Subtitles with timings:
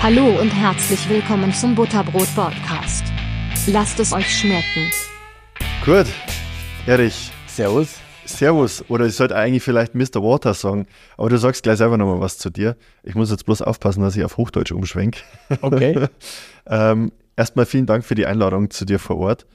[0.00, 3.04] Hallo und herzlich willkommen zum Butterbrot Podcast.
[3.66, 4.88] Lasst es euch schmecken.
[5.84, 6.06] Gut,
[6.86, 7.96] Erich, Servus.
[8.24, 8.84] Servus.
[8.88, 10.22] Oder ich sollte eigentlich vielleicht Mr.
[10.22, 12.76] Water sagen, aber du sagst gleich selber nochmal was zu dir.
[13.02, 15.20] Ich muss jetzt bloß aufpassen, dass ich auf Hochdeutsch umschwenke.
[15.62, 16.06] Okay.
[16.66, 19.46] ähm, erstmal vielen Dank für die Einladung zu dir vor Ort.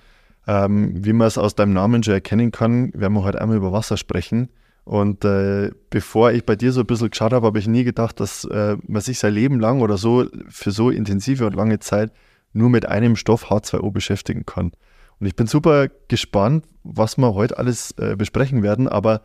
[0.46, 3.72] Ähm, wie man es aus deinem Namen schon erkennen kann, werden wir heute einmal über
[3.72, 4.50] Wasser sprechen.
[4.86, 8.20] Und äh, bevor ich bei dir so ein bisschen geschaut habe, habe ich nie gedacht,
[8.20, 12.12] dass äh, man sich sein Leben lang oder so für so intensive und lange Zeit
[12.52, 14.72] nur mit einem Stoff H2O beschäftigen kann.
[15.20, 18.90] Und ich bin super gespannt, was wir heute alles äh, besprechen werden.
[18.90, 19.22] Aber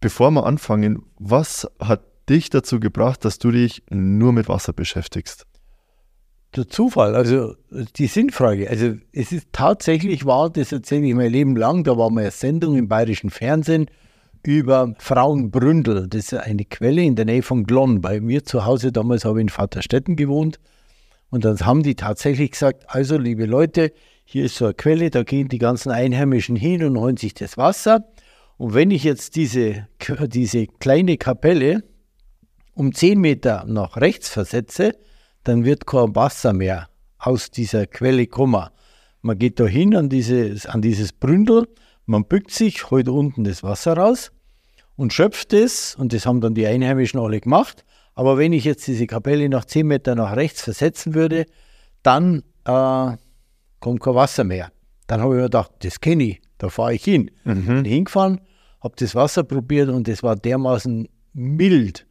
[0.00, 5.46] bevor wir anfangen, was hat dich dazu gebracht, dass du dich nur mit Wasser beschäftigst?
[6.56, 8.68] Der Zufall, also die Sinnfrage.
[8.68, 12.30] Also es ist tatsächlich wahr, das erzähle ich mein Leben lang, da war mal eine
[12.30, 13.86] Sendung im bayerischen Fernsehen
[14.44, 16.08] über Frauenbründel.
[16.08, 18.00] Das ist eine Quelle in der Nähe von Glonn.
[18.00, 20.58] Bei mir zu Hause damals habe ich in Vaterstetten gewohnt.
[21.30, 23.92] Und dann haben die tatsächlich gesagt, also liebe Leute,
[24.24, 27.56] hier ist so eine Quelle, da gehen die ganzen Einheimischen hin und holen sich das
[27.56, 28.04] Wasser.
[28.58, 29.88] Und wenn ich jetzt diese,
[30.26, 31.84] diese kleine Kapelle
[32.74, 34.96] um 10 Meter nach rechts versetze,
[35.44, 38.68] dann wird kein Wasser mehr aus dieser Quelle kommen.
[39.22, 41.68] Man geht da hin an dieses, an dieses Bründel,
[42.06, 44.32] man bückt sich, holt unten das Wasser raus
[44.96, 45.94] und schöpft es.
[45.94, 47.84] Und das haben dann die Einheimischen alle gemacht.
[48.14, 51.46] Aber wenn ich jetzt diese Kapelle noch 10 Meter nach rechts versetzen würde,
[52.02, 53.16] dann äh,
[53.80, 54.70] kommt kein Wasser mehr.
[55.06, 57.30] Dann habe ich mir gedacht, das kenne ich, da fahre ich hin.
[57.44, 57.66] Mhm.
[57.66, 58.40] Bin hingefahren,
[58.80, 62.06] habe das Wasser probiert und es war dermaßen mild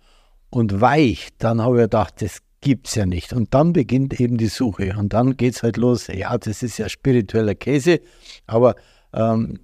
[0.50, 1.30] und weich.
[1.38, 3.34] Dann habe ich gedacht, das gibt es ja nicht.
[3.34, 4.96] Und dann beginnt eben die Suche.
[4.98, 6.08] Und dann geht es halt los.
[6.08, 8.02] Ja, das ist ja spiritueller Käse,
[8.46, 8.76] aber
[9.14, 9.60] ähm,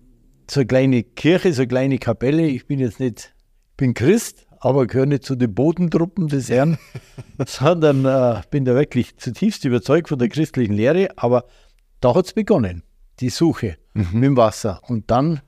[0.50, 3.34] so eine kleine Kirche, so eine kleine Kapelle, ich bin jetzt nicht,
[3.72, 6.78] ich bin Christ, aber gehöre nicht zu den Bodentruppen des Herrn,
[7.46, 11.10] sondern äh, bin da wirklich zutiefst überzeugt von der christlichen Lehre.
[11.16, 11.46] Aber
[12.02, 12.84] da hat es begonnen,
[13.20, 14.08] die Suche mhm.
[14.14, 14.82] mit dem Wasser.
[14.88, 15.42] Und dann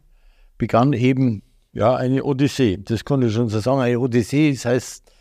[0.58, 2.78] begann eben ja, eine Odyssee.
[2.78, 5.12] Das konnte ich schon so sagen, eine Odyssee, das heißt,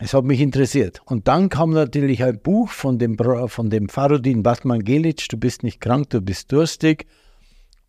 [0.00, 1.02] es hat mich interessiert.
[1.06, 3.16] Und dann kam natürlich ein Buch von dem,
[3.48, 7.06] von dem Farodin Batman Gelic, Du bist nicht krank, du bist durstig.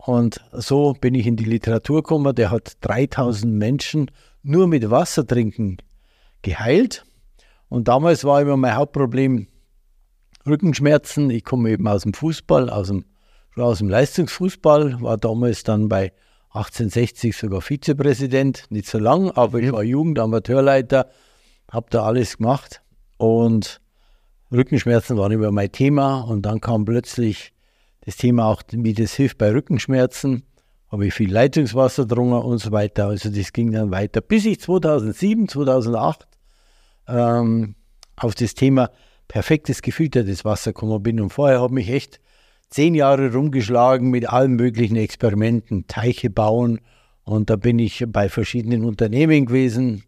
[0.09, 2.33] Und so bin ich in die Literatur gekommen.
[2.33, 4.09] Der hat 3000 Menschen
[4.41, 5.77] nur mit Wasser trinken
[6.41, 7.05] geheilt.
[7.67, 9.45] Und damals war immer mein Hauptproblem
[10.47, 11.29] Rückenschmerzen.
[11.29, 13.05] Ich komme eben aus dem Fußball, aus dem,
[13.55, 16.11] aus dem Leistungsfußball, war damals dann bei
[16.53, 21.07] 1860 sogar Vizepräsident, nicht so lang, aber ich war Jugendamateurleiter
[21.71, 22.81] habe da alles gemacht
[23.17, 23.79] und
[24.51, 27.53] Rückenschmerzen waren immer mein Thema und dann kam plötzlich
[28.09, 30.43] das Thema auch, wie das hilft bei Rückenschmerzen.
[30.91, 33.07] Habe ich viel Leitungswasser drungen und so weiter.
[33.07, 36.27] Also das ging dann weiter, bis ich 2007, 2008
[37.07, 37.75] ähm,
[38.15, 38.89] auf das Thema
[39.27, 41.19] perfektes gefiltertes Wasser gekommen bin.
[41.21, 42.19] Und vorher habe ich echt
[42.69, 46.81] zehn Jahre rumgeschlagen mit allen möglichen Experimenten, Teiche bauen.
[47.23, 50.03] Und da bin ich bei verschiedenen Unternehmen gewesen,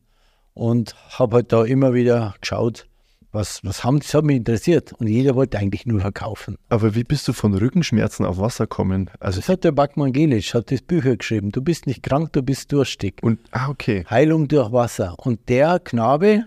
[0.53, 2.88] und habe halt da immer wieder geschaut,
[3.31, 6.58] was, was haben, das hat mich interessiert und jeder wollte eigentlich nur verkaufen.
[6.69, 9.09] Aber wie bist du von Rückenschmerzen auf Wasser kommen?
[9.19, 11.52] Also das hat der Backmann Gelic, hat das Bücher geschrieben.
[11.52, 13.22] Du bist nicht krank, du bist durstig.
[13.22, 14.06] Und, ah, okay.
[14.09, 15.16] Heilung durch Wasser.
[15.18, 16.46] Und der Knabe,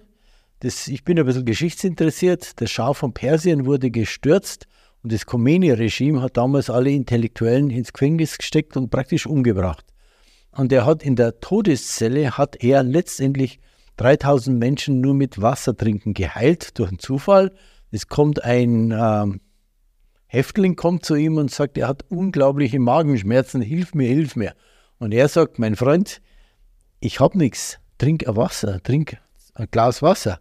[0.60, 4.66] das, ich bin ein bisschen geschichtsinteressiert, der Schau von Persien wurde gestürzt
[5.02, 9.84] und das Khomeini-Regime hat damals alle Intellektuellen ins Gefängnis gesteckt und praktisch umgebracht.
[10.52, 13.58] Und er hat in der Todeszelle, hat er letztendlich
[13.96, 17.52] 3000 Menschen nur mit Wasser trinken geheilt durch einen Zufall.
[17.90, 19.40] Es kommt ein ähm,
[20.26, 24.54] Häftling kommt zu ihm und sagt, er hat unglaubliche Magenschmerzen, hilf mir, hilf mir.
[24.98, 26.20] Und er sagt, mein Freund,
[26.98, 29.16] ich habe nichts, trink ein Wasser, trink
[29.54, 30.40] ein Glas Wasser.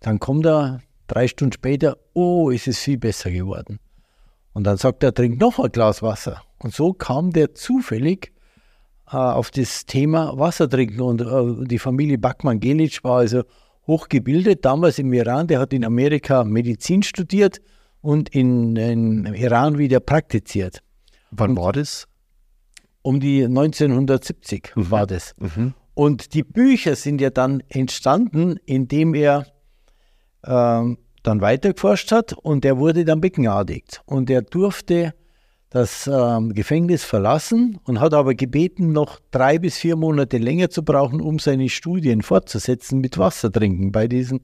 [0.00, 3.80] Dann kommt er drei Stunden später, oh, ist es viel besser geworden.
[4.54, 6.42] Und dann sagt er, trink noch ein Glas Wasser.
[6.58, 8.32] Und so kam der zufällig
[9.18, 11.00] auf das Thema Wasser trinken.
[11.00, 13.42] Und äh, die Familie Backmann-Gelic war also
[13.86, 15.46] hochgebildet, damals im Iran.
[15.46, 17.60] Der hat in Amerika Medizin studiert
[18.00, 20.82] und in, in Iran wieder praktiziert.
[21.30, 22.06] Wann und war das?
[23.02, 24.90] Um die 1970 mhm.
[24.90, 25.34] war das.
[25.38, 25.74] Mhm.
[25.94, 29.46] Und die Bücher sind ja dann entstanden, indem er
[30.44, 34.02] ähm, dann weitergeforscht hat und er wurde dann begnadigt.
[34.06, 35.14] Und er durfte
[35.72, 40.84] das ähm, Gefängnis verlassen und hat aber gebeten, noch drei bis vier Monate länger zu
[40.84, 44.40] brauchen, um seine Studien fortzusetzen mit Wasser trinken bei diesen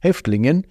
[0.00, 0.66] Häftlingen.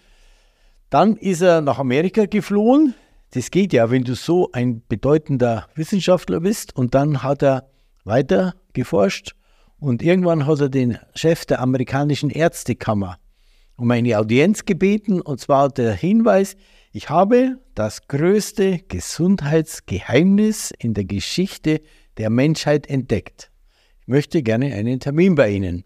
[0.90, 2.94] Dann ist er nach Amerika geflohen.
[3.34, 6.76] Das geht ja, wenn du so ein bedeutender Wissenschaftler bist.
[6.76, 7.70] Und dann hat er
[8.04, 9.36] weiter geforscht
[9.80, 13.18] und irgendwann hat er den Chef der amerikanischen Ärztekammer
[13.78, 16.56] um eine Audienz gebeten und zwar der Hinweis,
[16.92, 21.82] ich habe das größte Gesundheitsgeheimnis in der Geschichte
[22.18, 23.50] der Menschheit entdeckt.
[24.02, 25.86] Ich möchte gerne einen Termin bei Ihnen.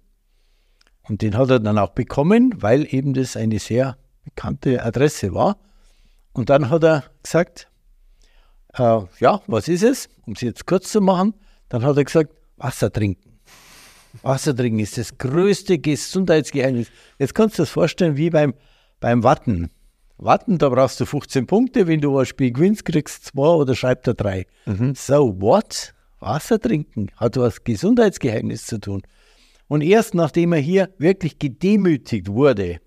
[1.04, 5.60] Und den hat er dann auch bekommen, weil eben das eine sehr bekannte Adresse war.
[6.34, 7.70] Und dann hat er gesagt,
[8.74, 10.10] äh, ja, was ist es?
[10.26, 11.36] Um es jetzt kurz zu machen,
[11.70, 13.40] dann hat er gesagt, Wasser trinken.
[14.24, 16.88] Wasser trinken ist das größte Gesundheitsgeheimnis.
[17.20, 18.56] Jetzt kannst du das vorstellen wie beim,
[19.00, 19.70] beim Watten.
[20.18, 21.88] Warten, da brauchst du 15 Punkte.
[21.88, 24.46] Wenn du ein Spiel gewinnst, kriegst du zwei oder schreibt er drei.
[24.66, 24.96] Mhm.
[24.96, 25.94] So, what?
[26.20, 29.04] Wasser trinken hat was Gesundheitsgeheimnis zu tun.
[29.68, 32.80] Und erst nachdem er hier wirklich gedemütigt wurde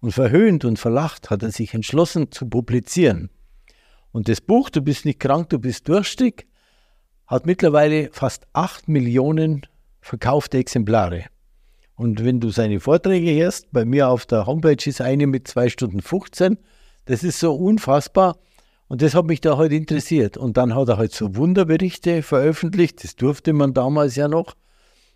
[0.00, 3.30] und verhöhnt und verlacht, hat er sich entschlossen zu publizieren.
[4.10, 6.46] Und das Buch, du bist nicht krank, du bist durstig,
[7.26, 9.62] hat mittlerweile fast 8 Millionen
[10.00, 11.26] verkaufte Exemplare.
[11.94, 15.68] Und wenn du seine Vorträge hörst, bei mir auf der Homepage ist eine mit 2
[15.68, 16.58] Stunden 15,
[17.04, 18.38] das ist so unfassbar.
[18.88, 20.36] Und das hat mich da halt interessiert.
[20.36, 24.54] Und dann hat er halt so Wunderberichte veröffentlicht, das durfte man damals ja noch,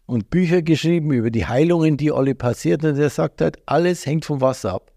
[0.06, 2.84] und Bücher geschrieben über die Heilungen, die alle passiert.
[2.84, 4.92] Und er sagt halt, alles hängt vom Wasser ab.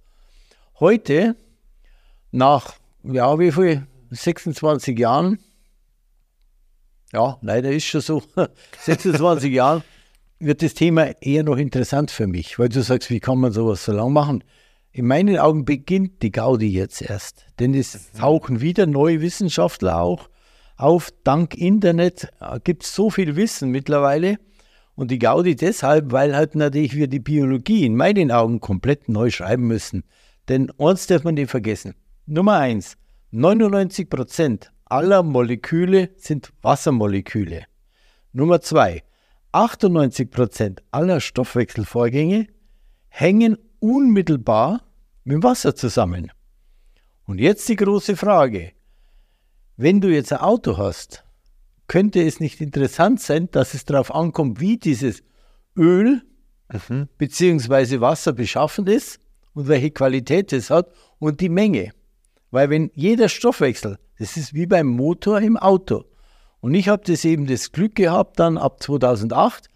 [0.80, 1.36] Heute,
[2.32, 3.88] nach, ja, wie viel?
[4.12, 5.40] 26 Jahren,
[7.12, 8.24] ja, leider ist schon so,
[8.80, 9.84] 26 Jahren,
[10.40, 13.86] wird das Thema eher noch interessant für mich, weil du sagst, wie kann man sowas
[13.86, 14.44] so lang machen?
[14.92, 18.20] In meinen Augen beginnt die Gaudi jetzt erst, denn es mhm.
[18.20, 20.30] tauchen wieder neue Wissenschaftler auch
[20.78, 21.12] auf.
[21.24, 24.38] Dank Internet äh, gibt es so viel Wissen mittlerweile.
[24.96, 29.30] Und die Gaudi deshalb, weil halt natürlich wir die Biologie in meinen Augen komplett neu
[29.30, 30.04] schreiben müssen.
[30.50, 31.94] Denn eins darf man nicht vergessen.
[32.26, 32.98] Nummer eins,
[33.32, 37.64] 99 Prozent aller Moleküle sind Wassermoleküle.
[38.34, 39.04] Nummer zwei,
[39.52, 42.48] 98 Prozent aller Stoffwechselvorgänge
[43.08, 44.84] hängen unmittelbar
[45.24, 46.32] mit dem Wasser zusammen.
[47.26, 48.74] Und jetzt die große Frage.
[49.78, 51.24] Wenn du jetzt ein Auto hast,
[51.88, 55.24] könnte es nicht interessant sein, dass es darauf ankommt, wie dieses
[55.76, 56.22] Öl
[56.72, 57.08] mhm.
[57.18, 58.02] bzw.
[58.02, 59.20] Wasser beschaffen ist
[59.54, 61.92] und welche Qualität es hat und die Menge.
[62.52, 66.06] Weil wenn jeder Stoffwechsel, das ist wie beim Motor im Auto.
[66.62, 69.68] Und ich habe das eben das Glück gehabt, dann ab 2008,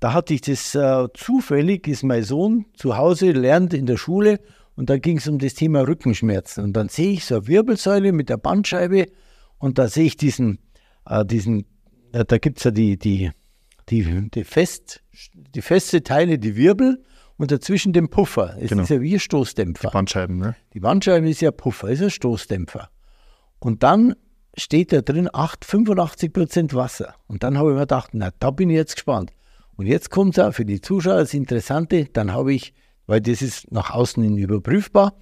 [0.00, 4.40] da hatte ich das äh, zufällig, ist mein Sohn zu Hause, lernt in der Schule
[4.76, 6.62] und da ging es um das Thema Rückenschmerzen.
[6.62, 9.06] Und dann sehe ich so eine Wirbelsäule mit der Bandscheibe
[9.58, 10.60] und da sehe ich diesen,
[11.04, 11.66] äh, diesen
[12.12, 13.30] äh, da gibt es ja die, die,
[13.88, 15.02] die, die, fest,
[15.54, 17.04] die feste Teile, die Wirbel
[17.36, 18.56] und dazwischen den Puffer.
[18.60, 18.82] Es genau.
[18.82, 19.88] ist ja wie ein Stoßdämpfer.
[19.88, 20.56] Die Bandscheiben, ne?
[20.74, 22.90] Die Bandscheibe ist ja Puffer, ist ein Stoßdämpfer.
[23.58, 24.14] Und dann
[24.58, 27.14] steht da drin 8, 85 Prozent Wasser.
[27.26, 29.32] Und dann habe ich mir gedacht, na, da bin ich jetzt gespannt.
[29.76, 32.74] Und jetzt kommt es auch für die Zuschauer das Interessante, dann habe ich,
[33.06, 35.14] weil das ist nach außen hin überprüfbar,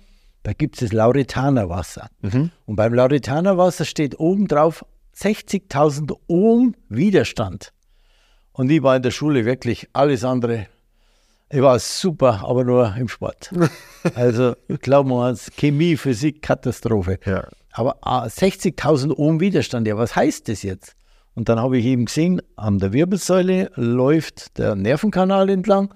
[0.43, 2.09] da gibt es das Lauretanerwasser.
[2.23, 2.51] Mhm.
[2.65, 4.85] Und beim Lauretanerwasser steht oben drauf
[5.17, 7.73] 60.000 Ohm Widerstand.
[8.53, 10.67] Und ich war in der Schule wirklich alles andere.
[11.51, 13.53] Ich war super, aber nur im Sport.
[14.15, 17.19] also, glauben wir uns, Chemie, Physik, Katastrophe.
[17.25, 17.47] Ja.
[17.77, 20.97] Aber 60.000 ah, Ohm Widerstand, ja, was heißt das jetzt?
[21.35, 25.93] Und dann habe ich eben gesehen, an der Wirbelsäule läuft der Nervenkanal entlang.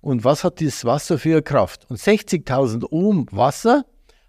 [0.00, 1.90] Und was hat dieses Wasser für eine Kraft?
[1.90, 3.84] Und 60.000 Ohm Wasser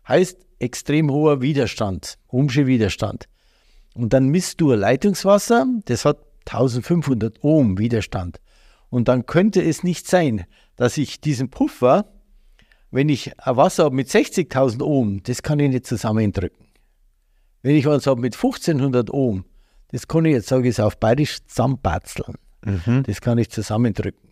[0.08, 3.28] heißt extrem hoher Widerstand, Ohmsche Widerstand.
[3.94, 8.42] Und dann misst du Leitungswasser, das hat 1500 Ohm Widerstand.
[8.90, 10.46] Und dann könnte es nicht sein,
[10.76, 12.08] dass ich diesen Puffer,
[12.90, 16.65] wenn ich ein Wasser habe mit 60.000 Ohm, das kann ich nicht zusammendrücken.
[17.66, 19.44] Wenn ich was habe mit 1500 Ohm,
[19.90, 22.36] das kann ich jetzt, sage ich es auf Bayerisch, zusammenbatzeln.
[22.64, 23.02] Mhm.
[23.08, 24.30] Das kann ich zusammendrücken.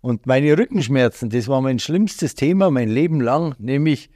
[0.00, 4.08] Und meine Rückenschmerzen, das war mein schlimmstes Thema mein Leben lang, nämlich,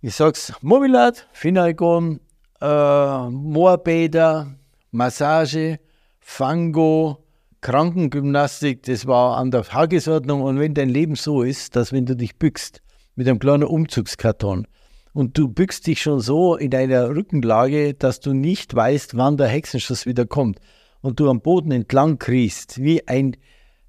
[0.00, 2.20] ich sag's, Mobilat, Finalgon,
[2.62, 4.54] äh, Moorbäder,
[4.90, 5.78] Massage,
[6.20, 7.22] Fango,
[7.60, 10.40] Krankengymnastik, das war an der Tagesordnung.
[10.40, 12.80] Und wenn dein Leben so ist, dass wenn du dich bückst
[13.14, 14.66] mit einem kleinen Umzugskarton,
[15.12, 19.48] und du bückst dich schon so in deiner Rückenlage, dass du nicht weißt, wann der
[19.48, 20.60] Hexenschuss wieder kommt
[21.00, 23.36] und du am Boden entlang kriechst, wie ein,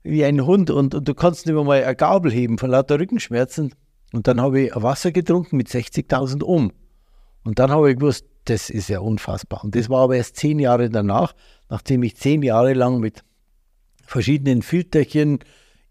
[0.04, 3.74] wie ein Hund und, und du kannst nicht mal eine Gabel heben von lauter Rückenschmerzen.
[4.14, 6.72] Und dann habe ich Wasser getrunken mit 60.000 Ohm.
[7.44, 9.64] Und dann habe ich gewusst, das ist ja unfassbar.
[9.64, 11.34] Und das war aber erst zehn Jahre danach,
[11.70, 13.24] nachdem ich zehn Jahre lang mit
[14.06, 15.40] verschiedenen Filterchen,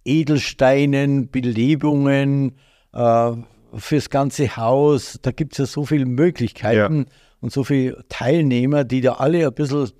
[0.05, 2.57] Edelsteinen, Belebungen,
[2.93, 3.33] äh,
[3.75, 5.19] fürs ganze Haus.
[5.23, 7.13] Da gibt es ja so viele Möglichkeiten ja.
[7.41, 9.91] und so viele Teilnehmer, die da alle ein bisschen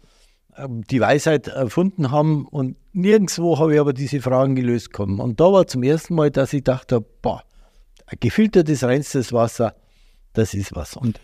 [0.57, 5.21] ähm, die Weisheit erfunden haben und nirgendwo habe ich aber diese Fragen gelöst bekommen.
[5.21, 7.43] Und da war zum ersten Mal, dass ich dachte, boah,
[8.19, 9.75] gefiltertes, reinstes Wasser,
[10.33, 10.97] das ist was.
[10.97, 11.21] Und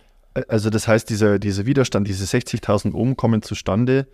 [0.49, 4.07] Also das heißt, dieser, dieser Widerstand, diese 60.000 Ohm kommen zustande,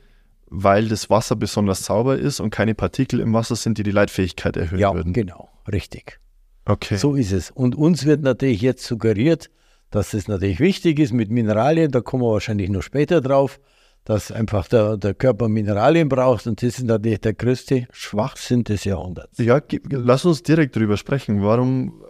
[0.47, 4.57] weil das Wasser besonders sauber ist und keine Partikel im Wasser sind, die die Leitfähigkeit
[4.57, 5.13] erhöhen ja, würden.
[5.13, 6.21] genau, richtig.
[6.65, 6.97] Okay.
[6.97, 7.51] So ist es.
[7.51, 9.51] Und uns wird natürlich jetzt suggeriert,
[9.91, 13.61] dass es natürlich wichtig ist mit Mineralien, da kommen wir wahrscheinlich noch später drauf,
[14.05, 18.85] dass einfach der, der Körper Mineralien braucht und das ist natürlich der größte Schwachsinn des
[18.85, 19.39] Jahrhunderts.
[19.39, 21.43] Ja, lass uns direkt drüber sprechen.
[21.43, 22.03] Warum,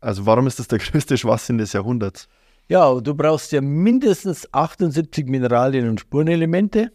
[0.00, 2.28] also warum ist das der größte Schwachsinn des Jahrhunderts?
[2.68, 6.92] Ja, du brauchst ja mindestens 78 Mineralien und Spurenelemente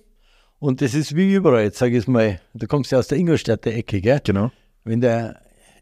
[0.59, 3.17] und das ist wie überall, jetzt sage ich es mal, du kommst ja aus der
[3.17, 4.19] Ingolstädter Ecke, gell?
[4.23, 4.51] Genau.
[4.83, 5.39] Wenn der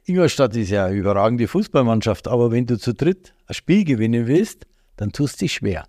[0.07, 4.67] Ingolstadt ist ja eine überragende Fußballmannschaft, aber wenn du zu dritt ein Spiel gewinnen willst,
[4.97, 5.85] dann tust du dich schwer.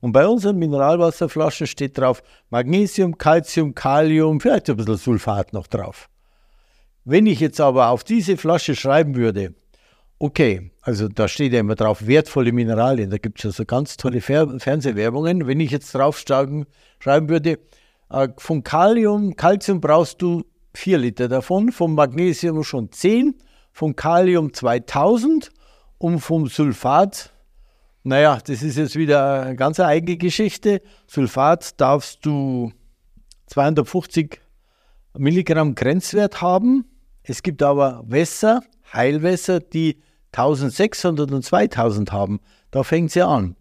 [0.00, 6.08] Und bei unseren Mineralwasserflaschen steht drauf Magnesium, Calcium, Kalium, vielleicht ein bisschen Sulfat noch drauf.
[7.04, 9.54] Wenn ich jetzt aber auf diese Flasche schreiben würde,
[10.18, 13.96] okay, also da steht ja immer drauf, wertvolle Mineralien, da gibt es ja so ganz
[13.96, 15.46] tolle Fer Fernsehwerbungen.
[15.46, 16.64] Wenn ich jetzt drauf schreiben
[17.00, 17.58] schreiben würde,
[18.08, 23.34] äh, von Kalium, Calcium brauchst du 4 Liter davon, vom Magnesium schon 10,
[23.72, 25.50] vom Kalium 2000
[25.98, 27.32] und vom Sulfat,
[28.04, 30.82] naja, das ist jetzt wieder eine ganz eigene Geschichte.
[31.06, 32.72] Sulfat darfst du
[33.46, 34.40] 250
[35.16, 36.84] Milligramm Grenzwert haben.
[37.22, 38.62] Es gibt aber Wässer,
[38.92, 40.02] Heilwässer, die
[40.32, 42.40] 1600 und 2000 haben.
[42.72, 43.54] Da fängt es ja an.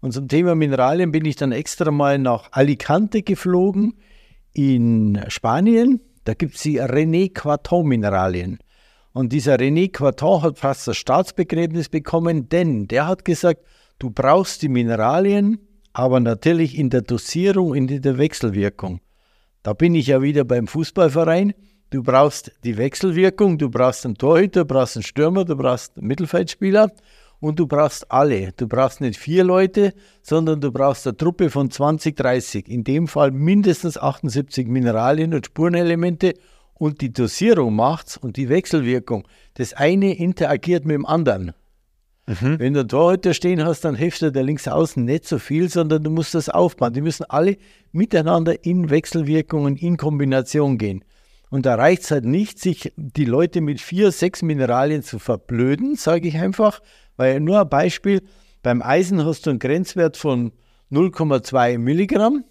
[0.00, 3.94] Und zum Thema Mineralien bin ich dann extra mal nach Alicante geflogen
[4.52, 6.00] in Spanien.
[6.28, 8.58] Da gibt es die René Quarton Mineralien.
[9.14, 13.62] Und dieser René Quarton hat fast das Staatsbegräbnis bekommen, denn der hat gesagt,
[13.98, 15.58] du brauchst die Mineralien,
[15.94, 19.00] aber natürlich in der Dosierung in der Wechselwirkung.
[19.62, 21.54] Da bin ich ja wieder beim Fußballverein.
[21.88, 26.08] Du brauchst die Wechselwirkung, du brauchst einen Torhüter, du brauchst einen Stürmer, du brauchst einen
[26.08, 26.92] Mittelfeldspieler
[27.40, 28.52] und du brauchst alle.
[28.56, 32.68] Du brauchst nicht vier Leute, sondern du brauchst eine Truppe von 20, 30.
[32.68, 36.34] In dem Fall mindestens 78 Mineralien und Spurenelemente
[36.74, 39.26] und die Dosierung macht's und die Wechselwirkung.
[39.54, 41.52] Das eine interagiert mit dem anderen.
[42.26, 46.04] Wenn du einen Torhüter stehen hast, dann hilft der links außen nicht so viel, sondern
[46.04, 46.92] du musst das aufbauen.
[46.92, 47.56] Die müssen alle
[47.90, 51.02] miteinander in Wechselwirkungen, in Kombination gehen.
[51.48, 55.96] Und da reicht es halt nicht, sich die Leute mit vier, sechs Mineralien zu verblöden,
[55.96, 56.80] sage ich einfach.
[57.18, 58.22] Weil nur ein Beispiel,
[58.62, 60.52] beim Eisen hast du einen Grenzwert von
[60.90, 62.44] 0,2 Milligramm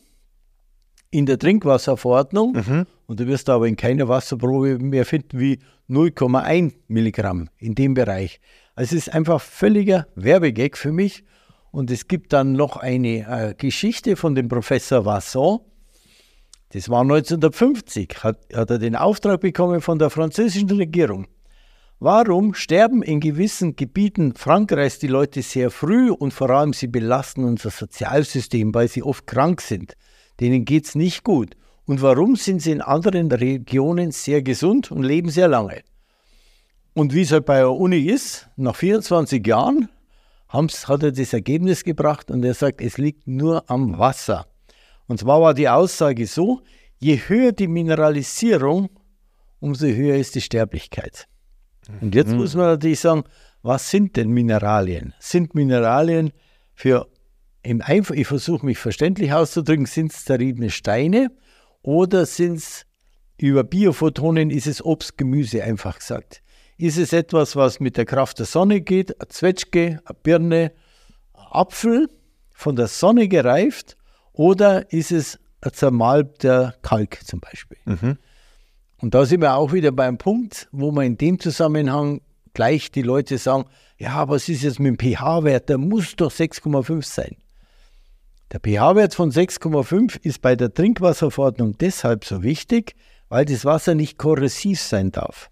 [1.09, 5.59] in der Trinkwasserverordnung und du wirst aber in keiner Wasserprobe mehr finden wie
[5.89, 8.39] 0,1 Milligramm in dem Bereich.
[8.75, 11.23] Also es ist einfach völliger Werbegag für mich.
[11.71, 15.59] Und es gibt dann noch eine äh, Geschichte von dem Professor Vasson.
[16.69, 21.27] Das war 1950, hat, hat er den Auftrag bekommen von der französischen Regierung.
[21.99, 27.43] Warum sterben in gewissen Gebieten Frankreichs die Leute sehr früh und vor allem sie belasten
[27.43, 29.93] unser Sozialsystem, weil sie oft krank sind?
[30.39, 31.55] Denen geht es nicht gut.
[31.85, 35.81] Und warum sind sie in anderen Regionen sehr gesund und leben sehr lange?
[36.93, 39.89] Und wie es halt bei der Uni ist, nach 24 Jahren
[40.49, 44.45] haben's, hat er das Ergebnis gebracht und er sagt, es liegt nur am Wasser.
[45.07, 46.61] Und zwar war die Aussage so,
[46.99, 48.89] je höher die Mineralisierung,
[49.59, 51.27] umso höher ist die Sterblichkeit.
[52.01, 53.23] Und jetzt muss man natürlich sagen,
[53.61, 55.13] was sind denn Mineralien?
[55.19, 56.31] Sind Mineralien
[56.73, 57.07] für,
[57.63, 61.31] im Einf ich versuche mich verständlich auszudrücken, sind es zerriebene Steine
[61.81, 62.85] oder sind es
[63.37, 66.41] über Biophotonen, ist es Obst, Gemüse, einfach gesagt.
[66.77, 70.71] Ist es etwas, was mit der Kraft der Sonne geht, eine Zwetschge, eine Birne,
[71.33, 72.09] ein Apfel,
[72.51, 73.97] von der Sonne gereift,
[74.33, 77.77] oder ist es ein zermalbter Kalk zum Beispiel?
[78.99, 82.21] Und da sind wir auch wieder beim Punkt, wo man in dem Zusammenhang
[82.53, 83.65] gleich die Leute sagen,
[83.97, 85.69] ja, was ist jetzt mit dem pH-Wert?
[85.69, 87.37] Der muss doch 6,5 sein.
[88.51, 92.95] Der pH-Wert von 6,5 ist bei der Trinkwasserverordnung deshalb so wichtig,
[93.29, 95.49] weil das Wasser nicht korrosiv sein darf.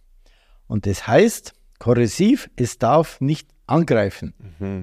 [0.67, 4.33] Und das heißt, korrosiv, es darf nicht angreifen.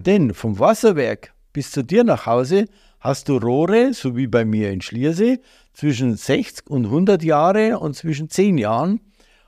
[0.03, 2.67] Denn vom Wasserwerk bis zu dir nach Hause
[3.03, 5.41] hast du Rohre, so wie bei mir in Schliersee,
[5.75, 9.01] zwischen 60 und 100 Jahre und zwischen 10 Jahren.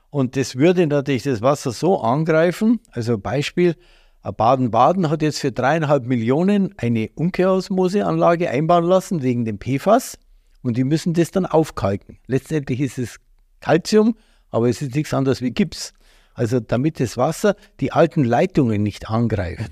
[0.09, 2.81] Und das würde natürlich das Wasser so angreifen.
[2.91, 3.75] Also Beispiel,
[4.23, 10.19] Baden-Baden hat jetzt für dreieinhalb Millionen eine Umkehrosmoseanlage einbauen lassen wegen dem PFAS.
[10.61, 12.17] Und die müssen das dann aufkalken.
[12.27, 13.19] Letztendlich ist es
[13.61, 14.15] Calcium,
[14.49, 15.93] aber es ist nichts anderes wie Gips.
[16.33, 19.71] Also damit das Wasser die alten Leitungen nicht angreift.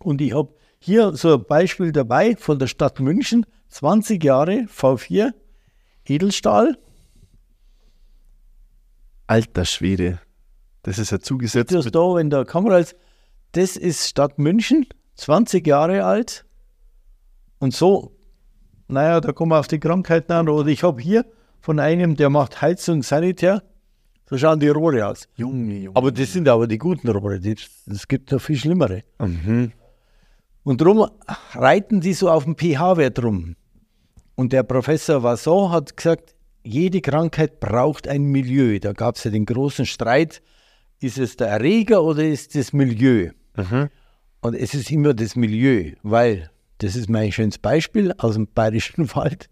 [0.00, 5.32] Und ich habe hier so ein Beispiel dabei von der Stadt München, 20 Jahre V4
[6.06, 6.78] Edelstahl.
[9.26, 10.20] Alter Schwede.
[10.82, 11.72] Das ist ja zugesetzt.
[11.72, 12.96] Das da, wenn der Kamera ist,
[13.52, 16.46] das ist Stadt München, 20 Jahre alt.
[17.58, 18.16] Und so,
[18.86, 20.48] naja, da kommen wir auf die Krankheiten an.
[20.48, 21.26] Oder ich habe hier
[21.60, 23.62] von einem, der macht Heizung Sanitär.
[24.30, 25.28] So schauen die Rohre aus.
[25.36, 25.96] Junge, Junge.
[25.96, 27.40] Aber das sind aber die guten Rohre.
[27.86, 29.02] Es gibt noch viel schlimmere.
[29.18, 29.72] Mhm.
[30.62, 31.08] Und darum
[31.52, 33.56] reiten die so auf dem pH-Wert rum.
[34.34, 38.78] Und der Professor Vasson hat gesagt, jede Krankheit braucht ein Milieu.
[38.78, 40.42] Da gab es ja den großen Streit,
[41.00, 43.30] ist es der Erreger oder ist es das Milieu?
[43.56, 43.88] Mhm.
[44.40, 49.12] Und es ist immer das Milieu, weil, das ist mein schönes Beispiel aus dem Bayerischen
[49.14, 49.48] Wald,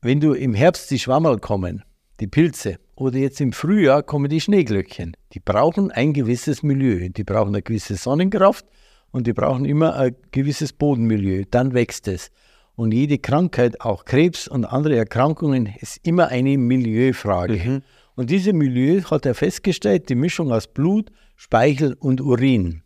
[0.00, 1.84] wenn du im Herbst die Schwammerl kommen,
[2.20, 7.08] die Pilze, oder jetzt im Frühjahr kommen die Schneeglöckchen, die brauchen ein gewisses Milieu.
[7.08, 8.66] Die brauchen eine gewisse Sonnenkraft
[9.12, 11.44] und die brauchen immer ein gewisses Bodenmilieu.
[11.50, 12.30] Dann wächst es.
[12.74, 17.56] Und jede Krankheit, auch Krebs und andere Erkrankungen, ist immer eine Milieufrage.
[17.56, 17.82] Mhm.
[18.16, 22.82] Und diese Milieu hat er festgestellt, die Mischung aus Blut, Speichel und Urin.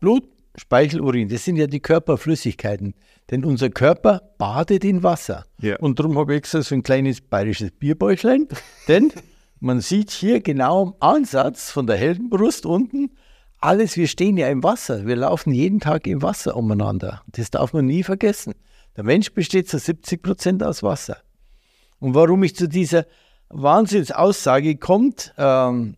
[0.00, 0.24] Blut,
[0.56, 2.94] Speichel, Urin, das sind ja die Körperflüssigkeiten.
[3.30, 5.46] Denn unser Körper badet in Wasser.
[5.60, 5.76] Ja.
[5.78, 8.48] Und darum habe ich extra so ein kleines bayerisches Bierbäuchlein.
[8.88, 9.12] denn
[9.60, 13.12] man sieht hier genau am Ansatz von der Heldenbrust unten,
[13.64, 15.06] alles, wir stehen ja im Wasser.
[15.06, 17.22] Wir laufen jeden Tag im Wasser umeinander.
[17.28, 18.54] Das darf man nie vergessen.
[18.96, 21.16] Der Mensch besteht zu 70 Prozent aus Wasser.
[21.98, 23.06] Und warum ich zu dieser
[23.48, 25.96] Wahnsinnsaussage kommt, ähm,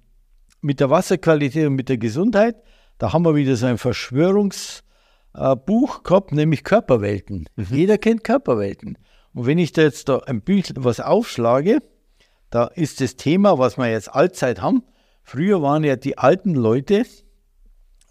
[0.61, 2.57] mit der Wasserqualität und mit der Gesundheit,
[2.99, 4.83] da haben wir wieder so ein Verschwörungsbuch
[5.35, 7.49] äh, gehabt, nämlich Körperwelten.
[7.57, 8.97] Jeder kennt Körperwelten.
[9.35, 11.81] Und wenn ich da jetzt da ein Büchlein was aufschlage,
[12.51, 14.85] da ist das Thema, was wir jetzt allzeit haben.
[15.25, 17.05] Früher waren ja die alten Leute,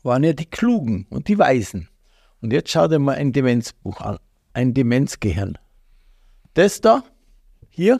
[0.05, 1.89] waren ja die Klugen und die Weisen.
[2.41, 4.19] Und jetzt schau dir mal ein Demenzbuch an,
[4.53, 5.57] ein Demenzgehirn.
[6.53, 7.03] Das da,
[7.69, 7.99] hier,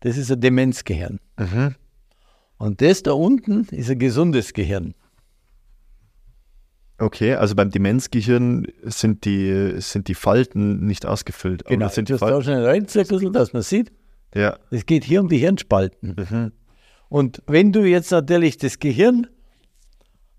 [0.00, 1.20] das ist ein Demenzgehirn.
[1.38, 1.76] Mhm.
[2.58, 4.94] Und das da unten ist ein gesundes Gehirn.
[6.98, 11.64] Okay, also beim Demenzgehirn sind die, sind die Falten nicht ausgefüllt.
[11.64, 13.90] aber Genau, sind die das da schnell reinzirkeln, dass man sieht.
[14.34, 14.58] ja.
[14.70, 16.16] Es geht hier um die Hirnspalten.
[16.18, 16.52] Mhm.
[17.08, 19.26] Und wenn du jetzt natürlich das Gehirn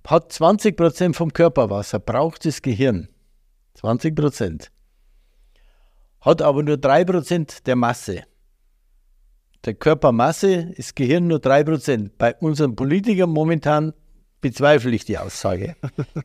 [0.05, 3.07] hat 20 Prozent vom Körperwasser, braucht das Gehirn.
[3.75, 4.71] 20 Prozent.
[6.21, 8.23] Hat aber nur 3 Prozent der Masse.
[9.65, 12.17] Der Körpermasse ist Gehirn nur 3 Prozent.
[12.17, 13.93] Bei unseren Politikern momentan
[14.41, 15.75] bezweifle ich die Aussage.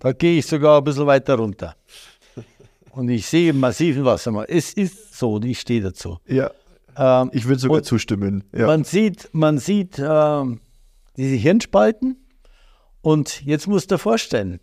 [0.01, 1.77] Da gehe ich sogar ein bisschen weiter runter.
[2.93, 4.49] Und ich sehe massiven Wassermangel.
[4.51, 6.19] Es ist so und ich stehe dazu.
[6.27, 6.51] ja.
[6.99, 8.45] Ähm, Ich würde sogar zustimmen.
[8.57, 8.67] Ja.
[8.67, 10.61] man sieht, man sieht ähm,
[11.19, 12.17] diese Hirnspalten
[13.07, 14.59] und jetzt musst du dir vorstellen,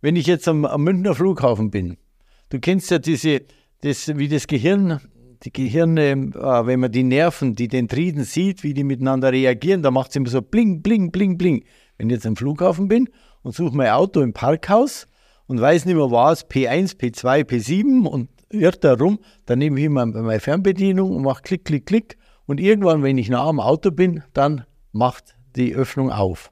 [0.00, 1.96] wenn ich jetzt am, am Münchner Flughafen bin,
[2.48, 3.42] du kennst ja diese,
[3.82, 5.00] das, wie das Gehirn,
[5.44, 9.92] die Gehirne, äh, wenn man die Nerven, die Dendriten sieht, wie die miteinander reagieren, da
[9.92, 11.64] macht es immer so bling, bling, bling, bling.
[11.96, 13.10] Wenn ich jetzt am Flughafen bin
[13.42, 15.06] und suche mein Auto im Parkhaus
[15.46, 19.86] und weiß nicht mehr was, P1, P2, P7 und irrt da rum, dann nehme ich
[19.86, 22.16] immer meine Fernbedienung und mache Klick, Klick, Klick.
[22.46, 26.48] Und irgendwann, wenn ich nah am Auto bin, dann macht die Öffnung auf.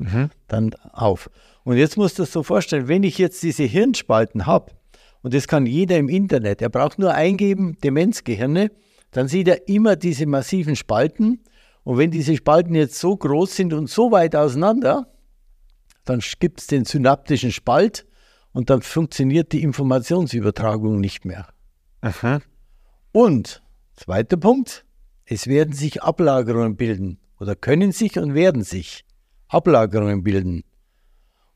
[0.49, 1.31] Dann auf.
[1.65, 4.73] Und jetzt musst du dir so vorstellen, wenn ich jetzt diese Hirnspalten habe,
[5.23, 8.71] und das kann jeder im Internet, er braucht nur eingeben, Demenzgehirne,
[9.13, 11.45] dann sieht er immer diese massiven Spalten.
[11.85, 15.07] Und wenn diese Spalten jetzt so groß sind und so weit auseinander,
[16.05, 18.07] dann gibt es den synaptischen Spalt
[18.53, 21.49] und dann funktioniert die Informationsübertragung nicht mehr.
[22.01, 22.41] Aha.
[23.13, 23.63] Und
[23.95, 24.85] zweiter Punkt,
[25.25, 29.05] es werden sich Ablagerungen bilden oder können sich und werden sich
[29.49, 30.63] Ablagerungen bilden.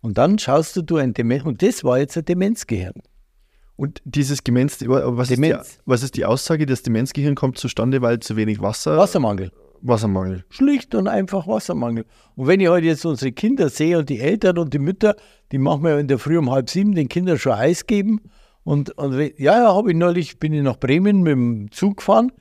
[0.01, 3.03] Und dann schaust du, du ein Demenz, und das war jetzt ein Demenzgehirn.
[3.77, 5.79] Und dieses Demenz, was ist, die, Demenz.
[5.87, 9.53] was ist die Aussage, das Demenzgehirn kommt zustande, weil zu wenig Wasser, Wassermangel.
[9.81, 10.45] Wassermangel.
[10.49, 12.05] Schlicht und einfach Wassermangel.
[12.35, 15.15] Und wenn ich heute jetzt unsere Kinder sehe und die Eltern und die Mütter,
[15.53, 18.23] die machen mir in der Früh um halb sieben den Kindern schon Eis geben.
[18.65, 22.33] Und, und ja, ja, habe ich neulich, bin ich nach Bremen mit dem Zug gefahren.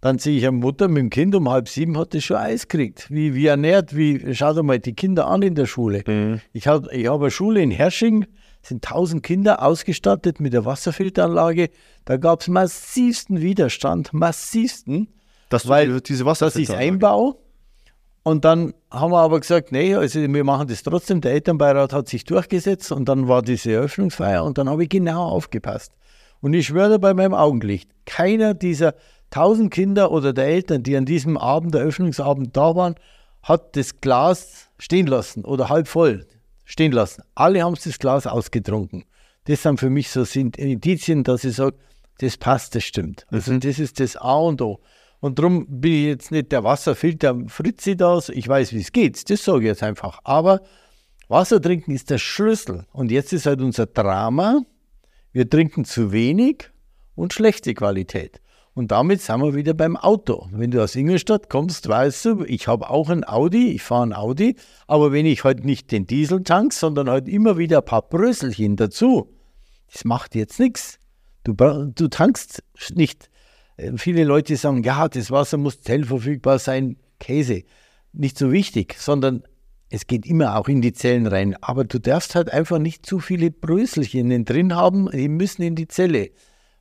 [0.00, 2.68] Dann sehe ich eine Mutter mit dem Kind um halb sieben hat das schon Eis
[2.68, 3.10] gekriegt.
[3.10, 6.02] Wie, wie ernährt, wie, schaut doch mal die Kinder an in der Schule.
[6.52, 8.26] Ich habe ich hab eine Schule in Hersching,
[8.62, 11.68] sind 1000 Kinder ausgestattet mit der Wasserfilteranlage.
[12.06, 15.08] Da gab es massivsten Widerstand, massivsten.
[15.50, 17.38] Dass Weil diese Wasser Das ist Einbau.
[18.22, 21.20] Und dann haben wir aber gesagt, nee, also wir machen das trotzdem.
[21.20, 25.24] Der Elternbeirat hat sich durchgesetzt und dann war diese Eröffnungsfeier und dann habe ich genau
[25.24, 25.92] aufgepasst.
[26.40, 28.94] Und ich schwöre bei meinem Augenlicht, keiner dieser
[29.30, 32.94] tausend Kinder oder der Eltern, die an diesem Abend, der Eröffnungsabend da waren,
[33.42, 36.26] hat das Glas stehen lassen oder halb voll
[36.64, 37.22] stehen lassen.
[37.34, 39.04] Alle haben das Glas ausgetrunken.
[39.44, 41.76] Das sind für mich so sind Indizien, dass ich sage,
[42.18, 43.26] das passt, das stimmt.
[43.30, 44.80] Also das ist das A und O.
[45.20, 49.28] Und darum bin ich jetzt nicht der Wasserfilter Fritzi da, ich weiß, wie es geht,
[49.28, 50.20] das sage ich jetzt einfach.
[50.24, 50.60] Aber
[51.28, 52.86] Wasser trinken ist der Schlüssel.
[52.92, 54.62] Und jetzt ist halt unser Drama,
[55.32, 56.70] wir trinken zu wenig
[57.14, 58.40] und schlechte Qualität.
[58.74, 60.48] Und damit sind wir wieder beim Auto.
[60.52, 64.12] Wenn du aus Ingolstadt kommst, weißt du, ich habe auch ein Audi, ich fahre ein
[64.12, 64.56] Audi,
[64.86, 68.76] aber wenn ich halt nicht den Diesel tank, sondern halt immer wieder ein paar Bröselchen
[68.76, 69.34] dazu,
[69.92, 70.98] das macht jetzt nichts.
[71.42, 72.62] Du, du tankst
[72.94, 73.28] nicht.
[73.76, 76.96] Äh, viele Leute sagen, ja, das Wasser muss zellverfügbar sein.
[77.18, 77.64] Käse.
[78.12, 79.42] Nicht so wichtig, sondern
[79.90, 81.56] es geht immer auch in die Zellen rein.
[81.60, 85.88] Aber du darfst halt einfach nicht zu viele Bröselchen drin haben, die müssen in die
[85.88, 86.30] Zelle.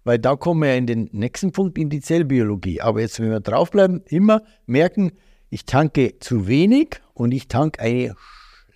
[0.10, 2.82] Weil da kommen wir ja in den nächsten Punkt, in die Zellbiologie.
[2.82, 5.12] Aber jetzt, wenn wir draufbleiben, immer merken,
[5.52, 8.16] ich tanke zu wenig und ich tanke eine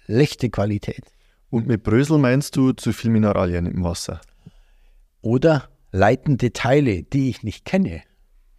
[0.05, 1.05] schlechte Qualität.
[1.49, 4.21] Und mit Brösel meinst du zu viel Mineralien im Wasser?
[5.23, 8.03] Oder leitende Teile, die ich nicht kenne.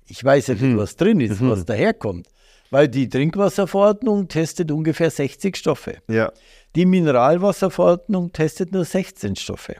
[0.06, 0.78] Ich weiß ja nicht, mhm.
[0.78, 1.50] was drin ist, mhm.
[1.50, 2.26] was daherkommt.
[2.72, 5.98] Weil die Trinkwasserverordnung testet ungefähr 60 Stoffe.
[6.08, 6.32] Ja.
[6.74, 9.76] Die Mineralwasserverordnung testet nur 16 Stoffe.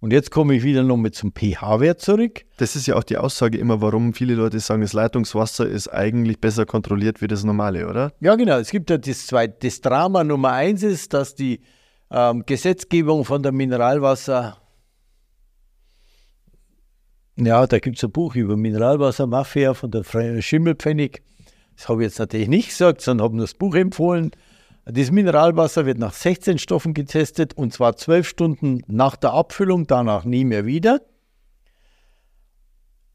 [0.00, 2.46] Und jetzt komme ich wieder nochmal zum pH-Wert zurück.
[2.56, 6.40] Das ist ja auch die Aussage immer, warum viele Leute sagen, das Leitungswasser ist eigentlich
[6.40, 8.12] besser kontrolliert wie das normale, oder?
[8.20, 8.56] Ja, genau.
[8.58, 9.56] Es gibt ja das zweite.
[9.60, 11.60] Das Drama Nummer eins ist, dass die
[12.10, 14.56] ähm, Gesetzgebung von der Mineralwasser
[17.36, 20.04] ja, da gibt es ein Buch über Mineralwassermafia von der
[20.42, 21.22] Schimmelpfennig.
[21.74, 24.32] Das habe ich jetzt natürlich nicht gesagt, sondern habe nur das Buch empfohlen.
[24.84, 30.24] Das Mineralwasser wird nach 16 Stoffen getestet und zwar 12 Stunden nach der Abfüllung, danach
[30.24, 31.00] nie mehr wieder.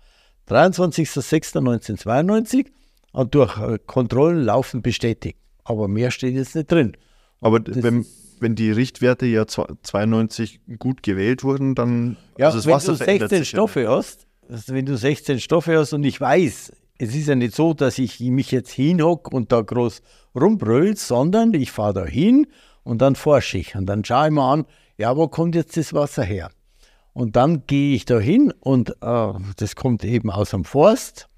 [0.48, 2.66] 23.06.1992
[3.12, 5.38] und durch äh, Kontrollen laufend bestätigt.
[5.64, 6.96] Aber mehr steht jetzt nicht drin.
[7.40, 8.04] Aber wenn,
[8.40, 12.16] wenn die Richtwerte ja 92 gut gewählt wurden, dann.
[12.38, 13.96] Ja, also wenn Wasser du 16 Stoffe ja.
[13.96, 17.72] hast, also wenn du 16 Stoffe hast und ich weiß, es ist ja nicht so,
[17.72, 20.02] dass ich mich jetzt hinhocke und da groß
[20.34, 22.46] rumbrüll, sondern ich fahre da hin
[22.82, 24.66] und dann forsche ich und dann schaue ich mir an,
[24.96, 26.50] ja, wo kommt jetzt das Wasser her?
[27.12, 31.28] Und dann gehe ich da hin und äh, das kommt eben aus dem Forst.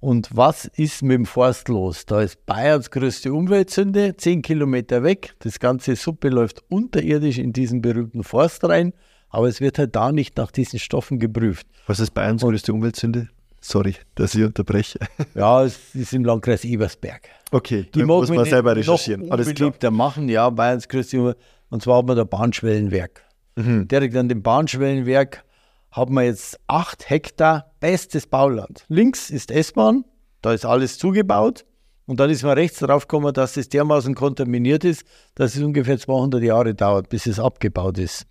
[0.00, 2.06] Und was ist mit dem Forst los?
[2.06, 5.34] Da ist Bayerns größte Umweltsünde, 10 Kilometer weg.
[5.40, 8.92] Das ganze Suppe läuft unterirdisch in diesen berühmten Forst rein
[9.30, 11.66] aber es wird halt da nicht nach diesen Stoffen geprüft.
[11.86, 13.28] Was ist Bayerns größte Umweltsünde?
[13.68, 14.98] Sorry, dass ich unterbreche.
[15.34, 17.28] Ja, es ist im Landkreis Ebersberg.
[17.50, 19.30] Okay, die muss man selber recherchieren.
[19.30, 19.90] Alles klar.
[19.90, 21.36] machen, ja, Bayerns größte.
[21.68, 23.24] Und zwar hat man da Bahnschwellenwerk.
[23.56, 23.86] Mhm.
[23.86, 25.44] Direkt an dem Bahnschwellenwerk
[25.90, 28.86] haben wir jetzt acht Hektar bestes Bauland.
[28.88, 30.06] Links ist S-Bahn,
[30.40, 31.66] da ist alles zugebaut.
[32.06, 35.04] Und dann ist man rechts drauf gekommen, dass es dermaßen kontaminiert ist,
[35.34, 38.24] dass es ungefähr 200 Jahre dauert, bis es abgebaut ist.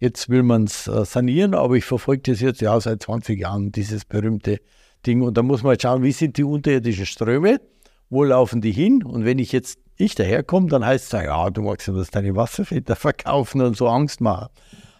[0.00, 3.70] Jetzt will man es äh, sanieren, aber ich verfolge das jetzt ja seit 20 Jahren,
[3.70, 4.60] dieses berühmte
[5.06, 5.20] Ding.
[5.20, 7.60] Und da muss man halt schauen, wie sind die unterirdischen Ströme,
[8.08, 9.04] wo laufen die hin?
[9.04, 12.34] Und wenn ich jetzt ich daherkomme, dann heißt es, ja, du magst ja das deine
[12.34, 14.48] Wasserfilter verkaufen und so Angst machen.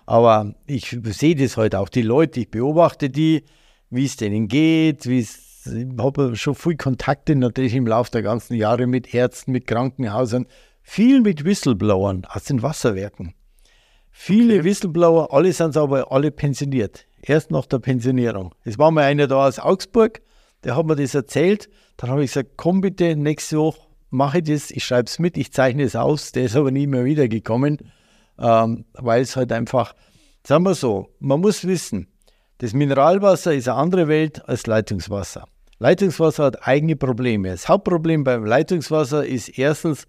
[0.05, 3.45] Aber ich sehe das heute halt auch, die Leute, ich beobachte die,
[3.89, 8.23] wie es denen geht, wie es, ich habe schon viel Kontakte natürlich im Laufe der
[8.23, 10.47] ganzen Jahre mit Ärzten, mit Krankenhäusern,
[10.83, 13.35] viel mit Whistleblowern aus den Wasserwerken.
[14.23, 14.65] Viele okay.
[14.65, 17.07] Whistleblower, alle sind aber alle pensioniert.
[17.23, 18.55] Erst nach der Pensionierung.
[18.65, 20.21] Es war mal einer da aus Augsburg,
[20.63, 21.71] der hat mir das erzählt.
[21.97, 23.81] Dann habe ich gesagt, komm bitte, nächste Woche
[24.11, 26.33] mache ich das, ich schreibe es mit, ich zeichne es aus.
[26.33, 27.79] Der ist aber nie mehr wiedergekommen,
[28.39, 29.95] ähm, weil es halt einfach,
[30.47, 32.07] sagen wir so, man muss wissen,
[32.59, 35.47] Das Mineralwasser ist eine andere Welt als Leitungswasser.
[35.79, 37.49] Leitungswasser hat eigene Probleme.
[37.49, 40.07] Das Hauptproblem beim Leitungswasser ist erstens,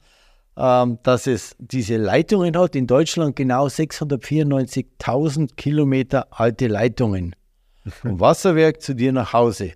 [0.57, 2.75] ähm, dass es diese Leitungen hat.
[2.75, 7.35] In Deutschland genau 694.000 Kilometer alte Leitungen.
[7.87, 9.73] Vom Wasserwerk zu dir nach Hause.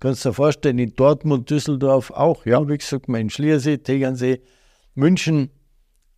[0.00, 4.40] Kannst du dir vorstellen, in Dortmund, Düsseldorf auch, ja, wie gesagt, mein Schliersee, Tegernsee,
[4.94, 5.50] München,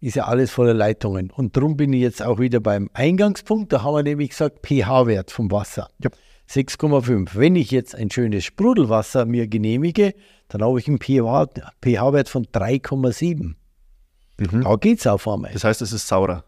[0.01, 1.31] ist ja alles voller Leitungen.
[1.31, 3.73] Und darum bin ich jetzt auch wieder beim Eingangspunkt.
[3.73, 5.89] Da haben wir nämlich gesagt, pH-Wert vom Wasser.
[6.03, 6.11] Ja.
[6.51, 7.31] 6,5.
[7.35, 10.15] Wenn ich jetzt ein schönes Sprudelwasser mir genehmige,
[10.49, 13.55] dann habe ich einen pH-Wert von 3,7.
[14.39, 14.63] Mhm.
[14.63, 15.53] Da geht es auf einmal.
[15.53, 16.45] Das heißt, es ist saurer.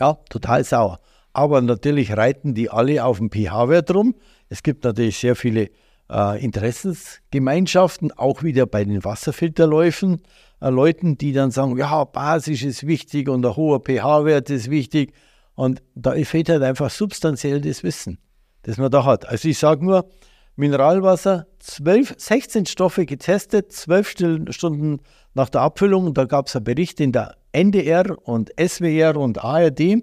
[0.00, 1.00] Ja, total sauer.
[1.32, 4.14] Aber natürlich reiten die alle auf dem pH-Wert rum.
[4.48, 5.70] Es gibt natürlich sehr viele
[6.10, 10.22] äh, Interessensgemeinschaften, auch wieder bei den Wasserfilterläufen.
[10.60, 15.12] Äh, Leuten, die dann sagen, ja, Basis ist wichtig und ein hoher pH-Wert ist wichtig.
[15.54, 18.18] Und da fehlt halt einfach substanziell das Wissen,
[18.62, 19.28] das man da hat.
[19.28, 20.08] Also ich sage nur,
[20.56, 24.14] Mineralwasser, 12, 16 Stoffe getestet, 12
[24.50, 25.00] Stunden
[25.34, 26.14] nach der Abfüllung.
[26.14, 30.02] Da gab es einen Bericht in der NDR und SWR und ARD.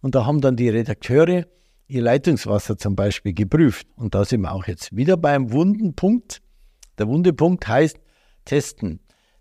[0.00, 1.46] Und da haben dann die Redakteure
[1.86, 3.86] ihr Leitungswasser zum Beispiel geprüft.
[3.94, 6.42] Und da sind wir auch jetzt wieder beim wunden Punkt.
[6.98, 7.98] Der wunde Punkt heißt
[8.44, 8.98] testen.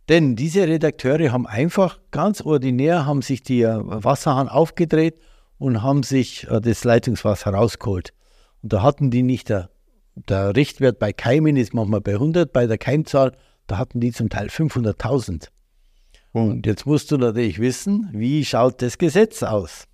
[0.07, 5.15] Denn diese Redakteure haben einfach ganz ordinär, haben sich die äh, Wasserhahn aufgedreht
[5.57, 8.13] und haben sich äh, das Leitungswasser rausgeholt.
[8.61, 9.71] Und da hatten die nicht, der,
[10.15, 13.33] der Richtwert bei Keimen ist manchmal bei 100, bei der Keimzahl,
[13.67, 15.49] da hatten die zum Teil 500.000.
[16.31, 19.85] Und jetzt musst du natürlich wissen, wie schaut das Gesetz aus?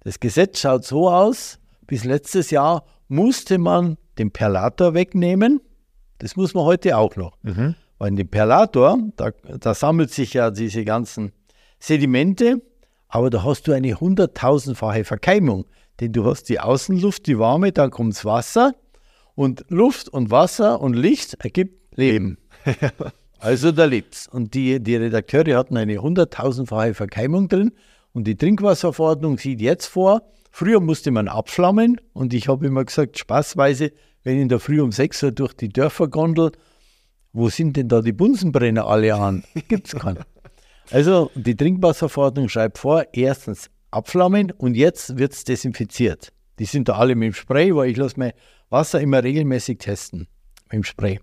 [0.00, 5.60] Das Gesetz schaut so aus, bis letztes Jahr musste man den Perlator wegnehmen.
[6.18, 7.36] Das muss man heute auch noch.
[7.42, 7.74] Mhm.
[7.98, 11.32] Weil in dem Perlator, da, da sammelt sich ja diese ganzen
[11.78, 12.62] Sedimente,
[13.08, 15.66] aber da hast du eine hunderttausendfache Verkeimung.
[15.98, 18.74] Denn du hast die Außenluft, die warme, dann kommt das Wasser
[19.40, 22.36] und Luft und Wasser und Licht ergibt Leben.
[23.38, 24.28] also da lebt's.
[24.28, 27.72] Und die, die Redakteure hatten eine hunderttausendfache Verkeimung drin
[28.12, 33.18] und die Trinkwasserverordnung sieht jetzt vor, früher musste man abflammen und ich habe immer gesagt,
[33.18, 33.92] spaßweise,
[34.24, 36.52] wenn in der Früh um 6 Uhr durch die Dörfer gondel
[37.32, 39.44] wo sind denn da die Bunsenbrenner alle an?
[39.68, 40.22] Gibt es keinen.
[40.92, 46.32] Also die Trinkwasserverordnung schreibt vor, erstens abflammen und jetzt wird es desinfiziert.
[46.60, 48.32] Die sind da alle mit dem Spray, weil ich lasse mein
[48.68, 50.28] Wasser immer regelmäßig testen
[50.64, 51.18] mit dem Spray.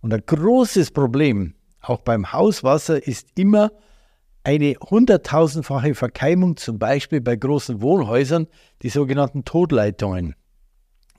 [0.00, 3.72] Und ein großes Problem, auch beim Hauswasser, ist immer
[4.44, 8.46] eine hunderttausendfache Verkeimung, zum Beispiel bei großen Wohnhäusern,
[8.82, 10.36] die sogenannten Todleitungen.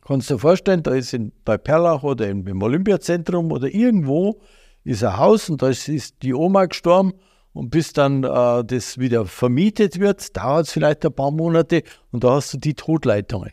[0.07, 4.39] Kannst du dir vorstellen, da ist in, bei Perlach oder im Olympiazentrum oder irgendwo
[4.85, 7.11] ist ein Haus und da ist die Oma gestorben
[7.53, 12.23] und bis dann äh, das wieder vermietet wird, dauert es vielleicht ein paar Monate und
[12.23, 13.51] da hast du die Totleitungen.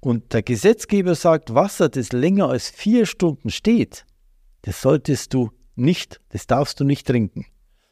[0.00, 4.04] Und der Gesetzgeber sagt, Wasser, das länger als vier Stunden steht,
[4.62, 7.46] das solltest du nicht, das darfst du nicht trinken,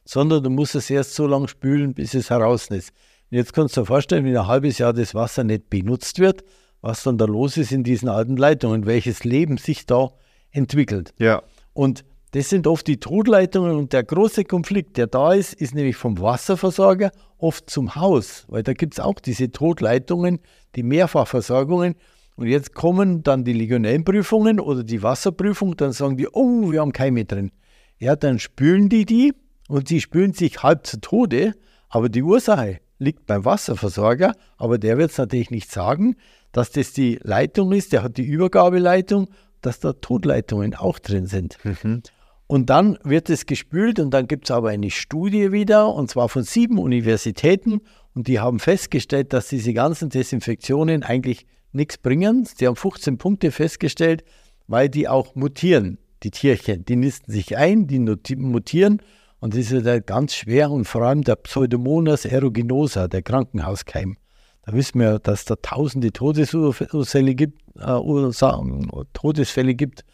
[0.05, 2.93] sondern du musst es erst so lange spülen, bis es heraus ist.
[3.31, 6.45] Und jetzt kannst du dir vorstellen, wenn ein halbes Jahr das Wasser nicht benutzt wird,
[6.81, 10.11] was dann da los ist in diesen alten Leitungen, welches Leben sich da
[10.51, 11.13] entwickelt.
[11.19, 11.43] Ja.
[11.73, 12.05] Und
[12.37, 16.21] das sind oft die Totleitungen und der große Konflikt, der da ist, ist nämlich vom
[16.21, 20.41] Wasserversorger oft zum Haus, weil da gibt es auch diese Totleitungen,
[20.75, 21.95] die Mehrfachversorgungen.
[22.35, 26.93] Und jetzt kommen dann die Legionellenprüfungen oder die Wasserprüfung, dann sagen die, oh, wir haben
[26.93, 27.53] Keime drin.
[27.99, 29.33] Ja, dann spülen die die
[29.71, 31.55] und sie spülen sich halb zu Tode,
[31.89, 36.17] aber die Ursache liegt beim Wasserversorger, aber der wird es natürlich nicht sagen,
[36.53, 39.31] dass das die Leitung ist, der hat die Übergabeleitung,
[39.63, 41.57] dass da Totleitungen auch drin sind.
[41.65, 42.03] Mhm.
[42.47, 46.29] Und dann wird es gespült und dann gibt es aber eine Studie wieder, und zwar
[46.29, 47.81] von sieben Universitäten,
[48.15, 52.49] und die haben festgestellt, dass diese ganzen Desinfektionen eigentlich nichts bringen.
[52.59, 54.25] Die haben 15 Punkte festgestellt,
[54.69, 56.85] weil die auch mutieren, die Tierchen.
[56.85, 57.99] Die nisten sich ein, die
[58.37, 59.03] mutieren
[59.41, 64.17] und das ist halt ganz schwer und vor allem der Pseudomonas aeruginosa, der Krankenhauskeim.
[64.65, 70.05] Da wissen wir, dass da tausende Todesfälle gibt, äh, Todesfälle gibt,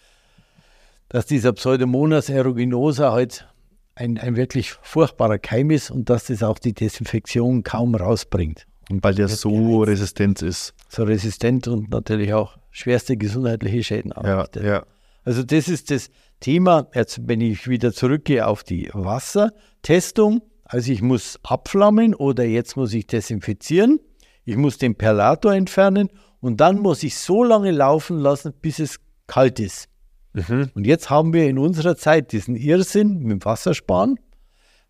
[1.12, 3.46] dass dieser Pseudomonas aeruginosa halt
[3.94, 8.66] ein, ein wirklich furchtbarer Keim ist und dass das auch die Desinfektion kaum rausbringt.
[8.90, 10.74] Und weil der so resistent ist.
[10.88, 14.64] So resistent und natürlich auch schwerste gesundheitliche Schäden anrichtet.
[14.64, 14.86] Ja, ja.
[15.24, 21.02] Also das ist das Thema, jetzt wenn ich wieder zurückgehe auf die Wassertestung, also ich
[21.02, 24.00] muss abflammen oder jetzt muss ich desinfizieren.
[24.44, 26.08] Ich muss den Perlator entfernen
[26.40, 29.91] und dann muss ich so lange laufen lassen, bis es kalt ist.
[30.34, 30.70] Mhm.
[30.74, 34.18] Und jetzt haben wir in unserer Zeit diesen Irrsinn mit dem Wassersparen,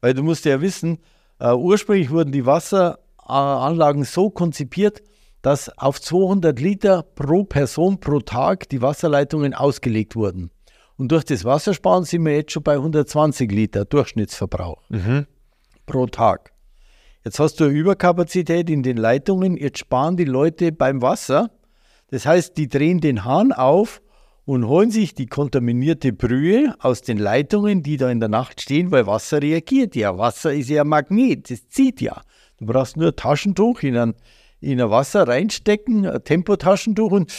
[0.00, 0.98] weil du musst ja wissen,
[1.40, 5.02] äh, ursprünglich wurden die Wasseranlagen so konzipiert,
[5.42, 10.50] dass auf 200 Liter pro Person pro Tag die Wasserleitungen ausgelegt wurden.
[10.96, 15.26] Und durch das Wassersparen sind wir jetzt schon bei 120 Liter Durchschnittsverbrauch Mhm.
[15.87, 16.52] pro Tag.
[17.24, 21.50] Jetzt hast du eine Überkapazität in den Leitungen, jetzt sparen die Leute beim Wasser.
[22.11, 24.02] Das heißt, die drehen den Hahn auf
[24.44, 28.90] und holen sich die kontaminierte Brühe aus den Leitungen, die da in der Nacht stehen,
[28.90, 30.18] weil Wasser reagiert ja.
[30.18, 32.22] Wasser ist ja ein Magnet, das zieht ja.
[32.59, 34.14] Du brauchst nur ein Taschentuch in ein,
[34.61, 37.33] in ein Wasser reinstecken, ein Tempotaschentuch und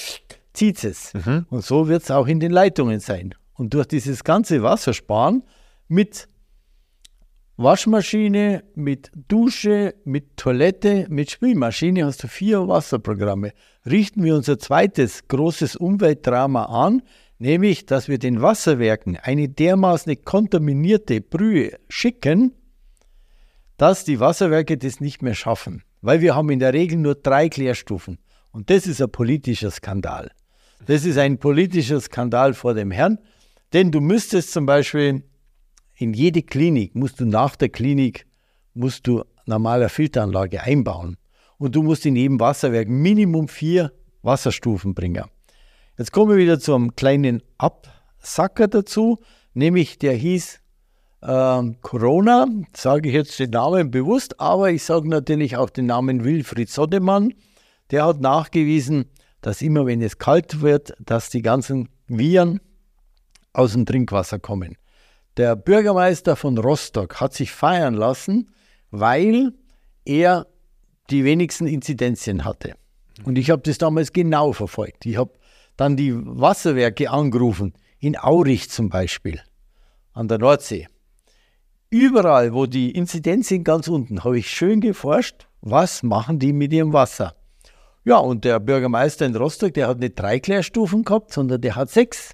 [0.53, 1.13] zieht es.
[1.49, 3.35] Und so wird es auch in den Leitungen sein.
[3.53, 5.43] Und durch dieses ganze Wassersparen
[5.87, 6.27] mit
[7.55, 13.51] Waschmaschine, mit Dusche, mit Toilette, mit Spülmaschine hast du vier Wasserprogramme.
[13.85, 17.03] Richten wir unser zweites großes Umweltdrama an,
[17.37, 22.55] nämlich, dass wir den Wasserwerken eine dermaßen kontaminierte Brühe schicken,
[23.77, 25.83] dass die Wasserwerke das nicht mehr schaffen.
[26.01, 28.17] Weil wir haben in der Regel nur drei Klärstufen.
[28.51, 30.31] Und das ist ein politischer Skandal.
[30.87, 33.19] Das ist ein politischer Skandal vor dem Herrn,
[33.73, 35.23] denn du müsstest zum Beispiel
[36.03, 38.27] in jede Klinik musst du nach der Klinik
[38.73, 41.17] musst du normale Filteranlage einbauen.
[41.57, 45.23] Und du musst in jedem Wasserwerk Minimum vier Wasserstufen bringen.
[45.97, 49.19] Jetzt kommen wir wieder zu einem kleinen Absacker dazu,
[49.53, 50.59] nämlich der hieß
[51.21, 56.25] ähm, Corona, sage ich jetzt den Namen bewusst, aber ich sage natürlich auch den Namen
[56.25, 57.33] Wilfried Sodemann.
[57.91, 59.05] Der hat nachgewiesen,
[59.39, 62.59] dass immer wenn es kalt wird, dass die ganzen Viren
[63.53, 64.75] aus dem Trinkwasser kommen.
[65.37, 68.53] Der Bürgermeister von Rostock hat sich feiern lassen,
[68.91, 69.53] weil
[70.05, 70.47] er
[71.09, 72.75] die wenigsten Inzidenzien hatte.
[73.25, 75.05] Und ich habe das damals genau verfolgt.
[75.05, 75.31] Ich habe
[75.75, 79.41] dann die Wasserwerke angerufen, in Aurich zum Beispiel,
[80.13, 80.87] an der Nordsee.
[81.89, 86.93] Überall, wo die Inzidenzien ganz unten, habe ich schön geforscht, was machen die mit ihrem
[86.93, 87.35] Wasser.
[88.03, 91.89] Ja, und der Bürgermeister in Rostock, der hat nicht drei Klärstufen gehabt, sondern der hat
[91.89, 92.33] sechs.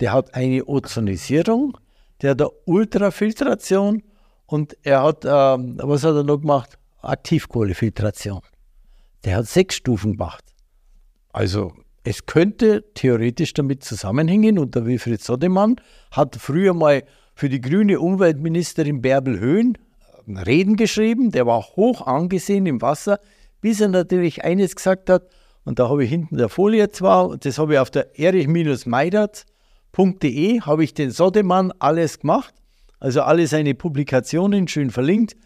[0.00, 1.76] Der hat eine Ozonisierung,
[2.24, 4.02] der hat eine Ultrafiltration
[4.46, 6.78] und er hat, ähm, was hat er noch gemacht?
[7.02, 8.40] Aktivkohlefiltration.
[9.24, 10.42] Der hat sechs Stufen gemacht.
[11.34, 15.76] Also es könnte theoretisch damit zusammenhängen und der Wilfried Sodemann
[16.12, 17.02] hat früher mal
[17.34, 19.76] für die grüne Umweltministerin Bärbel Höhn
[20.26, 23.20] Reden geschrieben, der war hoch angesehen im Wasser,
[23.60, 25.24] bis er natürlich eines gesagt hat,
[25.64, 28.18] und da habe ich hinten der Folie zwar, das habe ich auf der
[29.94, 32.54] erich-meidert.de, habe ich den Sodemann alles gemacht,
[33.00, 35.36] also alle seine Publikationen schön verlinkt.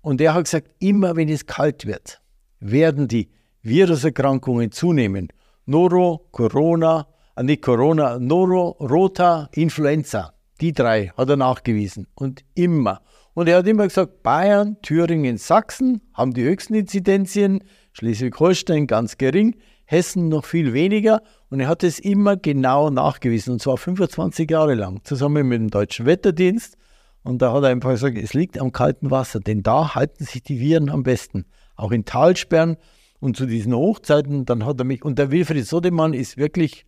[0.00, 2.20] Und er hat gesagt, immer wenn es kalt wird,
[2.60, 3.30] werden die
[3.62, 5.28] Viruserkrankungen zunehmen.
[5.66, 10.34] Noro, Corona, äh nicht Corona, Noro, Rota, Influenza.
[10.60, 12.08] Die drei hat er nachgewiesen.
[12.14, 13.02] Und immer.
[13.34, 19.56] Und er hat immer gesagt, Bayern, Thüringen, Sachsen haben die höchsten Inzidenzien, Schleswig-Holstein ganz gering,
[19.84, 21.22] Hessen noch viel weniger.
[21.52, 25.68] Und er hat es immer genau nachgewiesen, und zwar 25 Jahre lang, zusammen mit dem
[25.68, 26.78] Deutschen Wetterdienst.
[27.24, 30.42] Und da hat er einfach gesagt, es liegt am kalten Wasser, denn da halten sich
[30.42, 31.44] die Viren am besten.
[31.76, 32.78] Auch in Talsperren
[33.20, 36.86] und zu diesen Hochzeiten, dann hat er mich, und der Wilfried Sodemann ist wirklich,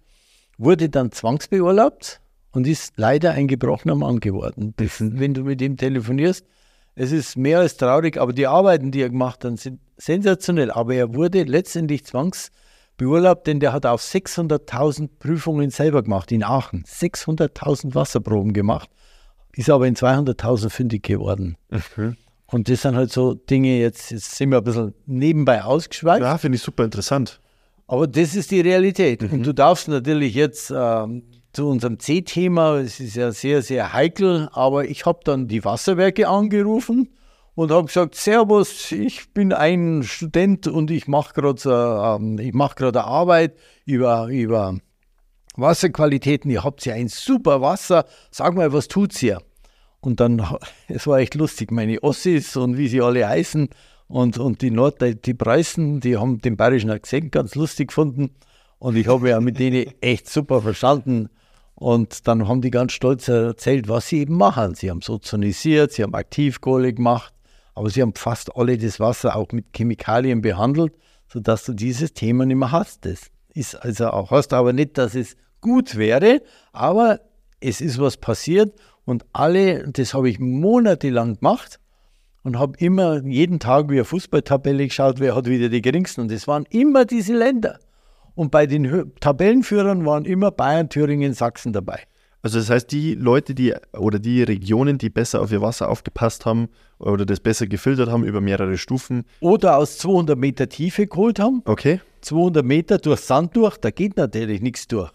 [0.57, 2.22] wurde dann zwangsbeurlaubt
[2.53, 4.72] und ist leider ein gebrochener Mann geworden.
[4.79, 6.46] Das, wenn du mit ihm telefonierst,
[6.94, 10.70] es ist mehr als traurig, aber die Arbeiten, die er gemacht hat, sind sensationell.
[10.70, 12.07] Aber er wurde letztendlich
[12.94, 16.85] zwangsbeurlaubt, denn der hat auf 600.000 Prüfungen selber gemacht in Aachen.
[16.85, 18.88] 600.000 Wasserproben gemacht,
[19.52, 21.57] ist aber in 200.000 fündig geworden.
[22.46, 26.22] Und das sind halt so Dinge, jetzt, jetzt sind wir ein bisschen nebenbei ausgeschweift.
[26.22, 27.40] Ja, finde ich super interessant.
[27.87, 29.22] Aber das ist die Realität.
[29.22, 34.48] Und du darfst natürlich jetzt ähm, zu unserem C-Thema, es ist ja sehr, sehr heikel,
[34.52, 37.09] aber ich habe dann die Wasserwerke angerufen
[37.54, 42.76] und habe gesagt, Servus, ich bin ein Student und ich mache gerade ähm, ich mach
[42.76, 44.76] eine Arbeit über, über
[45.56, 46.50] Wasserqualitäten.
[46.50, 48.06] Ihr habt ja ein super Wasser.
[48.30, 49.40] Sag mal, was tut's hier?
[50.00, 50.44] Und dann,
[50.88, 53.68] es war echt lustig, meine Ossis und wie sie alle heißen
[54.09, 58.34] und, und die Nord, die Preußen, die haben den bayerischen Akzent ganz lustig gefunden.
[58.78, 61.30] Und ich habe ja mit denen echt super verstanden.
[61.74, 64.74] Und dann haben die ganz stolz erzählt, was sie eben machen.
[64.74, 67.34] Sie haben ozonisiert, sie haben Aktivkohle gemacht,
[67.75, 70.95] aber sie haben fast alle das Wasser auch mit Chemikalien behandelt,
[71.29, 73.05] sodass du dieses Thema nicht mehr hast.
[73.05, 77.20] Das ist also auch, hast aber nicht, dass es gut wäre, aber
[77.61, 81.81] es ist was passiert und alle, das habe ich monatelang gemacht
[82.43, 86.22] und habe immer jeden Tag wie eine Fußballtabelle geschaut, wer hat wieder die geringsten.
[86.22, 87.79] Und es waren immer diese Länder.
[88.35, 92.01] Und bei den Tabellenführern waren immer Bayern, Thüringen, Sachsen dabei.
[92.45, 96.45] Also das heißt, die Leute, die oder die Regionen, die besser auf ihr Wasser aufgepasst
[96.45, 96.68] haben
[96.99, 99.24] oder das besser gefiltert haben über mehrere Stufen.
[99.40, 101.62] Oder aus 200 Meter Tiefe geholt haben.
[101.64, 102.03] Okay.
[102.20, 105.11] 200 Meter durch Sand durch, da geht natürlich nichts durch.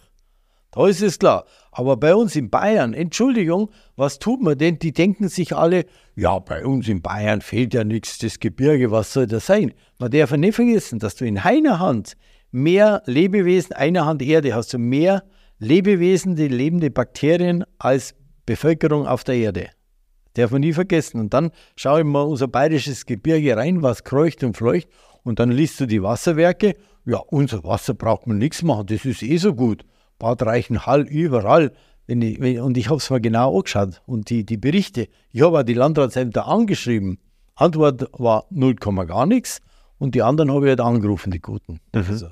[0.71, 1.45] Da ist es klar.
[1.71, 4.79] Aber bei uns in Bayern, Entschuldigung, was tut man denn?
[4.79, 9.13] Die denken sich alle, ja, bei uns in Bayern fehlt ja nichts, das Gebirge, was
[9.13, 9.75] soll das sein?
[9.99, 12.17] Man darf ja nicht vergessen, dass du in einer Hand
[12.49, 15.23] mehr Lebewesen, einer Hand Erde hast du mehr
[15.59, 19.69] Lebewesen, die lebende Bakterien als Bevölkerung auf der Erde.
[20.33, 21.19] Darf man nie vergessen.
[21.19, 24.87] Und dann schaue ich mal unser bayerisches Gebirge rein, was kreucht und fleucht.
[25.23, 26.75] Und dann liest du die Wasserwerke.
[27.05, 29.83] Ja, unser Wasser braucht man nichts machen, das ist eh so gut.
[30.17, 31.73] Bad Reichenhall, überall.
[32.07, 35.07] Wenn ich, wenn, und ich habe es mal genau angeschaut und die, die Berichte.
[35.31, 37.19] Ich habe auch die Landratsämter angeschrieben.
[37.55, 39.61] Antwort war 0, gar nichts.
[39.97, 41.81] Und die anderen habe ich halt angerufen, die Guten.
[41.93, 42.05] Mhm.
[42.07, 42.27] Also.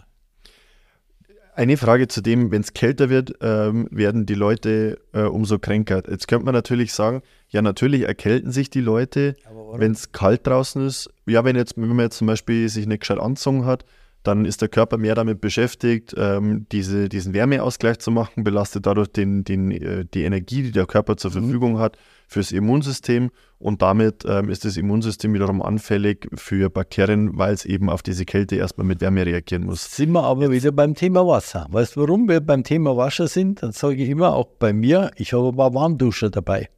[1.58, 6.04] Eine Frage zu dem, wenn es kälter wird, ähm, werden die Leute äh, umso kränker.
[6.08, 9.36] Jetzt könnte man natürlich sagen, ja, natürlich erkälten sich die Leute,
[9.74, 11.10] wenn es kalt draußen ist.
[11.26, 13.86] Ja, wenn, jetzt, wenn man jetzt zum Beispiel sich nicht gescheit anzogen hat,
[14.22, 19.08] dann ist der Körper mehr damit beschäftigt, ähm, diese, diesen Wärmeausgleich zu machen, belastet dadurch
[19.08, 21.40] den, den, äh, die Energie, die der Körper zur mhm.
[21.40, 21.98] Verfügung hat
[22.28, 27.90] fürs Immunsystem und damit ähm, ist das Immunsystem wiederum anfällig für Bakterien, weil es eben
[27.90, 29.96] auf diese Kälte erstmal mit Wärme reagieren muss.
[29.96, 31.66] Sind wir aber wieder beim Thema Wasser.
[31.70, 33.64] Weißt du, warum wir beim Thema Wasser sind?
[33.64, 36.70] Dann sage ich immer, auch bei mir, ich habe ein paar Warmduscher dabei.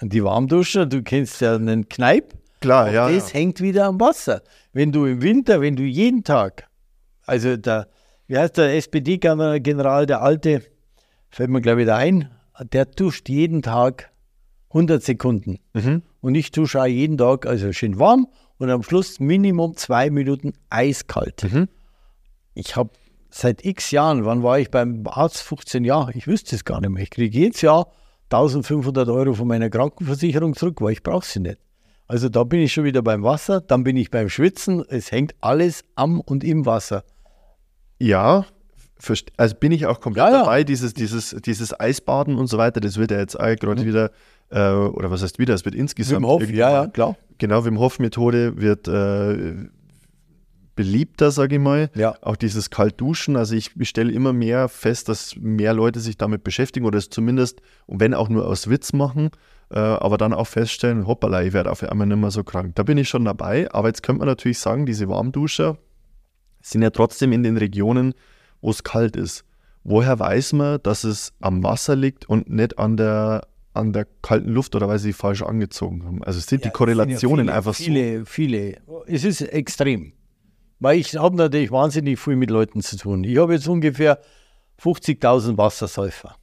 [0.00, 2.34] Und die Warmduscher, du kennst ja einen Kneip.
[2.60, 3.08] Klar, ja.
[3.08, 3.38] Das ja.
[3.38, 4.42] hängt wieder am Wasser.
[4.72, 6.68] Wenn du im Winter, wenn du jeden Tag,
[7.24, 7.88] also der,
[8.26, 10.62] wie heißt der SPD-General, der Alte,
[11.30, 12.30] fällt mir glaube ich da ein,
[12.72, 14.11] der duscht jeden Tag
[14.72, 15.58] 100 Sekunden.
[15.74, 16.02] Mhm.
[16.20, 18.26] Und ich dusche auch jeden Tag, also schön warm
[18.58, 21.44] und am Schluss Minimum zwei Minuten eiskalt.
[21.52, 21.68] Mhm.
[22.54, 22.90] Ich habe
[23.30, 25.42] seit x Jahren, wann war ich beim Arzt?
[25.42, 27.02] 15 Jahre, ich wüsste es gar nicht mehr.
[27.02, 27.90] Ich kriege jedes Jahr
[28.30, 31.58] 1500 Euro von meiner Krankenversicherung zurück, weil ich brauche sie nicht.
[32.06, 34.84] Also da bin ich schon wieder beim Wasser, dann bin ich beim Schwitzen.
[34.88, 37.04] Es hängt alles am und im Wasser.
[37.98, 38.46] Ja,
[39.36, 40.38] also bin ich auch komplett ja, ja.
[40.40, 43.86] dabei, dieses, dieses, dieses Eisbaden und so weiter, das wird ja jetzt gerade mhm.
[43.86, 44.10] wieder
[44.50, 46.22] äh, oder was heißt wieder, es wird insgesamt.
[46.22, 47.16] Wim Hof, ja, ja, klar.
[47.38, 49.68] Genau, Wim Hof-Methode wird äh,
[50.74, 51.90] beliebter, sage ich mal.
[51.94, 52.14] Ja.
[52.22, 53.36] Auch dieses Kaltduschen.
[53.36, 57.60] Also ich stelle immer mehr fest, dass mehr Leute sich damit beschäftigen oder es zumindest,
[57.86, 59.30] wenn auch nur aus Witz machen,
[59.70, 62.74] äh, aber dann auch feststellen, hoppala, ich werde auf einmal nicht mehr so krank.
[62.74, 63.70] Da bin ich schon dabei.
[63.72, 65.78] Aber jetzt könnte man natürlich sagen, diese Warmduscher
[66.60, 68.14] sind ja trotzdem in den Regionen,
[68.62, 69.44] wo es kalt ist.
[69.84, 74.50] Woher weiß man, dass es am Wasser liegt und nicht an der, an der kalten
[74.50, 76.24] Luft oder weil sie falsch angezogen haben.
[76.24, 78.24] Also sind ja, die Korrelationen ja viele, einfach viele, so.
[78.24, 79.04] Viele, viele.
[79.06, 80.12] Es ist extrem.
[80.78, 83.24] Weil ich habe natürlich wahnsinnig viel mit Leuten zu tun.
[83.24, 84.20] Ich habe jetzt ungefähr
[84.80, 86.36] 50.000 Wassersäufer.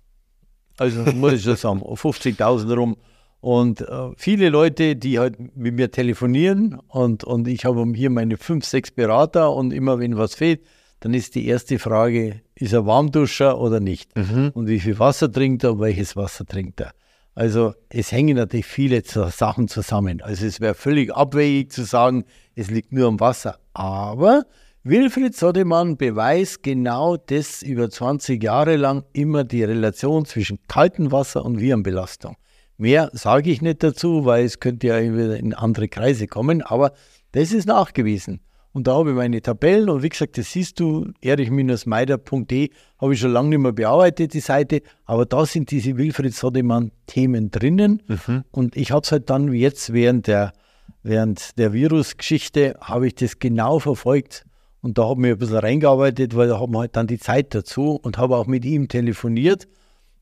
[0.77, 2.97] Also muss ich schon sagen, 50.000 rum.
[3.41, 8.35] Und äh, viele Leute, die halt mit mir telefonieren und, und ich habe hier meine
[8.35, 10.61] fünf, sechs Berater und immer wenn was fehlt,
[10.99, 14.15] dann ist die erste Frage, ist er Warmduscher oder nicht?
[14.17, 14.51] Mhm.
[14.53, 16.91] Und wie viel Wasser trinkt er und welches Wasser trinkt er?
[17.35, 20.21] Also es hängen natürlich viele Sachen zusammen.
[20.21, 22.25] Also es wäre völlig abwegig zu sagen,
[22.55, 23.59] es liegt nur am Wasser.
[23.73, 24.43] Aber
[24.83, 31.45] Wilfried Sodemann beweist genau das über 20 Jahre lang immer die Relation zwischen kaltem Wasser
[31.45, 32.35] und Virenbelastung.
[32.77, 36.93] Mehr sage ich nicht dazu, weil es könnte ja wieder in andere Kreise kommen, aber
[37.33, 38.41] das ist nachgewiesen.
[38.71, 43.19] Und da habe ich meine Tabellen und wie gesagt, das siehst du, erich-meider.de, habe ich
[43.19, 48.03] schon lange nicht mehr bearbeitet, die Seite, aber da sind diese Wilfried Sodemann-Themen drinnen.
[48.07, 48.43] Mhm.
[48.51, 50.53] Und ich habe es halt dann jetzt während der,
[51.01, 54.45] während der Virusgeschichte, habe ich das genau verfolgt.
[54.81, 57.55] Und da habe ich ein bisschen reingearbeitet, weil da haben wir halt dann die Zeit
[57.55, 59.67] dazu und habe auch mit ihm telefoniert.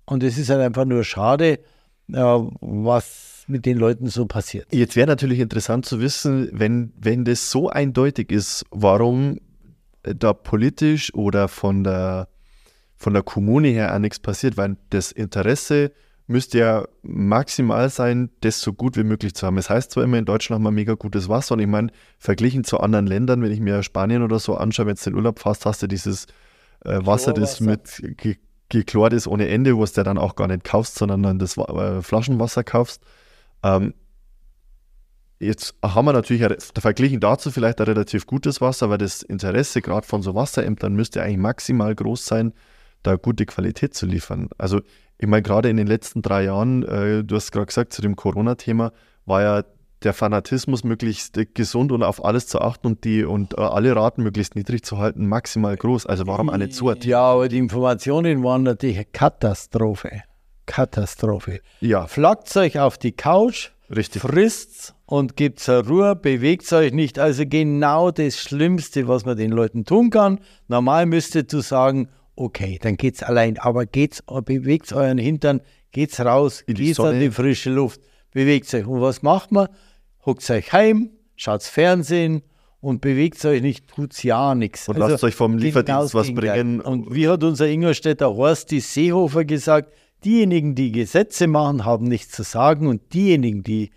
[0.06, 1.60] Und es ist halt einfach nur schade,
[2.14, 2.39] äh,
[3.48, 4.68] was mit den Leuten so passiert.
[4.72, 9.39] Jetzt wäre natürlich interessant zu wissen, wenn, wenn das so eindeutig ist, warum
[10.04, 12.28] da politisch oder von der,
[12.95, 15.91] von der Kommune her auch nichts passiert, weil das Interesse
[16.30, 19.58] müsste ja maximal sein, das so gut wie möglich zu haben.
[19.58, 21.89] Es das heißt zwar immer, in Deutschland haben wir mega gutes Wasser und ich meine,
[22.20, 25.39] verglichen zu anderen Ländern, wenn ich mir Spanien oder so anschaue, wenn du den Urlaub
[25.39, 26.26] fährst, hast du dieses
[26.84, 28.18] äh, Wasser, das mit
[28.70, 31.58] geklort ist ohne Ende, wo es ja dann auch gar nicht kaufst, sondern dann das
[31.58, 33.02] äh, Flaschenwasser kaufst.
[33.64, 33.93] Ähm,
[35.39, 36.45] jetzt haben wir natürlich
[36.78, 41.22] verglichen dazu vielleicht ein relativ gutes Wasser, weil das Interesse gerade von so Wasserämtern müsste
[41.22, 42.53] eigentlich maximal groß sein,
[43.03, 44.49] da gute Qualität zu liefern.
[44.58, 44.82] Also
[45.18, 48.16] ich meine, gerade in den letzten drei Jahren, äh, du hast gerade gesagt, zu dem
[48.16, 48.91] Corona-Thema
[49.26, 49.64] war ja
[50.03, 54.22] der Fanatismus möglichst gesund und auf alles zu achten und die und äh, alle Raten
[54.22, 56.05] möglichst niedrig zu halten, maximal groß.
[56.05, 56.91] Also warum eine zu?
[56.91, 60.22] Ja, aber die Informationen waren natürlich eine Katastrophe.
[60.68, 61.61] Katastrophe.
[61.82, 64.22] Ja, Flackt euch auf die Couch, richtig.
[64.22, 67.18] frisst und gebt zur Ruhe, bewegt euch nicht.
[67.18, 70.39] Also genau das Schlimmste, was man den Leuten tun kann.
[70.68, 75.61] Normal müsstet du sagen, okay, dann geht's allein, aber geht's, bewegt euren Hintern,
[75.91, 77.20] geht's raus, In die geht's an Sonne.
[77.22, 78.01] die frische Luft,
[78.32, 78.86] bewegt euch.
[78.86, 79.68] Und was macht man?
[80.26, 82.43] Huckt euch heim, schaut Fernsehen
[82.82, 84.88] und bewegt euch nicht, tut's ja nichts.
[84.88, 86.82] Und lasst euch vom genau Lieferdienst was bringen.
[86.82, 89.91] Und wie hat unser Ingolstädter Horsti Seehofer gesagt,
[90.28, 93.92] diejenigen, die Gesetze machen, haben nichts zu sagen und diejenigen, die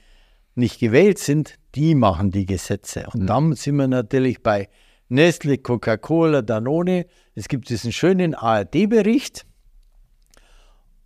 [0.54, 3.08] nicht gewählt sind, die machen die Gesetze.
[3.12, 4.68] Und dann sind wir natürlich bei
[5.08, 7.06] Nestle, Coca-Cola, Danone.
[7.34, 9.44] Es gibt diesen schönen ARD-Bericht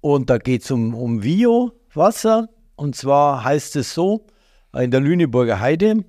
[0.02, 2.50] und da geht es um, um Bio-Wasser.
[2.76, 4.26] Und zwar heißt es so,
[4.76, 6.04] in der Lüneburger Heide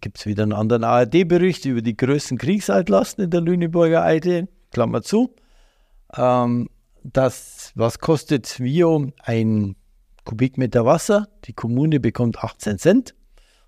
[0.00, 5.02] gibt es wieder einen anderen ARD-Bericht über die größten Kriegsaltlasten in der Lüneburger Heide, Klammer
[5.02, 5.34] zu.
[6.16, 6.68] Ähm,
[7.04, 9.76] das, was kostet Bio ein
[10.24, 11.28] Kubikmeter Wasser?
[11.44, 13.14] Die Kommune bekommt 18 Cent.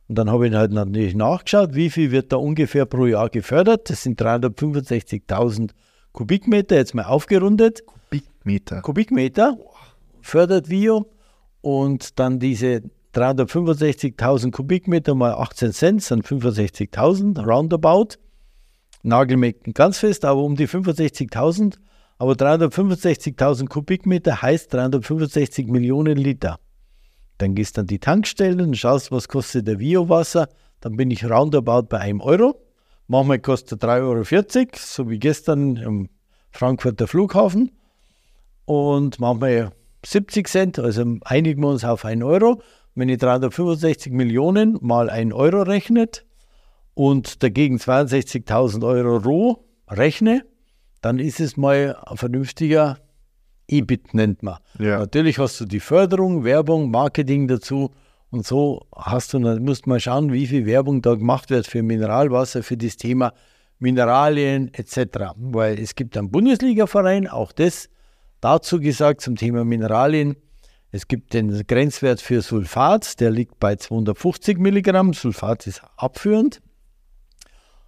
[0.09, 3.91] Und dann habe ich halt natürlich nachgeschaut, wie viel wird da ungefähr pro Jahr gefördert.
[3.91, 5.71] Das sind 365.000
[6.13, 7.85] Kubikmeter, jetzt mal aufgerundet.
[7.87, 8.81] Kubikmeter.
[8.81, 9.59] Kubikmeter
[10.23, 11.11] fördert Vio
[11.61, 12.83] und dann diese
[13.15, 18.17] 365.000 Kubikmeter mal 18 Cent sind 65.000 roundabout.
[19.03, 21.77] Nagel mich ganz fest, aber um die 65.000.
[22.19, 26.59] Aber 365.000 Kubikmeter heißt 365 Millionen Liter.
[27.39, 30.49] Dann gehst du an die Tankstelle und schaust, was kostet der Biowasser.
[30.81, 32.63] Dann bin ich roundabout bei einem Euro.
[33.07, 36.09] Manchmal kostet er 3,40 Euro, so wie gestern am
[36.51, 37.73] Frankfurter Flughafen.
[38.65, 39.73] Und manchmal
[40.05, 42.63] 70 Cent, also einigen wir uns auf 1 Euro.
[42.95, 46.25] Wenn ich 365 Millionen mal 1 Euro rechnet
[46.95, 50.45] und dagegen 62.000 Euro roh rechne,
[51.07, 52.99] dann ist es mal ein vernünftiger
[53.69, 54.59] EBIT, nennt man.
[54.81, 54.99] Ja.
[54.99, 57.93] Natürlich hast du die Förderung, Werbung, Marketing dazu
[58.31, 61.85] und so hast du, dann musst mal schauen, wie viel Werbung da gemacht wird für
[61.85, 63.33] Mineralwasser, für das Thema
[63.79, 65.37] Mineralien etc.
[65.37, 67.89] Weil es gibt einen Bundesliga-Verein, auch das
[68.41, 70.35] dazu gesagt zum Thema Mineralien.
[70.91, 75.13] Es gibt den Grenzwert für Sulfat, der liegt bei 250 Milligramm.
[75.13, 76.61] Sulfat ist abführend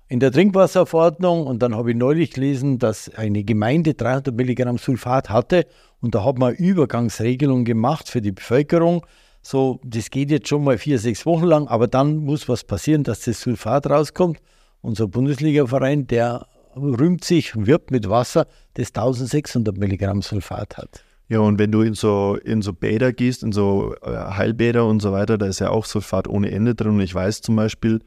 [0.09, 5.29] in der Trinkwasserverordnung und dann habe ich neulich gelesen, dass eine Gemeinde 300 Milligramm Sulfat
[5.29, 5.67] hatte
[6.01, 9.05] und da hat man eine Übergangsregelung gemacht für die Bevölkerung.
[9.43, 13.05] So, das geht jetzt schon mal vier, sechs Wochen lang, aber dann muss was passieren,
[13.05, 14.39] dass das Sulfat rauskommt.
[14.81, 21.05] Unser Bundesliga-Verein, der rühmt sich, wirbt mit Wasser, das 1600 Milligramm Sulfat hat.
[21.29, 25.01] Ja, und wenn du in so, in so Bäder gehst, in so äh, Heilbäder und
[25.01, 26.93] so weiter, da ist ja auch Sulfat ohne Ende drin.
[26.93, 28.01] Und ich weiß zum Beispiel,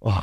[0.00, 0.20] oh,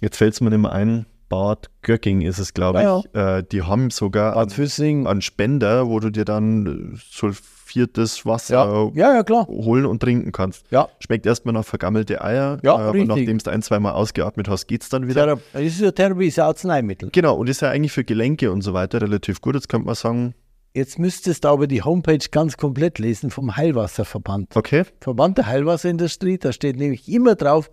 [0.00, 3.14] jetzt fällt es mir nicht mehr ein, Bad Göcking ist es, glaube Ja, ich.
[3.14, 5.06] Äh, die haben sogar Bad einen, Füssing.
[5.06, 10.70] einen Spender, wo du dir dann sulfiertes Wasser Ja, ja, ja, holen und trinken kannst.
[10.70, 14.66] Ja, Schmeckt erstmal nach vergammelte Eier, Ja, äh, aber nachdem du ein, zweimal ausgeatmet hast,
[14.66, 15.24] geht es dann wieder.
[15.26, 17.08] Thera- das ist ja Therapie, ist ja Arzneimittel.
[17.12, 19.54] Genau, und ist ja eigentlich für Gelenke und so weiter relativ gut.
[19.54, 20.34] Jetzt könnte man sagen,
[20.76, 24.56] Jetzt müsstest du aber die Homepage ganz komplett lesen vom Heilwasserverband.
[24.56, 27.70] okay, Verband der Heilwasserindustrie, da steht nämlich immer drauf,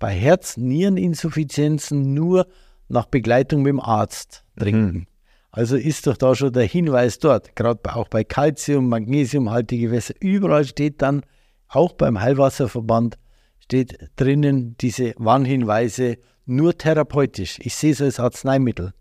[0.00, 2.48] bei Herz-Nieren-Insuffizienzen nur
[2.88, 5.06] nach Begleitung mit dem Arzt trinken.
[5.52, 10.64] Also ist doch da schon der Hinweis dort, gerade auch bei Calcium, Magnesiumhaltige Gewässer, überall
[10.64, 11.22] steht dann,
[11.68, 13.16] auch beim Heilwasserverband,
[13.60, 17.58] steht drinnen diese Warnhinweise nur therapeutisch.
[17.60, 18.92] Ich sehe es als Arzneimittel.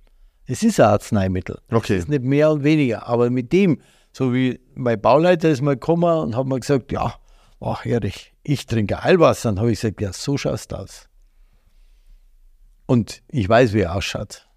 [0.46, 1.60] Es ist ein Arzneimittel.
[1.72, 1.94] Okay.
[1.94, 3.08] Es ist nicht mehr und weniger.
[3.08, 3.82] Aber mit dem,
[4.12, 7.16] so wie mein Bauleiter ist mal gekommen und hat mir gesagt, ja,
[7.60, 9.50] ach Erich, ich trinke Heilwasser.
[9.50, 11.08] Dann habe ich gesagt, ja, so schaust du aus.
[12.86, 14.48] Und ich weiß, wie er ausschaut.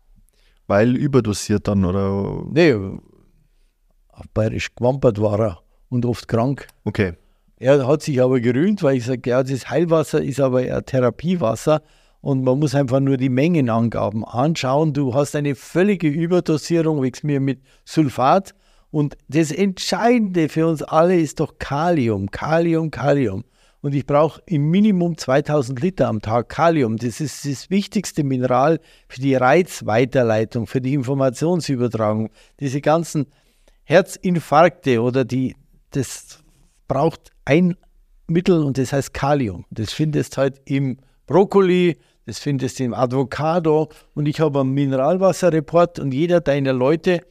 [0.67, 6.67] weil überdosiert dann oder Nee, auf bayerisch gewampert war er und oft krank.
[6.85, 7.15] okay.
[7.57, 11.81] Er hat sich aber gerühmt, weil ich sage, ja, das Heilwasser ist aber ein Therapiewasser
[12.21, 14.93] und man muss einfach nur die Mengenangaben anschauen.
[14.95, 18.55] Du hast eine völlige Überdosierung, wächst mir mit Sulfat.
[18.91, 23.45] Und das Entscheidende für uns alle ist doch Kalium, Kalium, Kalium.
[23.83, 26.99] Und ich brauche im Minimum 2000 Liter am Tag Kalium.
[26.99, 28.79] Das ist das wichtigste Mineral
[29.09, 32.31] für die Reizweiterleitung, für die Informationsübertragung.
[32.61, 33.27] Diese ganzen
[33.83, 35.57] Herzinfarkte oder die,
[35.91, 36.39] das
[36.87, 37.77] braucht ein
[38.29, 39.65] Mittel und das heißt Kalium.
[39.71, 45.99] Das findest halt im Brokkoli, das findest du im Avocado und ich habe einen Mineralwasserreport
[45.99, 47.23] und jeder deiner Leute,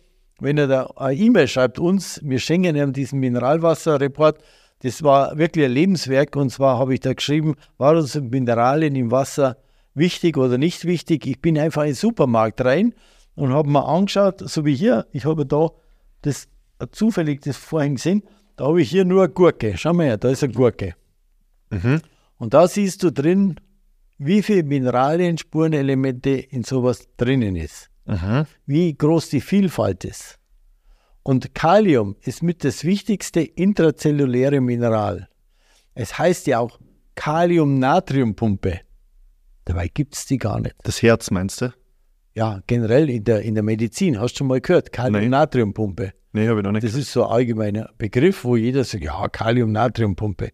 [0.41, 4.39] wenn er da eine E-Mail schreibt uns, wir schenken ihm diesen Mineralwasserreport,
[4.83, 9.11] das war wirklich ein Lebenswerk und zwar habe ich da geschrieben, warum sind Mineralien im
[9.11, 9.57] Wasser
[9.93, 11.27] wichtig oder nicht wichtig.
[11.27, 12.93] Ich bin einfach in den Supermarkt rein
[13.35, 15.69] und habe mir angeschaut, so wie hier, ich habe da
[16.21, 16.47] das
[16.91, 18.23] zufällig das vorhin gesehen,
[18.55, 19.77] da habe ich hier nur eine Gurke.
[19.77, 20.95] Schau mal her, da ist eine Gurke.
[21.69, 22.01] Mhm.
[22.37, 23.55] Und da siehst du drin,
[24.17, 27.89] wie viele Mineralien, Spurenelemente in sowas drinnen ist.
[28.05, 28.45] Mhm.
[28.65, 30.37] Wie groß die Vielfalt ist.
[31.23, 35.27] Und Kalium ist mit das wichtigste intrazelluläre Mineral.
[35.93, 36.79] Es heißt ja auch
[37.15, 38.79] Kalium-Natrium-Pumpe.
[39.65, 40.75] Dabei gibt es die gar nicht.
[40.83, 41.73] Das Herz meinst du?
[42.33, 44.19] Ja, generell in der, in der Medizin.
[44.19, 44.91] Hast du schon mal gehört?
[44.91, 46.13] Kalium-Natrium-Pumpe.
[46.33, 46.85] Nee, habe ich noch nicht.
[46.85, 50.51] Das ist so ein allgemeiner Begriff, wo jeder sagt, ja, Kalium-Natrium-Pumpe.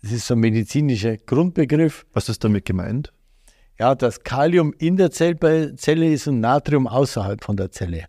[0.00, 2.06] Das ist so ein medizinischer Grundbegriff.
[2.12, 3.12] Was ist damit gemeint?
[3.78, 5.36] Ja, dass Kalium in der Zell
[5.76, 8.06] Zelle ist und Natrium außerhalb von der Zelle.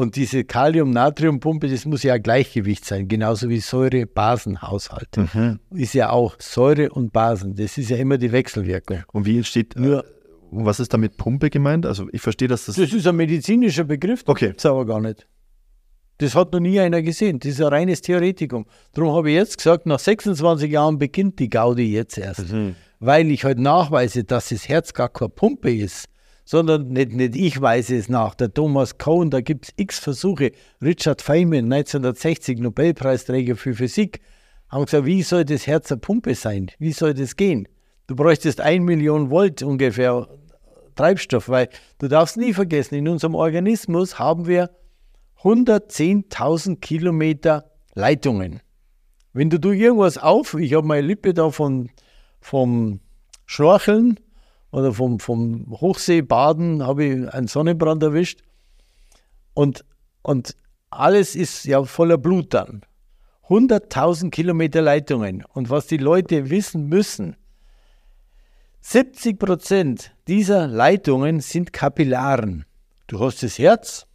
[0.00, 5.14] Und diese Kalium-Natrium-Pumpe, das muss ja Gleichgewicht sein, genauso wie Säure-Basen-Haushalt.
[5.18, 5.60] Mhm.
[5.74, 7.54] Ist ja auch Säure und Basen.
[7.54, 9.02] Das ist ja immer die Wechselwirkung.
[9.12, 10.08] Und wie entsteht, Nur- äh,
[10.50, 11.84] und was ist damit Pumpe gemeint?
[11.84, 14.46] Also ich verstehe, dass das, Das ist ein medizinischer Begriff, das Okay.
[14.48, 15.26] gibt's aber gar nicht.
[16.16, 17.38] Das hat noch nie einer gesehen.
[17.38, 18.64] Das ist ein reines Theoretikum.
[18.94, 22.44] Darum habe ich jetzt gesagt, nach 26 Jahren beginnt die Gaudi jetzt erst.
[23.00, 26.06] Weil ich halt nachweise, dass das Herz gar keine Pumpe ist.
[26.50, 28.34] Sondern nicht, nicht ich weise es nach.
[28.34, 30.50] Der Thomas Cohn, da gibt es x Versuche.
[30.82, 34.20] Richard Feynman, 1960 Nobelpreisträger für Physik,
[34.68, 36.72] haben gesagt, wie soll das Herz eine Pumpe sein?
[36.80, 37.68] Wie soll das gehen?
[38.08, 40.26] Du bräuchtest 1 Million Volt ungefähr
[40.96, 44.70] Treibstoff, weil du darfst nie vergessen, in unserem Organismus haben wir
[45.44, 48.58] 110.000 Kilometer Leitungen.
[49.32, 51.90] Wenn du, du irgendwas auf, ich habe meine Lippe da von,
[52.40, 52.98] vom
[53.46, 54.18] Schnorcheln
[54.72, 58.40] oder vom, vom Hochseebaden, habe ich einen Sonnenbrand erwischt
[59.54, 59.84] und,
[60.22, 60.56] und
[60.90, 62.82] alles ist ja voller Blut dann.
[63.48, 65.44] 100.000 Kilometer Leitungen.
[65.52, 67.36] Und was die Leute wissen müssen,
[68.82, 72.64] 70 Prozent dieser Leitungen sind Kapillaren.
[73.08, 74.06] Du hast das Herz,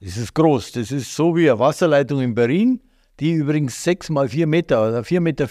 [0.00, 2.80] das ist groß, das ist so wie eine Wasserleitung in Berlin,
[3.20, 5.46] die übrigens 6 mal 4 Meter oder 4,40 Meter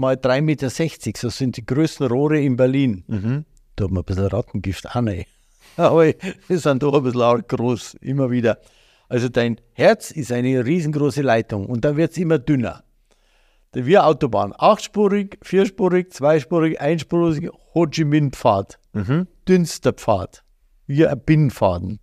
[0.00, 0.70] mal 3,60 Meter,
[1.16, 3.04] so sind die größten Rohre in Berlin.
[3.06, 3.44] Mhm.
[3.76, 5.26] Da hat man ein bisschen Rattengift an, ey.
[5.76, 8.58] Aber die sind doch ein bisschen arg groß, immer wieder.
[9.08, 12.82] Also dein Herz ist eine riesengroße Leitung und dann wird es immer dünner.
[13.72, 19.28] Wir Autobahn, achtspurig, vierspurig, zweispurig, einspurig, Ho Chi Minh Pfad, Mhm.
[19.46, 20.42] dünnster Pfad,
[20.86, 22.00] wie ein Binnenfaden.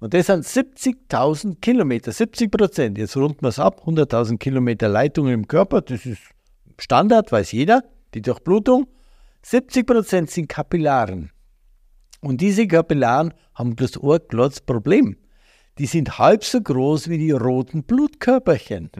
[0.00, 2.98] Und das sind 70.000 Kilometer, 70 Prozent.
[2.98, 6.20] Jetzt runden wir es ab, 100.000 Kilometer Leitung im Körper, das ist
[6.78, 7.82] Standard, weiß jeder,
[8.14, 8.86] die Durchblutung.
[9.42, 11.30] 70 Prozent sind Kapillaren.
[12.20, 15.16] Und diese Kapillaren haben das Ohrglotzproblem.
[15.78, 18.90] Die sind halb so groß wie die roten Blutkörperchen.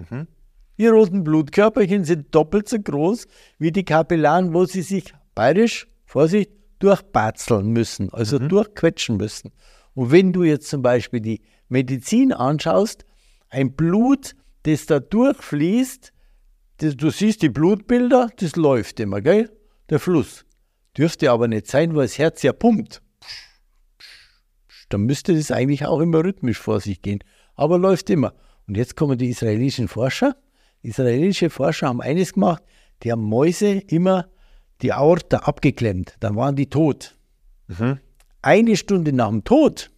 [0.76, 3.26] Die roten Blutkörperchen sind doppelt so groß
[3.58, 6.50] wie die Kapillaren, wo sie sich bayerisch, Vorsicht,
[6.80, 9.52] durchbatzeln müssen, also durchquetschen müssen.
[9.94, 13.04] Und wenn du jetzt zum Beispiel die Medizin anschaust,
[13.48, 16.12] ein Blut, das da durchfließt,
[16.78, 19.50] das, du siehst die Blutbilder, das läuft immer, gell?
[19.90, 20.44] Der Fluss.
[20.96, 23.02] Dürfte aber nicht sein, weil das Herz ja pumpt.
[24.88, 27.20] Dann müsste das eigentlich auch immer rhythmisch vor sich gehen.
[27.54, 28.34] Aber läuft immer.
[28.66, 30.36] Und jetzt kommen die israelischen Forscher.
[30.82, 32.62] Israelische Forscher haben eines gemacht,
[33.02, 34.28] die haben Mäuse immer
[34.82, 36.16] die Aorta abgeklemmt.
[36.20, 37.16] Dann waren die tot.
[37.68, 37.98] Mhm.
[38.42, 39.90] Eine Stunde nach dem Tod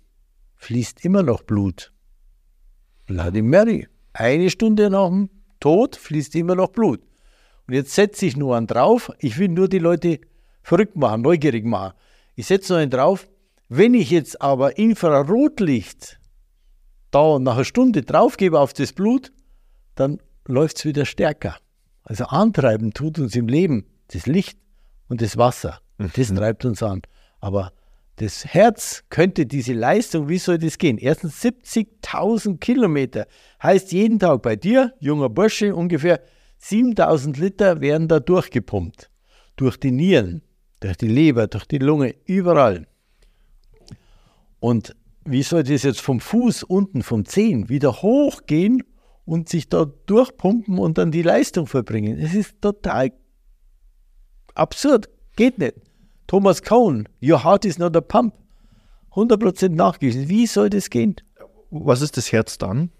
[0.55, 1.93] fließt immer noch Blut.
[3.07, 3.89] Bloody Mary.
[4.12, 5.29] Eine Stunde nach dem
[5.61, 7.00] Tod fließt immer noch Blut.
[7.66, 9.12] Und jetzt setze ich nur einen drauf.
[9.18, 10.20] Ich will nur die Leute
[10.62, 11.94] verrückt machen, neugierig machen.
[12.34, 13.28] Ich setze nur einen drauf.
[13.68, 16.20] Wenn ich jetzt aber Infrarotlicht
[17.11, 19.32] da nach einer Stunde draufgebe auf das Blut,
[19.94, 21.57] dann läuft es wieder stärker.
[22.02, 24.59] Also antreiben tut uns im Leben das Licht
[25.09, 25.80] und das Wasser.
[25.98, 27.02] Das treibt uns an.
[27.40, 27.72] Aber
[28.17, 30.97] das Herz könnte diese Leistung, wie soll das gehen?
[30.97, 33.27] Erstens 70.000 Kilometer.
[33.62, 36.21] Heißt jeden Tag bei dir, junger Bursche, ungefähr
[36.62, 39.11] 7.000 Liter werden da durchgepumpt.
[39.57, 40.43] Durch die Nieren,
[40.81, 42.87] durch die Leber, durch die Lunge, überall.
[44.61, 44.97] Und
[45.27, 48.83] wie soll das jetzt vom Fuß unten, vom Zehen wieder hochgehen
[49.27, 52.19] und sich da durchpumpen und dann die Leistung verbringen?
[52.19, 53.12] Es ist total
[54.55, 55.11] absurd.
[55.37, 55.86] Geht nicht.
[56.27, 58.35] Thomas Cohn, your heart is not a pump.
[59.12, 60.29] 100% nachgewiesen.
[60.29, 61.16] Wie soll das gehen?
[61.70, 62.91] Was ist das Herz dann?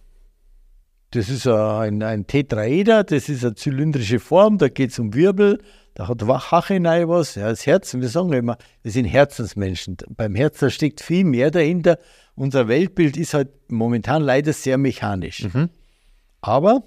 [1.11, 5.61] Das ist ein, ein Tetraeder, das ist eine zylindrische Form, da geht es um Wirbel,
[5.95, 9.97] da hat Hachenei was, ja, das Herz, wir sagen ja immer, wir sind Herzensmenschen.
[10.11, 11.99] Beim Herz, da steckt viel mehr dahinter.
[12.35, 15.47] Unser Weltbild ist halt momentan leider sehr mechanisch.
[16.43, 16.83] Aber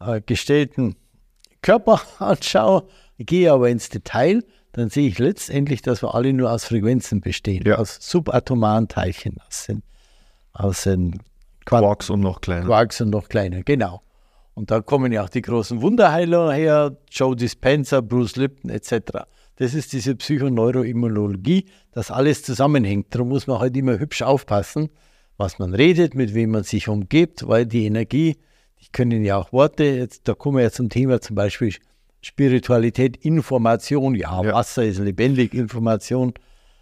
[0.00, 0.96] äh, gestellten
[1.62, 2.86] Körper anschaue,
[3.18, 7.64] gehe aber ins Detail, dann sehe ich letztendlich, dass wir alle nur aus Frequenzen bestehen,
[7.66, 7.76] ja.
[7.76, 9.82] aus subatomaren Teilchen, aus den,
[10.52, 11.22] aus den
[11.64, 12.66] Quarks und noch kleiner.
[12.66, 14.02] Quarks und noch kleiner, genau.
[14.56, 19.26] Und da kommen ja auch die großen Wunderheiler her, Joe Dispenza, Bruce Lipton etc.
[19.56, 23.14] Das ist diese Psychoneuroimmunologie, das alles zusammenhängt.
[23.14, 24.88] Darum muss man halt immer hübsch aufpassen,
[25.36, 28.38] was man redet, mit wem man sich umgibt, weil die Energie,
[28.80, 31.74] die können ja auch Worte, jetzt, da kommen wir ja zum Thema zum Beispiel
[32.22, 34.14] Spiritualität, Information.
[34.14, 34.54] Ja, ja.
[34.54, 36.32] Wasser ist lebendig, Information.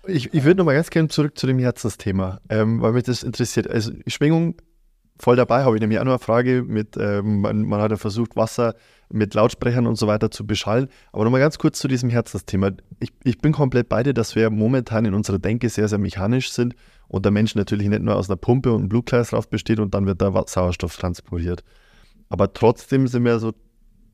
[0.07, 3.68] Ich, ich würde nochmal ganz gerne zurück zu dem Herzensthema, ähm, weil mich das interessiert.
[3.68, 4.55] Also Schwingung
[5.19, 7.97] voll dabei, habe ich nämlich auch noch eine Frage mit, ähm, man, man, hat ja
[7.97, 8.75] versucht, Wasser
[9.11, 10.89] mit Lautsprechern und so weiter zu beschallen.
[11.12, 12.73] Aber nochmal ganz kurz zu diesem Herzensthema.
[12.99, 16.51] Ich, ich bin komplett bei dir, dass wir momentan in unserer Denke sehr, sehr mechanisch
[16.53, 16.75] sind
[17.07, 20.07] und der Mensch natürlich nicht nur aus einer Pumpe und einem Blutkreislauf besteht und dann
[20.07, 21.62] wird da Sauerstoff transportiert.
[22.29, 23.53] Aber trotzdem sind wir so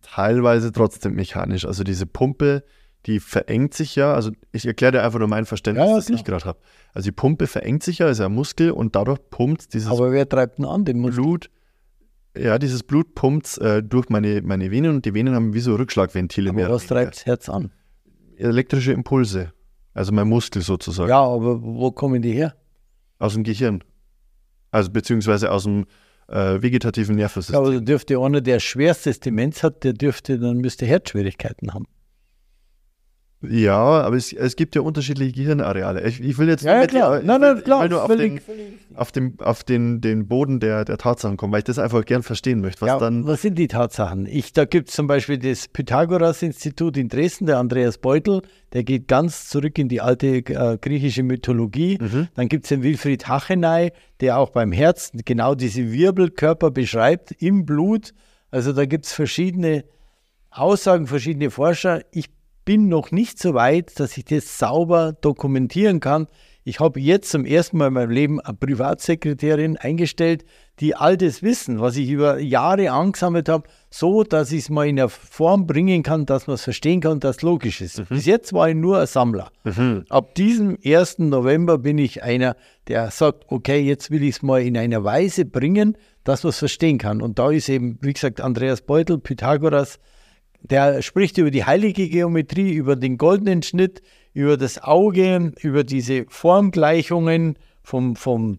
[0.02, 1.64] teilweise trotzdem mechanisch.
[1.64, 2.64] Also diese Pumpe,
[3.06, 6.10] die verengt sich ja, also ich erkläre dir einfach nur mein Verständnis, ja, ja, das
[6.10, 6.58] ich gerade habe.
[6.92, 10.12] Also die Pumpe verengt sich ja, ist ja ein Muskel und dadurch pumpt dieses Aber
[10.12, 11.22] wer treibt denn an, den Muskel?
[11.22, 11.50] Blut,
[12.36, 15.74] ja, dieses Blut pumpt äh, durch meine, meine Venen und die Venen haben wie so
[15.74, 16.50] Rückschlagventile.
[16.50, 17.72] Aber was treibt das Herz an?
[18.36, 19.52] Elektrische Impulse,
[19.94, 21.08] also mein Muskel sozusagen.
[21.08, 22.54] Ja, aber wo kommen die her?
[23.18, 23.82] Aus dem Gehirn.
[24.70, 25.86] Also beziehungsweise aus dem
[26.28, 27.54] äh, vegetativen Nervensystem.
[27.54, 31.86] Ja, aber dürfte einer, der schwerstes Demenz hat, der dürfte, dann müsste Herzschwierigkeiten haben.
[33.42, 36.06] Ja, aber es, es gibt ja unterschiedliche Gehirnareale.
[36.06, 37.20] Ich, ich will jetzt ja, ja, klar.
[37.20, 37.88] Die, nein, nein, klar.
[37.88, 41.50] nur auf, völlig, den, völlig auf, dem, auf den, den Boden der, der Tatsachen kommen,
[41.52, 42.82] weil ich das einfach gern verstehen möchte.
[42.82, 44.26] Was, ja, dann was sind die Tatsachen?
[44.26, 48.42] Ich, da gibt es zum Beispiel das Pythagoras-Institut in Dresden, der Andreas Beutel,
[48.74, 51.96] der geht ganz zurück in die alte äh, griechische Mythologie.
[51.98, 52.28] Mhm.
[52.34, 57.64] Dann gibt es den Wilfried Hachenay, der auch beim Herzen genau diese Wirbelkörper beschreibt im
[57.64, 58.12] Blut.
[58.50, 59.84] Also da gibt es verschiedene
[60.50, 62.02] Aussagen, verschiedene Forscher.
[62.10, 62.26] Ich
[62.70, 66.28] bin noch nicht so weit, dass ich das sauber dokumentieren kann.
[66.62, 70.44] Ich habe jetzt zum ersten Mal in meinem Leben eine Privatsekretärin eingestellt,
[70.78, 74.86] die all das Wissen, was ich über Jahre angesammelt habe, so, dass ich es mal
[74.86, 77.98] in eine Form bringen kann, dass man es verstehen kann und das logisch ist.
[77.98, 78.04] Mhm.
[78.08, 79.50] Bis jetzt war ich nur ein Sammler.
[79.64, 80.04] Mhm.
[80.08, 81.18] Ab diesem 1.
[81.18, 82.54] November bin ich einer,
[82.86, 86.60] der sagt, okay, jetzt will ich es mal in einer Weise bringen, dass man es
[86.60, 87.20] verstehen kann.
[87.20, 89.98] Und da ist eben, wie gesagt, Andreas Beutel, Pythagoras,
[90.62, 94.02] der spricht über die heilige Geometrie, über den goldenen Schnitt,
[94.32, 98.58] über das Auge, über diese Formgleichungen vom, vom,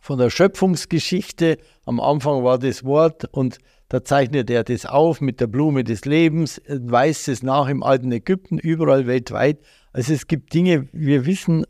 [0.00, 1.58] von der Schöpfungsgeschichte.
[1.84, 6.04] Am Anfang war das Wort und da zeichnet er das auf mit der Blume des
[6.04, 9.58] Lebens, weist es nach im alten Ägypten, überall weltweit.
[9.92, 11.64] Also es gibt Dinge, wir wissen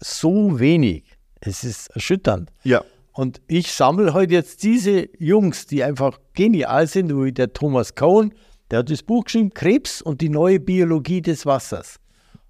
[0.00, 1.04] so wenig.
[1.40, 2.50] Es ist erschütternd.
[2.64, 2.82] Ja.
[3.12, 8.32] Und ich sammle heute jetzt diese Jungs, die einfach genial sind, wie der Thomas Cohn,
[8.70, 11.96] der hat das Buch geschrieben, Krebs und die neue Biologie des Wassers.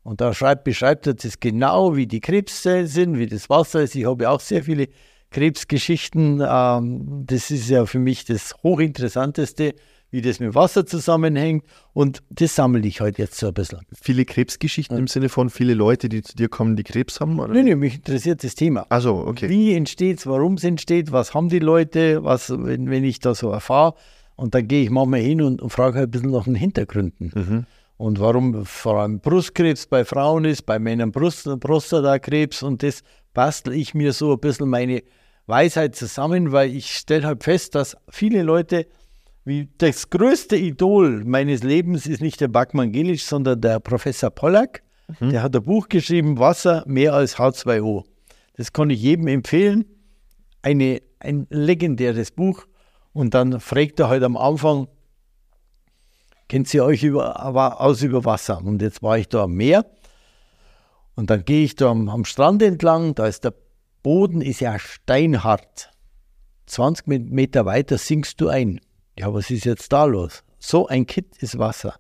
[0.03, 3.95] Und da schreibt, beschreibt er das genau, wie die Krebszellen sind, wie das Wasser ist.
[3.95, 4.89] Ich habe auch sehr viele
[5.31, 6.43] Krebsgeschichten.
[6.47, 9.75] Ähm, das ist ja für mich das Hochinteressanteste,
[10.11, 11.65] wie das mit Wasser zusammenhängt.
[11.93, 13.81] Und das sammle ich heute jetzt so ein bisschen.
[13.93, 15.01] Viele Krebsgeschichten ja.
[15.01, 17.39] im Sinne von viele Leute, die zu dir kommen, die Krebs haben?
[17.39, 17.55] Oder?
[17.55, 18.87] Nein, nein, mich interessiert das Thema.
[18.89, 19.49] Also, okay.
[19.49, 23.35] Wie entsteht es, warum es entsteht, was haben die Leute, was, wenn, wenn ich da
[23.35, 23.95] so erfahre.
[24.41, 27.31] Und dann gehe ich manchmal hin und, und frage halt ein bisschen nach den Hintergründen.
[27.35, 27.67] Mhm.
[27.99, 32.63] Und warum vor allem Brustkrebs bei Frauen ist, bei Männern Brust, Prostatakrebs.
[32.63, 33.03] Und das
[33.35, 35.03] bastel ich mir so ein bisschen meine
[35.47, 38.87] Weisheit zusammen, weil ich stelle halt fest, dass viele Leute,
[39.45, 44.83] wie das größte Idol meines Lebens ist nicht der Backmann Gelisch, sondern der Professor Pollack.
[45.21, 45.31] Mhm.
[45.33, 48.05] Der hat ein Buch geschrieben, Wasser mehr als H2O.
[48.57, 49.85] Das kann ich jedem empfehlen.
[50.63, 52.65] Eine, ein legendäres Buch.
[53.13, 54.89] Und dann fragt er halt am Anfang,
[56.49, 58.63] kennt ihr euch über, aus über Wasser?
[58.65, 59.85] Und jetzt war ich da am Meer
[61.15, 63.55] und dann gehe ich da am, am Strand entlang, da ist der
[64.03, 65.91] Boden ist ja steinhart.
[66.67, 68.81] 20 Meter weiter sinkst du ein.
[69.19, 70.45] Ja, was ist jetzt da los?
[70.59, 71.97] So ein Kit ist Wasser.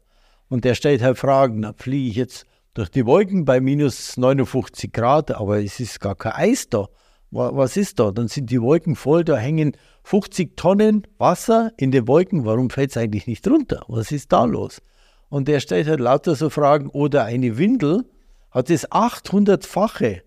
[0.49, 5.33] Und der stellt halt Fragen, fliege ich jetzt durch die Wolken bei minus 59 Grad,
[5.33, 6.89] aber es ist gar kein Eis da.
[7.31, 8.11] Was ist da?
[8.11, 12.45] Dann sind die Wolken voll, da hängen 50 Tonnen Wasser in den Wolken.
[12.45, 13.85] Warum fällt es eigentlich nicht runter?
[13.89, 14.81] Was ist da los?
[15.29, 16.89] Und der stellt halt lauter so Fragen.
[16.89, 18.05] Oder eine Windel
[18.51, 20.23] hat das 800-fache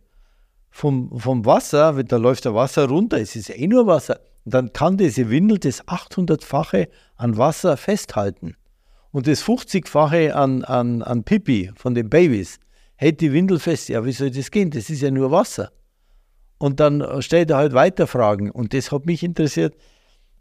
[0.69, 4.73] vom, vom Wasser, wenn da läuft der Wasser runter, es ist eh nur Wasser, dann
[4.73, 8.55] kann diese Windel das 800-fache an Wasser festhalten.
[9.11, 12.59] Und das 50-fache an, an, an Pipi von den Babys
[12.95, 13.89] hält die Windel fest.
[13.89, 14.71] Ja, wie soll das gehen?
[14.71, 15.71] Das ist ja nur Wasser.
[16.63, 18.49] Und dann stellt er halt weiter Fragen.
[18.49, 19.75] Und das hat mich interessiert.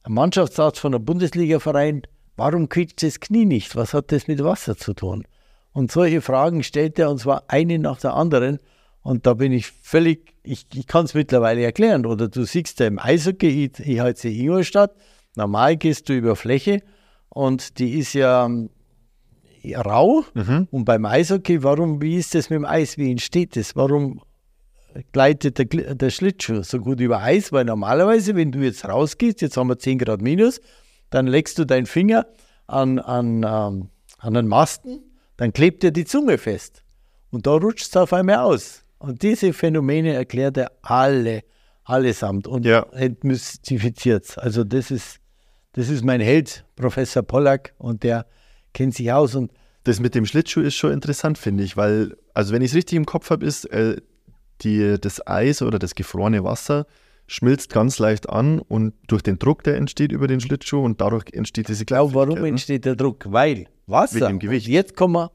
[0.05, 2.03] Ein Mannschaftsarzt von einem Bundesligaverein,
[2.37, 3.75] warum quietscht das Knie nicht?
[3.75, 5.27] Was hat das mit Wasser zu tun?
[5.73, 8.61] Und solche Fragen stellt er, und zwar eine nach der anderen.
[9.03, 12.07] Und da bin ich völlig, ich, ich kann es mittlerweile erklären.
[12.07, 14.95] Oder du siehst ja im Eishockey, ich, ich heiße Ingolstadt,
[15.35, 16.85] normal gehst du über Fläche
[17.31, 18.49] und die ist ja
[19.75, 20.25] rau.
[20.35, 20.69] Mhm.
[20.71, 22.97] Und beim Eishockey, warum, wie ist das mit dem Eis?
[22.97, 23.75] Wie entsteht das?
[23.75, 24.21] Warum
[25.13, 29.57] gleitet der, der Schlittschuh so gut über Eis, weil normalerweise, wenn du jetzt rausgehst, jetzt
[29.57, 30.61] haben wir 10 Grad minus,
[31.11, 32.27] dann legst du deinen Finger
[32.67, 33.89] an, an, ähm,
[34.19, 35.01] an den Masten,
[35.37, 36.85] dann klebt dir die Zunge fest.
[37.31, 38.85] Und da rutscht es auf einmal aus.
[38.99, 41.43] Und diese Phänomene erklärt er alle,
[41.85, 42.87] allesamt und ja.
[42.93, 44.39] entmystifiziert es.
[44.39, 45.19] Also das ist,
[45.73, 48.27] das ist mein Held, Professor Pollack, und der
[48.73, 49.35] kennt sich aus.
[49.35, 49.51] Und
[49.85, 52.97] das mit dem Schlittschuh ist schon interessant, finde ich, weil, also wenn ich es richtig
[52.97, 53.97] im Kopf habe, ist, äh,
[54.65, 56.87] die, das Eis oder das gefrorene Wasser
[57.27, 61.25] schmilzt ganz leicht an und durch den Druck, der entsteht über den Schlittschuh und dadurch
[61.33, 63.27] entsteht diese Glaube, warum entsteht der Druck?
[63.29, 64.17] Weil Wasser.
[64.17, 64.67] Wegen dem Gewicht.
[64.67, 65.31] jetzt kommen wir.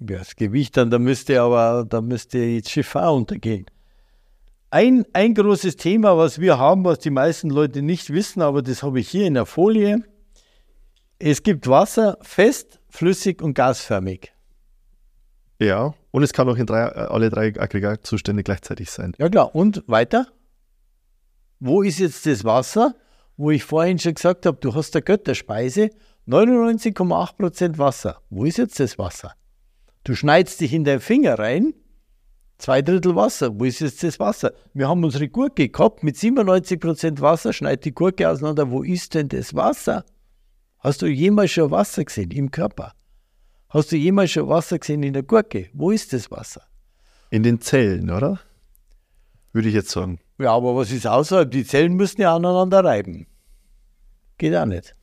[0.00, 3.66] Ja, das Gewicht dann, da müsste aber, da müsste jetzt Schiff auch untergehen.
[4.70, 8.82] Ein, ein großes Thema, was wir haben, was die meisten Leute nicht wissen, aber das
[8.82, 10.04] habe ich hier in der Folie.
[11.18, 14.32] Es gibt Wasser fest, flüssig und gasförmig.
[15.60, 19.12] Ja, und es kann auch in drei, äh, alle drei Aggregatzustände gleichzeitig sein.
[19.18, 20.26] Ja klar, und weiter?
[21.58, 22.94] Wo ist jetzt das Wasser,
[23.36, 25.90] wo ich vorhin schon gesagt habe, du hast der Götterspeise,
[26.26, 28.22] 99,8% Wasser.
[28.30, 29.34] Wo ist jetzt das Wasser?
[30.04, 31.74] Du schneidest dich in deinen Finger rein,
[32.56, 33.58] zwei Drittel Wasser.
[33.58, 34.52] Wo ist jetzt das Wasser?
[34.72, 38.70] Wir haben unsere Gurke gehabt mit 97% Wasser, schneid die Gurke auseinander.
[38.70, 40.04] Wo ist denn das Wasser?
[40.78, 42.94] Hast du jemals schon Wasser gesehen im Körper?
[43.70, 45.68] Hast du jemals schon Wasser gesehen in der Gurke?
[45.72, 46.62] Wo ist das Wasser?
[47.30, 48.40] In den Zellen, oder?
[49.52, 50.18] Würde ich jetzt sagen.
[50.38, 51.48] Ja, aber was ist außerhalb?
[51.48, 53.28] Die Zellen müssen ja aneinander reiben.
[54.38, 54.96] Geht auch nicht.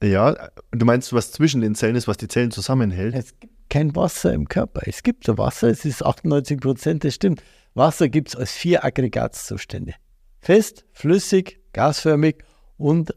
[0.00, 3.14] Ja, du meinst, was zwischen den Zellen ist, was die Zellen zusammenhält?
[3.16, 4.82] Es gibt kein Wasser im Körper.
[4.84, 7.42] Es gibt Wasser, es ist 98 Prozent, das stimmt.
[7.74, 9.94] Wasser gibt es als vier Aggregatzustände.
[10.38, 12.44] Fest, flüssig, gasförmig
[12.76, 13.14] und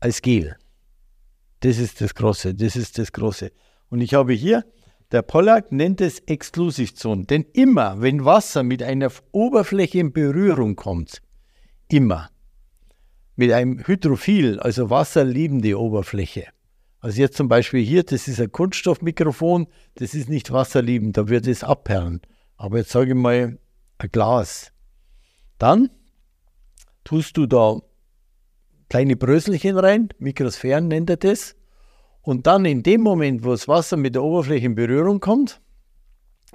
[0.00, 0.56] als Gel.
[1.64, 3.50] Das ist das Große, das ist das Große.
[3.88, 4.66] Und ich habe hier,
[5.12, 7.26] der Pollack nennt es Exklusivzonen.
[7.26, 11.22] Denn immer, wenn Wasser mit einer Oberfläche in Berührung kommt,
[11.88, 12.28] immer,
[13.34, 16.48] mit einem Hydrophil, also wasserliebende Oberfläche.
[17.00, 21.46] Also jetzt zum Beispiel hier, das ist ein Kunststoffmikrofon, das ist nicht wasserliebend, da wird
[21.46, 22.20] es abperlen.
[22.58, 23.58] Aber jetzt sage ich mal
[23.96, 24.70] ein Glas.
[25.56, 25.88] Dann
[27.04, 27.80] tust du da
[28.88, 31.56] kleine Bröselchen rein, Mikrosphären nennt er das.
[32.22, 35.60] Und dann in dem Moment, wo das Wasser mit der Oberfläche in Berührung kommt,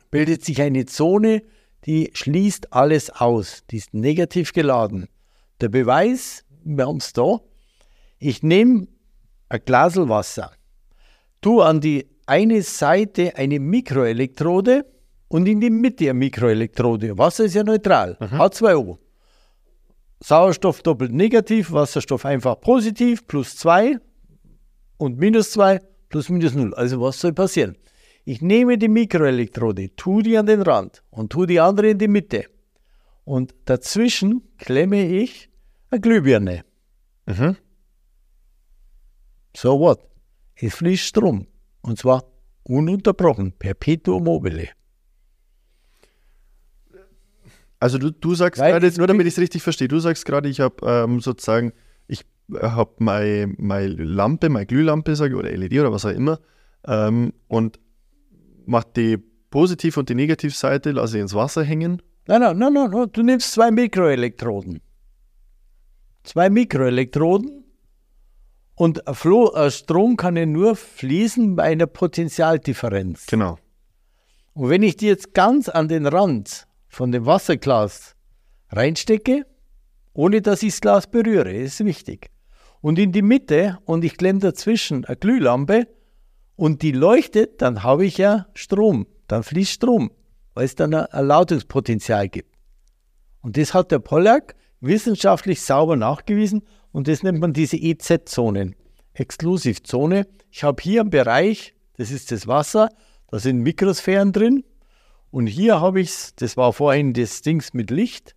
[0.09, 1.43] bildet sich eine Zone,
[1.85, 3.63] die schließt alles aus.
[3.69, 5.07] Die ist negativ geladen.
[5.61, 7.39] Der Beweis, wir haben es da,
[8.17, 8.87] ich nehme
[9.49, 10.51] ein Glas Wasser,
[11.41, 14.85] tue an die eine Seite eine Mikroelektrode
[15.27, 17.17] und in die Mitte eine Mikroelektrode.
[17.17, 18.39] Wasser ist ja neutral, mhm.
[18.39, 18.97] H2O.
[20.21, 23.97] Sauerstoff doppelt negativ, Wasserstoff einfach positiv, plus 2
[24.97, 26.73] und minus 2 plus minus 0.
[26.73, 27.77] Also was soll passieren?
[28.25, 32.07] Ich nehme die Mikroelektrode, tue die an den Rand und tue die andere in die
[32.07, 32.45] Mitte.
[33.23, 35.49] Und dazwischen klemme ich
[35.89, 36.63] eine Glühbirne.
[37.25, 37.55] Mhm.
[39.55, 39.99] So what?
[40.55, 41.47] Es fließt Strom.
[41.81, 42.23] Und zwar
[42.63, 44.69] ununterbrochen, perpetuum mobile.
[47.79, 50.59] Also du, du sagst gerade, nur damit ich es richtig verstehe, du sagst gerade, ich
[50.59, 51.71] habe ähm, sozusagen,
[52.07, 52.25] ich
[52.61, 56.39] habe meine, meine Lampe, meine Glühlampe, sage ich, oder LED oder was auch immer,
[56.85, 57.79] ähm, und
[58.65, 59.17] mache die
[59.49, 62.01] Positiv- und die Negativseite, lasse ich ins Wasser hängen.
[62.27, 64.81] Nein, nein, nein, nein, du nimmst zwei Mikroelektroden.
[66.23, 67.63] Zwei Mikroelektroden
[68.75, 73.25] und äh, Strom kann ja nur fließen bei einer Potentialdifferenz.
[73.25, 73.57] Genau.
[74.53, 76.65] Und wenn ich die jetzt ganz an den Rand
[76.99, 78.17] von dem Wasserglas
[78.71, 79.45] reinstecke,
[80.11, 82.29] ohne dass ich das Glas berühre, ist wichtig.
[82.81, 85.87] Und in die Mitte und ich klemme dazwischen eine Glühlampe
[86.57, 90.11] und die leuchtet, dann habe ich ja Strom, dann fließt Strom,
[90.55, 92.53] weil es dann ein Erlautungspotenzial gibt.
[93.39, 98.75] Und das hat der Pollack wissenschaftlich sauber nachgewiesen und das nennt man diese EZ-Zonen,
[99.13, 100.27] Exklusivzone.
[100.51, 102.89] Ich habe hier einen Bereich, das ist das Wasser,
[103.31, 104.65] da sind Mikrosphären drin
[105.31, 108.35] und hier habe ich es, das war vorhin das Dings mit Licht.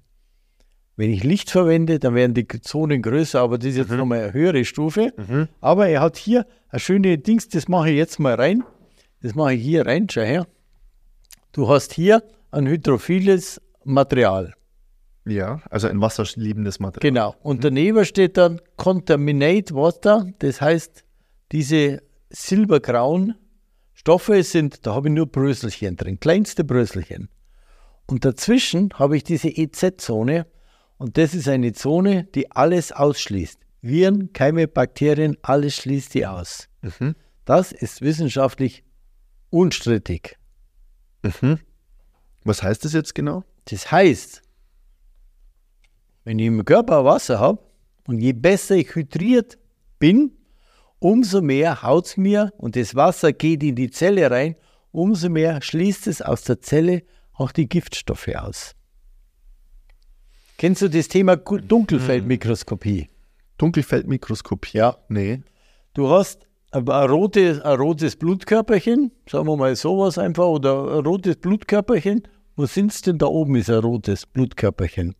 [0.96, 3.96] Wenn ich Licht verwende, dann werden die Zonen größer, aber das ist jetzt mhm.
[3.96, 5.12] nochmal eine höhere Stufe.
[5.16, 5.48] Mhm.
[5.60, 8.62] Aber er hat hier ein schönes Dings, das mache ich jetzt mal rein.
[9.22, 10.46] Das mache ich hier rein, schau her.
[11.52, 14.52] Du hast hier ein hydrophiles Material.
[15.24, 17.10] Ja, also ein wasserliebendes Material.
[17.10, 17.34] Genau.
[17.42, 17.62] Und mhm.
[17.62, 20.26] daneben steht dann Contaminate Water.
[20.40, 21.04] Das heißt,
[21.52, 23.36] diese silbergrauen
[24.02, 27.28] Stoffe sind, da habe ich nur Bröselchen drin, kleinste Bröselchen.
[28.06, 30.48] Und dazwischen habe ich diese EZ-Zone.
[30.98, 33.60] Und das ist eine Zone, die alles ausschließt.
[33.80, 36.68] Viren, Keime, Bakterien, alles schließt die aus.
[36.80, 37.14] Mhm.
[37.44, 38.82] Das ist wissenschaftlich
[39.50, 40.36] unstrittig.
[41.22, 41.60] Mhm.
[42.42, 43.44] Was heißt das jetzt genau?
[43.66, 44.42] Das heißt,
[46.24, 47.62] wenn ich im Körper Wasser habe
[48.08, 49.58] und je besser ich hydriert
[50.00, 50.32] bin,
[51.02, 54.54] umso mehr haut es mir und das Wasser geht in die Zelle rein,
[54.92, 58.74] umso mehr schließt es aus der Zelle auch die Giftstoffe aus.
[60.58, 63.08] Kennst du das Thema Dunkelfeldmikroskopie?
[63.58, 64.78] Dunkelfeldmikroskopie?
[64.78, 64.96] Ja.
[65.08, 65.42] Nee.
[65.94, 71.36] Du hast ein, rote, ein rotes Blutkörperchen, sagen wir mal sowas einfach, oder ein rotes
[71.36, 72.28] Blutkörperchen.
[72.54, 75.16] Wo sind es denn da oben, ist ein rotes Blutkörperchen?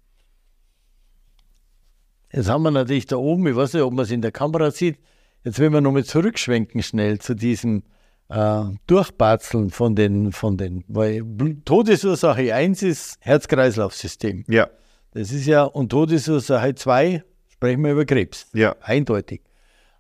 [2.32, 4.70] Jetzt haben wir natürlich da oben, ich weiß nicht, ob man es in der Kamera
[4.70, 4.98] sieht,
[5.44, 7.82] jetzt wenn wir nochmal zurückschwenken schnell zu diesem
[8.28, 11.22] äh, Durchbatzeln von den, von den, weil
[11.64, 14.44] Todesursache 1 ist Herz-Kreislauf-System.
[14.48, 14.68] Ja.
[15.12, 18.48] Das ist ja, und Todesursache 2 sprechen wir über Krebs.
[18.54, 18.74] Ja.
[18.80, 19.42] Eindeutig.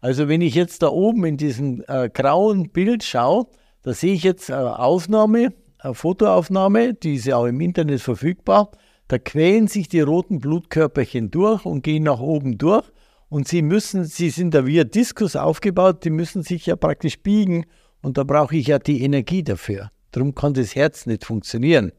[0.00, 3.46] Also wenn ich jetzt da oben in diesem äh, grauen Bild schaue,
[3.82, 8.70] da sehe ich jetzt eine Aufnahme, eine Fotoaufnahme, die ist ja auch im Internet verfügbar.
[9.08, 12.84] Da quälen sich die roten Blutkörperchen durch und gehen nach oben durch.
[13.32, 17.18] Und sie müssen, sie sind da wie ein Diskus aufgebaut, die müssen sich ja praktisch
[17.18, 17.64] biegen.
[18.02, 19.90] Und da brauche ich ja die Energie dafür.
[20.10, 21.92] Darum kann das Herz nicht funktionieren.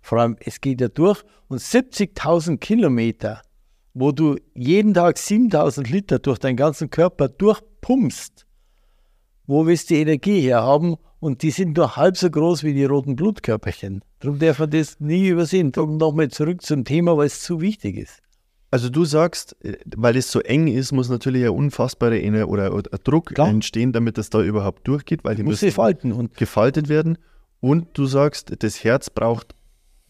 [0.00, 3.40] Vor allem, es geht ja durch und 70.000 Kilometer,
[3.94, 8.44] wo du jeden Tag 7.000 Liter durch deinen ganzen Körper durchpumpst.
[9.46, 10.96] Wo willst du die Energie herhaben?
[11.20, 14.02] Und die sind nur halb so groß wie die roten Blutkörperchen.
[14.18, 15.70] Darum darf man das nie übersehen.
[15.70, 18.20] Darum nochmal zurück zum Thema, weil es zu wichtig ist.
[18.70, 22.72] Also du sagst, äh, weil es so eng ist, muss natürlich ein unfassbarer Ener oder,
[22.74, 23.48] oder Druck Klar.
[23.48, 27.18] entstehen, damit es da überhaupt durchgeht, weil die muss müssen falten und gefaltet werden.
[27.60, 29.54] Und du sagst, das Herz braucht,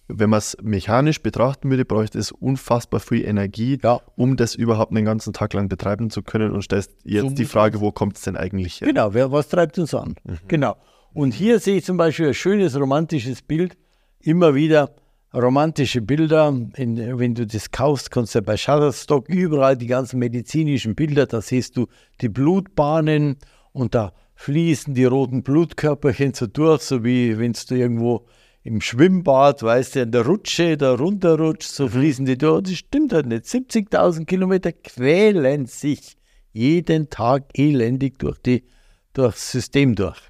[0.09, 4.01] wenn man es mechanisch betrachten würde, bräuchte es unfassbar viel Energie, ja.
[4.17, 6.53] um das überhaupt einen ganzen Tag lang betreiben zu können.
[6.53, 8.89] Und stellst jetzt so die Frage, wo kommt es denn eigentlich her?
[8.89, 10.17] Genau, wer, was treibt uns an?
[10.25, 10.39] Mhm.
[10.49, 10.77] Genau.
[11.13, 13.77] Und hier sehe ich zum Beispiel ein schönes romantisches Bild,
[14.21, 14.95] immer wieder
[15.35, 16.49] romantische Bilder.
[16.77, 21.41] In, wenn du das kaufst, kannst du bei Shutterstock überall die ganzen medizinischen Bilder, da
[21.41, 21.87] siehst du
[22.21, 23.37] die Blutbahnen
[23.73, 28.27] und da fließen die roten Blutkörperchen so durch, so wie wenn du irgendwo
[28.63, 32.63] im Schwimmbad, weißt du, in der Rutsche da runterrutscht, so fließen die durch.
[32.63, 33.45] Das stimmt halt nicht.
[33.45, 36.17] 70.000 Kilometer quälen sich
[36.53, 38.65] jeden Tag elendig durch die,
[39.13, 40.21] durchs System durch.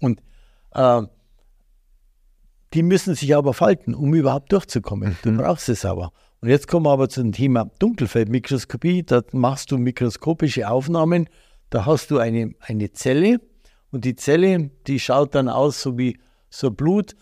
[0.00, 0.20] Und
[0.72, 1.02] äh,
[2.74, 5.16] die müssen sich aber falten, um überhaupt durchzukommen.
[5.22, 5.38] Du mhm.
[5.38, 6.12] brauchst es aber.
[6.40, 9.02] Und jetzt kommen wir aber zum Thema Dunkelfeldmikroskopie.
[9.02, 11.28] Da machst du mikroskopische Aufnahmen.
[11.68, 13.40] Da hast du eine, eine Zelle
[13.90, 16.18] und die Zelle, die schaut dann aus so wie
[16.48, 17.16] so Blut.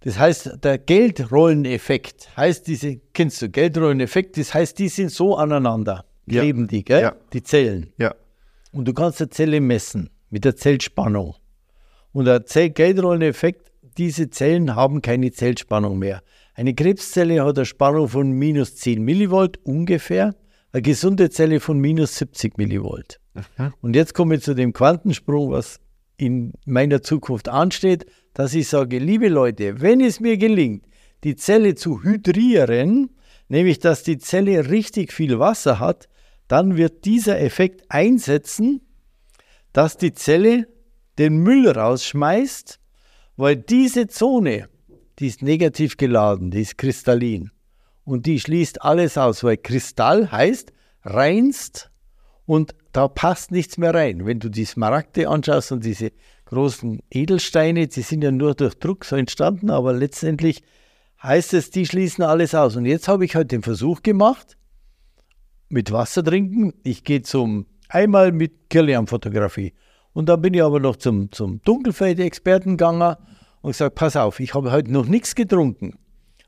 [0.00, 6.04] Das heißt, der Geldrolleneffekt heißt diese, kennst du, Geldrolleneffekt, das heißt, die sind so aneinander,
[6.28, 6.66] kleben ja.
[6.66, 7.02] die, gell?
[7.02, 7.16] Ja.
[7.32, 7.92] Die Zellen.
[7.96, 8.14] Ja.
[8.72, 11.36] Und du kannst die Zelle messen mit der Zellspannung.
[12.12, 16.22] Und der Geldrolleneffekt diese Zellen haben keine Zellspannung mehr.
[16.54, 20.34] Eine Krebszelle hat eine Spannung von minus 10 Millivolt ungefähr,
[20.72, 23.20] eine gesunde Zelle von minus 70 Millivolt.
[23.80, 25.80] Und jetzt komme ich zu dem Quantensprung, was
[26.16, 30.86] in meiner Zukunft ansteht, dass ich sage, liebe Leute, wenn es mir gelingt,
[31.24, 33.10] die Zelle zu hydrieren,
[33.48, 36.08] nämlich dass die Zelle richtig viel Wasser hat,
[36.48, 38.80] dann wird dieser Effekt einsetzen,
[39.72, 40.68] dass die Zelle
[41.18, 42.78] den Müll rausschmeißt
[43.36, 44.68] weil diese Zone,
[45.18, 47.50] die ist negativ geladen, die ist kristallin.
[48.04, 50.72] Und die schließt alles aus, weil Kristall heißt
[51.02, 51.90] reinst
[52.46, 54.26] und da passt nichts mehr rein.
[54.26, 56.12] Wenn du die Smaragde anschaust und diese
[56.46, 60.62] großen Edelsteine, die sind ja nur durch Druck so entstanden, aber letztendlich
[61.22, 62.76] heißt es, die schließen alles aus.
[62.76, 64.56] Und jetzt habe ich halt den Versuch gemacht,
[65.68, 66.74] mit Wasser trinken.
[66.82, 69.72] Ich gehe zum, einmal mit Kirlian-Fotografie.
[70.14, 73.16] Und dann bin ich aber noch zum, zum Dunkelfeld-Experten gegangen
[73.60, 75.98] und gesagt, pass auf, ich habe heute noch nichts getrunken.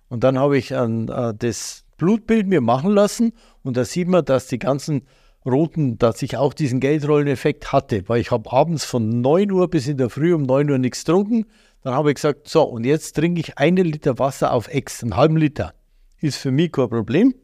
[0.08, 4.24] Und dann habe ich ein, äh, das Blutbild mir machen lassen und da sieht man,
[4.24, 5.02] dass die ganzen
[5.44, 9.88] roten, dass ich auch diesen Geldrolleneffekt hatte, weil ich habe abends von 9 Uhr bis
[9.88, 11.46] in der Früh um 9 Uhr nichts getrunken.
[11.82, 15.16] Dann habe ich gesagt, so, und jetzt trinke ich einen Liter Wasser auf Ex, einen
[15.16, 15.72] halben Liter.
[16.20, 17.34] Ist für mich kein Problem.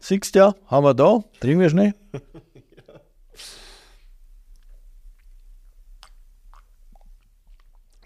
[0.00, 1.94] Siehst du ja, haben wir da, trinken wir schnell.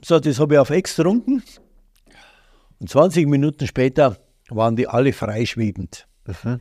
[0.04, 1.42] So, das habe ich auf Ex getrunken.
[2.80, 6.08] Und 20 Minuten später waren die alle freischwebend.
[6.26, 6.60] Mhm.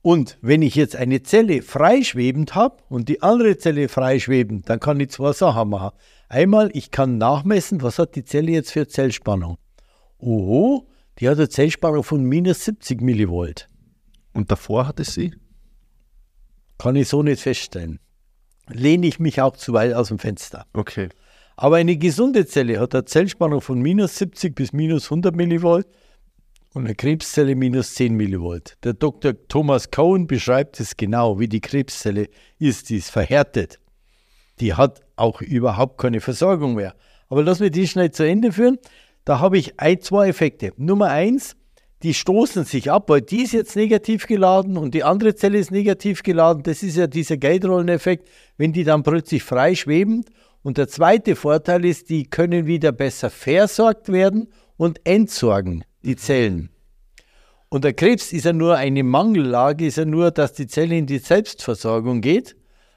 [0.00, 4.98] Und wenn ich jetzt eine Zelle freischwebend habe und die andere Zelle freischwebend, dann kann
[4.98, 5.96] ich zwei Sachen machen.
[6.28, 9.58] Einmal, ich kann nachmessen, was hat die Zelle jetzt für Zellspannung.
[10.18, 13.68] Oho, die hat eine Zellspannung von minus 70 Millivolt.
[14.32, 15.34] Und davor hatte sie?
[16.78, 18.00] Kann ich so nicht feststellen.
[18.68, 20.66] Lehne ich mich auch zu weit aus dem Fenster.
[20.72, 21.10] Okay.
[21.56, 25.86] Aber eine gesunde Zelle hat eine Zellspannung von minus 70 bis minus 100 Millivolt
[26.74, 28.76] und eine Krebszelle minus 10 Millivolt.
[28.84, 29.34] Der Dr.
[29.48, 32.28] Thomas Cohen beschreibt es genau, wie die Krebszelle
[32.58, 32.90] ist.
[32.90, 33.78] Die ist verhärtet.
[34.60, 36.94] Die hat auch überhaupt keine Versorgung mehr.
[37.28, 38.78] Aber lass mich die schnell zu Ende führen.
[39.24, 40.72] Da habe ich ein, zwei Effekte.
[40.76, 41.56] Nummer eins,
[42.02, 45.70] die stoßen sich ab, weil die ist jetzt negativ geladen und die andere Zelle ist
[45.70, 46.62] negativ geladen.
[46.64, 50.24] Das ist ja dieser Geldrolleneffekt, wenn die dann plötzlich frei schweben.
[50.62, 56.70] Und der zweite Vorteil ist, die können wieder besser versorgt werden und entsorgen die Zellen.
[57.68, 61.06] Und der Krebs ist ja nur eine Mangellage, ist ja nur, dass die Zelle in
[61.06, 62.54] die Selbstversorgung geht.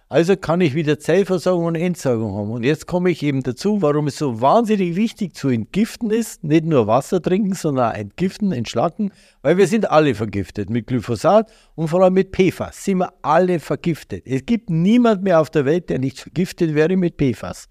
[0.07, 2.51] Also kann ich wieder Zellversorgung und Entsorgung haben.
[2.51, 6.43] Und jetzt komme ich eben dazu, warum es so wahnsinnig wichtig zu entgiften ist.
[6.43, 11.87] Nicht nur Wasser trinken, sondern entgiften, entschlacken, weil wir sind alle vergiftet mit Glyphosat und
[11.87, 14.27] vor allem mit PFAS sind wir alle vergiftet.
[14.27, 17.67] Es gibt niemand mehr auf der Welt, der nicht vergiftet wäre mit PFAS.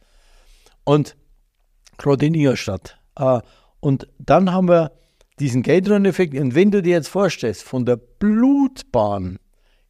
[0.82, 1.16] Und
[1.98, 2.98] gerade in Ingolstadt.
[3.16, 3.40] Äh,
[3.78, 4.90] und dann haben wir
[5.38, 6.34] diesen Gatron-Effekt.
[6.34, 9.38] Und wenn du dir jetzt vorstellst, von der Blutbahn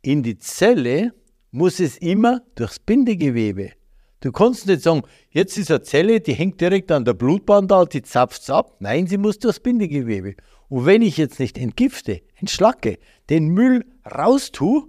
[0.03, 1.13] in die Zelle
[1.55, 3.71] muss es immer durchs Bindegewebe.
[4.19, 7.85] Du kannst nicht sagen, jetzt ist eine Zelle, die hängt direkt an der Blutbahn da,
[7.85, 8.75] die zapft ab.
[8.81, 10.35] Nein, sie muss durchs Bindegewebe.
[10.69, 12.99] Und wenn ich jetzt nicht entgifte, entschlacke,
[13.31, 14.89] den Müll raustue,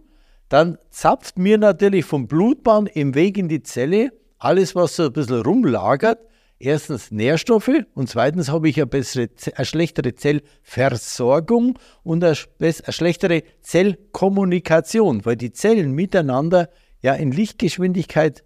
[0.50, 5.14] dann zapft mir natürlich vom Blutbahn im Weg in die Zelle alles, was so ein
[5.14, 6.20] bisschen rumlagert,
[6.60, 13.44] erstens Nährstoffe und zweitens habe ich eine, bessere, eine schlechtere Zellversorgung und eine, eine schlechtere
[13.62, 16.70] Zellkommunikation, weil die Zellen miteinander
[17.02, 18.44] ja in Lichtgeschwindigkeit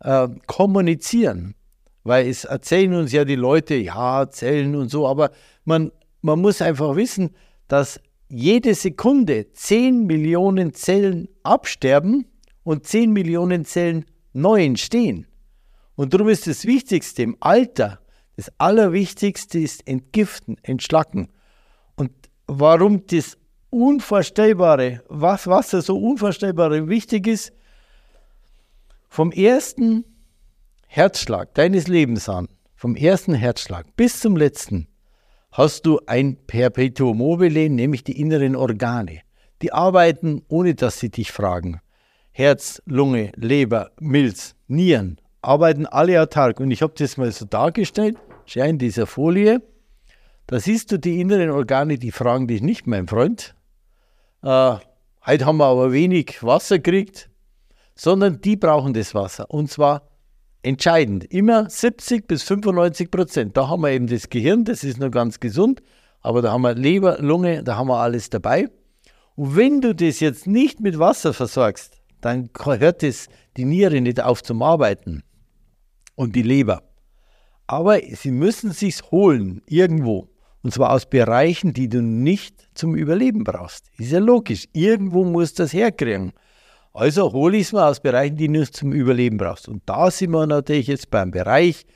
[0.00, 1.54] äh, kommunizieren.
[2.04, 5.30] Weil es erzählen uns ja die Leute, ja, Zellen und so, aber
[5.64, 7.30] man, man muss einfach wissen,
[7.68, 12.26] dass jede Sekunde 10 Millionen Zellen absterben
[12.64, 15.26] und 10 Millionen Zellen neu entstehen.
[15.94, 18.00] Und darum ist das Wichtigste im Alter,
[18.36, 21.28] das Allerwichtigste ist entgiften, entschlacken.
[21.96, 22.12] Und
[22.46, 23.36] warum das
[23.70, 27.52] Unvorstellbare, was Wasser so unvorstellbar wichtig ist,
[29.08, 30.04] vom ersten
[30.86, 34.88] Herzschlag deines Lebens an, vom ersten Herzschlag bis zum letzten,
[35.52, 39.20] hast du ein Perpetuum mobile, nämlich die inneren Organe.
[39.60, 41.80] Die arbeiten, ohne dass sie dich fragen.
[42.30, 46.60] Herz, Lunge, Leber, Milz, Nieren, arbeiten alle autark.
[46.60, 48.16] Und ich habe das mal so dargestellt,
[48.46, 49.60] schau in dieser Folie.
[50.46, 53.54] Da siehst du die inneren Organe, die fragen dich nicht, mein Freund.
[54.42, 54.76] Äh,
[55.26, 57.28] heute haben wir aber wenig Wasser gekriegt,
[57.94, 59.50] sondern die brauchen das Wasser.
[59.50, 60.08] Und zwar
[60.62, 61.24] entscheidend.
[61.24, 63.56] Immer 70 bis 95 Prozent.
[63.56, 65.82] Da haben wir eben das Gehirn, das ist noch ganz gesund.
[66.20, 68.68] Aber da haben wir Leber, Lunge, da haben wir alles dabei.
[69.34, 74.20] Und wenn du das jetzt nicht mit Wasser versorgst, dann hört das die Niere nicht
[74.20, 75.24] auf zum Arbeiten
[76.14, 76.82] und die Leber.
[77.66, 80.28] Aber sie müssen sich's holen irgendwo.
[80.62, 83.86] Und zwar aus Bereichen, die du nicht zum Überleben brauchst.
[83.98, 84.68] Ist ja logisch.
[84.72, 86.32] Irgendwo musst du das herkriegen.
[86.92, 89.68] Also hole ich es mal aus Bereichen, die du nicht zum Überleben brauchst.
[89.68, 91.86] Und da sind wir natürlich jetzt beim Bereich,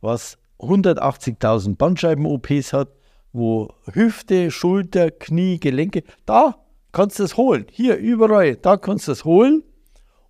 [0.00, 2.88] was 180.000 Bandscheiben-OPs hat,
[3.32, 6.56] wo Hüfte, Schulter, Knie, Gelenke, da
[6.92, 7.66] kannst du es holen.
[7.70, 9.62] Hier überall, da kannst du es holen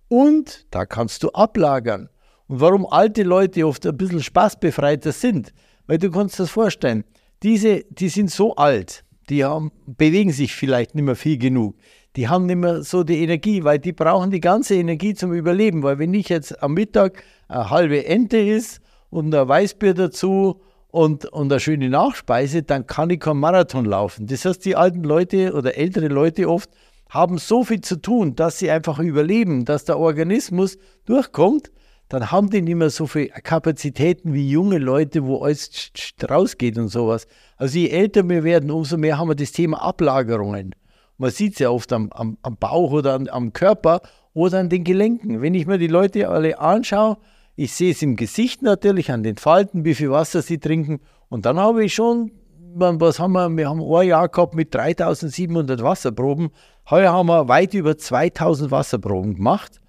[0.07, 2.09] und da kannst du ablagern.
[2.51, 5.53] Und warum alte Leute oft ein bisschen spaßbefreiter sind,
[5.87, 7.05] weil du kannst das vorstellen,
[7.43, 11.77] diese, die sind so alt, die haben, bewegen sich vielleicht nicht mehr viel genug.
[12.17, 15.81] Die haben nicht mehr so die Energie, weil die brauchen die ganze Energie zum Überleben.
[15.81, 20.59] Weil wenn ich jetzt am Mittag eine halbe Ente ist und ein Weißbier dazu
[20.89, 24.27] und, und eine schöne Nachspeise, dann kann ich keinen Marathon laufen.
[24.27, 26.69] Das heißt, die alten Leute oder ältere Leute oft
[27.07, 31.71] haben so viel zu tun, dass sie einfach überleben, dass der Organismus durchkommt
[32.11, 35.91] dann haben die nicht mehr so viele Kapazitäten wie junge Leute, wo alles
[36.29, 37.25] rausgeht und sowas.
[37.55, 40.75] Also je älter wir werden, umso mehr haben wir das Thema Ablagerungen.
[41.17, 44.01] Man sieht es ja oft am, am, am Bauch oder an, am Körper
[44.33, 45.41] oder an den Gelenken.
[45.41, 47.17] Wenn ich mir die Leute alle anschaue,
[47.55, 50.99] ich sehe es im Gesicht natürlich, an den Falten, wie viel Wasser sie trinken.
[51.29, 52.31] Und dann habe ich schon,
[52.75, 56.49] was haben wir, wir haben ein Jahr gehabt mit 3700 Wasserproben.
[56.89, 59.79] Heuer haben wir weit über 2000 Wasserproben gemacht.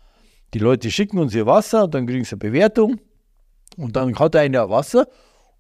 [0.55, 3.01] Die Leute schicken uns ihr Wasser, dann kriegen sie eine Bewertung
[3.77, 5.07] und dann hat einer Wasser.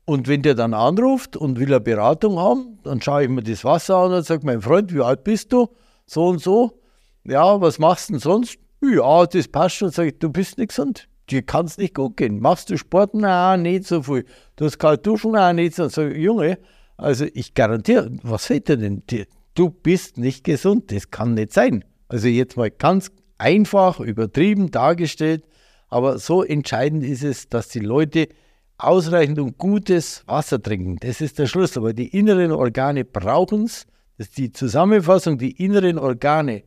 [0.05, 3.65] Und wenn der dann anruft und will eine Beratung haben, dann schaue ich mir das
[3.65, 5.69] Wasser an und sage, mein Freund, wie alt bist du?
[6.07, 6.81] So und so.
[7.25, 8.59] Ja, was machst du denn sonst?
[8.83, 9.91] Ja, das passt schon.
[9.91, 11.09] Sag ich, du bist nicht gesund.
[11.31, 12.41] Dir kann es nicht gut gehen.
[12.41, 13.15] Machst du Sport?
[13.15, 14.27] Nein, nicht so viel.
[14.57, 15.33] Du hast kalt duschen?
[15.33, 15.89] Nein, nicht so.
[15.89, 16.59] Sag ich, Junge,
[16.97, 19.05] also ich garantiere, was fehlt dir denn?
[19.55, 20.91] Du bist nicht gesund.
[20.91, 21.85] Das kann nicht sein.
[22.09, 23.13] Also jetzt mal ganz
[23.43, 25.45] einfach, übertrieben dargestellt.
[25.89, 28.29] Aber so entscheidend ist es, dass die Leute
[28.79, 30.97] ausreichend und gutes Wasser trinken.
[31.01, 31.77] Das ist der Schluss.
[31.77, 33.87] Aber die inneren Organe brauchen es.
[34.17, 35.39] Das ist die Zusammenfassung.
[35.39, 36.63] Die inneren Organe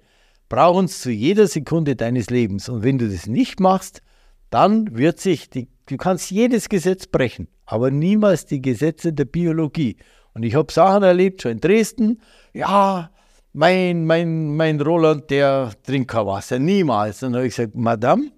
[0.49, 2.69] brauchen es zu jeder Sekunde deines Lebens.
[2.69, 4.01] Und wenn du das nicht machst,
[4.49, 9.97] dann wird sich, die, du kannst jedes Gesetz brechen, aber niemals die Gesetze der Biologie.
[10.33, 12.21] Und ich habe Sachen erlebt, schon in Dresden,
[12.53, 13.09] ja,
[13.55, 17.23] mein, mein, mein Roland, der trinkt kein Wasser, niemals.
[17.23, 18.31] Und dann habe ich gesagt, Madame,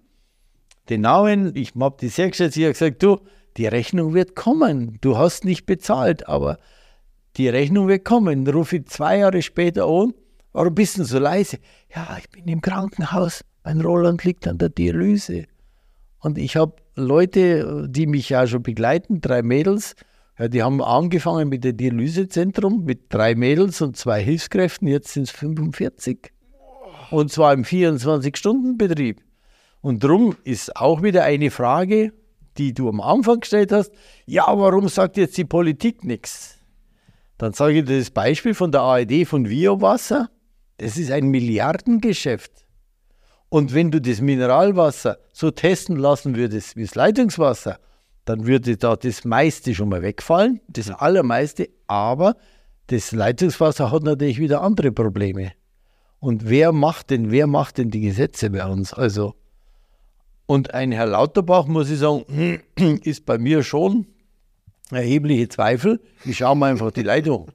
[0.89, 3.18] den Namen, ich habe die sehr geschätzt, ich habe gesagt, du,
[3.57, 4.99] die Rechnung wird kommen.
[5.02, 6.60] Du hast nicht bezahlt, aber
[7.35, 8.45] die Rechnung wird kommen.
[8.45, 10.14] Dann rufe ich zwei Jahre später an,
[10.53, 11.57] warum bist du so leise?
[11.95, 15.45] Ja, ich bin im Krankenhaus, mein Roland liegt an der Dialyse.
[16.19, 19.95] Und ich habe Leute, die mich ja schon begleiten, drei Mädels,
[20.39, 25.23] ja, die haben angefangen mit dem Dialysezentrum mit drei Mädels und zwei Hilfskräften, jetzt sind
[25.23, 26.31] es 45.
[27.09, 29.22] Und zwar im 24-Stunden-Betrieb.
[29.81, 32.14] Und darum ist auch wieder eine Frage,
[32.57, 33.91] die du am Anfang gestellt hast,
[34.26, 36.57] ja, warum sagt jetzt die Politik nichts?
[37.38, 40.30] Dann sage ich dir das Beispiel von der ARD von Biowasser.
[40.77, 42.51] Das ist ein Milliardengeschäft.
[43.49, 47.80] Und wenn du das Mineralwasser so testen lassen würdest wie das Leitungswasser,
[48.27, 52.35] dann würde da das meiste schon mal wegfallen, das allermeiste, aber
[52.87, 55.53] das Leitungswasser hat natürlich wieder andere Probleme.
[56.19, 58.93] Und wer macht denn, wer macht denn die Gesetze bei uns?
[58.93, 59.35] Also,
[60.45, 62.61] und ein Herr Lauterbach, muss ich sagen,
[63.03, 64.07] ist bei mir schon
[64.91, 66.01] erhebliche Zweifel.
[66.25, 67.47] Ich schaue mir einfach die Leitung.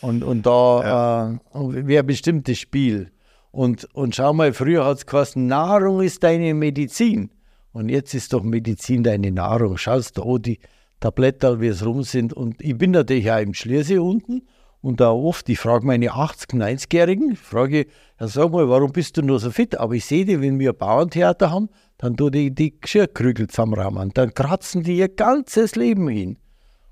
[0.00, 1.60] Und, und da ja.
[1.60, 3.12] äh, wäre bestimmt das Spiel.
[3.52, 7.30] Und, und schau mal, früher hat es geheißen, Nahrung ist deine Medizin.
[7.72, 9.76] Und jetzt ist doch Medizin deine Nahrung.
[9.76, 10.58] Schaust du, oh, die
[11.00, 12.32] Tabletten, wie es rum sind.
[12.32, 14.42] Und ich bin natürlich auch im Schliersee unten
[14.82, 17.86] und da oft, ich frage meine 80-, 90-Jährigen, frage,
[18.18, 19.78] ja, sag mal, warum bist du nur so fit?
[19.78, 21.68] Aber ich sehe die, wenn wir Bauerntheater haben,
[21.98, 24.12] dann tue die die Geschirrkrügel zusammenrahmen.
[24.14, 26.38] Dann kratzen die ihr ganzes Leben hin.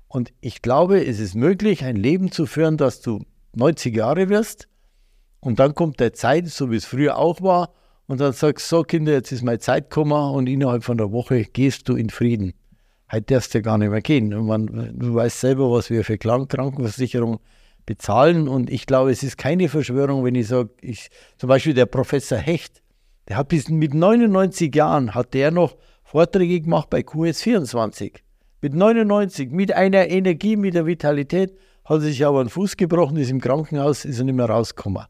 [0.07, 3.23] Und ich glaube, es ist möglich, ein Leben zu führen, dass du
[3.55, 4.67] 90 Jahre wirst.
[5.39, 7.73] Und dann kommt der Zeit, so wie es früher auch war.
[8.09, 11.11] Und dann sagst du, so Kinder, jetzt ist meine Zeit gekommen und innerhalb von einer
[11.11, 12.55] Woche gehst du in Frieden.
[13.11, 14.33] Heute darfst du gar nicht mehr gehen.
[14.33, 17.39] Und man, du weißt selber, was wir für Krankenversicherung
[17.85, 18.47] bezahlen.
[18.47, 22.39] Und ich glaube, es ist keine Verschwörung, wenn ich sage, ich, zum Beispiel der Professor
[22.39, 22.81] Hecht,
[23.27, 28.13] der hat bis mit 99 Jahren, hat der noch Vorträge gemacht bei QS24.
[28.63, 31.55] Mit 99, mit einer Energie, mit der Vitalität,
[31.85, 35.05] hat er sich aber einen Fuß gebrochen, ist im Krankenhaus, ist er nicht mehr rausgekommen.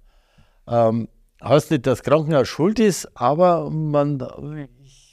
[0.67, 1.07] Ähm,
[1.43, 4.19] heißt nicht, dass Krankenhaus schuld ist, aber man,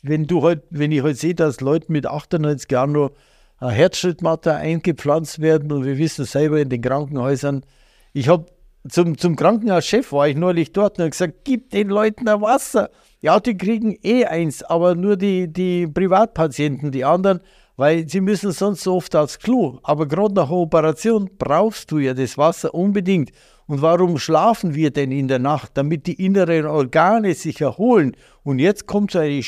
[0.03, 3.12] wenn du halt, wenn ich halt sehe, dass Leute mit 98 Jahren nur
[3.59, 7.65] eine Herzschrittmatte eingepflanzt werden und wir wissen selber in den Krankenhäusern,
[8.12, 8.47] ich habe
[8.89, 12.90] zum, zum Krankenhauschef war ich neulich dort und habe gesagt, gib den Leuten ein Wasser.
[13.20, 17.40] Ja, die kriegen eh eins, aber nur die, die Privatpatienten, die anderen,
[17.77, 19.78] weil sie müssen sonst so oft aufs Klo.
[19.82, 23.32] Aber gerade nach Operation brauchst du ja das Wasser unbedingt.
[23.67, 25.73] Und warum schlafen wir denn in der Nacht?
[25.75, 28.17] Damit die inneren Organe sich erholen.
[28.45, 29.43] Und jetzt kommt so eine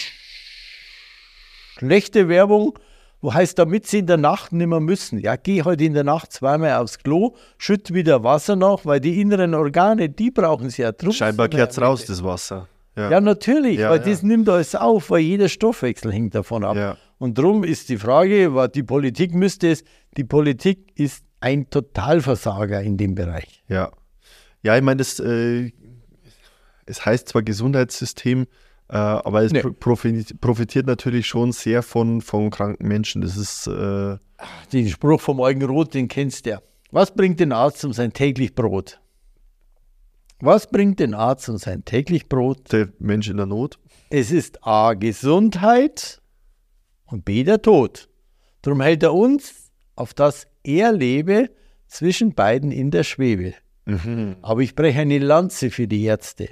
[1.79, 2.79] schlechte Werbung,
[3.21, 5.19] wo heißt, damit sie in der Nacht nicht mehr müssen.
[5.19, 9.21] Ja, geh heute in der Nacht zweimal aufs Klo, schütt wieder Wasser nach, weil die
[9.21, 11.13] inneren Organe, die brauchen sie ja drum.
[11.13, 12.69] Scheinbar kehrt es raus, das Wasser.
[12.97, 14.07] Ja, ja natürlich, ja, weil ja.
[14.07, 16.99] das nimmt alles auf, weil jeder Stoffwechsel hängt davon ab.
[17.19, 19.85] Und darum ist die Frage, was die Politik müsste es,
[20.17, 23.63] die Politik ist ein Totalversager in dem Bereich.
[23.69, 23.91] Ja.
[24.69, 25.73] Ja, ich meine, das, äh,
[26.85, 28.43] es heißt zwar Gesundheitssystem,
[28.91, 29.63] äh, aber es nee.
[29.63, 33.23] profitiert natürlich schon sehr von, von kranken Menschen.
[33.23, 33.67] Das ist.
[33.67, 34.19] Äh
[34.71, 36.63] den Spruch vom Eugen den kennst du ja.
[36.91, 39.01] Was bringt den Arzt um sein täglich Brot?
[40.41, 42.71] Was bringt den Arzt um sein täglich Brot?
[42.71, 43.79] Der Mensch in der Not.
[44.11, 44.93] Es ist A.
[44.93, 46.21] Gesundheit
[47.07, 48.11] und B der Tod.
[48.61, 51.49] Darum hält er uns, auf das er lebe,
[51.87, 53.55] zwischen beiden in der Schwebe.
[53.89, 54.37] Mhm.
[54.43, 56.49] Aber ich breche eine Lanze für die Ärzte.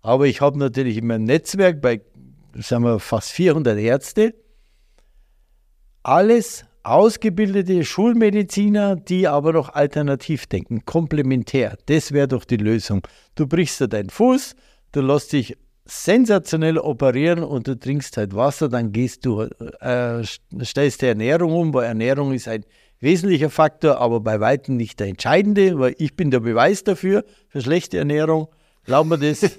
[0.00, 2.00] Aber ich habe natürlich in meinem Netzwerk bei
[2.54, 4.34] sagen wir, fast 400 Ärzte,
[6.02, 11.76] alles ausgebildete Schulmediziner, die aber noch alternativ denken, komplementär.
[11.86, 13.06] Das wäre doch die Lösung.
[13.34, 14.54] Du brichst dir deinen Fuß,
[14.92, 20.22] du lässt dich sensationell operieren und du trinkst halt Wasser, dann gehst du, äh,
[20.62, 22.64] stellst die Ernährung um, weil Ernährung ist ein
[23.00, 27.60] wesentlicher Faktor, aber bei weitem nicht der entscheidende, weil ich bin der Beweis dafür, für
[27.60, 28.48] schlechte Ernährung.
[28.84, 29.40] Glauben wir das?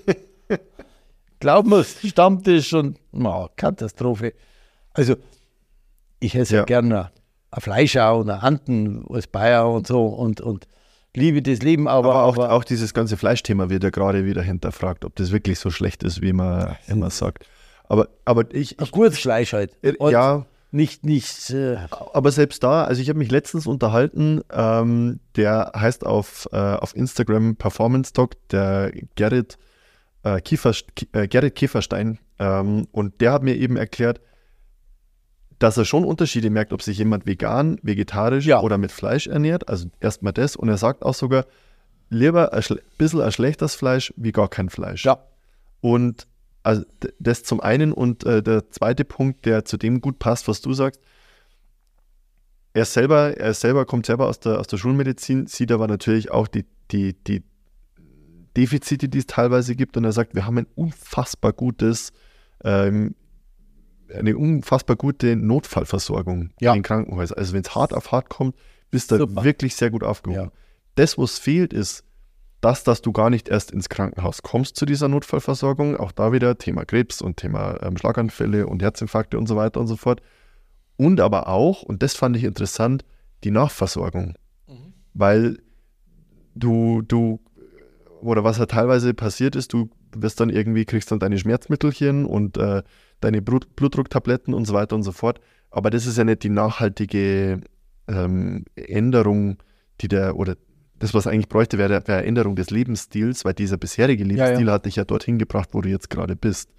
[1.40, 4.34] Glauben wir, Stammtisch und oh, Katastrophe.
[4.94, 5.16] Also,
[6.20, 7.12] ich esse ja, gerne
[7.52, 10.68] ein Fleischau und ein Anten als Bayer und so und, und
[11.16, 11.88] liebe das Leben.
[11.88, 15.32] Aber, aber, auch, aber auch dieses ganze Fleischthema wird ja gerade wieder hinterfragt, ob das
[15.32, 17.46] wirklich so schlecht ist, wie man immer sagt.
[17.88, 18.80] Aber, aber ich.
[18.80, 19.72] ich gutes Fleisch halt.
[19.98, 20.46] Und ja.
[20.72, 21.50] Nicht, nicht.
[21.50, 21.78] Äh
[22.14, 26.96] aber selbst da, also ich habe mich letztens unterhalten, ähm, der heißt auf, äh, auf
[26.96, 29.58] Instagram Performance Talk, der Gerrit,
[30.24, 30.74] äh, Kiefer,
[31.14, 32.20] äh, Gerrit Kieferstein.
[32.38, 34.22] Ähm, und der hat mir eben erklärt,
[35.58, 38.62] dass er schon Unterschiede merkt, ob sich jemand vegan, vegetarisch ja.
[38.62, 39.68] oder mit Fleisch ernährt.
[39.68, 40.56] Also erstmal das.
[40.56, 41.46] Und er sagt auch sogar,
[42.10, 42.64] lieber ein
[42.98, 45.04] bisschen ein schlechtes Fleisch wie gar kein Fleisch.
[45.04, 45.26] Ja.
[45.82, 46.28] Und
[46.70, 46.84] also
[47.20, 50.74] das zum einen und äh, der zweite Punkt, der zu dem gut passt, was du
[50.74, 51.02] sagst,
[52.74, 56.48] er selber, er selber kommt selber aus der, aus der Schulmedizin, sieht aber natürlich auch
[56.48, 57.44] die, die, die
[58.56, 59.98] Defizite, die es teilweise gibt.
[59.98, 62.14] Und er sagt, wir haben ein unfassbar gutes
[62.64, 63.16] ähm,
[64.14, 66.72] eine unfassbar gute Notfallversorgung ja.
[66.72, 67.38] in den Krankenhäusern.
[67.38, 68.56] Also wenn es hart auf hart kommt,
[68.92, 70.46] bist du wirklich sehr gut aufgehoben.
[70.46, 70.52] Ja.
[70.96, 72.04] Das, was fehlt, ist,
[72.62, 75.96] dass, dass du gar nicht erst ins Krankenhaus kommst zu dieser Notfallversorgung.
[75.98, 79.88] Auch da wieder Thema Krebs und Thema ähm, Schlaganfälle und Herzinfarkte und so weiter und
[79.88, 80.22] so fort.
[80.98, 83.06] Und aber auch, und das fand ich interessant,
[83.46, 84.36] die Nachversorgung.
[84.68, 84.94] Mhm.
[85.14, 85.58] Weil
[86.56, 87.40] du, du,
[88.22, 92.58] oder was ja teilweise passiert ist, du wirst dann irgendwie, kriegst dann deine Schmerzmittelchen und
[92.58, 92.84] äh,
[93.22, 95.40] deine Blutdrucktabletten und so weiter und so fort.
[95.72, 97.62] Aber das ist ja nicht die nachhaltige
[98.08, 99.58] ähm, Änderung,
[100.02, 100.56] die der, oder
[101.00, 104.74] das, was eigentlich bräuchte, wäre eine Änderung des Lebensstils, weil dieser bisherige Lebensstil ja, ja.
[104.74, 106.70] hat dich ja dorthin gebracht, wo du jetzt gerade bist.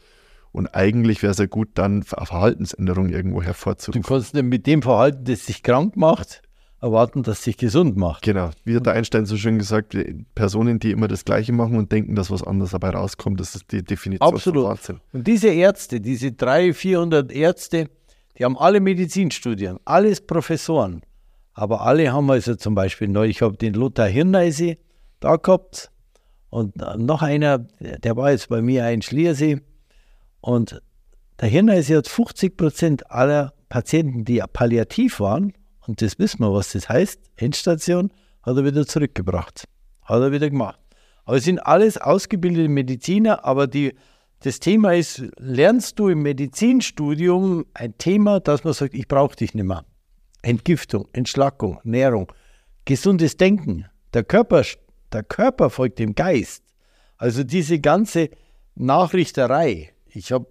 [0.52, 4.02] Und eigentlich wäre es ja gut, dann eine Verhaltensänderung irgendwo hervorzurufen.
[4.02, 6.42] Du kannst mit dem Verhalten, das dich krank macht,
[6.80, 8.22] erwarten, dass sich gesund macht.
[8.22, 8.50] Genau.
[8.64, 9.96] Wie hat der Einstein so schön gesagt,
[10.34, 13.70] Personen, die immer das Gleiche machen und denken, dass was anderes dabei rauskommt, das ist
[13.70, 14.62] die Definition Absolut.
[14.62, 15.00] von Wahnsinn.
[15.12, 17.88] Und diese Ärzte, diese 300, 400 Ärzte,
[18.38, 21.02] die haben alle Medizinstudien, alles Professoren.
[21.60, 24.78] Aber alle haben also zum Beispiel neu, ich habe den Lothar Hirneise
[25.20, 25.90] da gehabt
[26.48, 29.60] und noch einer, der war jetzt bei mir ein Schliersee.
[30.40, 30.80] Und
[31.38, 35.52] der Hirneise hat 50 Prozent aller Patienten, die palliativ waren,
[35.86, 37.20] und das wissen wir, was das heißt.
[37.36, 38.10] Endstation
[38.42, 39.64] hat er wieder zurückgebracht.
[40.00, 40.80] Hat er wieder gemacht.
[41.26, 43.94] Aber es sind alles ausgebildete Mediziner, aber die,
[44.38, 49.52] das Thema ist, lernst du im Medizinstudium ein Thema, dass man sagt, ich brauche dich
[49.52, 49.84] nicht mehr.
[50.42, 52.32] Entgiftung, Entschlackung, Nährung,
[52.84, 53.86] gesundes Denken.
[54.14, 54.64] Der Körper,
[55.12, 56.64] der Körper folgt dem Geist.
[57.16, 58.30] Also diese ganze
[58.74, 59.92] Nachrichterei.
[60.06, 60.46] Ich habe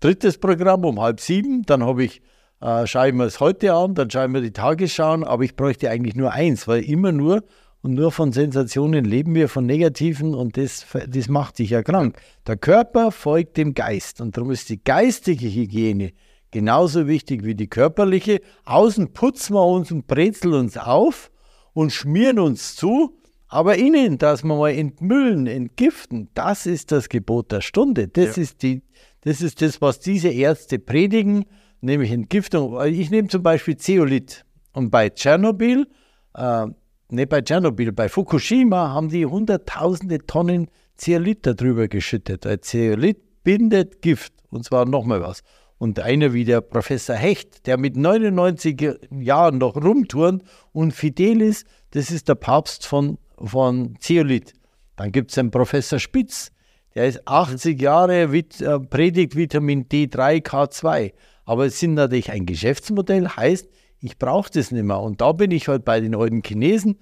[0.00, 2.20] drittes Programm um halb sieben, dann habe ich
[2.60, 5.44] äh, schaue ich mir es heute an, dann schaue ich mir die Tagesschau an, aber
[5.44, 7.44] ich bräuchte eigentlich nur eins, weil immer nur
[7.82, 12.18] und nur von Sensationen leben wir, von negativen und das, das macht dich ja krank.
[12.46, 16.12] Der Körper folgt dem Geist und darum ist die geistige Hygiene
[16.56, 18.40] genauso wichtig wie die körperliche.
[18.64, 21.30] Außen putzen wir uns und brezeln uns auf
[21.74, 27.52] und schmieren uns zu, aber innen, dass wir mal entmüllen, entgiften, das ist das Gebot
[27.52, 28.08] der Stunde.
[28.08, 28.42] Das, ja.
[28.42, 28.82] ist, die,
[29.20, 31.44] das ist das, was diese Ärzte predigen
[31.80, 32.82] nämlich Entgiftung.
[32.86, 34.44] Ich nehme zum Beispiel Zeolit.
[34.72, 35.86] Und bei Tschernobyl,
[36.34, 36.66] äh,
[37.08, 42.46] nicht bei Tschernobyl, bei Fukushima haben die hunderttausende Tonnen Zeolit darüber geschüttet.
[42.46, 44.32] Weil Zeolit bindet Gift.
[44.50, 45.42] Und zwar nochmal was.
[45.78, 50.42] Und einer wie der Professor Hecht, der mit 99 Jahren noch rumturnt
[50.72, 54.54] und fidel ist, das ist der Papst von, von Zeolit.
[54.96, 56.50] Dann gibt es einen Professor Spitz,
[56.94, 58.42] der ist 80 Jahre, äh,
[58.88, 61.12] predigt Vitamin D3, K2.
[61.44, 63.68] Aber es sind natürlich ein Geschäftsmodell, heißt,
[64.00, 65.00] ich brauche das nicht mehr.
[65.00, 66.98] Und da bin ich halt bei den alten Chinesen,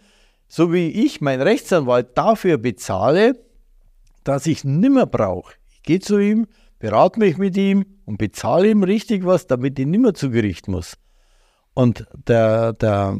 [0.49, 3.39] so wie ich meinen Rechtsanwalt dafür bezahle,
[4.25, 5.55] dass ich nimmer brauche.
[5.73, 6.47] Ich gehe zu ihm,
[6.85, 10.99] berate mich mit ihm und bezahle ihm richtig was, damit ich nimmer zu Gericht muss.
[11.73, 13.17] Und der, der,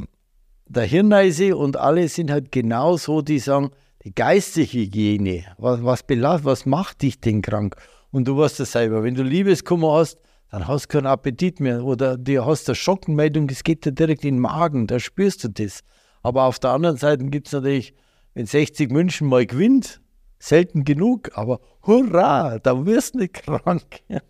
[0.67, 3.71] der Hirneise und alle sind halt genau so, die sagen,
[4.05, 6.05] die geistige Hygiene, was, was,
[6.45, 7.75] was macht dich denn krank?
[8.11, 10.19] Und du weißt das selber, wenn du Liebeskummer hast,
[10.51, 14.27] dann hast du keinen Appetit mehr oder du hast eine Schockenmeldung, es geht dir direkt
[14.27, 15.81] in den Magen, da spürst du das.
[16.23, 17.95] Aber auf der anderen Seite gibt es natürlich,
[18.35, 20.03] wenn 60 München mal gewinnt,
[20.45, 23.83] selten genug, aber hurra, da wirst du nicht krank.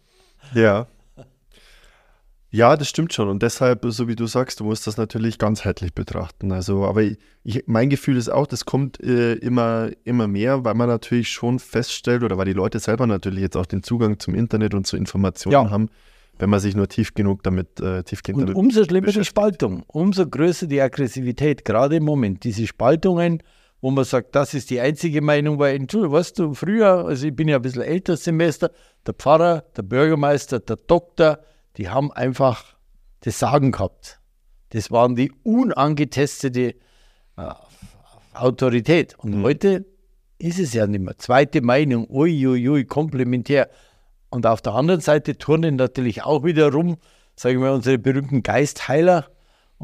[0.55, 0.87] Ja.
[2.51, 3.29] Ja, das stimmt schon.
[3.29, 6.53] Und deshalb, so wie du sagst, du musst das natürlich ganzheitlich betrachten.
[6.53, 10.89] Also, aber ich, mein Gefühl ist auch, das kommt äh, immer, immer mehr, weil man
[10.89, 14.75] natürlich schon feststellt oder weil die Leute selber natürlich jetzt auch den Zugang zum Internet
[14.75, 15.71] und zu Informationen ja.
[15.71, 15.89] haben,
[16.39, 19.83] wenn man sich nur tief genug damit, äh, tiefgehend und damit umso schlimmer die Spaltung,
[19.89, 22.45] umso größer die Aggressivität, gerade im Moment.
[22.45, 23.43] Diese Spaltungen,
[23.85, 27.37] wo man sagt, das ist die einzige Meinung, weil, Entschuldigung, weißt du, früher, also ich
[27.37, 28.71] bin ja ein bisschen älter Semester,
[29.07, 31.41] der Pfarrer, der Bürgermeister, der Doktor,
[31.77, 32.77] die haben einfach
[33.21, 34.21] das Sagen gehabt.
[34.71, 36.77] Das waren die unangetestete
[37.37, 37.51] äh,
[38.33, 39.19] Autorität.
[39.19, 39.43] Und mhm.
[39.43, 39.85] heute
[40.39, 41.19] ist es ja nicht mehr.
[41.19, 43.69] Zweite Meinung, uiuiui, ui, ui, komplementär.
[44.31, 46.97] Und auf der anderen Seite turnen natürlich auch wieder rum,
[47.37, 49.27] sagen wir unsere berühmten Geistheiler.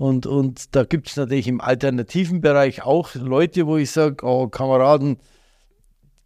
[0.00, 4.48] Und, und da gibt es natürlich im alternativen Bereich auch Leute, wo ich sage, oh
[4.48, 5.18] Kameraden,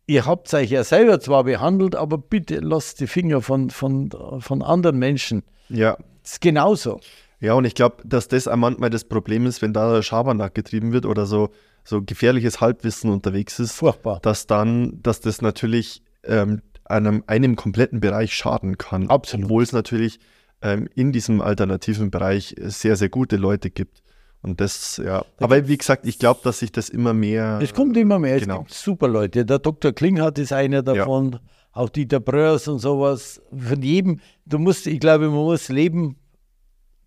[0.06, 4.62] ihr habt euch ja selber zwar behandelt, aber bitte lasst die Finger von, von, von
[4.62, 5.42] anderen Menschen.
[5.68, 5.96] Ja.
[6.22, 7.00] Das ist genauso.
[7.40, 10.92] Ja, und ich glaube, dass das auch manchmal das Problem ist, wenn da Schabernack getrieben
[10.92, 11.48] wird oder so,
[11.82, 13.72] so gefährliches Halbwissen unterwegs ist.
[13.72, 14.20] Furchtbar.
[14.22, 19.10] Dass dann, dass das natürlich ähm, einem, einem kompletten Bereich schaden kann.
[19.10, 19.46] Absolut.
[19.46, 20.20] Obwohl es natürlich
[20.64, 24.02] ähm, in diesem alternativen Bereich sehr, sehr gute Leute gibt.
[24.42, 25.24] Und das, ja.
[25.38, 27.60] Aber wie gesagt, ich glaube, dass sich das immer mehr.
[27.62, 28.40] Es kommt immer mehr.
[28.40, 28.56] Genau.
[28.56, 29.46] Es gibt super Leute.
[29.46, 29.92] Der Dr.
[29.92, 31.32] Klinghardt ist einer davon.
[31.32, 31.40] Ja
[31.74, 33.42] auch Dieter Bröers und sowas.
[33.54, 36.16] Von jedem, du musst, ich glaube, man muss leben,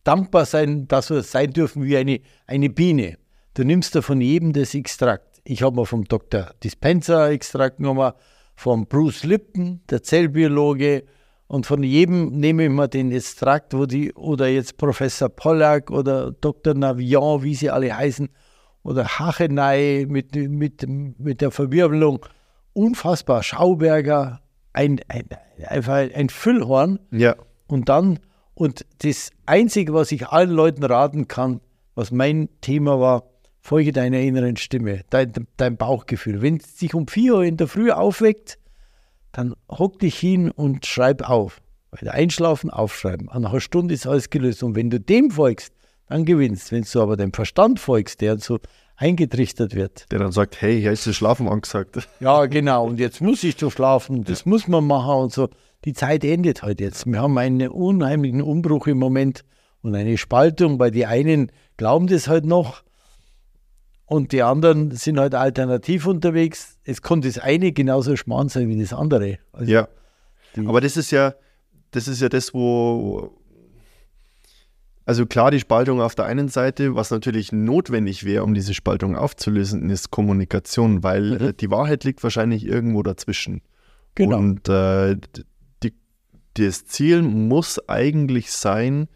[0.04, 3.18] dankbar sein, dass wir sein dürfen wie eine, eine Biene.
[3.54, 5.42] Du nimmst da von jedem das Extrakt.
[5.44, 6.52] Ich habe mal vom Dr.
[6.64, 8.12] Dispenser Extrakt genommen,
[8.56, 11.06] vom Bruce Lipton, der Zellbiologe,
[11.48, 16.32] und von jedem nehme ich mal den Extrakt, wo die, oder jetzt Professor Pollack oder
[16.32, 16.74] Dr.
[16.74, 18.30] Navion, wie sie alle heißen,
[18.84, 22.26] oder Hachenei mit, mit, mit der Verwirbelung.
[22.74, 23.44] Unfassbar.
[23.44, 24.42] Schauberger,
[24.74, 25.26] ein, ein,
[25.66, 27.00] einfach ein Füllhorn.
[27.12, 27.36] Ja.
[27.68, 28.20] Und dann,
[28.54, 31.62] und das Einzige, was ich allen Leuten raten kann,
[31.96, 33.24] was mein Thema war,
[33.62, 36.42] folge deiner inneren Stimme, dein, dein Bauchgefühl.
[36.42, 38.58] Wenn es dich um 4 Uhr in der Früh aufweckt,
[39.32, 41.62] dann hock dich hin und schreib auf.
[41.92, 43.28] Weil Einschlafen, aufschreiben.
[43.28, 44.64] Nach einer Stunde ist alles gelöst.
[44.64, 45.74] Und wenn du dem folgst,
[46.08, 46.72] dann gewinnst.
[46.72, 48.60] Wenn du aber dem Verstand folgst, der so
[48.96, 50.12] eingetrichtert wird.
[50.12, 52.10] Der dann sagt, hey, hier ist das Schlafen angesagt.
[52.20, 52.86] Ja, genau.
[52.86, 54.24] Und jetzt muss ich doch schlafen.
[54.24, 54.50] Das ja.
[54.50, 55.50] muss man machen und so.
[55.86, 57.06] Die Zeit endet halt jetzt.
[57.06, 59.44] Wir haben einen unheimlichen Umbruch im Moment
[59.82, 62.84] und eine Spaltung, weil die einen glauben das halt noch
[64.08, 66.78] und die anderen sind halt alternativ unterwegs.
[66.86, 69.38] Es konnte das eine genauso schmarrn sein wie das andere.
[69.52, 69.88] Also ja.
[70.66, 71.36] Aber das ist ja,
[71.92, 73.38] das ist ja das, wo,
[75.06, 79.18] also klar, die Spaltung auf der einen Seite, was natürlich notwendig wäre, um diese Spaltung
[79.18, 81.58] aufzulösen, ist Kommunikation, weil mhm.
[81.58, 83.62] die Wahrheit liegt wahrscheinlich irgendwo dazwischen.
[84.16, 84.38] Genau.
[84.38, 85.18] Und äh,
[85.84, 85.94] die,
[86.54, 89.10] das Ziel muss eigentlich sein,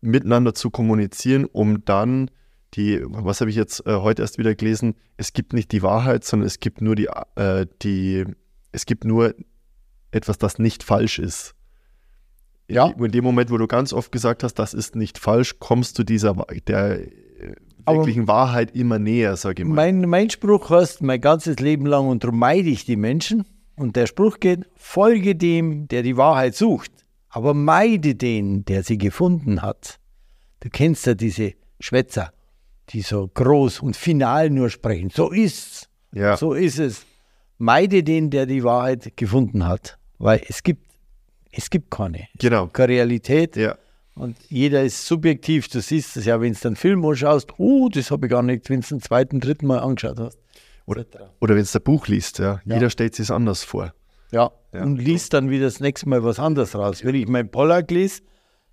[0.00, 2.30] miteinander zu kommunizieren, um dann
[2.74, 6.24] die, was habe ich jetzt äh, heute erst wieder gelesen, es gibt nicht die Wahrheit,
[6.24, 8.24] sondern es gibt nur die, äh, die,
[8.72, 9.34] es gibt nur
[10.10, 11.54] etwas, das nicht falsch ist.
[12.68, 12.86] Ja.
[12.86, 16.04] In dem Moment, wo du ganz oft gesagt hast, das ist nicht falsch, kommst du
[16.04, 16.34] dieser
[16.66, 17.08] der äh,
[17.86, 19.74] wirklichen Aber Wahrheit immer näher, sage ich mal.
[19.74, 23.44] Mein, mein Spruch heißt mein ganzes Leben lang und darum meide ich die Menschen.
[23.76, 26.92] Und der Spruch geht, folge dem, der die Wahrheit sucht,
[27.28, 29.98] aber meide den, der sie gefunden hat.
[30.60, 32.32] Du kennst ja diese Schwätzer,
[32.92, 35.10] die so groß und final nur sprechen.
[35.10, 35.88] So ist's.
[36.12, 36.36] Ja.
[36.36, 37.06] So ist es.
[37.58, 39.98] Meide den, der die Wahrheit gefunden hat.
[40.18, 40.92] Weil es gibt
[41.52, 42.28] es gibt keine.
[42.38, 42.66] Genau.
[42.68, 43.56] Keine Realität.
[43.56, 43.76] Ja.
[44.14, 45.68] Und jeder ist subjektiv.
[45.68, 48.68] Du siehst es ja, wenn du einen Film anschaust, oh, das habe ich gar nicht,
[48.68, 50.38] wenn du es ein zweiten, dritten Mal angeschaut hast.
[50.86, 51.04] Oder,
[51.40, 52.60] oder wenn du ein Buch liest, ja.
[52.64, 52.74] ja.
[52.74, 53.94] Jeder stellt sich anders vor.
[54.32, 54.50] Ja.
[54.72, 54.82] ja.
[54.82, 57.04] und liest dann wieder das nächste Mal was anderes raus.
[57.04, 58.22] Wenn ich mein Pollack lese,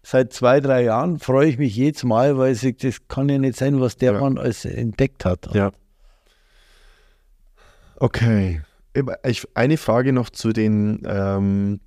[0.04, 3.58] seit zwei, drei Jahren, freue ich mich jedes Mal, weil ich das kann ja nicht
[3.58, 4.20] sein, was der ja.
[4.20, 5.54] Mann alles entdeckt hat.
[5.54, 5.72] Ja.
[7.98, 8.62] Okay.
[9.54, 11.80] eine Frage noch zu den ähm,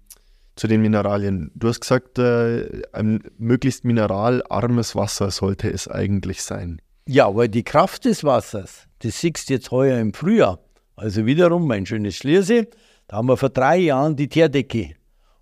[0.56, 1.50] zu den Mineralien.
[1.54, 6.80] Du hast gesagt, äh, ein möglichst mineralarmes Wasser sollte es eigentlich sein.
[7.06, 10.58] Ja, weil die Kraft des Wassers, das siehst du jetzt heuer im Frühjahr.
[10.94, 12.68] Also wiederum mein schönes Schliersee.
[13.08, 14.94] Da haben wir vor drei Jahren die Teerdecke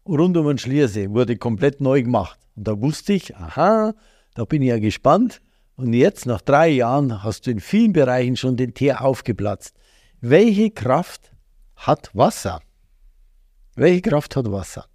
[0.06, 2.38] rund um den Schliersee, wurde komplett neu gemacht.
[2.56, 3.94] Und da wusste ich, aha,
[4.34, 5.40] da bin ich ja gespannt.
[5.76, 9.74] Und jetzt, nach drei Jahren, hast du in vielen Bereichen schon den Teer aufgeplatzt.
[10.20, 11.32] Welche Kraft
[11.76, 12.60] hat Wasser?
[13.76, 14.86] Welche Kraft hat Wasser?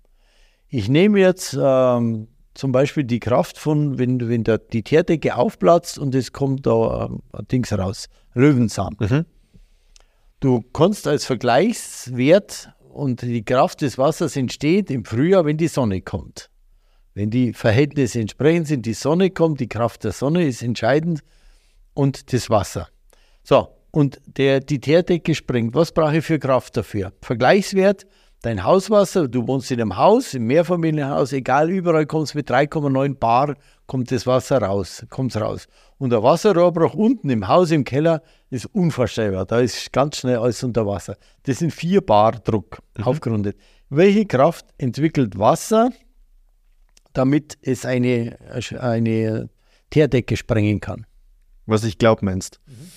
[0.67, 5.97] Ich nehme jetzt ähm, zum Beispiel die Kraft von, wenn, wenn der, die Teerdecke aufplatzt
[5.97, 8.95] und es kommt da ein Dings raus, Löwenzahn.
[8.99, 9.25] Mhm.
[10.39, 16.01] Du kannst als Vergleichswert und die Kraft des Wassers entsteht im Frühjahr, wenn die Sonne
[16.01, 16.49] kommt.
[17.13, 21.21] Wenn die Verhältnisse entsprechend sind, die Sonne kommt, die Kraft der Sonne ist entscheidend
[21.93, 22.87] und das Wasser.
[23.43, 25.75] So, und der, die Teerdecke springt.
[25.75, 27.11] Was brauche ich für Kraft dafür?
[27.21, 28.05] Vergleichswert,
[28.45, 33.15] dein Hauswasser, du wohnst in einem Haus, im Mehrfamilienhaus, egal, überall kommt es mit 3,9
[33.15, 33.55] Bar,
[33.87, 35.67] kommt das Wasser raus, kommt's raus.
[35.97, 39.45] Und der Wasserrohrbruch unten im Haus, im Keller, ist unvorstellbar.
[39.45, 41.17] Da ist ganz schnell alles unter Wasser.
[41.43, 43.03] Das sind 4 Bar Druck, mhm.
[43.05, 43.57] aufgerundet.
[43.89, 45.89] Welche Kraft entwickelt Wasser,
[47.13, 48.37] damit es eine,
[48.79, 49.49] eine
[49.89, 51.07] Teerdecke sprengen kann?
[51.65, 52.59] Was ich glaube, meinst.
[52.67, 52.91] Mhm.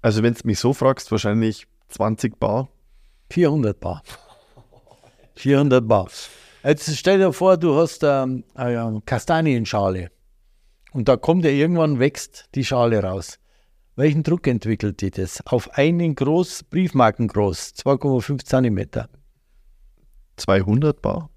[0.00, 2.68] Also, wenn du mich so fragst, wahrscheinlich 20 Bar.
[3.30, 4.02] 400 Bar.
[5.36, 6.08] 400 Bar.
[6.62, 10.10] Jetzt stell dir vor, du hast ähm, eine Kastanienschale
[10.92, 13.38] und da kommt ja irgendwann, wächst die Schale raus.
[13.96, 15.44] Welchen Druck entwickelt die das?
[15.46, 19.08] Auf einen groß, Briefmarken groß, 2,5 Zentimeter.
[20.36, 21.30] 200 Bar?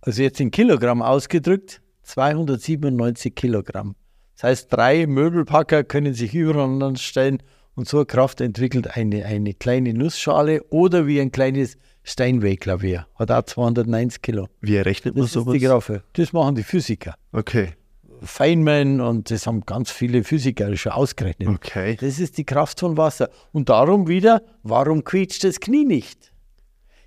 [0.00, 3.96] Also jetzt in Kilogramm ausgedrückt, 297 Kilogramm.
[4.34, 7.42] Das heißt, drei Möbelpacker können sich übereinander stellen
[7.74, 13.06] und so eine Kraft entwickelt eine, eine kleine Nussschale oder wie ein kleines Steinway-Klavier.
[13.14, 14.48] Hat auch 290 Kilo.
[14.60, 15.54] Wie errechnet man das sowas?
[15.54, 16.02] Ist die Graffe.
[16.14, 17.14] Das machen die Physiker.
[17.32, 17.74] Okay.
[18.20, 21.48] Feynman und das haben ganz viele Physiker schon ausgerechnet.
[21.48, 21.96] Okay.
[22.00, 23.30] Das ist die Kraft von Wasser.
[23.52, 26.32] Und darum wieder, warum quietscht das Knie nicht?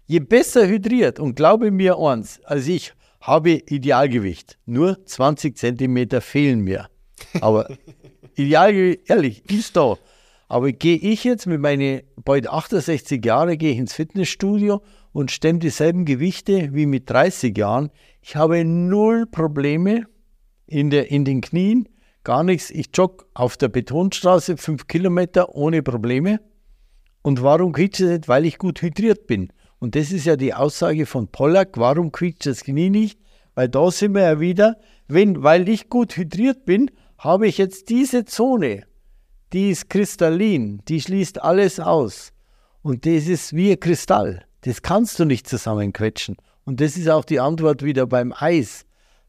[0.08, 6.60] Je besser hydriert, und glaube mir eins, als ich habe Idealgewicht, nur 20 Zentimeter fehlen
[6.60, 6.90] mir.
[7.42, 7.68] Aber
[8.36, 9.98] Idealgewicht, ehrlich, ist da.
[10.48, 14.82] Aber gehe ich jetzt mit meinen bald 68 Jahren, gehe ich ins Fitnessstudio
[15.12, 17.90] und stemme dieselben Gewichte wie mit 30 Jahren.
[18.22, 20.06] Ich habe null Probleme
[20.68, 21.90] in, der, in den Knien,
[22.24, 22.70] gar nichts.
[22.70, 26.40] Ich jogge auf der Betonstraße fünf Kilometer ohne Probleme.
[27.22, 28.28] Und warum quietscht es nicht?
[28.28, 29.52] Weil ich gut hydriert bin.
[29.80, 31.78] Und das ist ja die Aussage von Pollack.
[31.78, 33.20] Warum quietscht das Knie nicht?
[33.56, 34.78] Weil da sind wir ja wieder,
[35.08, 38.84] wenn, weil ich gut hydriert bin, habe ich jetzt diese Zone
[39.54, 42.32] die ist kristallin, die schließt alles aus.
[42.82, 44.46] Und das ist wie ein Kristall.
[44.62, 46.38] Das kannst du nicht zusammenquetschen.
[46.66, 48.86] Und das ist auch die Antwort wieder beim Eis.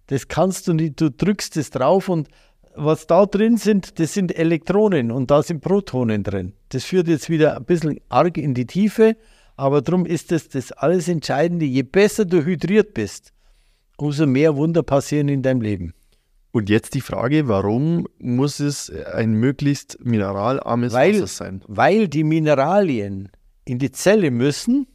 [0.07, 2.29] Das kannst du nicht, du drückst es drauf und
[2.75, 6.53] was da drin sind, das sind Elektronen und da sind Protonen drin.
[6.69, 9.17] Das führt jetzt wieder ein bisschen arg in die Tiefe,
[9.57, 11.65] aber darum ist das das alles Entscheidende.
[11.65, 13.33] Je besser du hydriert bist,
[13.97, 15.95] umso mehr Wunder passieren in deinem Leben.
[16.57, 21.63] Und jetzt die Frage, warum muss es ein möglichst mineralarmes weil, Wasser sein?
[21.67, 23.29] Weil die Mineralien
[23.67, 24.87] in die Zelle müssen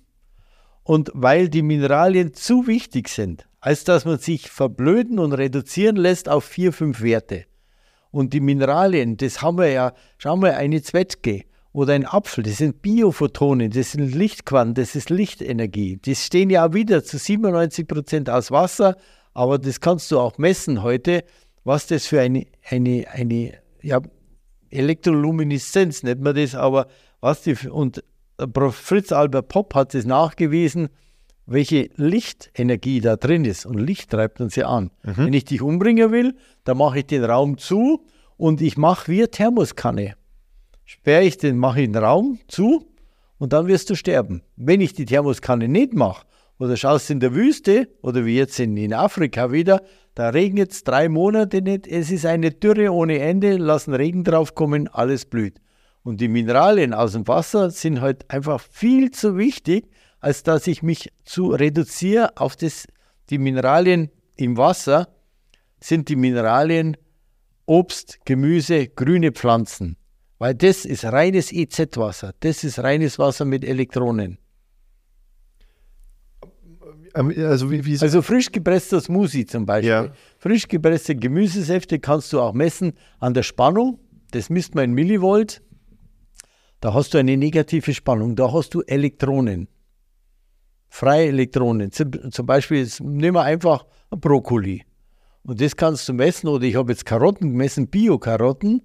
[0.81, 6.29] und weil die Mineralien zu wichtig sind, als dass man sich verblöden und reduzieren lässt
[6.29, 7.45] auf vier, fünf Werte.
[8.09, 11.43] Und die Mineralien, das haben wir ja, schauen wir, eine Zwetschge
[11.73, 15.97] oder ein Apfel, das sind Biophotonen, das sind Lichtquanten, das ist Lichtenergie.
[15.97, 18.97] Die stehen ja wieder zu 97 Prozent aus Wasser,
[19.35, 21.23] aber das kannst du auch messen heute
[21.63, 24.01] was das für eine, eine, eine ja,
[24.69, 26.87] Elektrolumineszenz, nennt man das, aber
[27.19, 28.03] was die, und
[28.71, 30.89] Fritz Albert Popp hat es nachgewiesen,
[31.45, 33.65] welche Lichtenergie da drin ist.
[33.65, 34.91] Und Licht treibt uns ja an.
[35.03, 35.17] Mhm.
[35.17, 38.05] Wenn ich dich umbringen will, dann mache ich den Raum zu
[38.37, 40.15] und ich mache wie eine Thermoskanne.
[40.85, 42.87] Sperre ich den, mache ich den Raum zu
[43.37, 44.41] und dann wirst du sterben.
[44.55, 46.25] Wenn ich die Thermoskanne nicht mache,
[46.57, 49.81] oder schaust in der Wüste, oder wie jetzt in, in Afrika wieder,
[50.15, 54.87] da regnet es drei Monate nicht, es ist eine Dürre ohne Ende, lassen Regen draufkommen,
[54.87, 55.61] alles blüht.
[56.03, 59.89] Und die Mineralien aus dem Wasser sind halt einfach viel zu wichtig,
[60.19, 62.87] als dass ich mich zu reduziere auf das,
[63.29, 65.07] die Mineralien im Wasser
[65.79, 66.97] sind die Mineralien
[67.65, 69.97] Obst, Gemüse, grüne Pflanzen.
[70.39, 72.33] Weil das ist reines EZ-Wasser.
[72.39, 74.39] Das ist reines Wasser mit Elektronen.
[77.13, 79.89] Also, wie, wie also frisch gepresster Smoothie zum Beispiel.
[79.89, 80.13] Ja.
[80.37, 83.99] Frisch gepresste Gemüsesäfte kannst du auch messen an der Spannung.
[84.31, 85.61] Das misst man in Millivolt.
[86.79, 88.35] Da hast du eine negative Spannung.
[88.35, 89.67] Da hast du Elektronen.
[90.89, 91.91] Freie Elektronen.
[91.91, 94.83] Zum Beispiel, nehmen wir einfach Brokkoli.
[95.43, 96.47] Und das kannst du messen.
[96.47, 98.81] Oder ich habe jetzt Karotten gemessen, Bio-Karotten.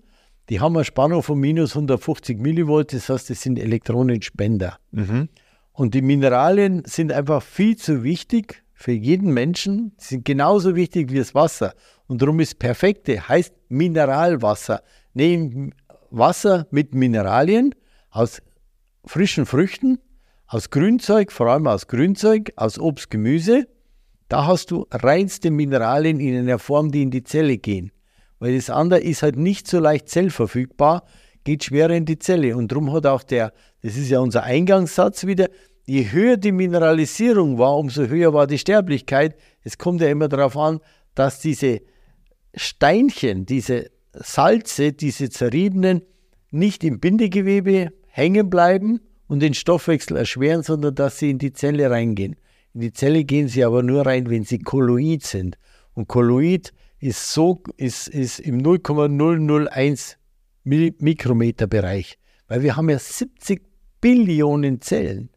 [0.48, 2.92] Die haben eine Spannung von minus 150 Millivolt.
[2.92, 4.78] Das heißt, das sind Elektronenspender.
[4.92, 5.28] Mhm.
[5.76, 9.92] Und die Mineralien sind einfach viel zu wichtig für jeden Menschen.
[9.98, 11.74] Sie sind genauso wichtig wie das Wasser.
[12.06, 14.82] Und darum ist perfekte, heißt Mineralwasser.
[15.12, 15.74] Nehmen
[16.08, 17.74] Wasser mit Mineralien
[18.10, 18.40] aus
[19.04, 19.98] frischen Früchten,
[20.46, 23.66] aus Grünzeug, vor allem aus Grünzeug, aus Obst, Gemüse,
[24.28, 27.92] da hast du reinste Mineralien in einer Form, die in die Zelle gehen.
[28.38, 31.04] Weil das andere ist halt nicht so leicht zellverfügbar,
[31.46, 32.56] geht schwerer in die Zelle.
[32.56, 35.48] Und darum hat auch der, das ist ja unser Eingangssatz wieder,
[35.86, 39.36] je höher die Mineralisierung war, umso höher war die Sterblichkeit.
[39.62, 40.80] Es kommt ja immer darauf an,
[41.14, 41.80] dass diese
[42.54, 46.02] Steinchen, diese Salze, diese zerriebenen,
[46.50, 51.90] nicht im Bindegewebe hängen bleiben und den Stoffwechsel erschweren, sondern dass sie in die Zelle
[51.90, 52.36] reingehen.
[52.74, 55.58] In die Zelle gehen sie aber nur rein, wenn sie kolloid sind.
[55.94, 60.18] Und kolloid ist, so, ist, ist im 0,001
[60.66, 62.18] Mikrometer Bereich,
[62.48, 63.62] weil wir haben ja 70
[64.00, 65.30] Billionen Zellen.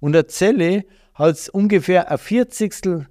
[0.00, 0.84] Und eine Zelle
[1.14, 3.08] hat ungefähr ein Vierzigstel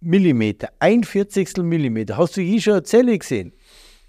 [0.00, 2.16] Millimeter, ein Vierzigstel Millimeter.
[2.16, 3.52] Hast du je schon eine Zelle gesehen?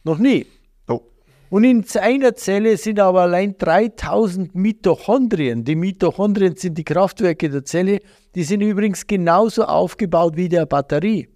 [0.04, 0.48] Noch nie.
[0.88, 1.02] Oh.
[1.50, 5.64] Und in einer Zelle sind aber allein 3000 Mitochondrien.
[5.64, 8.00] Die Mitochondrien sind die Kraftwerke der Zelle.
[8.36, 11.30] Die sind übrigens genauso aufgebaut wie der Batterie.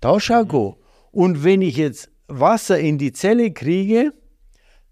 [0.00, 0.78] Da schau go.
[1.10, 4.12] Und wenn ich jetzt Wasser in die Zelle kriege,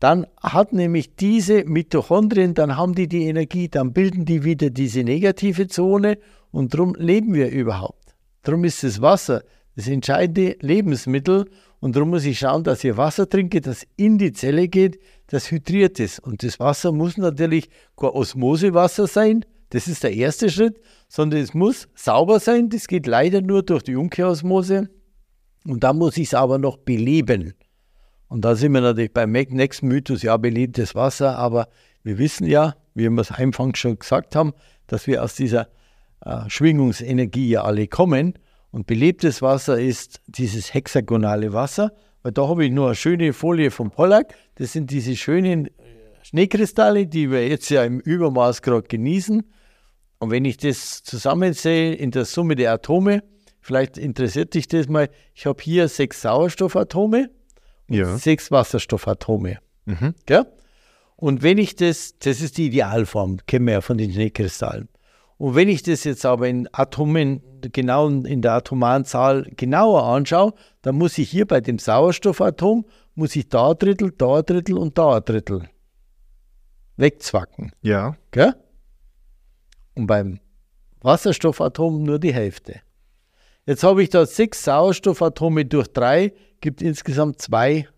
[0.01, 5.05] dann hat nämlich diese Mitochondrien, dann haben die die Energie, dann bilden die wieder diese
[5.05, 6.19] negative Zone
[6.51, 8.15] und darum leben wir überhaupt.
[8.43, 9.43] Darum ist das Wasser
[9.77, 11.49] das entscheidende Lebensmittel
[11.81, 14.99] und darum muss ich schauen, dass ich Wasser trinke, das in die Zelle geht,
[15.29, 16.19] das hydriert ist.
[16.19, 21.55] Und das Wasser muss natürlich kein Osmosewasser sein, das ist der erste Schritt, sondern es
[21.55, 24.89] muss sauber sein, das geht leider nur durch die Umkehrosmose
[25.65, 27.55] und dann muss ich es aber noch beleben.
[28.31, 31.67] Und da sind wir natürlich beim nächsten Mythos, ja, belebtes Wasser, aber
[32.05, 34.53] wir wissen ja, wie wir es anfangs schon gesagt haben,
[34.87, 35.69] dass wir aus dieser
[36.25, 38.35] äh, Schwingungsenergie ja alle kommen.
[38.71, 41.93] Und belebtes Wasser ist dieses hexagonale Wasser,
[42.23, 44.33] weil da habe ich nur eine schöne Folie vom Pollack.
[44.55, 45.69] Das sind diese schönen
[46.23, 49.43] Schneekristalle, die wir jetzt ja im Übermaß gerade genießen.
[50.21, 53.25] Und wenn ich das zusammensehe in der Summe der Atome,
[53.61, 57.31] vielleicht interessiert dich das mal, ich habe hier sechs Sauerstoffatome
[57.91, 58.17] Ja.
[58.17, 59.59] sechs Wasserstoffatome.
[59.85, 60.15] Mhm.
[60.27, 60.47] Gell?
[61.17, 64.89] Und wenn ich das, das ist die Idealform, kennen wir ja von den Schneekristallen.
[65.37, 70.55] Und wenn ich das jetzt aber in Atomen, genau in der atomaren Zahl genauer anschaue,
[70.83, 74.79] dann muss ich hier bei dem Sauerstoffatom, muss ich da ein Drittel, da ein Drittel
[74.79, 75.69] und da ein Drittel
[76.97, 77.73] wegzwacken.
[77.83, 78.17] Ja.
[78.31, 78.55] Gell?
[79.95, 80.41] Und beim
[81.01, 82.81] Wasserstoffatom nur die Hälfte.
[83.67, 87.89] Jetzt habe ich da sechs Sauerstoffatome durch drei, gibt insgesamt zwei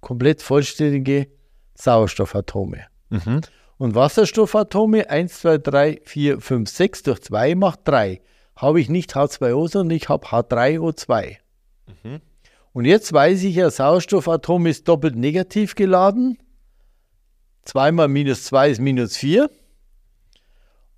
[0.00, 1.28] komplett vollständige
[1.74, 2.86] Sauerstoffatome.
[3.10, 3.40] Mhm.
[3.78, 8.20] Und Wasserstoffatome 1, 2, 3, 4, 5, 6 durch 2 macht 3.
[8.56, 11.38] Habe ich nicht H2O, sondern ich habe H3O2.
[12.72, 16.38] Und jetzt weiß ich ja, Sauerstoffatom ist doppelt negativ geladen.
[17.64, 19.50] 2 mal minus 2 ist minus 4.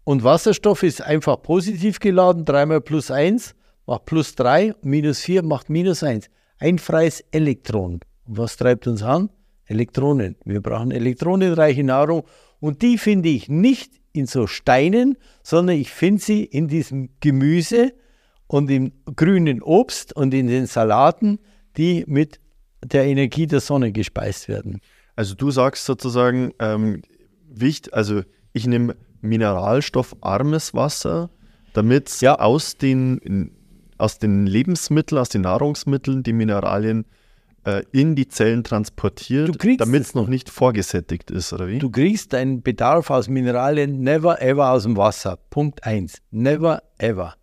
[0.05, 2.45] Und Wasserstoff ist einfach positiv geladen.
[2.45, 3.55] 3 mal plus 1
[3.87, 4.75] macht plus 3.
[4.83, 6.29] Minus 4 macht minus 1.
[6.63, 7.95] Ein freies Elektron.
[8.25, 9.31] Und was treibt uns an?
[9.67, 10.37] Elektronen.
[10.45, 12.23] Wir brauchen elektronenreiche Nahrung.
[12.61, 17.95] Und die finde ich nicht in so Steinen, sondern ich finde sie in diesem Gemüse
[18.47, 21.41] und im grünen Obst und in den Salaten,
[21.77, 22.39] die mit
[22.85, 24.79] der Energie der Sonne gespeist werden.
[25.17, 27.03] Also du sagst sozusagen, ähm,
[27.49, 28.23] wichtig, also
[28.53, 31.29] ich nehme mineralstoffarmes Wasser,
[31.73, 32.39] damit Ja.
[32.39, 33.51] aus, den,
[34.03, 37.07] aus den Lebensmitteln, aus den Nahrungsmitteln die Mineralien
[37.65, 41.79] äh, in die Zellen transportiert, damit es noch nicht vorgesättigt ist, oder wie?
[41.79, 45.39] Du kriegst deinen Bedarf aus Mineralien never ever aus dem Wasser.
[45.51, 46.19] Punkt 1.
[46.33, 47.35] Never ever.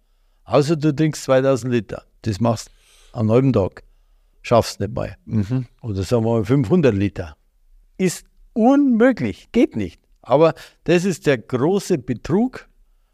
[0.43, 2.03] Außer du trinkst 2000 Liter.
[2.23, 3.83] Das machst du am halben Tag.
[4.41, 5.15] Schaffst nicht mal.
[5.25, 5.65] Mhm.
[5.81, 7.37] Oder sagen wir mal 500 Liter.
[7.97, 9.49] Ist unmöglich.
[9.53, 10.01] Geht nicht.
[10.21, 10.53] Aber
[10.83, 12.68] das ist der große Betrug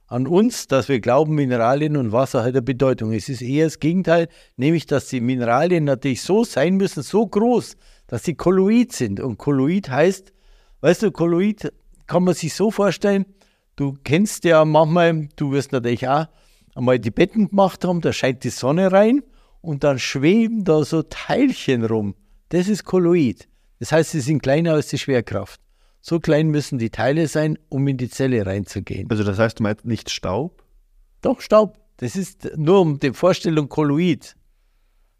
[0.07, 3.11] an uns, dass wir glauben, Mineralien und Wasser hat eine Bedeutung.
[3.11, 7.75] Es ist eher das Gegenteil, nämlich dass die Mineralien natürlich so sein müssen, so groß,
[8.07, 9.19] dass sie kolloid sind.
[9.19, 10.31] Und kolloid heißt,
[10.81, 11.73] weißt du, kolloid
[12.07, 13.25] kann man sich so vorstellen,
[13.75, 16.27] du kennst ja manchmal, du wirst natürlich auch
[16.75, 19.23] einmal die Betten gemacht haben, da scheint die Sonne rein
[19.61, 22.13] und dann schweben da so Teilchen rum.
[22.49, 23.47] Das ist kolloid.
[23.79, 25.59] Das heißt, sie sind kleiner als die Schwerkraft.
[26.07, 29.09] So klein müssen die Teile sein, um in die Zelle reinzugehen.
[29.09, 30.63] Also das heißt, du meinst nicht Staub?
[31.23, 31.79] Doch, Staub.
[31.97, 34.35] Das ist nur um die Vorstellung Kolloid.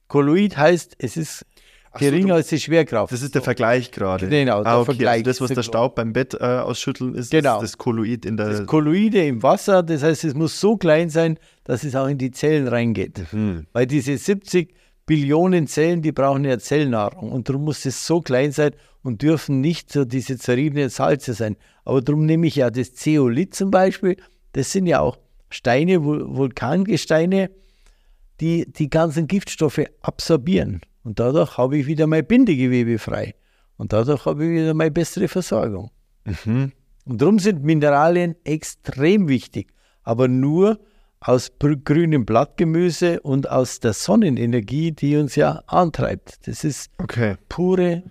[0.10, 1.44] Kolloid heißt, es ist
[1.92, 3.12] Ach so, geringer du- als die Schwerkraft.
[3.12, 4.30] Das ist der Vergleich gerade.
[4.30, 4.86] Genau, der ah, okay.
[4.86, 7.56] Vergleich Also das, was der Staub beim Bett äh, ausschütteln ist, Genau.
[7.56, 8.50] ist das Kolloid in der.
[8.50, 12.20] das Kolloide im Wasser, das heißt, es muss so klein sein, dass es auch in
[12.20, 13.24] die Zellen reingeht.
[13.32, 13.66] Hm.
[13.74, 14.72] Weil diese 70
[15.06, 17.32] Billionen Zellen, die brauchen ja Zellnahrung.
[17.32, 18.72] Und darum muss es so klein sein
[19.04, 21.58] und dürfen nicht so diese zerriebenen Salze sein.
[21.84, 24.18] Aber darum nehme ich ja das Zeolit zum Beispiel.
[24.54, 25.20] Das sind ja auch
[25.50, 27.52] Steine, Vulkangesteine,
[28.42, 30.82] die die ganzen Giftstoffe absorbieren.
[31.04, 33.36] Und dadurch habe ich wieder mein Bindegewebe frei.
[33.78, 35.92] Und dadurch habe ich wieder meine bessere Versorgung.
[36.24, 36.72] Mhm.
[37.06, 39.72] Und darum sind Mineralien extrem wichtig.
[40.02, 40.80] Aber nur
[41.20, 46.48] aus grünem Blattgemüse und aus der Sonnenenergie, die uns ja antreibt.
[46.48, 47.36] Das ist okay.
[47.50, 48.04] pure.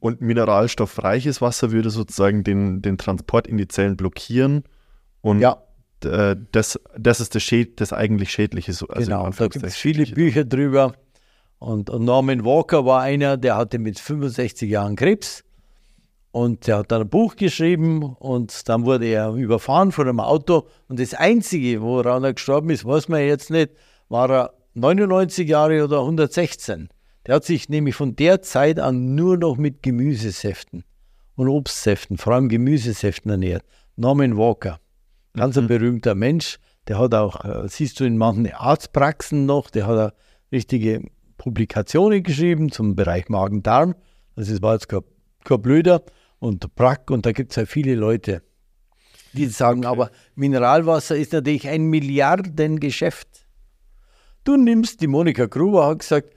[0.00, 4.64] Und mineralstoffreiches Wasser würde sozusagen den, den Transport in die Zellen blockieren.
[5.20, 5.62] Und ja.
[6.00, 8.72] das, das ist das, Schäd, das eigentlich Schädliche.
[8.72, 10.94] Also genau, da gibt es viele Bücher drüber.
[11.58, 15.44] Und, und Norman Walker war einer, der hatte mit 65 Jahren Krebs.
[16.32, 20.68] Und der hat dann ein Buch geschrieben und dann wurde er überfahren von einem Auto.
[20.88, 23.70] Und das Einzige, woran er gestorben ist, weiß man jetzt nicht,
[24.08, 26.88] war er 99 Jahre oder 116.
[27.26, 30.84] Der hat sich nämlich von der Zeit an nur noch mit Gemüsesäften
[31.34, 33.64] und Obstsäften, vor allem Gemüsesäften ernährt.
[33.96, 34.78] Norman Walker,
[35.34, 35.62] ganz mhm.
[35.62, 36.58] ein berühmter Mensch.
[36.86, 40.14] Der hat auch, äh, siehst du in manchen Arztpraxen noch, der hat
[40.52, 41.02] richtige
[41.38, 43.94] Publikationen geschrieben zum Bereich Magen-Darm.
[44.36, 45.02] Das war jetzt kein,
[45.44, 46.02] kein Blöder
[46.40, 48.42] und Brack und da gibt es ja viele Leute,
[49.32, 49.88] die sagen, okay.
[49.88, 53.46] aber Mineralwasser ist natürlich ein Milliardengeschäft.
[54.42, 56.30] Du nimmst, die Monika Gruber hat gesagt,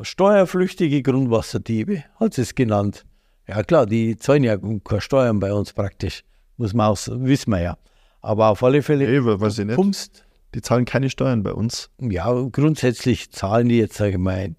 [0.00, 3.04] steuerflüchtige Grundwasserdiebe, hat sie es genannt.
[3.46, 6.24] Ja klar, die zahlen ja keine Steuern bei uns praktisch,
[6.56, 7.78] muss man auch, wissen wir ja.
[8.22, 9.76] Aber auf alle Fälle, hey, weiß ich nicht.
[9.76, 10.24] pumpst.
[10.54, 11.90] Die zahlen keine Steuern bei uns.
[11.98, 14.54] Ja, grundsätzlich zahlen die jetzt, sage ich mal,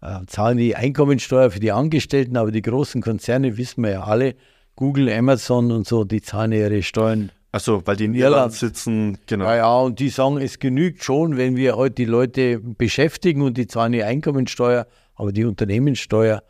[0.00, 4.34] äh, zahlen die Einkommensteuer für die Angestellten, aber die großen Konzerne, wissen wir ja alle,
[4.76, 7.32] Google, Amazon und so, die zahlen ihre Steuern.
[7.50, 9.46] Achso, weil die in Irland, sitzen, genau.
[9.46, 13.56] Ja, ja, und die sagen, es genügt schon, wenn wir heute die Leute beschäftigen und
[13.56, 16.42] die zahlen die Einkommensteuer, aber die Unternehmenssteuer,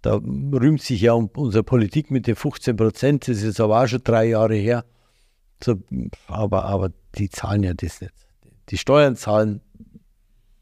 [0.00, 4.00] da rühmt sich ja unsere Politik mit den 15 Prozent, das ist aber auch schon
[4.04, 4.84] drei Jahre her.
[5.62, 5.76] So,
[6.28, 8.14] aber, aber die zahlen ja das nicht.
[8.68, 9.60] Die Steuern zahlen,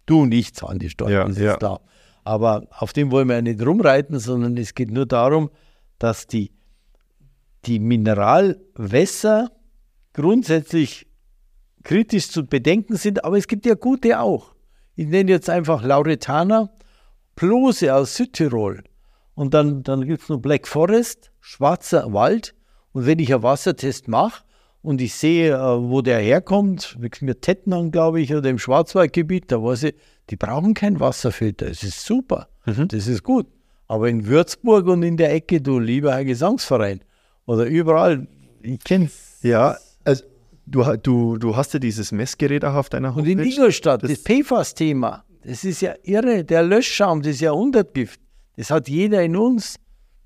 [0.07, 1.57] du und ich zahlen die Steuern, ja, das ist ja.
[1.57, 1.81] klar.
[2.25, 5.51] Aber auf dem wollen wir ja nicht rumreiten, sondern es geht nur darum,
[5.99, 6.53] dass die,
[7.67, 9.51] die Mineralwässer
[10.13, 11.07] grundsätzlich
[11.83, 14.55] kritisch zu bedenken sind, aber es gibt ja gute auch.
[14.95, 16.71] Ich nenne jetzt einfach Lauretana,
[17.35, 18.85] Plose aus Südtirol.
[19.35, 22.55] Und dann, dann gibt es noch Black Forest, schwarzer Wald.
[22.93, 24.45] Und wenn ich einen Wassertest mache
[24.83, 29.63] und ich sehe, äh, wo der herkommt, mir Tettnang, glaube ich, oder im Schwarzwaldgebiet, da
[29.63, 29.95] weiß ich,
[30.31, 31.67] die brauchen keinen Wasserfilter.
[31.67, 32.49] Es ist super.
[32.67, 32.89] Mhm.
[32.89, 33.47] Das ist gut.
[33.87, 37.01] Aber in Würzburg und in der Ecke, du lieber ein Gesangsverein.
[37.47, 38.27] Oder überall.
[38.63, 39.11] Ich kenne
[39.43, 40.25] Ja, also
[40.67, 43.33] du, du, du hast ja dieses Messgerät auch auf deiner Homepage.
[43.33, 46.45] Und in Ingolstadt, das, das PFAS-Thema, das ist ja irre.
[46.45, 48.21] Der Löschschaum, das ist Jahrhundertgift.
[48.57, 49.77] Das hat jeder in uns.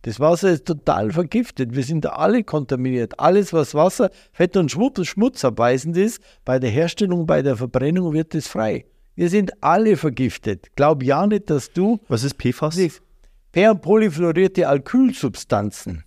[0.06, 1.74] Das Wasser ist total vergiftet.
[1.74, 3.18] Wir sind alle kontaminiert.
[3.18, 8.32] Alles, was Wasser, Fett und Schmutz abweisend ist, bei der Herstellung, bei der Verbrennung wird
[8.36, 8.86] es frei.
[9.16, 10.68] Wir sind alle vergiftet.
[10.76, 11.98] Glaub ja nicht, dass du.
[12.06, 13.02] Was ist PFAS?
[13.50, 16.04] Per- und polyfluorierte Alkylsubstanzen.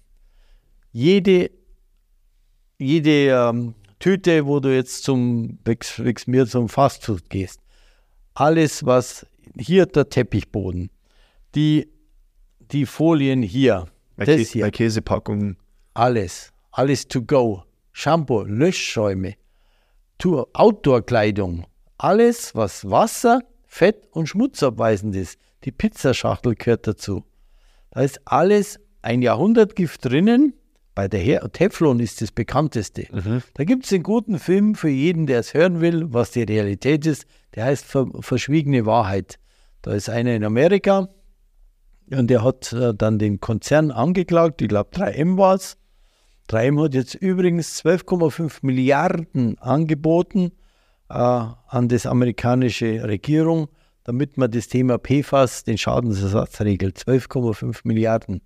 [0.94, 1.52] Jede,
[2.78, 5.60] jede ähm, Tüte, wo du jetzt zum,
[6.26, 7.60] mir zum Fastfood gehst,
[8.34, 9.26] alles, was
[9.58, 10.90] hier der Teppichboden,
[11.54, 11.90] die,
[12.72, 15.58] die Folien hier, bei das Käse, hier, bei Käsepackungen.
[15.94, 17.64] Alles, alles to go.
[17.92, 19.36] Shampoo, Löschschäume,
[20.54, 21.66] Outdoor-Kleidung,
[21.98, 25.38] alles, was Wasser, Fett und Schmutz abweisend ist.
[25.66, 27.24] Die Pizzaschachtel gehört dazu.
[27.92, 30.54] Da ist alles ein Jahrhundertgift drinnen.
[30.96, 33.08] Bei der Her Teflon ist das bekannteste.
[33.12, 33.42] Mhm.
[33.54, 37.06] Da gibt es einen guten Film für jeden, der es hören will, was die Realität
[37.06, 37.26] ist.
[37.56, 39.40] Der heißt Ver Verschwiegene Wahrheit.
[39.82, 41.10] Da ist einer in Amerika
[42.12, 44.62] und der hat äh, dann den Konzern angeklagt.
[44.62, 45.78] Ich glaube, 3M war es.
[46.50, 50.52] 3M hat jetzt übrigens 12,5 Milliarden angeboten
[51.10, 53.68] äh, an das amerikanische Regierung,
[54.04, 56.98] damit man das Thema PFAS, den Schadensersatz regelt.
[56.98, 58.42] 12,5 Milliarden.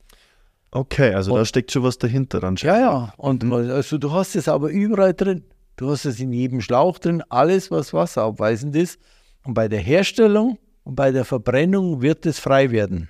[0.71, 2.55] Okay, also und, da steckt schon was dahinter dann.
[2.57, 3.13] Ja, ja.
[3.17, 3.53] Und mhm.
[3.53, 5.43] also du hast es aber überall drin.
[5.75, 8.99] Du hast es in jedem Schlauch drin, alles, was wasserabweisend ist.
[9.45, 13.09] Und bei der Herstellung und bei der Verbrennung wird es frei werden.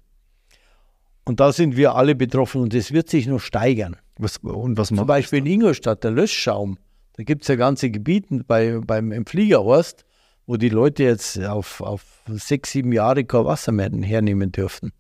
[1.26, 3.96] Und da sind wir alle betroffen und es wird sich noch steigern.
[4.18, 6.78] Was, und was Zum Beispiel in Ingolstadt, der Löschschaum.
[7.16, 10.06] Da gibt es ja ganze Gebiete bei, beim, im Fliegerhorst,
[10.46, 14.92] wo die Leute jetzt auf, auf sechs, sieben Jahre kein Wasser mehr hernehmen dürften.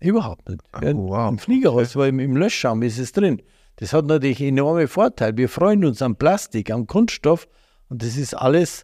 [0.00, 0.60] Überhaupt nicht.
[0.82, 1.30] Oh, wow.
[1.30, 3.40] Im Fliegerhorst, weil im, im Löschschaum ist es drin.
[3.76, 5.36] Das hat natürlich enorme Vorteile.
[5.36, 7.48] Wir freuen uns am Plastik, am Kunststoff
[7.88, 8.82] und das ist alles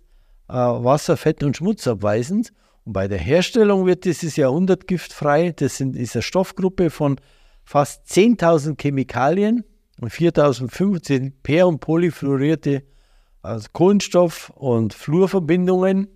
[0.49, 2.53] äh, Wasser, Fett und Schmutz abweisend.
[2.91, 5.53] Und bei der Herstellung wird dieses Jahrhundert giftfrei.
[5.53, 7.21] Das sind, ist eine Stoffgruppe von
[7.63, 9.63] fast 10.000 Chemikalien
[10.01, 12.83] und 4.015 per- und polyfluorierte
[13.43, 16.09] also Kohlenstoff- und Fluorverbindungen.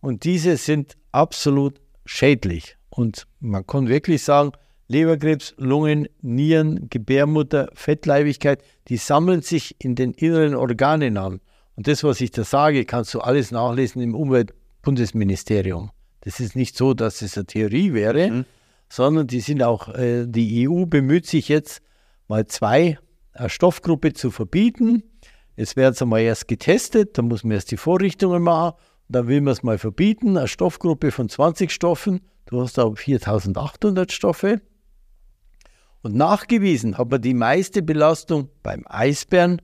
[0.00, 2.76] Und diese sind absolut schädlich.
[2.90, 4.52] Und man kann wirklich sagen,
[4.88, 11.40] Leberkrebs, Lungen, Nieren, Gebärmutter, Fettleibigkeit, die sammeln sich in den inneren Organen an.
[11.76, 14.14] Und das, was ich da sage, kannst du alles nachlesen im
[14.88, 15.90] Umweltbundesministerium.
[16.20, 18.44] Das ist nicht so, dass es eine Theorie wäre, mhm.
[18.88, 21.82] sondern die sind auch, äh, die EU bemüht sich jetzt
[22.26, 22.98] mal zwei
[23.32, 25.02] eine Stoffgruppe zu verbieten.
[25.56, 28.76] Jetzt werden sie mal erst getestet, dann muss man erst die Vorrichtungen machen,
[29.08, 34.12] dann will man es mal verbieten, eine Stoffgruppe von 20 Stoffen, du hast aber 4800
[34.12, 34.60] Stoffe.
[36.02, 39.60] Und nachgewiesen hat man die meiste Belastung beim Eisbären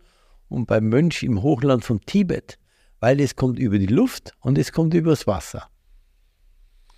[0.48, 2.58] und beim Mönch im Hochland von Tibet,
[3.04, 5.68] weil es kommt über die Luft und es kommt übers Wasser.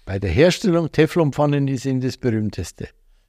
[0.05, 2.85] Bei der Herstellung Teflonpfannen ist eben das berühmteste.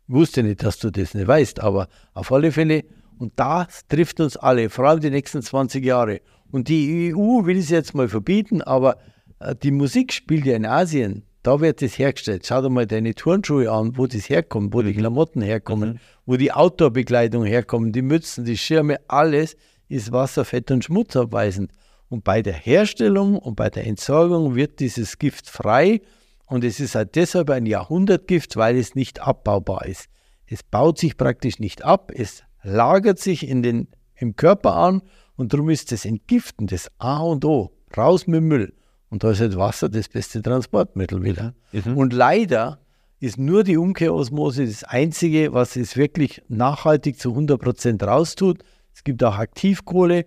[0.08, 2.84] Ich wusste nicht, dass du das nicht weißt, aber auf alle Fälle,
[3.18, 6.22] und das trifft uns alle, vor allem die nächsten 20 Jahre.
[6.52, 8.98] Und die EU will es jetzt mal verbieten, aber
[9.40, 11.24] äh, die Musik spielt ja in Asien.
[11.42, 12.46] Da wird das hergestellt.
[12.46, 15.00] Schau dir mal deine Turnschuhe an, wo das herkommt, wo die mhm.
[15.00, 16.00] Klamotten herkommen, mhm.
[16.28, 19.58] wo die Outdoor-Bekleidung herkommt, die Mützen, die Schirme, alles
[19.90, 21.72] ist Wasser, Fett und Schmutz abweisend.
[22.10, 26.02] Und bei der Herstellung und bei der Entsorgung wird dieses Gift frei.
[26.46, 30.08] Und es ist halt deshalb ein Jahrhundertgift, weil es nicht abbaubar ist.
[30.46, 35.02] Es baut sich praktisch nicht ab, es lagert sich in den, im Körper an
[35.36, 37.72] und darum ist das Entgiften das A und O.
[37.96, 38.74] Raus mit Müll.
[39.10, 41.54] Und da ist halt Wasser das beste Transportmittel wieder.
[41.72, 41.98] Mhm.
[41.98, 42.80] Und leider
[43.20, 48.64] ist nur die Umkehrosmose das Einzige, was es wirklich nachhaltig zu 100 Prozent raustut.
[48.94, 50.26] Es gibt auch Aktivkohle,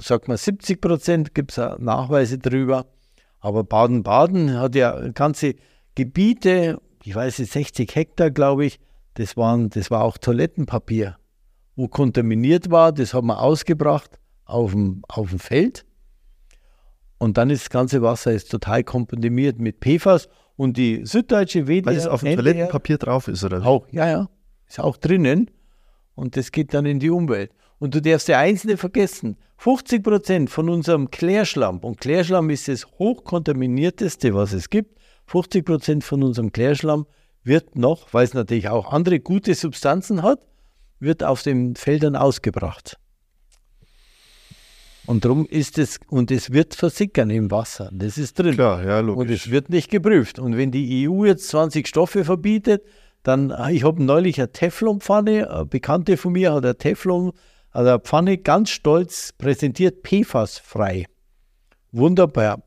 [0.00, 2.86] sagt man 70 Prozent, gibt es Nachweise drüber.
[3.40, 5.54] Aber Baden-Baden hat ja ganze
[5.94, 8.78] Gebiete, ich weiß nicht, 60 Hektar, glaube ich,
[9.14, 11.16] das, waren, das war auch Toilettenpapier,
[11.74, 15.84] wo kontaminiert war, das haben wir ausgebracht auf dem, auf dem Feld
[17.20, 21.84] und dann ist das ganze Wasser ist total kontaminiert mit PFAS und die süddeutsche WDR...
[21.84, 23.64] Weil es auf dem Toilettenpapier drauf ist, oder?
[23.66, 24.30] Auch, ja, ja.
[24.66, 25.50] Ist auch drinnen.
[26.14, 27.52] Und das geht dann in die Umwelt.
[27.80, 29.36] Und du darfst ja eins nicht vergessen.
[29.56, 36.04] 50 Prozent von unserem Klärschlamm, und Klärschlamm ist das hochkontaminierteste, was es gibt, 50 Prozent
[36.04, 37.06] von unserem Klärschlamm
[37.42, 40.40] wird noch, weil es natürlich auch andere gute Substanzen hat,
[40.98, 42.96] wird auf den Feldern ausgebracht.
[45.06, 47.90] Und darum ist es, und es wird versickern im Wasser.
[47.92, 48.54] Das ist drin.
[48.54, 49.20] Klar, ja, logisch.
[49.20, 50.38] Und es wird nicht geprüft.
[50.38, 52.84] Und wenn die EU jetzt 20 Stoffe verbietet,
[53.22, 57.32] dann, ich habe neulich eine Teflonpfanne, eine Bekannte von mir hat eine Teflon,
[57.72, 61.06] also eine Pfanne ganz stolz präsentiert, PFAS-frei.
[61.92, 62.62] Wunderbar.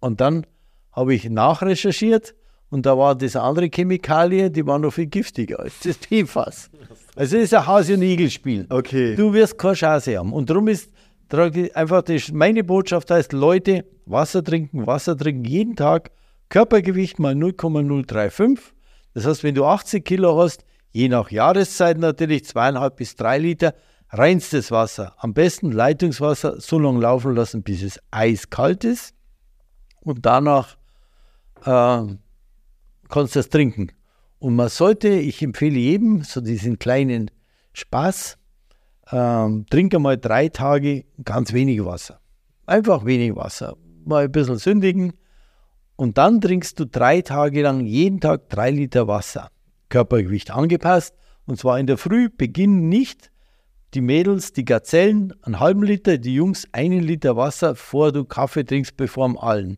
[0.00, 0.46] Und dann
[0.92, 2.34] habe ich nachrecherchiert
[2.70, 6.70] und da war das andere Chemikalie, die war noch viel giftiger als das PFAS.
[7.16, 8.66] Also es ist ein Hase- und Igel-Spiel.
[8.70, 9.16] Okay.
[9.16, 10.32] Du wirst keine Chance haben.
[10.32, 10.90] Und darum ist
[11.74, 16.10] einfach das, meine Botschaft heißt, Leute, Wasser trinken, Wasser trinken jeden Tag,
[16.48, 18.74] Körpergewicht mal 0,035.
[19.14, 23.74] Das heißt, wenn du 80 Kilo hast, je nach Jahreszeit natürlich zweieinhalb bis drei Liter,
[24.10, 25.14] reinstes Wasser.
[25.18, 29.14] Am besten Leitungswasser so lange laufen lassen, bis es eiskalt ist.
[30.00, 30.76] Und danach
[31.64, 32.02] äh,
[33.08, 33.92] kannst du das trinken.
[34.38, 37.30] Und man sollte, ich empfehle jedem, so diesen kleinen
[37.74, 38.38] Spaß,
[39.12, 42.20] ähm, trinke mal drei Tage ganz wenig Wasser.
[42.66, 43.76] Einfach wenig Wasser.
[44.04, 45.12] Mal ein bisschen sündigen.
[45.96, 49.50] Und dann trinkst du drei Tage lang jeden Tag drei Liter Wasser.
[49.90, 51.14] Körpergewicht angepasst.
[51.44, 53.30] Und zwar in der Früh beginnen nicht
[53.92, 58.64] die Mädels, die Gazellen, einen halben Liter, die Jungs einen Liter Wasser, bevor du Kaffee
[58.64, 59.76] trinkst, bevor am allen.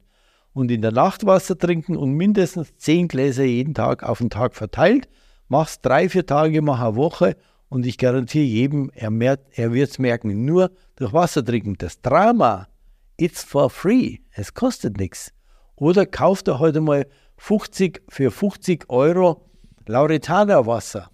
[0.52, 4.54] Und in der Nacht Wasser trinken und mindestens zehn Gläser jeden Tag auf den Tag
[4.54, 5.08] verteilt.
[5.48, 7.36] Machst drei, vier Tage, mach eine Woche
[7.70, 11.76] und ich garantiere jedem, er, er wird es merken, nur durch Wasser trinken.
[11.78, 12.68] Das Drama,
[13.16, 15.32] it's for free, es kostet nichts.
[15.76, 17.06] Oder kauft er heute mal
[17.38, 19.48] 50 für 50 Euro
[19.86, 21.08] Lauretana Wasser.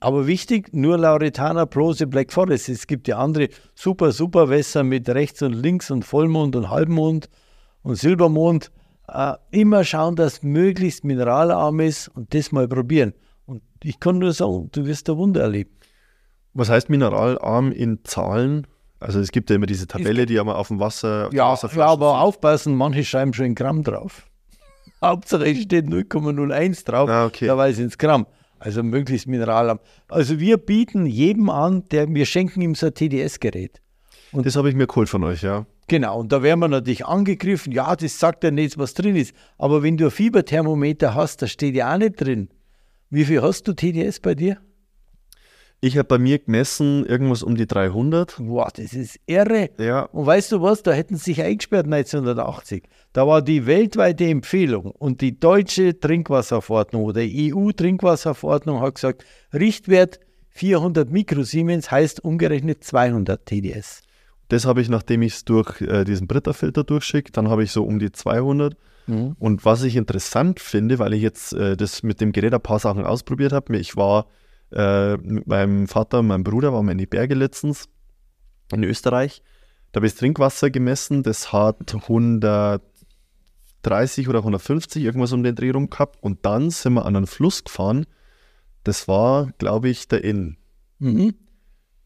[0.00, 2.68] Aber wichtig, nur Lauretana Prose Black Forest.
[2.68, 7.28] Es gibt ja andere super, super Wässer mit rechts und links und Vollmond und Halbmond
[7.82, 8.70] und Silbermond.
[9.08, 13.12] Äh, immer schauen, dass möglichst mineralarm ist und das mal probieren.
[13.46, 15.70] Und ich kann nur sagen, du wirst ein Wunder erleben.
[16.54, 18.66] Was heißt mineralarm in Zahlen?
[19.00, 21.30] Also es gibt ja immer diese Tabelle, die haben auf dem Wasser.
[21.32, 24.27] Ja, ja aber aufpassen, manche schreiben schon in Gramm drauf.
[25.02, 27.46] Hauptsache es steht 0,01 drauf, ah, okay.
[27.46, 28.26] dabei sind es Gramm.
[28.58, 29.78] Also möglichst mineralarm.
[30.08, 33.80] Also wir bieten jedem an, der wir schenken ihm so ein TDS-Gerät.
[34.32, 35.66] Und das habe ich mir geholt von euch, ja.
[35.86, 37.72] Genau, und da werden wir natürlich angegriffen.
[37.72, 39.34] Ja, das sagt ja nicht, was drin ist.
[39.56, 42.50] Aber wenn du ein Fieberthermometer hast, da steht ja auch nicht drin.
[43.08, 44.58] Wie viel hast du TDS bei dir?
[45.80, 48.36] Ich habe bei mir gemessen irgendwas um die 300.
[48.38, 49.70] Boah, das ist irre.
[49.78, 50.02] Ja.
[50.06, 52.82] Und weißt du was, da hätten sie sich eingesperrt 1980.
[53.12, 59.24] Da war die weltweite Empfehlung und die deutsche Trinkwasserverordnung oder EU-Trinkwasserverordnung hat gesagt,
[59.54, 60.18] Richtwert
[60.48, 64.02] 400 Mikrosiemens heißt umgerechnet 200 TDS.
[64.48, 67.84] Das habe ich, nachdem ich es durch äh, diesen Britta-Filter durchschicke, dann habe ich so
[67.84, 68.76] um die 200.
[69.06, 69.36] Mhm.
[69.38, 72.80] Und was ich interessant finde, weil ich jetzt äh, das mit dem Gerät ein paar
[72.80, 74.26] Sachen ausprobiert habe, ich war
[74.72, 77.88] äh, mit meinem Vater und meinem Bruder, waren wir in die Berge letztens
[78.72, 79.42] in Österreich.
[79.92, 85.70] Da habe ich das Trinkwasser gemessen, das hat 130 oder 150, irgendwas um den Dreh
[85.70, 86.22] rum gehabt.
[86.22, 88.06] Und dann sind wir an einen Fluss gefahren,
[88.84, 90.56] das war, glaube ich, der Inn.
[90.98, 91.34] Mhm.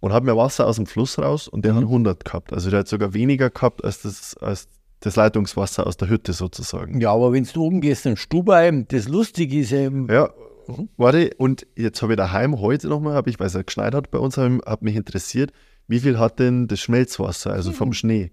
[0.00, 1.88] Und habe mir Wasser aus dem Fluss raus und der hat Mhm.
[1.88, 2.52] 100 gehabt.
[2.52, 4.68] Also der hat sogar weniger gehabt als das, als
[5.00, 7.00] das Leitungswasser aus der Hütte sozusagen.
[7.00, 10.30] Ja, aber wenn du oben gehst in Stubai, das Lustige ist eben, Ja,
[10.96, 14.10] warte, und jetzt habe ich daheim heute nochmal, habe ich, weil es ja geschneit hat
[14.10, 15.52] bei uns, habe hat mich interessiert,
[15.88, 18.32] wie viel hat denn das Schmelzwasser, also vom Schnee?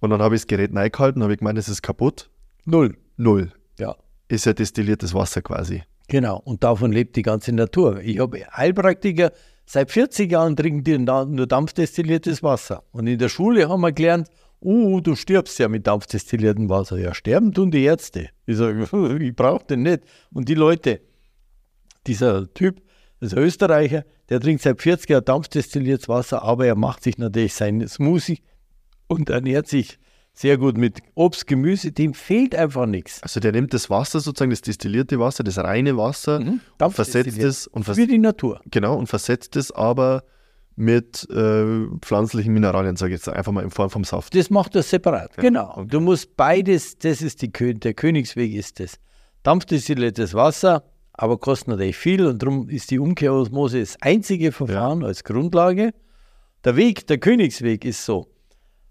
[0.00, 2.28] Und dann habe ich das Gerät reingehalten, habe ich gemeint, es ist kaputt.
[2.64, 2.96] null.
[3.16, 3.52] Null.
[3.78, 3.94] Ja.
[4.28, 5.82] Ist ja destilliertes Wasser quasi.
[6.08, 8.00] Genau, und davon lebt die ganze Natur.
[8.00, 9.32] Ich habe Heilpraktiker,
[9.64, 12.82] seit 40 Jahren trinken die nur dampfdestilliertes Wasser.
[12.90, 14.28] Und in der Schule haben wir gelernt,
[14.60, 16.98] oh, du stirbst ja mit dampfdestilliertem Wasser.
[16.98, 18.30] Ja, sterben tun die Ärzte.
[18.46, 18.82] Ich sage,
[19.20, 20.02] ich brauche den nicht.
[20.32, 21.00] Und die Leute,
[22.06, 22.80] dieser Typ,
[23.20, 27.86] also Österreicher, der trinkt seit 40 Jahren dampfdestilliertes Wasser, aber er macht sich natürlich seinen
[27.88, 28.40] Smoothie
[29.06, 29.98] und ernährt sich
[30.34, 33.22] sehr gut mit Obst, Gemüse, dem fehlt einfach nichts.
[33.22, 36.60] Also der nimmt das Wasser sozusagen, das destillierte Wasser, das reine Wasser, Mhm.
[36.80, 38.60] und versetzt es und vers Für die Natur.
[38.70, 40.24] genau und versetzt es aber
[40.74, 44.34] mit äh, pflanzlichen Mineralien, sage ich jetzt einfach mal in Form vom Saft.
[44.34, 45.36] Das macht er separat.
[45.36, 45.70] genau.
[45.76, 45.86] okay.
[45.90, 48.94] Du musst beides, das ist die, der Königsweg ist das.
[49.42, 55.24] Dampfdestilliertes Wasser, aber kostet natürlich viel und darum ist die Umkehrosmose das einzige Verfahren als
[55.24, 55.92] Grundlage.
[56.64, 58.28] Der Weg, der Königsweg ist so.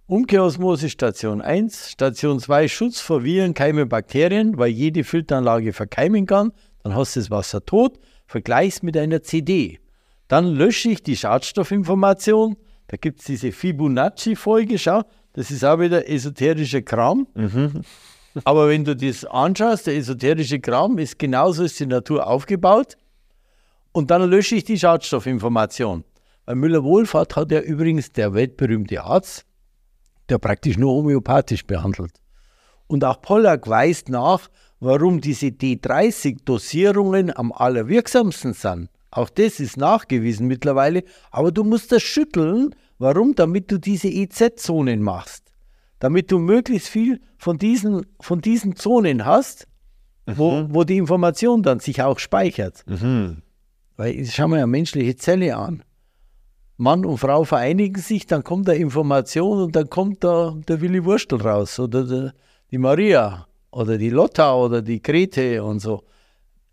[0.07, 6.51] Umkehrosmose Station 1, Station 2 Schutz vor Viren, Keime, Bakterien, weil jede Filteranlage verkeimen kann.
[6.83, 9.79] Dann hast du das Wasser tot, vergleichst mit einer CD.
[10.27, 12.57] Dann lösche ich die Schadstoffinformation.
[12.87, 15.03] Da gibt es diese Fibonacci-Folge, schau,
[15.33, 17.27] das ist auch wieder esoterischer Kram.
[18.43, 22.97] Aber wenn du das anschaust, der esoterische Kram ist genauso ist die Natur aufgebaut.
[23.91, 26.05] Und dann lösche ich die Schadstoffinformation.
[26.45, 29.45] Weil Müller-Wohlfahrt hat ja übrigens der weltberühmte Arzt,
[30.29, 32.13] der praktisch nur homöopathisch behandelt.
[32.87, 34.49] Und auch Pollack weist nach,
[34.79, 38.89] warum diese D30-Dosierungen am allerwirksamsten sind.
[39.11, 41.03] Auch das ist nachgewiesen mittlerweile.
[41.31, 42.73] Aber du musst das schütteln.
[42.97, 43.35] Warum?
[43.35, 45.50] Damit du diese EZ-Zonen machst.
[46.01, 49.67] Damit du möglichst viel von diesen, von diesen Zonen hast,
[50.25, 52.83] wo, wo die Information dann sich auch speichert.
[52.87, 53.43] Mhm.
[53.97, 55.83] Weil schauen wir ja menschliche Zelle an.
[56.77, 61.05] Mann und Frau vereinigen sich, dann kommt da Information und dann kommt da der Willi
[61.05, 62.33] Wurstel raus oder der,
[62.71, 66.03] die Maria oder die Lotta oder die Grete und so.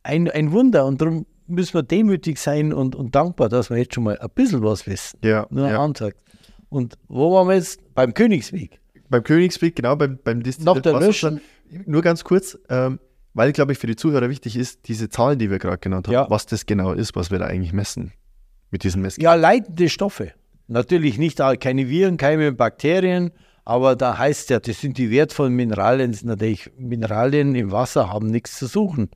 [0.03, 3.95] Ein, ein Wunder und darum müssen wir demütig sein und, und dankbar, dass wir jetzt
[3.95, 5.19] schon mal ein bisschen was wissen.
[5.23, 5.79] Ja, Nur ja.
[5.79, 6.23] Antakt.
[6.71, 7.81] Und wo waren wir jetzt?
[7.95, 8.81] Beim Königsweg.
[9.11, 11.41] Beim Königsweg, genau, beim, beim Noch der Wasserstand.
[11.87, 12.99] Nur ganz kurz, ähm,
[13.35, 16.15] weil, glaube ich, für die Zuhörer wichtig ist, diese Zahlen, die wir gerade genannt haben,
[16.15, 16.31] Ja.
[16.31, 18.13] was das genau ist, was wir da eigentlich messen
[18.71, 19.25] mit diesen Messungen.
[19.25, 20.33] Ja, leitende Stoffe.
[20.67, 23.31] Natürlich nicht keine Viren, keine Bakterien,
[23.65, 26.17] aber da heißt ja, das sind die wertvollen Mineralien.
[26.23, 29.11] Natürlich, Mineralien im Wasser haben nichts zu suchen.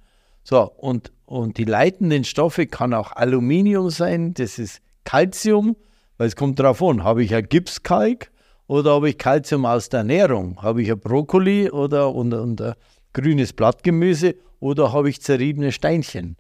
[0.45, 5.77] So, und, und die leitenden Stoffe kann auch Aluminium sein, das ist Calcium,
[6.17, 8.31] weil es kommt darauf an, habe ich ein Gipskalk
[8.73, 10.63] oder habe ich Calcium aus der Ernährung?
[10.63, 12.73] Habe ich ein Brokkoli oder und, und ein
[13.13, 16.39] grünes Blattgemüse oder habe ich zerriebene Steinchen?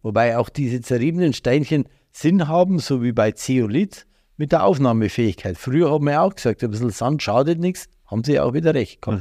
[0.00, 4.06] Wobei auch diese zerriebenen Steinchen Sinn haben, so wie bei Zeolit,
[4.36, 5.58] mit der Aufnahmefähigkeit.
[5.58, 9.02] Früher haben wir auch gesagt, ein bisschen Sand schadet nichts, haben sie auch wieder recht
[9.02, 9.20] gehabt.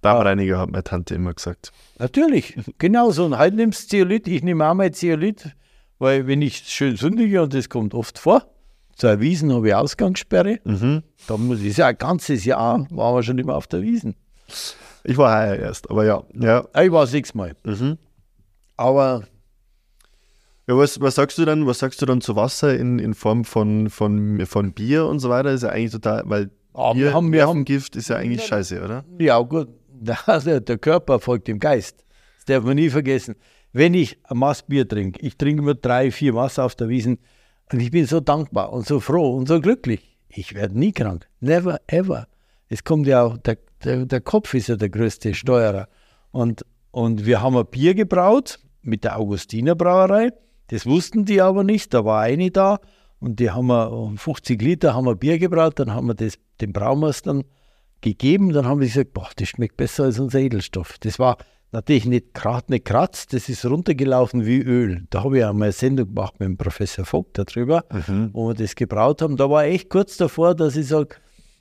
[0.00, 1.70] Darmreiniger hat meine Tante immer gesagt.
[2.00, 3.24] Natürlich, genauso.
[3.24, 5.54] Und heute nimmst du Zeolit, ich nehme auch mal Zeolit,
[6.00, 8.48] weil wenn ich schön sündige, und das kommt oft vor,
[8.96, 10.60] zu einer Wiesen habe ich Ausgangssperre,
[11.26, 14.14] da muss ich ja ein ganzes Jahr, waren wir schon immer auf der Wiesen.
[15.04, 16.22] Ich war heuer erst, aber ja.
[16.34, 17.54] Ja, Ich war sechsmal.
[18.76, 19.22] Aber
[20.66, 23.44] ja was, was sagst du dann, was sagst du dann zu Wasser in, in Form
[23.44, 25.50] von, von, von Bier und so weiter?
[25.52, 28.44] Ist ja eigentlich total, weil Ah, wir Bier, haben- wir haben- Gift ist ja eigentlich
[28.44, 29.04] scheiße, oder?
[29.18, 30.18] Ja, gut, der,
[30.60, 32.04] der Körper folgt dem Geist.
[32.36, 33.36] Das darf man nie vergessen.
[33.72, 37.18] Wenn ich ein Maß Bier trinke, ich trinke mir drei, vier Maß auf der Wiesen
[37.72, 40.13] und ich bin so dankbar und so froh und so glücklich.
[40.36, 41.28] Ich werde nie krank.
[41.40, 42.26] Never ever.
[42.68, 45.88] Es kommt ja auch, der, der, der Kopf ist ja der größte Steuerer.
[46.32, 50.32] Und, und wir haben ein Bier gebraut mit der Augustiner Brauerei.
[50.68, 51.94] Das wussten die aber nicht.
[51.94, 52.80] Da war eine da
[53.20, 55.78] und die haben wir 50 Liter haben wir Bier gebraut.
[55.78, 57.44] Dann haben wir das den Braumeistern
[58.00, 58.52] gegeben.
[58.52, 60.98] Dann haben wir gesagt, boah, das schmeckt besser als unser Edelstoff.
[60.98, 61.36] Das war
[61.74, 65.02] natürlich nicht gerade nicht kratzt, das ist runtergelaufen wie Öl.
[65.10, 68.30] Da habe ich einmal eine Sendung gemacht mit dem Professor Vogt darüber, mhm.
[68.32, 69.36] wo wir das gebraut haben.
[69.36, 71.16] Da war ich echt kurz davor, dass ich sage,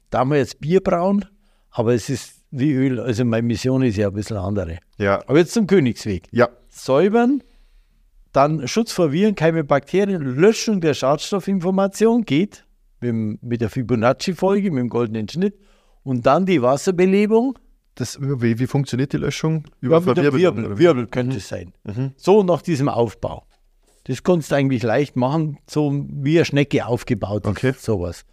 [0.10, 1.26] da haben wir jetzt Bier brauen,
[1.72, 3.00] aber es ist wie Öl.
[3.00, 4.78] Also meine Mission ist ja ein bisschen andere.
[4.98, 5.20] Ja.
[5.28, 6.28] Aber jetzt zum Königsweg.
[6.32, 6.48] Ja.
[6.70, 7.42] Säubern,
[8.32, 12.66] dann Schutz vor Viren, Keime, Bakterien, Löschung der Schadstoffinformation geht
[13.02, 15.56] mit, mit der Fibonacci-Folge, mit dem goldenen Schnitt
[16.04, 17.58] und dann die Wasserbelebung
[17.96, 19.66] das, wie, wie funktioniert die Löschung?
[19.80, 21.74] Über ja, Wirbel, Wirbel, Wirbel könnte es sein.
[21.84, 22.14] Mhm.
[22.18, 23.46] So nach diesem Aufbau.
[24.06, 27.74] Das kannst du eigentlich leicht machen, so wie eine Schnecke aufgebaut okay.
[27.78, 28.26] sowas.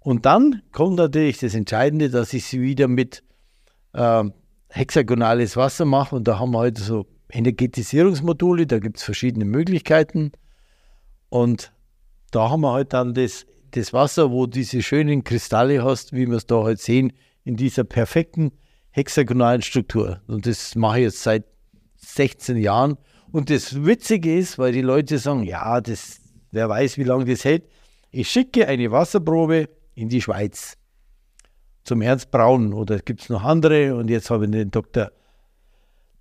[0.00, 3.22] Und dann kommt natürlich das Entscheidende, dass ich sie wieder mit
[3.92, 4.24] äh,
[4.68, 6.16] hexagonales Wasser mache.
[6.16, 10.32] Und da haben wir heute halt so Energetisierungsmodule, da gibt es verschiedene Möglichkeiten.
[11.28, 11.72] Und
[12.30, 16.36] da haben wir halt dann das, das Wasser, wo diese schönen Kristalle hast, wie wir
[16.36, 17.12] es da halt sehen,
[17.44, 18.52] in dieser perfekten
[18.96, 20.20] hexagonalen Struktur.
[20.26, 21.44] Und das mache ich jetzt seit
[21.96, 22.96] 16 Jahren.
[23.30, 26.18] Und das Witzige ist, weil die Leute sagen, ja, das,
[26.50, 27.64] wer weiß, wie lange das hält.
[28.10, 30.78] Ich schicke eine Wasserprobe in die Schweiz
[31.84, 33.94] zum Ernst Braun oder gibt es noch andere.
[33.94, 35.10] Und jetzt habe ich den Dr.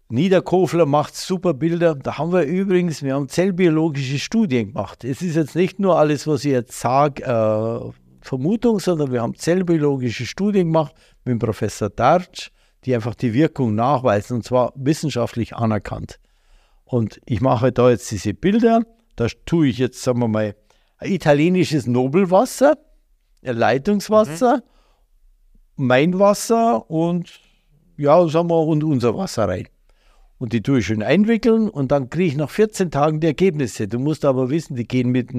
[0.09, 1.95] Niederkofler macht super Bilder.
[1.95, 5.05] Da haben wir übrigens, wir haben zellbiologische Studien gemacht.
[5.05, 7.91] Es ist jetzt nicht nur alles, was ich jetzt sage, äh,
[8.21, 10.93] Vermutung, sondern wir haben zellbiologische Studien gemacht
[11.23, 12.51] mit dem Professor Dartsch
[12.85, 16.19] die einfach die Wirkung nachweisen und zwar wissenschaftlich anerkannt.
[16.83, 18.81] Und ich mache da jetzt diese Bilder.
[19.15, 20.55] Da tue ich jetzt, sagen wir mal,
[21.01, 22.77] italienisches Nobelwasser,
[23.41, 25.87] Leitungswasser, mhm.
[25.87, 27.39] mein Wasser und
[27.97, 29.67] ja, sagen wir, und unser Wasser rein.
[30.37, 33.87] Und die tue ich schön einwickeln und dann kriege ich nach 14 Tagen die Ergebnisse.
[33.87, 35.31] Du musst aber wissen, die gehen mit,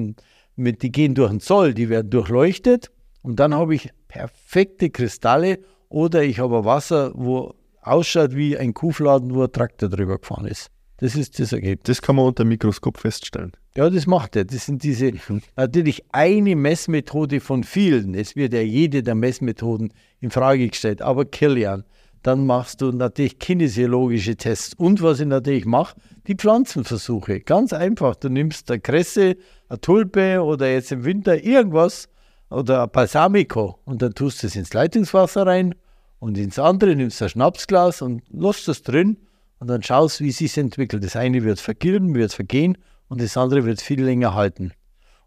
[0.55, 2.91] mit die gehen durch den Zoll, die werden durchleuchtet
[3.21, 5.59] und dann habe ich perfekte Kristalle
[5.89, 10.69] oder ich habe Wasser, wo ausschaut wie ein Kuhfladen, wo ein Traktor drüber gefahren ist.
[10.97, 11.97] Das ist das Ergebnis.
[11.97, 13.51] Das kann man unter dem Mikroskop feststellen.
[13.75, 14.45] Ja, das macht er.
[14.45, 15.13] Das sind diese,
[15.55, 18.15] natürlich eine Messmethode von vielen.
[18.15, 21.03] Es wird ja jede der Messmethoden in Frage gestellt.
[21.03, 21.83] Aber Kilian,
[22.23, 24.73] dann machst du natürlich kinesiologische Tests.
[24.73, 25.95] Und was ich natürlich mache,
[26.25, 27.41] die Pflanzenversuche.
[27.41, 28.15] Ganz einfach.
[28.15, 29.37] Du nimmst eine Kresse,
[29.69, 32.09] eine Tulpe oder jetzt im Winter irgendwas
[32.49, 35.75] oder ein Balsamico und dann tust du es ins Leitungswasser rein
[36.19, 39.17] und ins andere nimmst du ein Schnapsglas und lässt das drin
[39.59, 41.03] und dann schaust, wie es sich entwickelt.
[41.03, 44.71] Das eine wird vergilben, wird vergehen und das andere wird viel länger halten.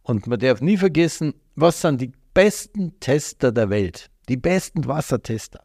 [0.02, 5.60] Und man darf nie vergessen, was sind die besten Tester der Welt, die besten Wassertester.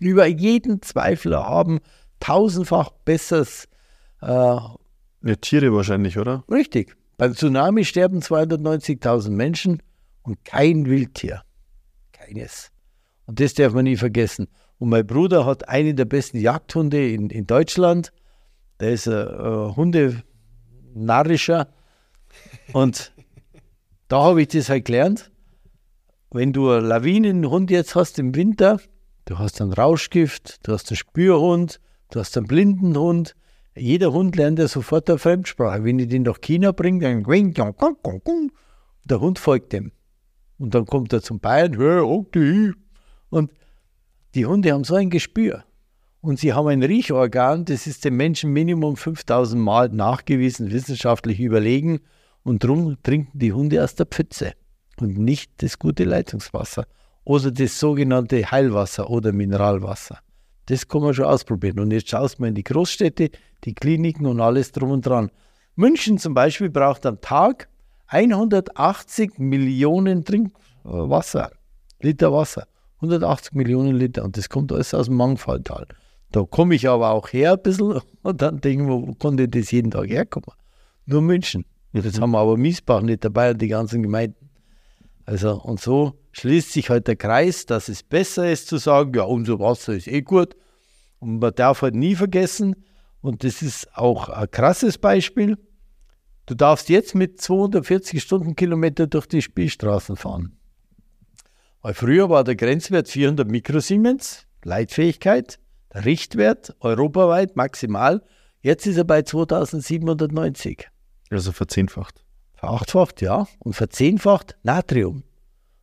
[0.00, 1.80] Über jeden Zweifel haben
[2.20, 3.68] tausendfach besseres.
[4.22, 4.76] Äh, ja,
[5.40, 6.44] Tiere wahrscheinlich, oder?
[6.50, 6.96] Richtig.
[7.16, 9.82] Beim Tsunami sterben 290.000 Menschen
[10.28, 11.42] und kein Wildtier.
[12.12, 12.70] Keines.
[13.26, 14.46] Und das darf man nie vergessen.
[14.78, 18.12] Und mein Bruder hat einen der besten Jagdhunde in, in Deutschland.
[18.78, 21.68] Der ist ein, ein Hundenarrischer.
[22.72, 23.12] Und
[24.08, 25.32] da habe ich das halt gelernt.
[26.30, 28.78] Wenn du einen Lawinenhund jetzt hast im Winter,
[29.24, 31.80] du hast einen Rauschgift, du hast einen Spürhund,
[32.10, 33.34] du hast einen Blindenhund.
[33.74, 35.84] Jeder Hund lernt ja sofort eine Fremdsprache.
[35.84, 37.24] Wenn ich den nach China bringe, dann
[39.04, 39.92] der Hund folgt dem.
[40.58, 42.72] Und dann kommt er zum Bayern, hör, okay.
[43.30, 43.52] Und
[44.34, 45.64] die Hunde haben so ein Gespür.
[46.20, 52.00] Und sie haben ein Riechorgan, das ist dem Menschen Minimum 5000 Mal nachgewiesen, wissenschaftlich überlegen.
[52.42, 54.52] Und darum trinken die Hunde aus der Pfütze
[55.00, 56.86] und nicht das gute Leitungswasser
[57.24, 60.18] oder das sogenannte Heilwasser oder Mineralwasser.
[60.66, 61.78] Das kann man schon ausprobieren.
[61.78, 63.30] Und jetzt schaust mal in die Großstädte,
[63.64, 65.30] die Kliniken und alles drum und dran.
[65.76, 67.68] München zum Beispiel braucht am Tag
[68.08, 71.50] 180 Millionen Trinkwasser,
[72.00, 72.66] Liter Wasser.
[72.96, 75.86] 180 Millionen Liter und das kommt alles aus dem Mangfalltal.
[76.32, 79.70] Da komme ich aber auch her ein bisschen und dann denke ich, wo konnte das
[79.70, 80.50] jeden Tag herkommen?
[81.06, 81.64] Nur München.
[81.92, 82.22] Jetzt mhm.
[82.22, 84.50] haben wir aber Miesbach nicht dabei und die ganzen Gemeinden.
[85.24, 89.24] Also, und so schließt sich halt der Kreis, dass es besser ist zu sagen, ja,
[89.24, 90.56] unser Wasser ist eh gut.
[91.18, 92.76] Und man darf halt nie vergessen,
[93.20, 95.58] und das ist auch ein krasses Beispiel,
[96.48, 100.56] Du darfst jetzt mit 240 Stundenkilometer durch die Spielstraßen fahren.
[101.82, 105.58] Weil früher war der Grenzwert 400 Mikrosiemens, Leitfähigkeit,
[105.92, 108.22] der Richtwert europaweit maximal.
[108.62, 110.88] Jetzt ist er bei 2790.
[111.28, 112.24] Also verzehnfacht.
[112.54, 113.46] Verachtfacht, ja.
[113.58, 115.24] Und verzehnfacht Natrium.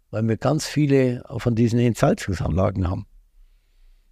[0.09, 3.05] weil wir ganz viele von diesen Entsalzungsanlagen haben.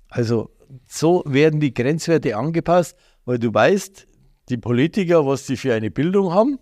[0.07, 0.51] Also
[0.85, 4.07] so werden die Grenzwerte angepasst, weil du weißt,
[4.53, 6.59] die Politiker, was sie für eine Bildung haben,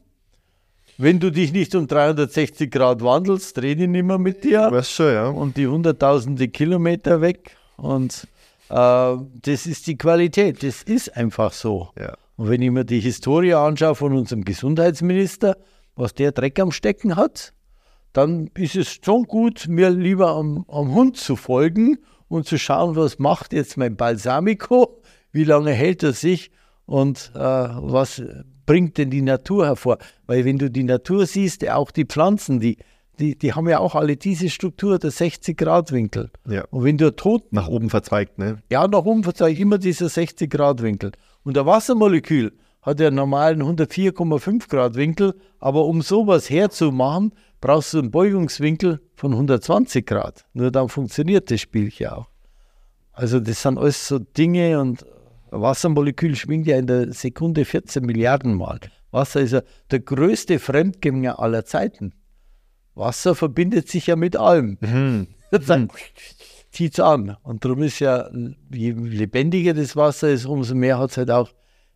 [0.98, 4.72] wenn du dich nicht um 360 Grad wandelst, drehen die nicht mehr mit dir.
[4.72, 5.28] Weißt schon, ja.
[5.28, 7.58] Und die hunderttausende Kilometer weg.
[7.76, 8.28] Und
[8.70, 10.64] äh, das ist die Qualität.
[10.64, 11.90] Das ist einfach so.
[12.00, 12.16] Ja.
[12.38, 15.58] Und wenn ich mir die Historie anschaue von unserem Gesundheitsminister,
[15.96, 17.54] was der Dreck am Stecken hat,
[18.14, 21.98] dann ist es schon gut, mir lieber am, am Hund zu folgen
[22.28, 25.02] und zu schauen, was macht jetzt mein Balsamico,
[25.32, 26.52] wie lange hält er sich
[26.86, 28.22] und äh, was
[28.66, 29.98] bringt denn die Natur hervor?
[30.28, 32.78] Weil wenn du die Natur siehst, auch die Pflanzen, die,
[33.20, 36.32] die, die haben ja auch alle diese Struktur, der 60-Grad-Winkel.
[36.48, 36.66] Ja.
[36.70, 38.62] Und wenn du tot, Nach oben verzweigt, ne?
[38.72, 41.12] ja, nach oben verzeihe ich immer dieser 60-Grad-Winkel.
[41.44, 47.94] Und der Wassermolekül hat ja einen normalen 104,5 Grad Winkel, aber um sowas herzumachen, brauchst
[47.94, 50.46] du einen Beugungswinkel von 120 Grad.
[50.54, 52.28] Nur dann funktioniert das Spielchen auch.
[53.14, 55.06] Also das sind alles so Dinge und
[55.52, 58.80] Wassermolekül schwingt ja in der Sekunde 14 Milliarden Mal.
[59.12, 59.62] Wasser ist ja
[59.92, 62.14] der größte Fremdgänger aller Zeiten.
[62.96, 64.78] Wasser verbindet sich ja mit allem.
[64.80, 65.28] Mhm.
[65.68, 65.90] Dann
[66.72, 67.36] zieht es an.
[67.44, 68.30] Und darum ist ja,
[68.72, 71.50] je lebendiger das Wasser ist, umso mehr hat es halt auch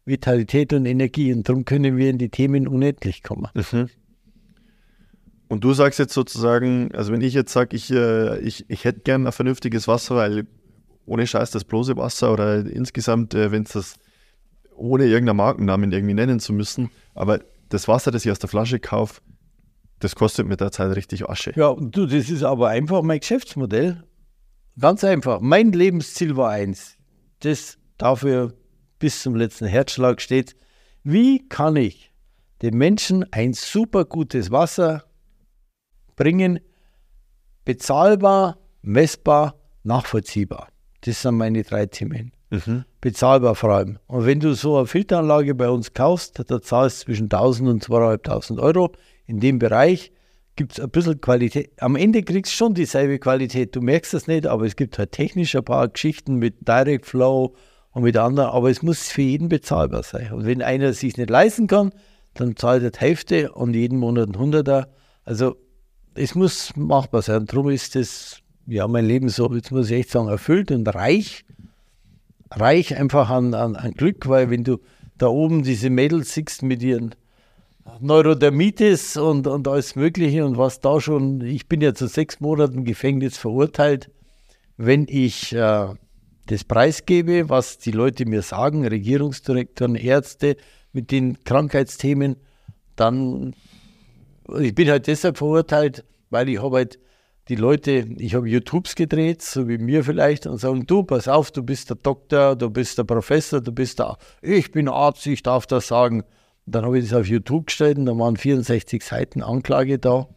[0.03, 1.33] Vitalität und Energie.
[1.33, 3.47] Und darum können wir in die Themen unendlich kommen.
[3.53, 3.89] Mhm.
[5.47, 9.01] Und du sagst jetzt sozusagen, also wenn ich jetzt sage, ich, äh, ich, ich hätte
[9.01, 10.47] gern ein vernünftiges Wasser, weil
[11.05, 13.95] ohne Scheiß das bloße Wasser oder insgesamt, äh, wenn es das
[14.75, 18.79] ohne irgendeinen Markennamen irgendwie nennen zu müssen, aber das Wasser, das ich aus der Flasche
[18.79, 19.21] kaufe,
[19.99, 21.53] das kostet mit der Zeit richtig Asche.
[21.55, 24.03] Ja, du, das ist aber einfach mein Geschäftsmodell.
[24.79, 25.39] Ganz einfach.
[25.39, 26.97] Mein Lebensziel war eins.
[27.39, 28.53] Das dafür
[28.99, 30.55] bis zum letzten Herzschlag steht.
[31.03, 32.11] Wie kann ich
[32.61, 35.05] den Menschen ein super gutes Wasser
[36.15, 36.59] bringen?
[37.63, 40.67] Bezahlbar, messbar, nachvollziehbar.
[41.05, 42.31] Das sind meine drei Themen.
[42.49, 42.85] Mhm.
[43.01, 43.99] Bezahlbar vor allem.
[44.07, 47.83] Und wenn du so eine Filteranlage bei uns kaufst, da zahlst du zwischen 1000 und
[47.83, 48.91] 2500 Euro.
[49.27, 50.11] In dem Bereich
[50.55, 51.71] gibt es ein bisschen Qualität.
[51.79, 53.75] Am Ende kriegst du schon dieselbe Qualität.
[53.75, 57.55] Du merkst das nicht, aber es gibt halt technisch ein paar Geschichten mit Direct Flow
[57.91, 60.31] und mit anderen, aber es muss für jeden bezahlbar sein.
[60.31, 61.91] Und wenn einer es sich nicht leisten kann,
[62.33, 64.89] dann zahlt er die Hälfte und jeden Monat ein Hunderter.
[65.23, 65.55] Also
[66.13, 67.45] es muss machbar sein.
[67.45, 71.45] Darum ist das, ja, mein Leben so, jetzt muss ich echt sagen, erfüllt und reich.
[72.51, 74.77] Reich einfach an, an, an Glück, weil wenn du
[75.17, 77.15] da oben diese Mädels siehst mit ihren
[77.99, 82.83] Neurodermitis und, und alles Mögliche und was da schon, ich bin ja zu sechs Monaten
[82.83, 84.09] Gefängnis verurteilt,
[84.77, 85.87] wenn ich äh,
[86.47, 90.57] das preisgebe, was die Leute mir sagen, Regierungsdirektoren, Ärzte
[90.93, 92.37] mit den Krankheitsthemen,
[92.95, 93.55] dann,
[94.59, 96.99] ich bin halt deshalb verurteilt, weil ich habe halt
[97.47, 101.51] die Leute, ich habe YouTubes gedreht, so wie mir vielleicht, und sagen, du, pass auf,
[101.51, 105.43] du bist der Doktor, du bist der Professor, du bist der, ich bin Arzt, ich
[105.43, 106.21] darf das sagen.
[106.21, 110.27] Und dann habe ich das auf YouTube gestellt und da waren 64 Seiten Anklage da.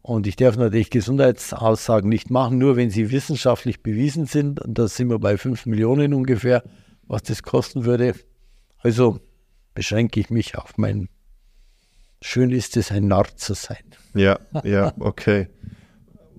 [0.00, 4.60] Und ich darf natürlich Gesundheitsaussagen nicht machen, nur wenn sie wissenschaftlich bewiesen sind.
[4.60, 6.64] Und da sind wir bei 5 Millionen ungefähr,
[7.06, 8.14] was das kosten würde.
[8.78, 9.20] Also
[9.74, 11.08] beschränke ich mich auf mein
[12.24, 13.82] Schön ist es, ein Narr zu sein.
[14.14, 15.48] Ja, ja, okay.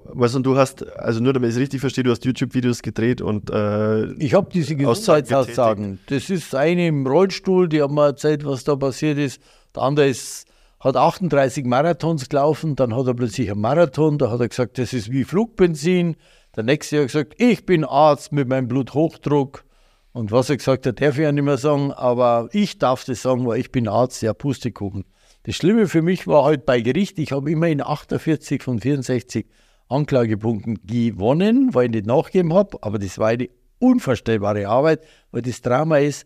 [0.06, 3.22] Was und du hast, also nur damit ich es richtig verstehe, du hast YouTube-Videos gedreht
[3.22, 6.00] und äh, Ich habe diese Gesundheitsaussagen.
[6.08, 9.42] Das ist eine im Rollstuhl, die haben mir erzählt, was da passiert ist.
[9.76, 10.46] Der andere ist,
[10.80, 14.94] hat 38 Marathons gelaufen, dann hat er plötzlich einen Marathon, da hat er gesagt, das
[14.94, 16.16] ist wie Flugbenzin.
[16.56, 19.64] Der nächste hat gesagt, ich bin Arzt mit meinem Bluthochdruck.
[20.12, 23.24] Und was er gesagt hat, darf ich ja nicht mehr sagen, aber ich darf das
[23.24, 25.06] sagen, weil ich bin Arzt, ja, Pustekuchen.
[25.44, 29.46] Das Schlimme für mich war halt bei Gericht, ich habe immerhin 48 von 64
[29.90, 33.50] Anklagepunkten gewonnen, weil ich nicht nachgegeben habe, aber das war eine
[33.80, 35.02] unvorstellbare Arbeit,
[35.32, 36.26] weil das Drama ist,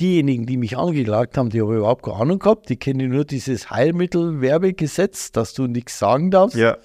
[0.00, 3.24] diejenigen, die mich angeklagt haben, die habe ich überhaupt keine Ahnung gehabt, die kennen nur
[3.24, 6.56] dieses Heilmittelwerbegesetz, dass du nichts sagen darfst.
[6.56, 6.76] ja,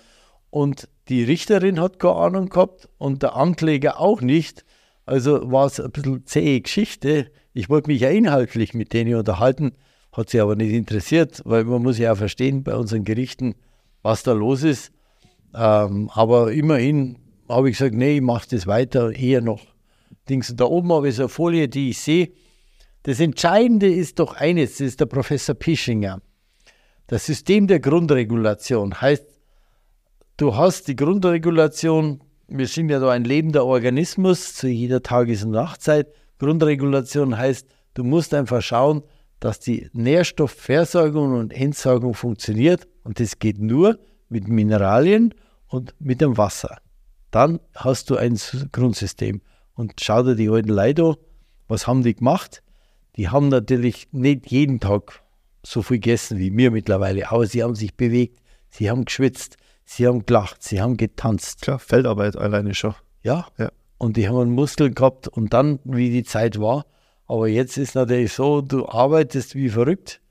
[0.49, 4.63] Und die Richterin hat keine Ahnung gehabt und der Ankläger auch nicht.
[5.05, 7.29] Also war es ein bisschen zähe Geschichte.
[7.53, 9.73] Ich wollte mich ja inhaltlich mit denen unterhalten,
[10.11, 13.55] hat sie aber nicht interessiert, weil man muss ja auch verstehen bei unseren Gerichten,
[14.01, 14.91] was da los ist.
[15.55, 17.17] Ähm, aber immerhin
[17.47, 19.61] habe ich gesagt, nee, ich mache das weiter, eher noch
[20.29, 20.53] Dings.
[20.55, 22.31] Da oben habe ich so eine Folie, die ich sehe.
[23.03, 26.21] Das Entscheidende ist doch eines, das ist der Professor Pischinger.
[27.07, 29.25] Das System der Grundregulation heißt,
[30.37, 35.51] du hast die Grundregulation, wir sind ja da ein lebender Organismus zu jeder Tages- und
[35.51, 36.07] Nachtzeit.
[36.39, 39.03] Grundregulation heißt, du musst einfach schauen,
[39.41, 42.87] dass die Nährstoffversorgung und Entsorgung funktioniert.
[43.03, 43.99] Und das geht nur
[44.33, 45.33] mit Mineralien
[45.67, 46.79] und mit dem Wasser.
[47.31, 48.37] Dann hast du ein
[48.71, 49.41] Grundsystem.
[49.75, 51.15] Und schau dir die alten Leute an,
[51.67, 52.61] was haben die gemacht?
[53.15, 55.23] Die haben natürlich nicht jeden Tag
[55.65, 60.05] so viel gegessen wie wir mittlerweile, aber sie haben sich bewegt, sie haben geschwitzt, sie
[60.07, 61.61] haben gelacht, sie haben getanzt.
[61.61, 62.95] Klar, Feldarbeit alleine schon.
[63.21, 63.47] Ja.
[63.57, 63.71] Ja.
[63.97, 66.85] Und die haben einen Muskel gehabt und dann, wie die Zeit war.
[67.25, 70.21] Aber jetzt ist natürlich so, du arbeitest wie verrückt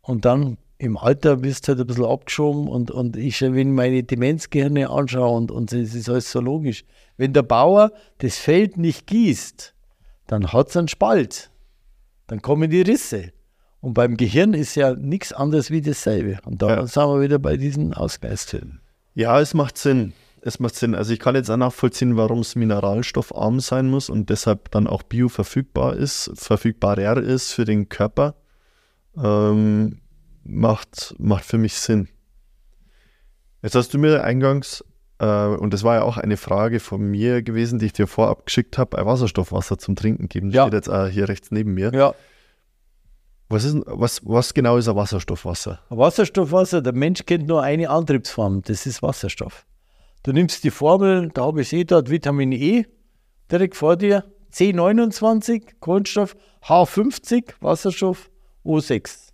[0.00, 4.02] und dann im Alter bist du halt ein bisschen abgeschoben und, und ich, wenn meine
[4.02, 6.84] Demenzgehirne anschaue und, und es ist alles so logisch.
[7.16, 9.74] Wenn der Bauer das Feld nicht gießt,
[10.26, 11.50] dann hat es einen Spalt.
[12.26, 13.32] Dann kommen die Risse.
[13.80, 16.38] Und beim Gehirn ist ja nichts anderes wie dasselbe.
[16.44, 16.86] Und da Ja.
[16.86, 18.80] sind wir wieder bei diesen Ausgleichstönen.
[19.14, 20.14] Ja, es macht Sinn.
[20.40, 20.94] Es macht Sinn.
[20.94, 25.02] Also ich kann jetzt auch nachvollziehen, warum es mineralstoffarm sein muss und deshalb dann auch
[25.02, 28.34] bioverfügbar ist, verfügbarer ist für den Körper.
[29.22, 30.00] Ähm,
[30.44, 32.08] macht, macht für mich Sinn.
[33.62, 34.84] Jetzt hast du mir eingangs,
[35.18, 38.44] äh, und das war ja auch eine Frage von mir gewesen, die ich dir vorab
[38.46, 40.48] geschickt habe, ein Wasserstoffwasser zum Trinken geben.
[40.50, 40.62] Das Ja.
[40.64, 41.92] steht jetzt auch hier rechts neben mir.
[41.94, 42.14] Ja,
[43.48, 45.80] Was, ist, was, was genau ist ein Wasserstoffwasser?
[45.90, 49.66] Wasserstoffwasser, der Mensch kennt nur eine Antriebsform, das ist Wasserstoff.
[50.22, 52.86] Du nimmst die Formel, da habe ich eh dort Vitamin E
[53.50, 56.34] direkt vor dir, C29 Kohlenstoff,
[56.64, 58.30] H50 Wasserstoff,
[58.64, 59.32] O6.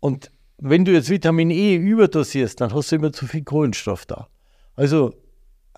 [0.00, 4.28] Und wenn du jetzt Vitamin E überdosierst, dann hast du immer zu viel Kohlenstoff da.
[4.76, 5.14] Also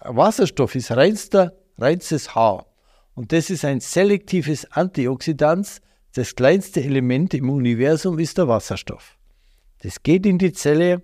[0.01, 2.66] Wasserstoff ist reinster, reinstes H.
[3.15, 5.81] Und das ist ein selektives Antioxidant.
[6.15, 9.19] Das kleinste Element im Universum ist der Wasserstoff.
[9.82, 11.03] Das geht in die Zelle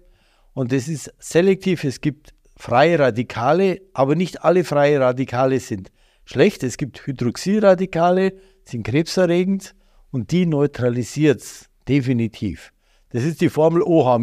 [0.54, 1.84] und das ist selektiv.
[1.84, 5.90] Es gibt freie Radikale, aber nicht alle freie Radikale sind
[6.24, 6.62] schlecht.
[6.62, 8.34] Es gibt Hydroxyradikale,
[8.64, 9.74] sind krebserregend
[10.10, 12.72] und die neutralisiert es definitiv.
[13.10, 14.16] Das ist die Formel OH-.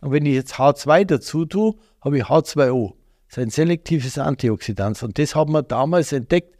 [0.00, 2.94] Und wenn ich jetzt H2 dazu tue, habe ich H2O.
[3.28, 5.02] Das ist ein selektives Antioxidant.
[5.02, 6.56] Und das haben wir damals entdeckt.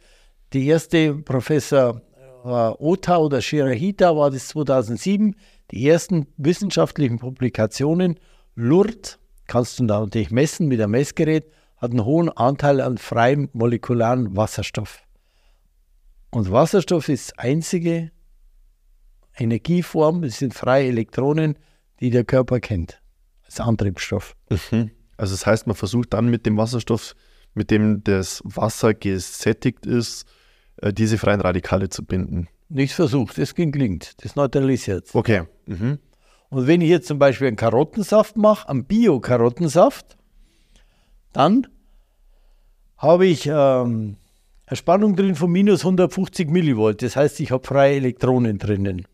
[0.53, 2.01] Die erste Professor
[2.45, 5.35] äh, Ota oder Shirahita war das 2007.
[5.71, 8.19] Die ersten wissenschaftlichen Publikationen.
[8.55, 11.45] Lourdes, kannst du natürlich messen mit einem Messgerät,
[11.77, 15.01] hat einen hohen Anteil an freiem molekularen Wasserstoff.
[16.29, 18.11] Und Wasserstoff ist die einzige
[19.41, 21.57] Energieform, das sind freie Elektronen,
[21.99, 23.01] die der Körper kennt,
[23.43, 24.35] als Antriebsstoff.
[25.17, 27.15] Also das heißt, man versucht dann mit dem Wasserstoff,
[27.53, 30.25] mit dem das Wasser gesättigt ist,
[30.77, 32.47] äh, diese freien Radikale zu binden.
[32.69, 35.09] Nicht versucht, das gelingt, das neutralisiert.
[35.13, 35.43] Okay.
[35.67, 35.99] Mhm.
[36.49, 40.17] Und wenn ich jetzt zum Beispiel einen Karottensaft mache, einen Bio-Karottensaft,
[41.33, 41.67] dann
[42.97, 44.17] habe ich ähm,
[44.65, 47.01] eine Spannung drin von minus 150 Millivolt.
[47.01, 49.05] Das heißt, ich habe freie Elektronen drinnen.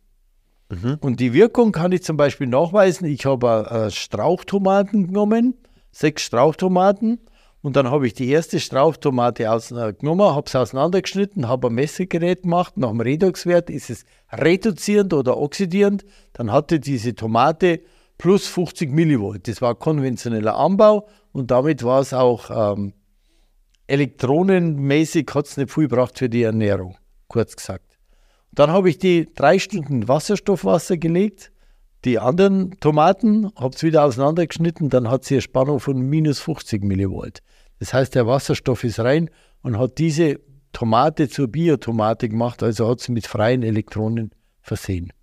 [1.00, 3.08] Und die Wirkung kann ich zum Beispiel nachweisen.
[3.08, 5.56] Ich habe äh, Strauchtomaten genommen,
[5.92, 7.20] sechs Strauchtomaten.
[7.62, 12.44] Und dann habe ich die erste Strauchtomate äh, genommen, habe sie auseinandergeschnitten, habe ein Messgerät
[12.44, 12.78] gemacht.
[12.78, 16.06] Nach dem Redoxwert ist es reduzierend oder oxidierend.
[16.34, 17.82] Dann hatte diese Tomate
[18.18, 19.48] plus 50 Millivolt.
[19.48, 22.94] Das war konventioneller Anbau und damit war es auch ähm,
[23.88, 27.87] elektronenmäßig, hat es nicht viel gebracht für die Ernährung, kurz gesagt.
[28.58, 31.52] Dann habe ich die drei Stunden Wasserstoffwasser gelegt,
[32.06, 36.84] die anderen Tomaten, habe es wieder auseinandergeschnitten, dann hat sie eine Spannung von minus 50
[36.84, 37.44] Millivolt.
[37.78, 39.30] Das heißt, der Wasserstoff ist rein
[39.62, 40.40] und hat diese
[40.74, 44.32] Tomate zur Biotomate gemacht, also hat sie mit freien Elektronen
[44.64, 45.14] versehen.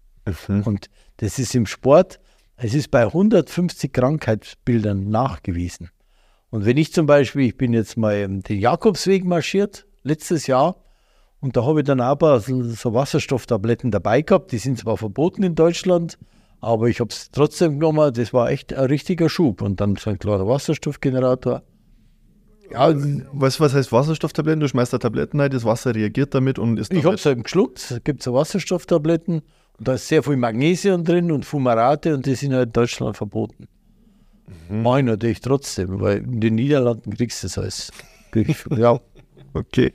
[0.64, 2.20] Und das ist im Sport,
[2.54, 5.90] es ist bei 150 Krankheitsbildern nachgewiesen.
[6.50, 10.83] Und wenn ich zum Beispiel, ich bin jetzt mal den Jakobsweg marschiert, letztes Jahr,
[11.44, 14.50] und da habe ich dann auch ein paar so Wasserstofftabletten dabei gehabt.
[14.50, 16.18] Die sind zwar verboten in Deutschland,
[16.62, 18.14] aber ich habe es trotzdem genommen.
[18.14, 19.60] Das war echt ein richtiger Schub.
[19.60, 21.62] Und dann so ein kleiner Wasserstoffgenerator.
[22.72, 22.94] Ja,
[23.34, 24.60] Was, was heißt Wasserstofftabletten?
[24.60, 27.42] Du schmeißt da Tabletten rein, das Wasser reagiert damit und ist ich habe es eben
[27.42, 27.90] geschluckt.
[27.90, 29.42] Es gibt so Wasserstofftabletten
[29.78, 33.18] und da ist sehr viel Magnesium drin und Fumarate und die sind halt in Deutschland
[33.18, 33.66] verboten.
[34.70, 37.92] Mache ich natürlich trotzdem, weil in den Niederlanden kriegst du das alles.
[38.74, 38.98] Ja,
[39.52, 39.92] Okay.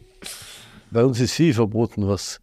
[0.91, 2.39] Bei uns ist viel verboten, was.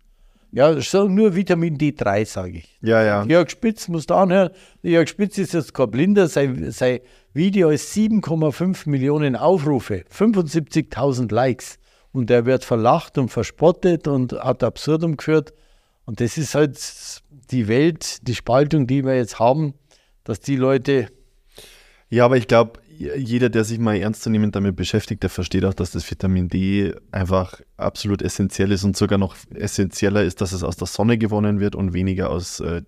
[0.53, 2.79] Ja, sag nur Vitamin D3, sage ich.
[2.81, 3.25] Ja, ja.
[3.25, 4.51] Jörg Spitz, musst du anhören.
[4.83, 6.29] Jörg Spitz ist jetzt kein Blinder.
[6.29, 7.01] Sein, sein
[7.35, 11.79] Video ist 7,5 Millionen Aufrufe, 75.000 Likes.
[12.13, 15.53] Und er wird verlacht und verspottet und ad absurdum geführt.
[16.07, 16.79] Und das ist halt
[17.51, 19.75] die Welt, die Spaltung, die wir jetzt haben,
[20.25, 21.09] dass die Leute,
[22.09, 25.91] Ja, aber ich glaube, jeder, der sich mal ernstzunehmend damit beschäftigt, der versteht auch, dass
[25.91, 30.77] das Vitamin D einfach absolut essentiell ist und sogar noch essentieller ist, dass es aus
[30.77, 32.83] der Sonne gewonnen wird und weniger aus, äh,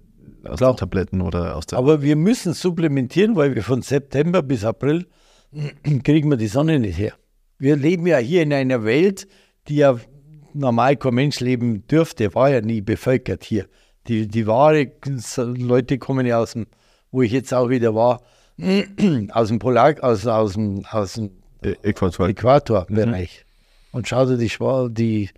[0.44, 0.72] aus Klar.
[0.74, 1.78] den Tabletten oder aus der.
[1.78, 5.06] aber wir müssen supplementieren, weil wir von September bis April
[6.04, 7.14] kriegen wir die Sonne nicht her.
[7.58, 9.26] Wir leben ja hier in einer Welt,
[9.68, 9.98] die ja
[10.54, 13.66] normal kein Mensch leben dürfte, war ja nie bevölkert hier.
[14.06, 14.92] Die, die wahre
[15.36, 16.66] Leute kommen ja aus dem,
[17.10, 18.22] wo ich jetzt auch wieder war,
[19.32, 21.30] aus dem Polar, aus, aus dem, aus dem
[21.62, 22.28] Äquator.
[22.28, 23.44] Äquatorbereich.
[23.44, 23.96] Mhm.
[23.96, 24.50] Und schau dir die,
[24.90, 25.30] die,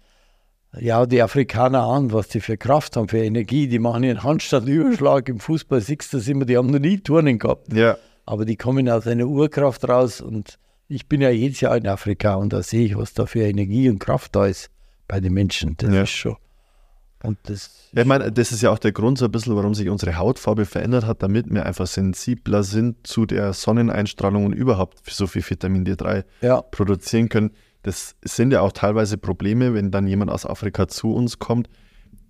[0.79, 3.69] ja, die Afrikaner an, was die für Kraft haben, für Energie.
[3.69, 7.39] Die machen ihren Handstandüberschlag im Fußball, siehst du das immer, die haben noch nie Turnen
[7.39, 7.73] gehabt.
[7.73, 7.97] Ja.
[8.27, 12.35] Aber die kommen aus einer Urkraft raus und ich bin ja jedes Jahr in Afrika
[12.35, 14.71] und da sehe ich, was da für Energie und Kraft da ist
[15.09, 15.77] bei den Menschen.
[15.77, 16.03] Das ja.
[16.03, 16.37] ist schon.
[17.23, 19.75] Und das ja, ich meine, das ist ja auch der Grund so ein bisschen, warum
[19.75, 24.99] sich unsere Hautfarbe verändert hat, damit wir einfach sensibler sind zu der Sonneneinstrahlung und überhaupt
[25.11, 26.63] so viel Vitamin D3 ja.
[26.63, 27.51] produzieren können.
[27.83, 31.69] Das sind ja auch teilweise Probleme, wenn dann jemand aus Afrika zu uns kommt.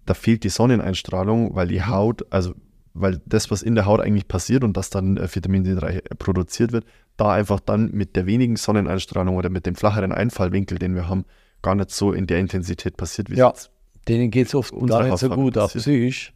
[0.07, 2.55] Da fehlt die Sonneneinstrahlung, weil die Haut, also
[2.93, 6.73] weil das, was in der Haut eigentlich passiert und das dann äh, Vitamin D3 produziert
[6.73, 6.85] wird,
[7.17, 11.25] da einfach dann mit der wenigen Sonneneinstrahlung oder mit dem flacheren Einfallwinkel, den wir haben,
[11.63, 13.71] gar nicht so in der Intensität passiert, wie ja, es
[14.09, 16.33] denen geht es oft gar nicht so gut, auch psychisch.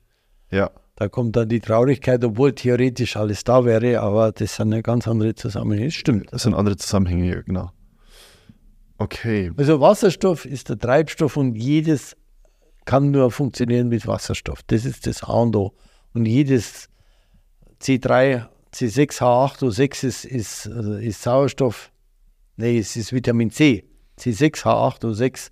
[0.50, 0.70] Ja.
[0.96, 5.08] Da kommt dann die Traurigkeit, obwohl theoretisch alles da wäre, aber das sind ja ganz
[5.08, 5.86] andere Zusammenhänge.
[5.86, 6.32] Das stimmt.
[6.32, 7.70] Das sind andere Zusammenhänge, genau.
[8.98, 9.50] Okay.
[9.56, 12.16] Also Wasserstoff ist der Treibstoff und jedes
[12.84, 14.62] kann nur funktionieren mit Wasserstoff.
[14.66, 15.74] Das ist das A und O.
[16.12, 16.88] Und jedes
[17.80, 21.90] C3, C6, H8O6 ist, ist, äh, ist Sauerstoff.
[22.56, 23.84] Nee, es ist Vitamin C.
[24.18, 25.50] C6, H8O6.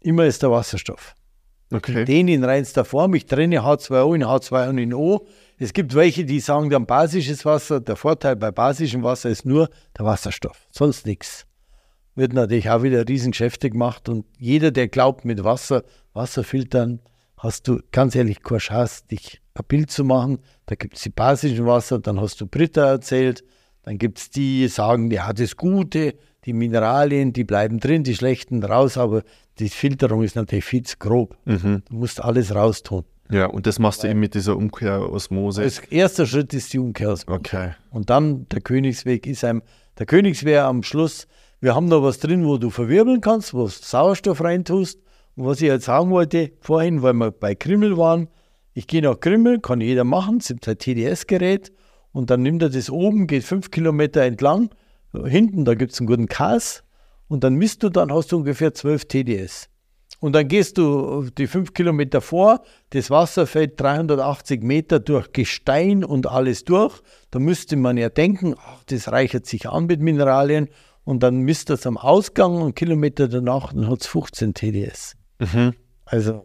[0.00, 1.14] Immer ist der Wasserstoff.
[1.70, 2.04] Okay.
[2.04, 3.14] Den in reinster Form.
[3.14, 5.26] Ich trenne H2O in H2 und in O.
[5.58, 7.80] Es gibt welche, die sagen dann basisches Wasser.
[7.80, 9.68] Der Vorteil bei basischem Wasser ist nur
[9.98, 11.46] der Wasserstoff, sonst nichts.
[12.14, 15.84] Wird natürlich auch wieder Riesengeschäfte gemacht und jeder, der glaubt, mit Wasser,
[16.14, 17.00] Wasserfiltern,
[17.36, 20.38] hast du ganz ehrlich keine Chance, dich ein Bild zu machen.
[20.66, 23.44] Da gibt es die basischen Wasser, dann hast du Britta erzählt,
[23.82, 26.14] dann gibt es die, die sagen, ja, das Gute,
[26.44, 29.22] die Mineralien, die bleiben drin, die schlechten raus, aber
[29.58, 31.36] die Filterung ist natürlich viel zu grob.
[31.44, 31.82] Mhm.
[31.88, 33.04] Du musst alles raustun.
[33.30, 35.62] Ja, und das machst du eben mit dieser Umkehrosmose.
[35.62, 37.38] Als erster Schritt ist die Umkehrosmose.
[37.38, 37.74] Okay.
[37.90, 39.62] Und dann der Königsweg ist einem,
[39.98, 41.26] der Königsweg am Schluss,
[41.60, 45.00] wir haben da was drin, wo du verwirbeln kannst, wo du Sauerstoff reintust.
[45.36, 48.28] Und was ich jetzt sagen wollte, vorhin, weil wir bei Krimmel waren,
[48.74, 51.72] ich gehe nach Krimmel, kann jeder machen, es gibt ein TDS-Gerät
[52.12, 54.70] und dann nimmt er das oben, geht fünf Kilometer entlang,
[55.24, 56.84] hinten, da gibt es einen guten Kas
[57.28, 59.68] und dann misst du, dann hast du ungefähr 12 TDS.
[60.20, 66.04] Und dann gehst du die fünf Kilometer vor, das Wasser fällt 380 Meter durch Gestein
[66.04, 67.00] und alles durch.
[67.30, 70.68] Da müsste man ja denken, ach, das reichert sich an mit Mineralien.
[71.04, 75.16] Und dann misst das am Ausgang und Kilometer danach, dann hat es 15 TDS.
[75.38, 75.74] Mhm.
[76.04, 76.44] Also.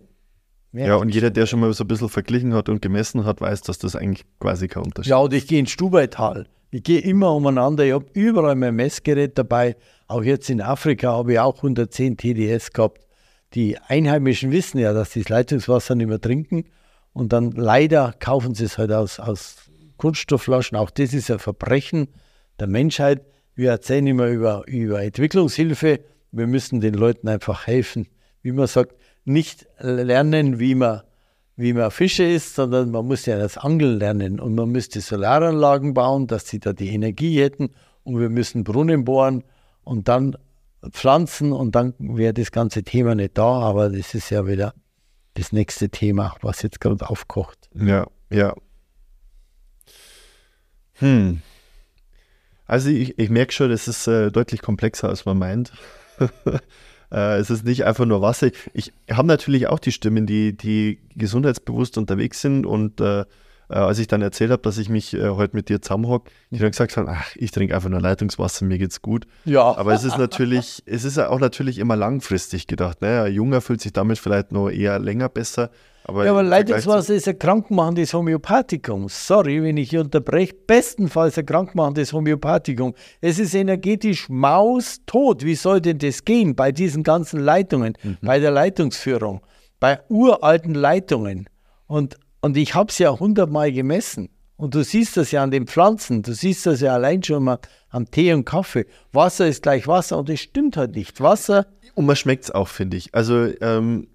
[0.72, 3.62] Ja, und jeder, der schon mal so ein bisschen verglichen hat und gemessen hat, weiß,
[3.62, 5.10] dass das eigentlich quasi kein Unterschied ist.
[5.10, 6.48] Ja, und ich gehe ins Stubaital.
[6.74, 7.86] Ich gehe immer umeinander.
[7.86, 9.76] Ich habe überall mein Messgerät dabei.
[10.08, 13.06] Auch jetzt in Afrika habe ich auch 110 TDS gehabt.
[13.54, 16.66] Die Einheimischen wissen ja, dass sie das Leitungswasser nicht mehr trinken.
[17.14, 20.76] Und dann leider kaufen sie es halt aus, aus Kunststoffflaschen.
[20.76, 22.08] Auch das ist ein Verbrechen
[22.60, 23.24] der Menschheit.
[23.54, 26.00] Wir erzählen immer über, über Entwicklungshilfe.
[26.32, 28.08] Wir müssen den Leuten einfach helfen.
[28.42, 28.96] Wie man sagt,
[29.26, 31.04] nicht lernen, wie man
[31.56, 35.94] wie man Fische isst, sondern man muss ja das Angeln lernen und man müsste Solaranlagen
[35.94, 37.70] bauen, dass sie da die Energie hätten
[38.04, 39.44] und wir müssen Brunnen bohren
[39.84, 40.36] und dann
[40.92, 44.74] pflanzen und dann wäre das ganze Thema nicht da, aber das ist ja wieder
[45.36, 47.70] das nächste Thema, was jetzt gerade aufkocht.
[47.76, 48.54] Ja, ja.
[50.96, 51.42] Hm.
[52.66, 55.74] Also ich, ich merke schon, das ist äh, deutlich komplexer, als man meint.
[57.14, 58.50] Äh, es ist nicht einfach nur Wasser.
[58.74, 63.26] Ich habe natürlich auch die Stimmen, die, die gesundheitsbewusst unterwegs sind und äh,
[63.70, 66.60] äh als ich dann erzählt habe, dass ich mich äh, heute mit dir zusammenhocke, die
[66.60, 69.26] dann gesagt haben, ach, ich trinke einfach nur Leitungswasser, mir geht's gut.
[69.46, 69.76] Ja.
[69.76, 73.02] Aber es ist natürlich, es ist auch natürlich immer langfristig gedacht.
[73.02, 73.24] Ne?
[73.24, 75.70] Ein Junger fühlt sich damit vielleicht noch eher länger besser.
[76.06, 79.08] Aber ja, aber Leitungswasser ist ein krankmachendes Homöopathikum.
[79.08, 80.54] Sorry, wenn ich hier unterbreche.
[80.68, 82.94] Bestenfalls ein krankmachendes Homöopathikum.
[83.22, 85.46] Es ist energetisch maustot.
[85.46, 88.18] Wie soll denn das gehen bei diesen ganzen Leitungen, mhm.
[88.22, 89.42] bei der Leitungsführung,
[89.80, 91.48] bei uralten Leitungen?
[91.88, 94.28] Und, und ich habe es ja hundertmal gemessen.
[94.58, 97.60] Und du siehst das ja an den Pflanzen, du siehst das ja allein schon mal
[97.90, 98.86] am Tee und Kaffee.
[99.14, 101.22] Wasser ist gleich Wasser und das stimmt halt nicht.
[101.22, 101.68] Wasser.
[101.96, 103.16] Und man schmeckt es auch, finde ich.
[103.16, 104.08] Also ähm,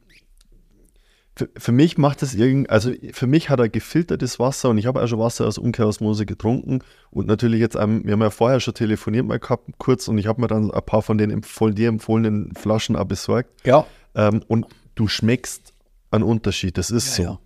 [1.37, 4.85] für, für, mich macht es irgend, also für mich hat er gefiltertes Wasser und ich
[4.85, 6.81] habe auch schon Wasser aus Umkehrosmose getrunken
[7.11, 10.27] und natürlich jetzt, ähm, wir haben ja vorher schon telefoniert mal gehabt, kurz und ich
[10.27, 13.49] habe mir dann ein paar von den empfohlen, dir empfohlenen Flaschen auch besorgt.
[13.65, 13.87] Ja.
[14.15, 15.73] Ähm, und du schmeckst
[16.11, 17.39] einen Unterschied, das ist ja, so.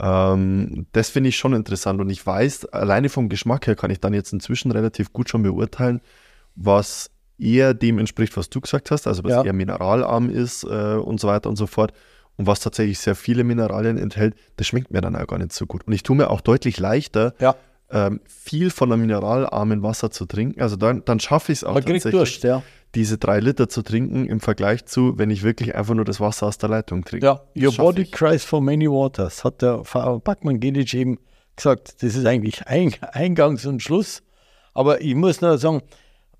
[0.00, 4.00] Ähm, das finde ich schon interessant und ich weiß, alleine vom Geschmack her kann ich
[4.00, 6.00] dann jetzt inzwischen relativ gut schon beurteilen,
[6.56, 9.44] was eher dem entspricht, was du gesagt hast, also was Ja.
[9.44, 11.92] eher mineralarm ist äh, und so weiter und so fort.
[12.36, 15.66] Und was tatsächlich sehr viele Mineralien enthält, das schmeckt mir dann auch gar nicht so
[15.66, 15.86] gut.
[15.86, 17.54] Und ich tue mir auch deutlich leichter, Ja,
[17.90, 20.60] ähm, viel von einem mineralarmen Wasser zu trinken.
[20.62, 22.62] Also dann, dann schaffe ich es auch man kriegt Durst, ja.
[22.94, 26.46] Diese drei Liter zu trinken im Vergleich zu, wenn ich wirklich einfach nur das Wasser
[26.46, 27.24] aus der Leitung trinke.
[27.26, 28.12] Ja, Das your body ich.
[28.12, 30.18] cries for many waters, hat der V.
[30.18, 31.18] Backmann Gedic eben
[31.56, 32.02] gesagt.
[32.02, 34.22] Das ist eigentlich Ein Eingangs und Schluss.
[34.74, 35.82] Aber ich muss nur sagen,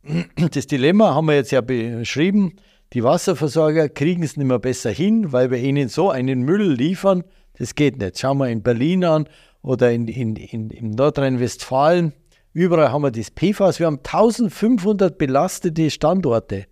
[0.52, 2.56] das Dilemma haben wir jetzt ja beschrieben.
[2.92, 7.22] Die Wasserversorger kriegen es nicht mehr besser hin, weil wir ihnen so einen Müll liefern.
[7.58, 8.18] Das geht nicht.
[8.18, 9.28] Schauen wir in Berlin an
[9.62, 12.12] oder in, in, in, in Nordrhein-Westfalen.
[12.52, 13.78] Überall haben wir das PFAS.
[13.78, 16.66] Wir haben 1500 belastete Standorte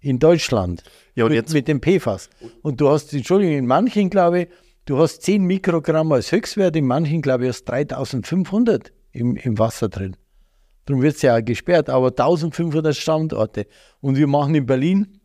[0.00, 0.82] in Deutschland
[1.14, 2.28] Ja, und mit, jetzt- mit dem PFAS.
[2.62, 4.48] Und du hast, Entschuldigung, in manchen, glaube ich,
[4.84, 9.88] du hast 10 Mikrogramm als Höchstwert, in manchen, glaube ich, hast 3500 im, im Wasser
[9.88, 10.16] drin.
[10.86, 13.66] Darum wird es ja auch gesperrt, aber 1500 Standorte.
[14.00, 15.20] Und wir machen in Berlin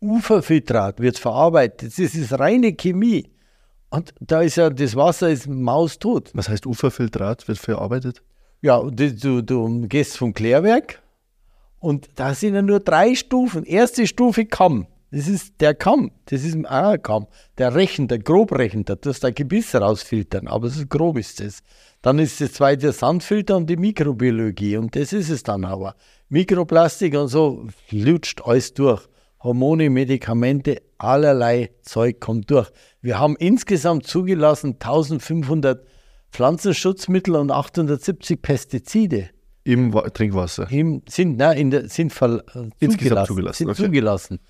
[0.00, 1.92] Uferfiltrat, wird verarbeitet.
[1.98, 3.30] Das ist, reine Chemie.
[3.88, 6.30] Und da ist ja, das Wasser ist maustot.
[6.34, 8.22] Was heißt Uferfiltrat wird verarbeitet?
[8.64, 11.02] Ja, du, du, gehst vom Klärwerk
[11.80, 13.64] und da sind ja nur drei Stufen.
[13.64, 14.86] Erste Stufe Kamm.
[15.10, 16.12] Das ist der Kamm.
[16.26, 17.26] Das ist ein Kamm.
[17.58, 21.58] Der Rechen, der Grobrechen, da tust du Gebiss rausfiltern, aber so grob ist es.
[22.02, 25.96] Dann ist das zweite Sandfilter und die Mikrobiologie und das ist es dann aber.
[26.28, 29.08] Mikroplastik und so lutscht alles durch.
[29.42, 32.70] Hormone, Medikamente, allerlei Zeug kommt durch.
[33.00, 35.84] Wir haben insgesamt zugelassen 1500
[36.32, 39.30] Pflanzenschutzmittel und 870 Pestizide
[39.64, 40.70] Im Wa Trinkwasser.
[40.70, 43.26] im, sind, na, in der, sind ver, äh, Insgesamt zugelassen.
[43.28, 43.82] zugelassen, Sind okay.
[43.84, 44.40] zugelassen.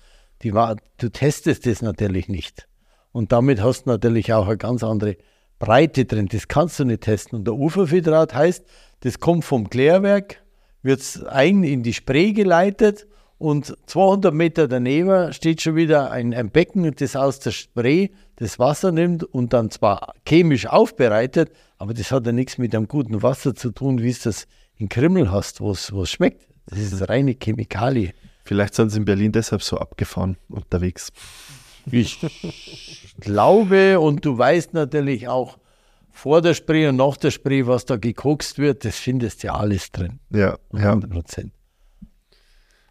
[0.41, 2.67] Die war, du testest das natürlich nicht.
[3.11, 5.17] Und damit hast du natürlich auch eine ganz andere
[5.59, 6.27] Breite drin.
[6.27, 7.39] Das kannst du nicht testen.
[7.39, 8.65] Und der Uferfiltrat heißt,
[9.01, 10.41] das kommt vom Klärwerk,
[10.81, 13.07] wird ein in die Spree geleitet
[13.43, 18.07] und 200 Meter daneben steht schon wieder ein, ein Becken, das aus der Spree
[18.37, 22.87] das Wasser nimmt und dann zwar chemisch aufbereitet, aber das hat ja nichts mit einem
[22.87, 24.47] guten Wasser zu tun, wie es das
[24.77, 26.47] in Krimmel hast, wo es schmeckt.
[26.67, 28.13] Das ist reine Chemikalie.
[28.45, 31.11] Vielleicht sind sie in Berlin deshalb so abgefahren unterwegs.
[31.91, 32.19] Ich
[33.19, 35.57] glaube und du weißt natürlich auch
[36.11, 39.55] vor der Spree und nach der Spree, was da gekokst wird, das findest du ja
[39.55, 40.21] alles drin.
[40.29, 40.91] Ja, ja.
[40.91, 41.53] 100 Prozent.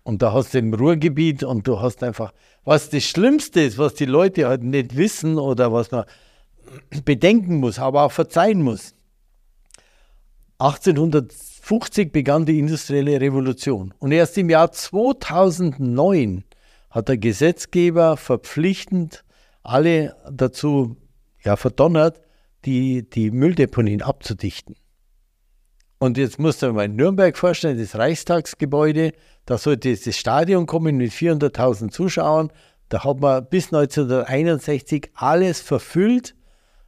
[0.05, 2.33] Und da hast du im Ruhrgebiet und du hast einfach,
[2.65, 6.05] was das Schlimmste ist, was die Leute halt nicht wissen oder was man
[7.05, 8.95] bedenken muss, aber auch verzeihen muss.
[10.59, 16.45] 1850 begann die industrielle Revolution und erst im Jahr 2009
[16.91, 19.25] hat der Gesetzgeber verpflichtend
[19.63, 20.97] alle dazu
[21.43, 22.21] ja, verdonnert,
[22.65, 24.77] die, die Mülldeponien abzudichten.
[26.03, 29.13] Und jetzt musst du mal in Nürnberg vorstellen, das Reichstagsgebäude,
[29.47, 32.51] da sollte das Stadion kommen mit 400.000 Zuschauern.
[32.89, 36.35] Da hat man bis 1961 alles verfüllt,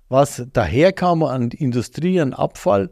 [0.09, 2.91] was daherkam an Industrie, an Abfall.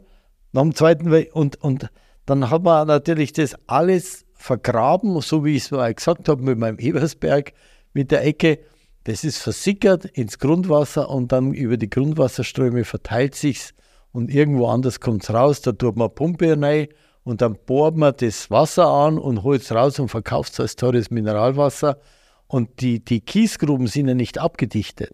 [0.53, 1.89] Nach dem Zweiten und, und
[2.25, 6.57] dann hat man natürlich das alles vergraben, so wie ich es mal gesagt habe mit
[6.57, 7.51] meinem Ebersberg,
[7.91, 8.59] mit der Ecke.
[9.03, 13.73] Das ist versickert ins Grundwasser und dann über die Grundwasserströme verteilt sich's
[14.13, 15.61] und irgendwo anders kommt es raus.
[15.61, 16.87] Da tut man eine Pumpe rein
[17.23, 20.75] und dann bohrt man das Wasser an und holt es raus und verkauft es als
[20.77, 21.99] teures Mineralwasser.
[22.47, 25.11] Und die, die Kiesgruben sind ja nicht abgedichtet.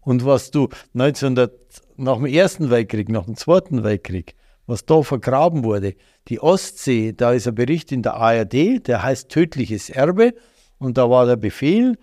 [0.00, 1.52] Und was du 1900,
[1.96, 5.94] nach dem Ersten Weltkrieg, nach dem Zweiten Weltkrieg, was da vergraben wurde,
[6.28, 10.34] die Ostsee, da ist ein Bericht in der ARD, der heißt Tödliches Erbe.
[10.78, 11.96] Und da war der Befehl,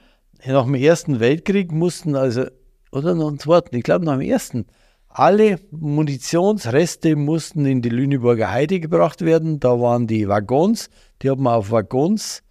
[0.45, 2.45] nach dem Ersten Weltkrieg mussten also,
[2.91, 4.65] oder nach dem Zweiten, ich glaube nach dem Ersten,
[5.09, 9.59] alle Munitionsreste mussten in die Lüneburger Heide gebracht werden.
[9.59, 10.89] Da waren die Waggons,
[11.21, 12.43] die hat man auf Waggons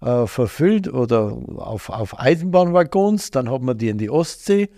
[0.00, 3.30] äh, verfüllt oder auf, auf Eisenbahnwaggons.
[3.30, 4.70] Dann hat man die in die Ostsee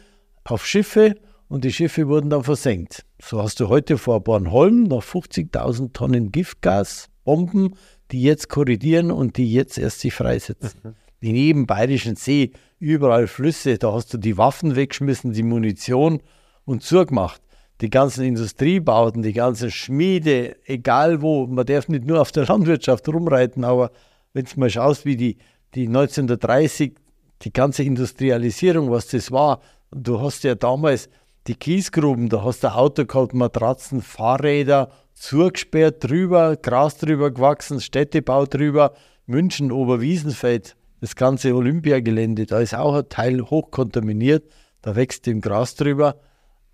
[0.45, 1.15] auf Schiffe
[1.49, 3.05] und die Schiffe wurden dann versenkt.
[3.23, 7.77] So hast du heute vor Bornholm noch 50.000 Tonnen Giftgasbomben,
[8.11, 10.97] die jetzt korrigieren und die jetzt erst sich freisetzen.
[11.21, 16.23] In jedem bayerischen See, überall Flüsse, da hast du die Waffen weggeschmissen, die Munition
[16.69, 17.41] und zugemacht.
[17.81, 23.09] Die ganzen Industriebauten, die ganzen Schmiede, egal wo, man darf nicht nur auf der Landwirtschaft
[23.09, 23.91] rumreiten, aber
[24.35, 25.39] wenn du mal schaust, wie die,
[25.75, 26.95] die 1930,
[27.43, 31.09] die ganze Industrialisierung, was das war, du hast ja damals
[31.47, 38.45] die Kiesgruben, da hast du Auto gehabt, Matratzen, Fahrräder, zugesperrt drüber, Gras drüber gewachsen, Städtebau
[38.45, 38.93] drüber,
[39.25, 44.45] München, Oberwiesenfeld, das ganze Olympiagelände, da ist auch ein Teil hochkontaminiert,
[44.83, 46.17] da wächst dem Gras drüber.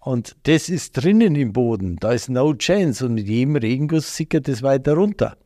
[0.05, 1.97] Und das ist drinnen im Boden.
[1.97, 3.07] Da ist no chance.
[3.07, 5.39] Und mit jedem Regenguss sickert es weiter runter.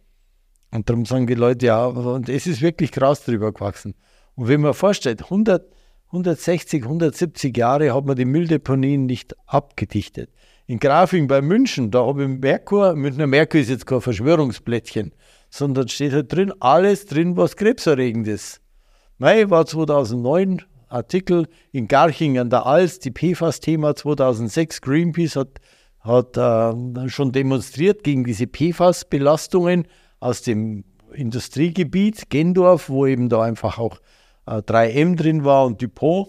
[0.72, 3.94] Und darum sagen die Leute, ja, und es ist wirklich krass drüber gewachsen.
[4.34, 5.64] Und wenn man vorstellt, 100,
[6.08, 10.30] 160, 170 Jahre hat man die Mülldeponien nicht abgedichtet.
[10.66, 15.12] In Grafing bei München, da habe ich Merkur, Münchner Merkur ist jetzt kein Verschwörungsblättchen,
[15.50, 18.60] sondern steht halt drin, alles drin, was krebserregend ist.
[19.18, 24.80] Mai war 2009 Artikel in Garching an der Alz, die PFAS-Thema 2006.
[24.80, 25.60] Greenpeace hat,
[26.00, 29.86] hat äh, schon demonstriert gegen diese PFAS-Belastungen
[30.20, 33.98] aus dem Industriegebiet Gendorf, wo eben da einfach auch
[34.46, 36.28] äh, 3M drin war und Dupont.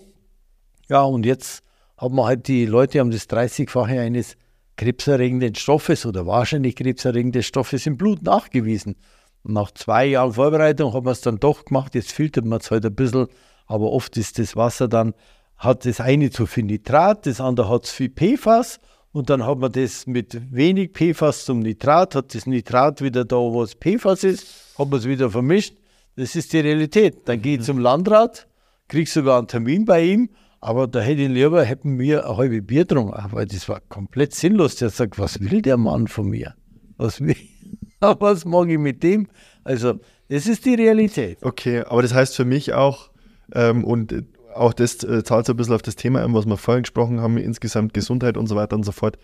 [0.90, 1.64] Ja, und jetzt
[1.98, 4.36] haben wir halt die Leute haben das 30-fache eines
[4.78, 8.96] krebserregenden Stoffes oder wahrscheinlich krebserregenden Stoffes im Blut nachgewiesen.
[9.44, 11.96] Und nach zwei Jahren Vorbereitung haben wir es dann doch gemacht.
[11.96, 13.28] Jetzt filtert man es halt ein bisschen,
[13.70, 15.14] aber oft ist das Wasser dann,
[15.56, 18.80] hat das eine zu viel Nitrat, das andere hat zu viel PFAS
[19.12, 23.38] und dann hat man das mit wenig PFAS zum Nitrat, hat das Nitrat wieder da,
[23.38, 24.48] wo es PFAS ist,
[24.78, 25.76] hat man es wieder vermischt.
[26.16, 27.28] Das ist die Realität.
[27.30, 28.48] Dann gehe ich zum Landrat,
[28.88, 30.30] kriege sogar einen Termin bei ihm,
[30.62, 34.34] aber da hätte ich lieber, hätten wir ein halbes Bier getrunken, weil das war komplett
[34.34, 34.76] sinnlos.
[34.78, 36.56] Der sagt, was will der Mann von mir?
[36.98, 37.36] Was, will,
[38.00, 39.28] was mag ich mit dem?
[39.64, 41.38] Also, das ist die Realität.
[41.42, 43.10] Okay, aber das heißt für mich auch,
[43.54, 44.24] ähm, und
[44.54, 47.22] auch das äh, zahlt so ein bisschen auf das Thema ein, was wir vorhin gesprochen
[47.22, 49.18] haben, insgesamt Gesundheit und so weiter und so fort.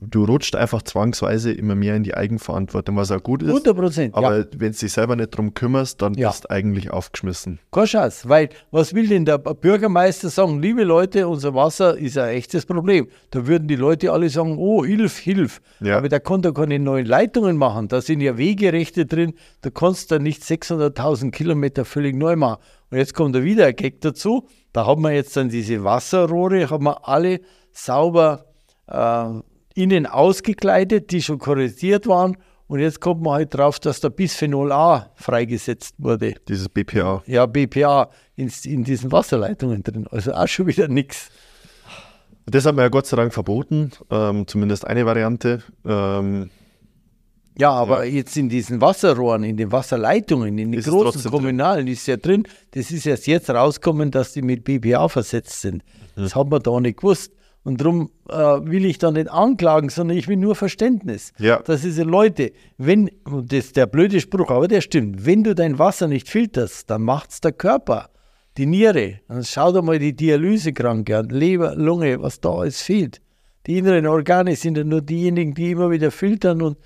[0.00, 3.48] Du rutscht einfach zwangsweise immer mehr in die Eigenverantwortung, was auch gut ist.
[3.48, 4.14] 100 Prozent.
[4.14, 4.44] Aber ja.
[4.56, 6.28] wenn du dich selber nicht drum kümmerst, dann Ja.
[6.30, 7.58] bist du eigentlich aufgeschmissen.
[7.72, 10.60] Keine Chance, weil was will denn der Bürgermeister sagen?
[10.60, 13.08] Liebe Leute, unser Wasser ist ein echtes Problem.
[13.30, 15.60] Da würden die Leute alle sagen, oh, hilf, hilf.
[15.80, 15.96] Ja.
[15.96, 17.88] Aber der konnte keine neuen Leitungen machen.
[17.88, 19.34] Da sind ja Wegerechte drin.
[19.62, 22.60] Da kannst du nicht 600.000 Kilometer völlig neu machen.
[22.90, 24.46] Und jetzt kommt da wieder ein Gag dazu.
[24.72, 27.40] Da haben wir jetzt dann diese Wasserrohre, haben wir alle
[27.72, 28.46] sauber
[28.86, 29.26] äh,
[29.74, 32.36] innen ausgekleidet, die schon korrigiert waren.
[32.66, 37.22] Und jetzt kommt man halt drauf, dass da Bisphenol A freigesetzt wurde Dieses BPA.
[37.26, 40.06] ja, BPA in, in diesen Wasserleitungen drin.
[40.10, 41.30] Also auch schon wieder nichts.
[42.46, 45.62] Das hat man ja Gott sei Dank verboten, ähm, zumindest eine Variante.
[45.84, 46.50] Ähm,
[47.56, 52.06] Ja, aber jetzt in diesen Wasserrohren, in den Wasserleitungen, in den Ist großen kommunalen ist
[52.06, 52.44] ja drin.
[52.72, 55.82] Das ist erst jetzt rausgekommen, dass die mit BPA versetzt sind.
[56.16, 57.32] Das hat man da nicht gewusst.
[57.64, 61.32] Und darum äh, will ich da nicht anklagen, sondern ich will nur Verständnis.
[61.38, 61.60] Ja.
[61.64, 65.42] Das ist ja Leute, wenn, und das ist der blöde Spruch, aber der stimmt, wenn
[65.42, 68.10] du dein Wasser nicht filterst, dann macht's der Körper,
[68.58, 69.20] die Niere.
[69.28, 73.22] Dann schau dir mal die Dialysekranke an, Leber, Lunge, was da alles fehlt.
[73.66, 76.76] Die inneren Organe sind ja nur diejenigen, die immer wieder filtern und,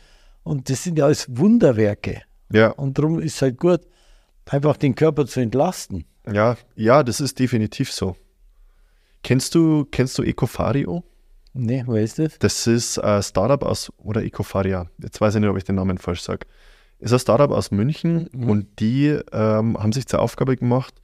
[0.45, 2.23] und das sind ja alles Wunderwerke.
[2.53, 3.81] ja, Und darum ist es halt gut,
[4.49, 6.05] einfach den Körper zu entlasten.
[6.33, 8.15] ja, ja, das ist definitiv so.
[9.29, 11.05] Kennst du, kennst du Ecofario?
[11.53, 12.39] Ne, wer ist das?
[12.39, 15.99] Das ist ein Startup aus, oder Ecofaria, jetzt weiß ich nicht, ob ich den Namen
[15.99, 16.47] falsch sage.
[16.99, 20.95] Ist ein Startup aus München und die ähm, haben sich zur Aufgabe gemacht,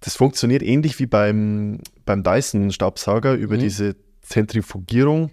[0.00, 5.30] das funktioniert ähnlich wie beim, beim Dyson-Staubsauger über diese Zentrifugierung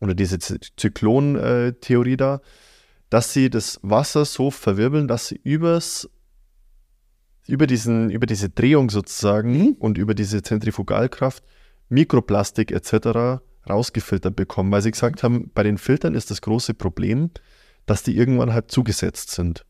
[0.00, 2.40] oder diese Zyklon-Theorie da,
[3.08, 6.10] dass sie das Wasser so verwirbeln, dass sie übers,
[7.46, 11.42] über, diesen, über diese Drehung sozusagen und über diese Zentrifugalkraft
[11.88, 13.42] Mikroplastik etc.
[13.68, 17.30] rausgefiltert bekommen, weil sie gesagt haben, bei den Filtern ist das große Problem,
[17.86, 19.66] dass die irgendwann halt zugesetzt sind.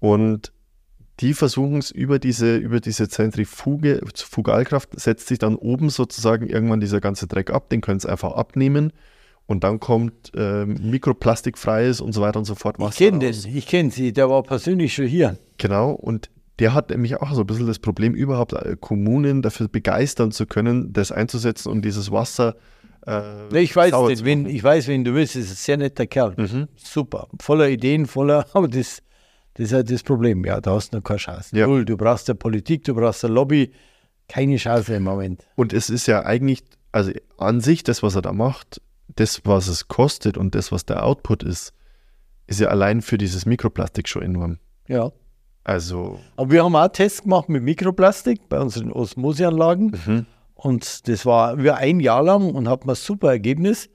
[0.00, 0.52] Und
[1.20, 6.80] die versuchen es über diese, über diese Zentrifuge, Fugalkraft setzt sich dann oben sozusagen irgendwann
[6.80, 8.92] dieser ganze Dreck ab, den können sie einfach abnehmen
[9.46, 13.42] und dann kommt ähm, mikroplastikfreies und so weiter und so fort Ich Wasser kenne raus.
[13.42, 15.38] den, ich kenne sie, der war persönlich schon hier.
[15.58, 16.30] Genau, und
[16.60, 20.46] der hat nämlich auch so ein bisschen das Problem, überhaupt äh, Kommunen dafür begeistern zu
[20.46, 22.54] können, das einzusetzen und dieses Wasser
[23.06, 26.06] äh, Ne, ich weiß zu wen, ich weiß, wen du willst, ist ein sehr netter
[26.06, 26.34] Kerl.
[26.36, 26.68] Mhm.
[26.76, 29.02] Super, voller Ideen, voller, aber das,
[29.54, 30.44] das ist halt das Problem.
[30.44, 31.56] Ja, da hast du noch keine Chance.
[31.56, 31.66] Ja.
[31.66, 33.72] Null, du brauchst eine Politik, du brauchst eine Lobby,
[34.28, 35.46] keine Chance im Moment.
[35.56, 38.82] Und es ist ja eigentlich, also an sich, das, was er da macht,
[39.16, 41.72] das, was es kostet und das, was der Output ist,
[42.46, 44.58] ist ja allein für dieses Mikroplastik schon enorm.
[44.88, 45.10] Ja.
[45.64, 49.96] Also, Aber wir haben auch Tests gemacht mit Mikroplastik bei unseren Osmoseanlagen.
[50.06, 50.26] mhm.
[50.54, 53.88] Und das war über ein Jahr lang und hat ein super Ergebnis.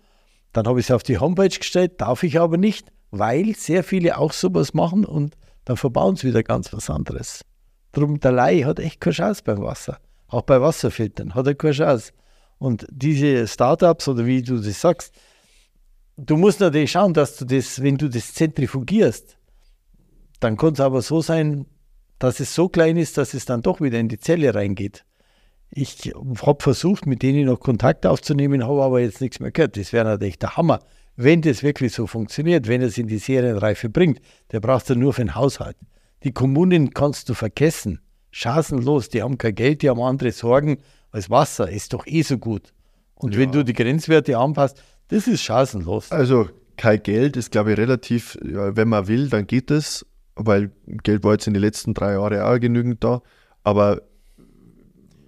[0.51, 4.17] Dann habe ich es auf die Homepage gestellt, darf ich aber nicht, weil sehr viele
[4.17, 5.35] auch sowas machen und
[5.65, 7.41] dann verbauen sie wieder ganz was anderes.
[7.91, 9.99] Drum, der Lai hat echt keine Chance beim Wasser.
[10.27, 12.13] Auch bei Wasserfiltern hat er keine Chance.
[12.57, 15.13] Und diese Startups oder wie du das sagst,
[16.17, 19.37] du musst natürlich schauen, dass du das, wenn du das zentrifugierst,
[20.39, 21.65] dann kann es aber so sein,
[22.19, 25.05] dass es so klein ist, dass es dann doch wieder in die Zelle reingeht.
[25.71, 29.75] Ich habe versucht, mit denen noch Kontakt aufzunehmen, habe aber jetzt nichts mehr gehört.
[29.77, 30.79] Das wäre natürlich der Hammer,
[31.17, 34.19] wenn das wirklich so funktioniert, wenn es in die Serienreife bringt.
[34.51, 35.75] Der braucht es nur für den Haushalt.
[36.23, 37.99] Die Kommunen kannst du vergessen.
[38.31, 40.77] Chancenlos, die haben kein Geld, die haben andere Sorgen
[41.11, 41.69] als Wasser.
[41.69, 42.73] Ist doch eh so gut.
[43.15, 43.39] Und Ja.
[43.41, 46.11] wenn du die Grenzwerte anpasst, das ist chancenlos.
[46.11, 50.05] Also kein Geld ist, glaube ich, relativ, ja, wenn man will, dann geht es,
[50.35, 50.71] weil
[51.03, 53.21] Geld war jetzt in den letzten drei Jahren auch genügend da.
[53.63, 54.01] Aber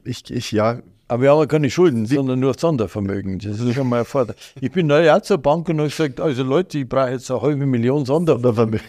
[0.03, 3.39] ich, ich ja, Aber wir haben ja keine Schulden, sondern nur Sondervermögen.
[3.39, 4.35] Das ist schon mal ein Vorteil.
[4.61, 7.41] Ich bin neulich auch zur Bank und habe gesagt, also Leute, ich brauche jetzt eine
[7.41, 8.85] halbe Million Sondervermögen.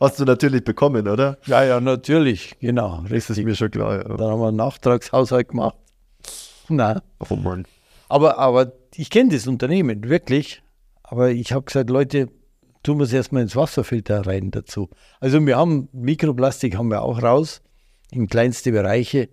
[0.00, 1.38] hast du natürlich bekommen, oder?
[1.46, 3.02] Ja, ja, natürlich, genau.
[3.02, 3.44] Das ist Richtig.
[3.44, 3.96] mir schon klar.
[3.96, 4.16] Ja.
[4.16, 5.76] Dann haben wir einen Nachtragshaushalt gemacht.
[6.68, 7.00] Nein.
[7.30, 7.64] Oh Mann.
[8.08, 10.62] Aber, aber ich kenne das Unternehmen, wirklich.
[11.02, 12.28] Aber ich habe gesagt, Leute,
[12.82, 14.88] tun wir es erstmal ins Wasserfilter rein dazu.
[15.20, 17.62] Also wir haben Mikroplastik haben wir auch raus,
[18.10, 19.28] in kleinste Bereiche.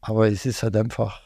[0.00, 1.20] Aber es ist halt einfach.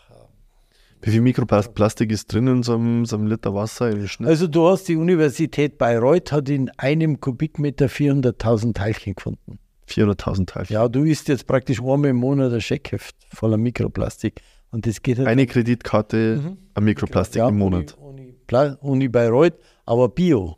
[1.02, 4.28] Wie viel Mikroplastik ist drin in so einem, so einem Liter Wasser im Schnitt?
[4.28, 9.58] Also du hast die Universität Bayreuth hat in einem Kubikmeter 400.000 Teilchen gefunden.
[9.88, 10.74] 400.000 Teilchen.
[10.74, 14.40] Ja, du isst jetzt praktisch einmal im Monat ein Scheckheft voller Mikroplastik.
[14.70, 17.96] Und das geht halt Eine Kreditkarte an Mikroplastik Ja, im Monat.
[17.98, 20.56] Uni, Uni, Uni Bayreuth, aber Bio,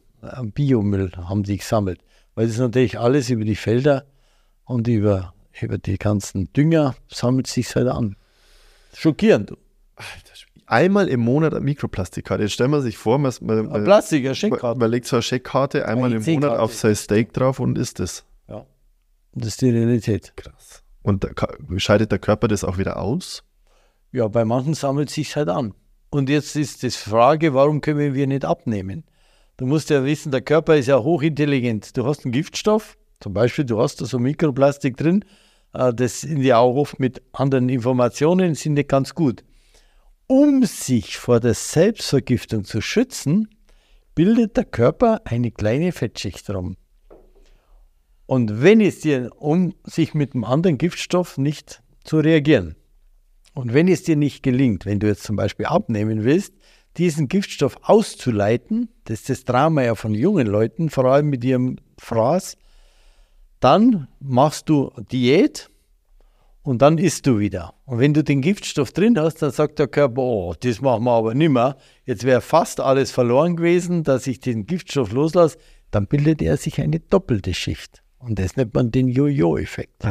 [0.55, 2.01] Biomüll haben die gesammelt.
[2.35, 4.05] Weil das ist natürlich alles über die Felder
[4.65, 8.17] und über, über die ganzen Dünger sammelt sich halt an.
[8.94, 9.53] Schockierend.
[10.67, 12.43] Einmal im Monat eine Mikroplastikkarte.
[12.43, 14.78] Jetzt stellen wir sich vor, man, man, man, Plastik, man, Scheckkarte.
[14.78, 18.01] man legt so eine Scheckkarte einmal Eine im Monat auf sein Steak drauf und isst
[18.01, 18.25] es.
[18.49, 18.67] Ja.
[19.35, 20.33] Das ist die Realität.
[20.36, 20.83] Krass.
[21.03, 21.28] Und da
[21.77, 23.44] scheidet der Körper das auch wieder aus?
[24.11, 25.75] Ja, bei manchen sammelt sich halt an.
[26.09, 29.05] Und jetzt ist die Frage, warum können wir nicht abnehmen?
[29.57, 31.97] Du musst ja wissen, der Körper ist ja hochintelligent.
[31.97, 35.24] Du hast einen Giftstoff, zum Beispiel, du hast da so Mikroplastik drin,
[35.73, 39.44] äh, das sind ja auch oft mit anderen Informationen, sind nicht ganz gut.
[40.26, 43.49] Um sich vor der Selbstvergiftung zu schützen,
[44.15, 46.76] bildet der Körper eine kleine Fettschicht drum.
[48.26, 52.74] Und wenn es dir, um sich mit einem anderen Giftstoff nicht zu reagieren,
[53.55, 56.55] und wenn es dir nicht gelingt, wenn du jetzt zum Beispiel abnehmen willst,
[56.97, 61.76] diesen Giftstoff auszuleiten, das ist das Drama ja von jungen Leuten, vor allem mit ihrem
[61.98, 62.56] Fraß,
[63.60, 65.70] dann machst du Diät
[66.62, 67.74] und dann isst du wieder.
[67.84, 71.12] Und wenn du den Giftstoff drin hast, dann sagt der Körper, oh, das machen wir
[71.12, 71.76] aber nimmer.
[72.05, 75.58] Jetzt wäre fast alles verloren gewesen, dass ich den Giftstoff loslasse.
[75.90, 78.02] Dann bildet er sich eine doppelte Schicht.
[78.18, 80.05] Und das nennt man den Jojo-Effekt.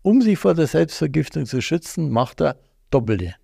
[0.00, 2.56] Um sich vor der Selbstvergiftung zu schützen, macht er
[2.90, 3.34] Doppelte.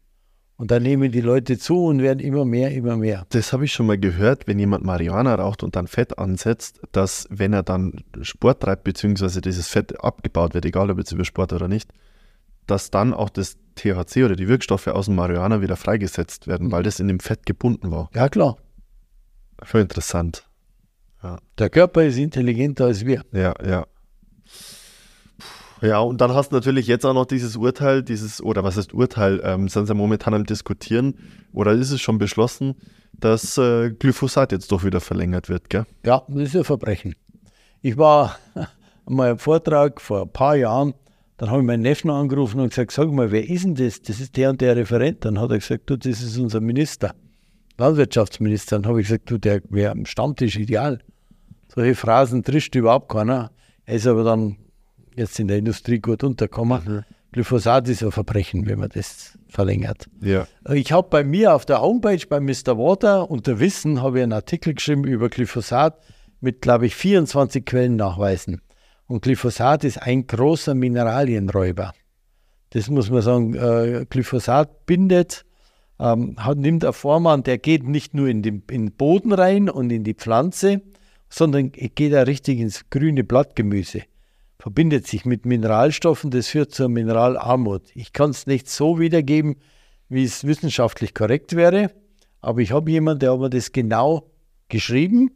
[0.60, 3.24] Und dann nehmen die Leute zu und werden immer mehr, immer mehr.
[3.30, 7.28] Das habe ich schon mal gehört, wenn jemand Marihuana raucht und dann Fett ansetzt, dass
[7.30, 11.52] wenn er dann Sport treibt, beziehungsweise dieses Fett abgebaut wird, egal ob jetzt über Sport
[11.52, 11.92] oder nicht,
[12.66, 16.82] dass dann auch das THC oder die Wirkstoffe aus dem Marihuana wieder freigesetzt werden, weil
[16.82, 18.10] das in dem Fett gebunden war.
[18.12, 18.56] Ja, klar.
[19.62, 20.44] Voll interessant.
[21.56, 23.22] Der Körper ist intelligenter als wir.
[23.30, 23.86] Ja, ja.
[25.80, 28.94] Ja, und dann hast du natürlich jetzt auch noch dieses Urteil, dieses, oder was heißt
[28.94, 31.14] Urteil, ähm, sind sie momentan am Diskutieren,
[31.52, 32.74] oder ist es schon beschlossen,
[33.12, 35.86] dass äh, Glyphosat jetzt doch wieder verlängert wird, gell?
[36.04, 37.14] Ja, das ist ein Verbrechen.
[37.80, 38.36] Ich war
[39.06, 40.94] mal im Vortrag vor ein paar Jahren,
[41.36, 44.02] dann habe ich meinen Neffen angerufen und gesagt, sag mal, wer ist denn das?
[44.02, 45.24] Das ist der und der Referent.
[45.24, 47.14] Dann hat er gesagt, du, das ist unser Minister,
[47.78, 48.76] Landwirtschaftsminister.
[48.76, 50.98] Dann habe ich gesagt, du, der wäre am Stammtisch ideal.
[51.72, 53.52] Solche Phrasen trischt überhaupt keiner.
[53.84, 54.56] Er ist aber dann
[55.18, 57.04] jetzt in der Industrie gut untergekommen.
[57.32, 60.08] Glyphosat ist ein Verbrechen, wenn man das verlängert.
[60.20, 60.46] Ja.
[60.72, 62.78] Ich habe bei mir auf der Homepage bei Mr.
[62.78, 66.00] Water unter Wissen habe ich einen Artikel geschrieben über Glyphosat
[66.40, 68.62] mit, glaube ich, 24 Quellennachweisen.
[69.06, 71.92] Und Glyphosat ist ein großer Mineralienräuber.
[72.70, 73.54] Das muss man sagen.
[73.54, 75.44] Äh, Glyphosat bindet,
[75.98, 79.32] ähm, hat, nimmt eine Form an, der geht nicht nur in den, in den Boden
[79.32, 80.82] rein und in die Pflanze,
[81.28, 84.02] sondern geht auch richtig ins grüne Blattgemüse
[84.58, 87.82] verbindet sich mit Mineralstoffen, das führt zur Mineralarmut.
[87.94, 89.56] Ich kann es nicht so wiedergeben,
[90.08, 91.92] wie es wissenschaftlich korrekt wäre,
[92.40, 94.30] aber ich habe jemanden, der hat mir das genau
[94.68, 95.30] geschrieben,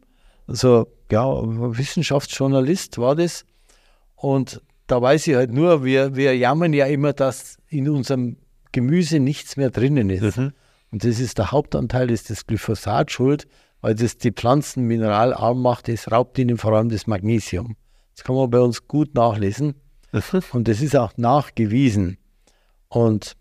[0.47, 3.45] also ja, Wissenschaftsjournalist war das
[4.15, 8.37] und da weiß ich halt nur, wir, wir jammern ja immer, dass in unserem
[8.71, 10.37] Gemüse nichts mehr drinnen ist.
[10.37, 13.47] Und das ist der Hauptanteil, ist das Glyphosat schuld,
[13.81, 17.75] weil das die Pflanzen mineralarm macht, es raubt ihnen vor allem das Magnesium.
[18.15, 19.75] Das kann man bei uns gut nachlesen.
[20.51, 22.17] Und das ist auch nachgewiesen.
[22.87, 23.35] Und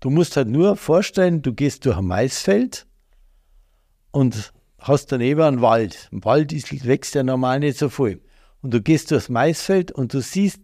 [0.00, 2.86] du musst halt nur vorstellen, du gehst durch ein Maisfeld
[4.10, 6.08] und hast daneben einen Wald.
[6.10, 8.22] Im Wald ist, wächst ja normal nicht so viel.
[8.62, 10.60] Und du gehst durchs Maisfeld und du siehst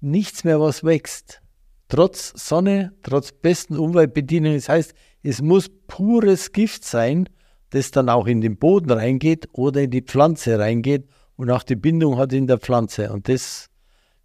[0.00, 1.42] nichts mehr, was wächst.
[1.88, 4.56] trotz Sonne, trotz besten Umweltbedingungen.
[4.56, 7.28] Das heißt, es muss pures Gift sein,
[7.70, 11.06] das dann auch in den Boden reingeht oder in die Pflanze reingeht
[11.36, 13.12] und auch die Bindung hat in der Pflanze.
[13.12, 13.68] Und das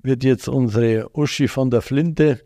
[0.02, 2.42] wird jetzt unsere Uschi von der Flinte,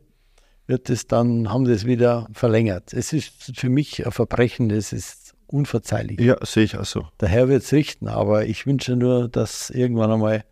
[0.68, 2.94] wird es dann, haben das wieder verlängert.
[2.94, 6.20] Es ist für mich ein Verbrechen, das ist unverzeihlich.
[6.20, 7.08] Ja, sehe ich auch so.
[7.20, 10.46] Der Herr wird es richten, aber ich wünsche nur, dass irgendwann einmal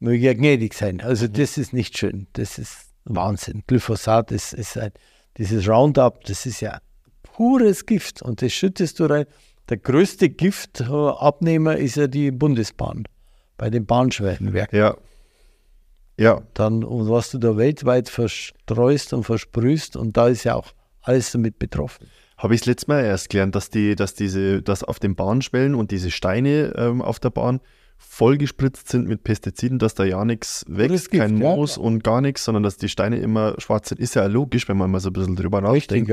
[0.00, 1.00] möge er gnädig sein.
[1.00, 2.26] Also das ist nicht schön.
[2.32, 3.62] Das ist Wahnsinn.
[3.66, 4.92] Glyphosat ist, ist ein,
[5.36, 6.80] dieses Roundup, das ist ja
[7.22, 9.26] pures Gift und das schüttest du rein.
[9.68, 13.04] Der größte Giftabnehmer ist ja die Bundesbahn
[13.56, 14.78] bei den Bahnschwellenwerken.
[14.78, 14.96] Ja.
[16.16, 20.70] Ja, Dann, und was du da weltweit verstreust und versprühst und da ist ja auch
[21.02, 22.06] alles damit betroffen.
[22.38, 25.74] habe ich das letzte Mal erst gelernt, dass die, dass diese, dass auf den Bahnschwellen
[25.74, 27.60] und diese Steine ähm, auf der Bahn
[27.98, 31.56] vollgespritzt sind mit Pestiziden, dass da ja nichts wächst, Gift, kein ja.
[31.56, 34.00] Moos und gar nichts, sondern dass die Steine immer schwarz sind.
[34.00, 36.08] Ist ja logisch, wenn man mal so ein bisschen drüber Richtig, nachdenkt.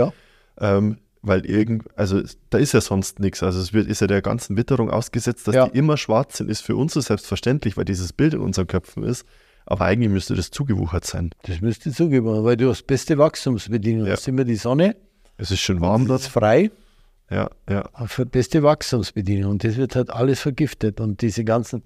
[0.59, 0.77] ja.
[0.77, 3.43] Ähm, weil irgend, also es- da ist ja sonst nichts.
[3.43, 5.67] Also es wird, ist ja der ganzen Witterung ausgesetzt, dass Ja.
[5.67, 9.03] die immer schwarz sind, ist für uns so selbstverständlich, weil dieses Bild in unseren Köpfen
[9.03, 9.25] ist.
[9.65, 11.29] Aber eigentlich müsste das zugewuchert sein.
[11.43, 14.07] Das müsste zugeben, weil du hast beste Wachstumsbedingungen.
[14.07, 14.13] Ja.
[14.13, 14.95] Hast immer die Sonne,
[15.37, 16.21] Es ist schön warm es dort.
[16.21, 16.71] ist frei,
[17.29, 17.87] Ja, ja.
[18.07, 19.51] für beste Wachstumsbedingungen.
[19.51, 20.99] Und das wird halt alles vergiftet.
[20.99, 21.83] Und diese ganzen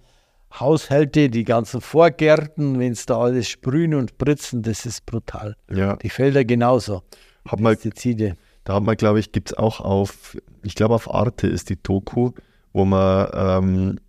[0.57, 5.55] Haushalte, die ganzen Vorgärten, wenn es da alles sprühen und spritzen, das ist brutal.
[5.69, 5.97] ja.
[5.97, 7.03] Die Felder genauso.
[7.45, 8.37] Hab mal Pestizide.
[8.65, 11.81] Da hat man, glaube ich, gibt es auch auf, ich glaube auf Arte ist die
[11.81, 12.31] Doku,
[12.73, 13.99] wo man ähm,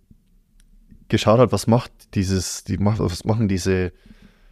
[1.09, 3.93] geschaut hat, was macht dieses, die macht, was machen diese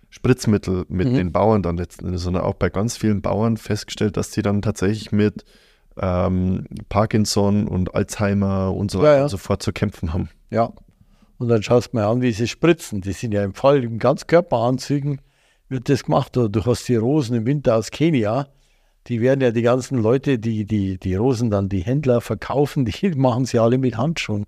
[0.09, 1.14] Spritzmittel mit Mhm.
[1.16, 4.61] den Bauern dann letzten Endes, sondern auch bei ganz vielen Bauern festgestellt, dass die dann
[4.61, 5.43] tatsächlich mit
[5.98, 9.24] ähm, Parkinson und Alzheimer und so Ja, weiter ja.
[9.24, 10.30] und so fort zu kämpfen haben.
[10.50, 10.72] Ja.
[11.38, 13.01] Und dann schaust du mal an, wie sie spritzen.
[13.01, 15.19] Die sind ja im Fall in Ganzkörperanzügen
[15.67, 16.38] wird das gemacht.
[16.38, 18.48] Oder du hast die Rosen im Winter aus Kenia.
[19.08, 23.09] Die werden ja die ganzen Leute, die die, die Rosen dann die Händler verkaufen, die
[23.16, 24.45] machen sie alle mit Handschuhen.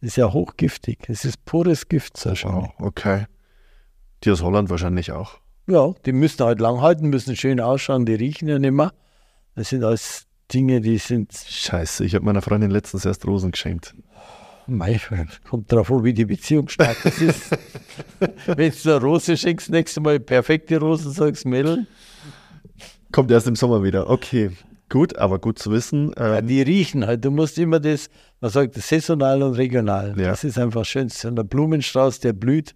[0.00, 0.98] Das ist ja hochgiftig.
[1.08, 3.26] Es ist pures Gift, so Wow, okay.
[4.24, 5.38] Die aus Holland wahrscheinlich auch.
[5.68, 8.92] Ja, die müssen halt lang halten, müssen schön ausschauen, die riechen ja nicht mehr.
[9.54, 13.94] Das sind alles Dinge, die sind, Scheiße, ich habe meiner Freundin letztens erst Rosen geschenkt.
[14.66, 15.00] mei,
[15.48, 17.50] kommt drauf an, wie die Beziehung stark ist.
[18.46, 21.86] Wenn du eine Rose schenkst, nächstes Mal perfekte Rosen, sagst Mädel.
[23.12, 24.08] Kommt erst im Sommer wieder.
[24.10, 24.50] Okay,
[24.88, 26.12] gut, aber gut zu wissen.
[26.18, 27.24] Ja, Ähm, die riechen halt.
[27.24, 28.08] Du musst immer das,
[28.40, 30.14] man sagt, das saisonal und regional.
[30.18, 30.30] Ja.
[30.30, 31.08] Das ist einfach schön.
[31.08, 32.74] So ein Blumenstrauß, der blüht.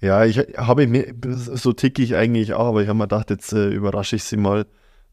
[0.00, 3.52] Ja, ich habe mir, so ticke ich eigentlich auch, aber ich habe mir gedacht, jetzt
[3.52, 4.66] äh, überrasche ich sie mal,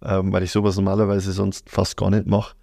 [0.04, 2.56] ähm, weil ich sowas normalerweise sonst fast gar nicht mache.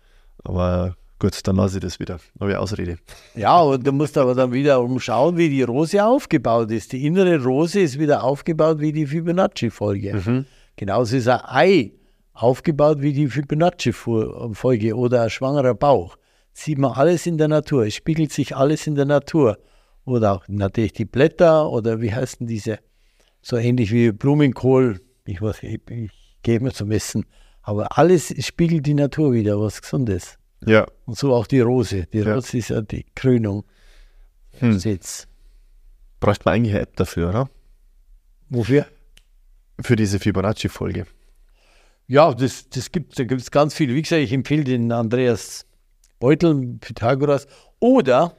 [0.44, 2.20] Aber gut, dann lasse ich das wieder.
[2.38, 2.98] Neue Ausrede.
[3.34, 6.92] Ja, und du musst aber dann wieder umschauen, wie die Rose aufgebaut ist.
[6.92, 10.44] Die innere Rose ist wieder aufgebaut wie die Fibonacci-Folge.
[10.76, 11.92] Genauso ist ein Ei
[12.32, 16.16] aufgebaut wie die Fibonacci-Folge oder ein schwangerer Bauch.
[16.52, 17.86] Sieht man alles in der Natur.
[17.86, 19.58] Es spiegelt sich alles in der Natur.
[20.04, 22.78] Oder auch natürlich die Blätter oder wie heißen diese,
[23.40, 25.00] so ähnlich wie Blumenkohl.
[25.24, 26.10] Ich weiß, ich, ich
[26.42, 27.24] gehe immer zum Essen.
[27.62, 30.38] Aber alles spiegelt die Natur wieder, was Gesundes.
[30.66, 32.06] Ja, Und so auch die Rose.
[32.12, 32.34] Die Ja.
[32.34, 33.64] Rose ist ja die Krönung.
[34.58, 34.78] Hm.
[34.78, 35.26] Sitz.
[36.20, 37.50] bräuchte man eigentlich eine App dafür, oder?
[38.50, 38.86] Wofür?
[39.82, 41.06] Für diese Fibonacci-Folge.
[42.06, 43.94] Ja, das, das gibt da gibt es ganz viel.
[43.94, 45.66] Wie gesagt, ich empfehle den Andreas
[46.18, 47.46] Beutel, Pythagoras.
[47.80, 48.36] Oder,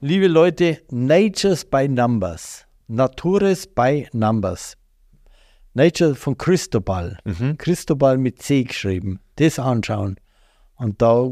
[0.00, 2.64] liebe Leute, Natures by Numbers.
[2.86, 4.76] Natures by Numbers.
[5.74, 7.18] Nature von Cristobal.
[7.24, 7.58] Mhm.
[7.58, 9.20] Cristobal mit C geschrieben.
[9.36, 10.16] Das anschauen.
[10.76, 11.30] Und da,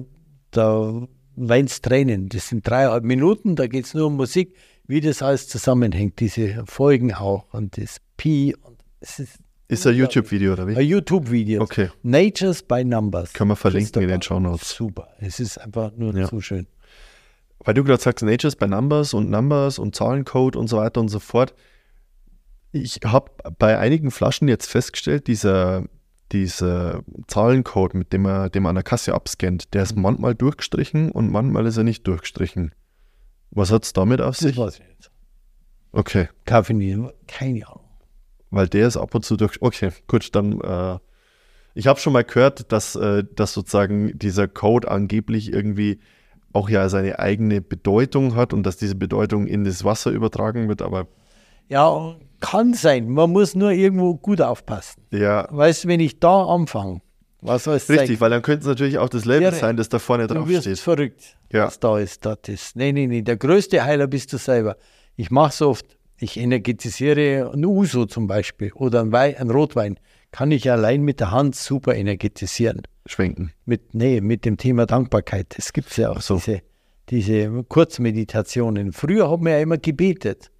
[0.50, 2.28] da weinst Tränen.
[2.28, 4.54] Das sind dreieinhalb Minuten, da geht es nur um Musik,
[4.86, 6.20] wie das alles zusammenhängt.
[6.20, 8.54] Diese Folgen auch und das Pi.
[9.00, 10.80] Ist ein YouTube-Video, oder ein wie?
[10.80, 11.62] YouTube-Video.
[11.62, 11.90] Okay.
[12.02, 13.32] Natures by Numbers.
[13.32, 14.40] Können wir verlinken in den Christopher.
[14.40, 14.70] Shownotes.
[14.74, 15.08] Super.
[15.20, 16.28] Es ist einfach nur Ja.
[16.28, 16.66] zu schön.
[17.60, 21.08] Weil du gerade sagst, Natures bei Numbers und Numbers und Zahlencode und so weiter und
[21.08, 21.54] so fort.
[22.72, 25.84] Ich habe bei einigen Flaschen jetzt festgestellt, dieser,
[26.32, 31.10] dieser Zahlencode, mit dem man, den man an der Kasse abscannt, der ist manchmal durchgestrichen
[31.10, 32.74] und manchmal ist er nicht durchgestrichen.
[33.50, 34.56] Was hat es damit auf Das sich?
[34.56, 35.10] weiß ich nicht.
[35.92, 37.08] Okay, Kaffee.
[37.26, 37.79] Keine Ahnung.
[38.50, 39.60] Weil der ist ab und zu durch.
[39.60, 40.60] Okay, gut, dann.
[40.60, 40.98] Äh,
[41.74, 46.00] ich habe schon mal gehört, dass, äh, dass sozusagen dieser Code angeblich irgendwie
[46.52, 50.82] auch ja seine eigene Bedeutung hat und dass diese Bedeutung in das Wasser übertragen wird,
[50.82, 51.06] aber
[51.68, 53.08] Ja, kann sein.
[53.08, 55.00] Man muss nur irgendwo gut aufpassen.
[55.12, 57.02] ja, Weißt du, wenn ich da anfange,
[57.40, 59.88] was soll es richtig, weil dann könnte es natürlich auch das Label Wäre- sein, das
[59.88, 60.80] da vorne Du drauf wirst steht.
[60.80, 61.66] verrückt, Ja.
[61.68, 62.26] was da ist.
[62.26, 62.74] Das ist.
[62.74, 63.22] Nee, nee, nee.
[63.22, 64.76] Der größte Heiler bist du selber.
[65.14, 65.86] Ich mache so oft
[66.22, 69.98] Ich energetisiere ein Uso zum Beispiel oder ein, Wein, ein Rotwein.
[70.32, 72.82] Kann ich allein mit der Hand super energetisieren.
[73.06, 73.52] Schwenken.
[73.64, 75.54] Mit, nee, mit dem Thema Dankbarkeit.
[75.56, 76.36] Es gibt ja auch so.
[76.36, 76.60] diese,
[77.08, 78.92] diese Kurzmeditationen.
[78.92, 80.50] Früher haben wir ja immer gebetet.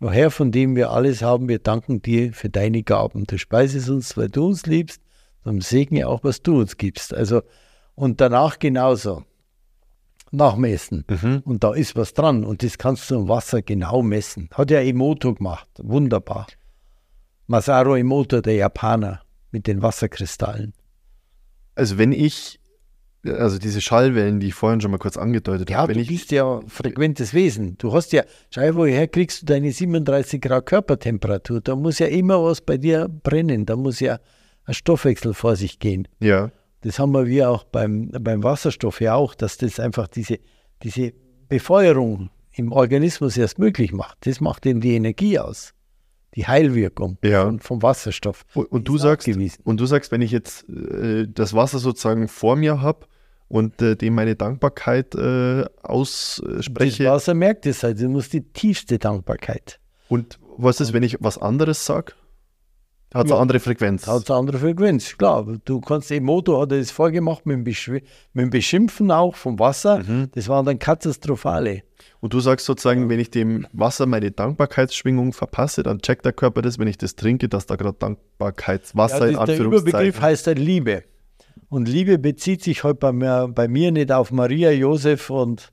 [0.00, 3.24] O Herr, von dem wir alles haben, wir danken dir für deine Gaben.
[3.26, 5.02] Du speisest uns, weil du uns liebst,
[5.42, 7.12] dann segne auch, was du uns gibst.
[7.12, 7.42] Also,
[7.96, 9.24] und danach genauso.
[10.32, 11.04] Nachmessen.
[11.08, 11.42] Mhm.
[11.44, 12.44] Und da ist was dran.
[12.44, 14.48] Und das kannst du im Wasser genau messen.
[14.52, 15.68] Hat ja Emoto gemacht.
[15.78, 16.46] Wunderbar.
[17.46, 19.20] Masaru Emoto, der Japaner,
[19.50, 20.72] mit den Wasserkristallen.
[21.74, 22.60] Also wenn ich,
[23.24, 26.08] also diese Schallwellen, die ich vorhin schon mal kurz angedeutet Ja, habe, du wenn ich,
[26.08, 27.76] bist ja frequentes Wesen.
[27.78, 31.60] Du hast ja, schau, woher kriegst du deine 37 Grad Körpertemperatur?
[31.60, 33.66] Da muss ja immer was bei dir brennen.
[33.66, 34.18] Da muss ja
[34.64, 36.08] ein Stoffwechsel vor sich gehen.
[36.20, 36.50] ja,
[36.82, 40.38] Das haben wir auch beim, beim Wasserstoff ja auch, dass das einfach diese,
[40.82, 41.12] diese
[41.48, 44.18] Befeuerung im Organismus erst möglich macht.
[44.26, 45.74] Das macht eben die Energie aus.
[46.34, 47.44] Die Heilwirkung Ja.
[47.44, 48.44] von, vom Wasserstoff.
[48.54, 49.28] und, und du sagst,
[49.64, 53.06] und du sagst, wenn ich jetzt äh, das Wasser sozusagen vor mir habe
[53.48, 58.00] und äh, dem meine Dankbarkeit äh, Das ausspreche, Wasser merkt es halt.
[58.00, 59.78] Du musst die tiefste Dankbarkeit.
[60.08, 62.12] und was ist, wenn ich was anderes sage?
[63.14, 63.36] Hat es Ja.
[63.36, 64.06] eine andere Frequenz?
[64.06, 65.46] Hat eine andere Frequenz, klar.
[65.64, 68.00] Du kannst, Emoto hat er das vorgemacht mit dem, Beschw
[68.32, 69.98] mit dem Beschimpfen auch vom Wasser.
[69.98, 70.30] Mhm.
[70.34, 71.82] Das waren dann katastrophale.
[72.20, 76.62] Und du sagst sozusagen, wenn ich dem Wasser meine Dankbarkeitsschwingung verpasse, dann checkt der Körper
[76.62, 80.22] das, wenn ich das trinke, dass da gerade Dankbarkeitswasser in Ja, das, der Überbegriff Anführungszeichen.
[80.22, 81.02] heißt halt Liebe.
[81.68, 85.72] Und Liebe bezieht sich heute bei mir, bei mir nicht auf Maria, Josef und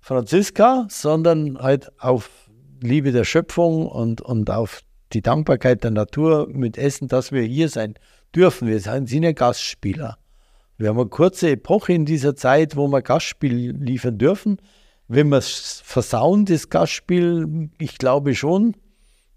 [0.00, 2.30] Franziska, sondern halt auf
[2.80, 4.80] Liebe der Schöpfung und, und auf
[5.12, 7.94] die Dankbarkeit der Natur mit Essen, dass wir hier sein
[8.34, 8.68] dürfen.
[8.68, 10.18] Wir sind sind ja Gastspieler.
[10.76, 14.58] Wir haben eine kurze Epoche in dieser Zeit, wo wir Gastspiel liefern dürfen.
[15.08, 18.76] Wenn wir es versauen, das Gastspiel, ich glaube schon.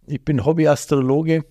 [0.06, 1.46] Ich bin Hobbyastrologe.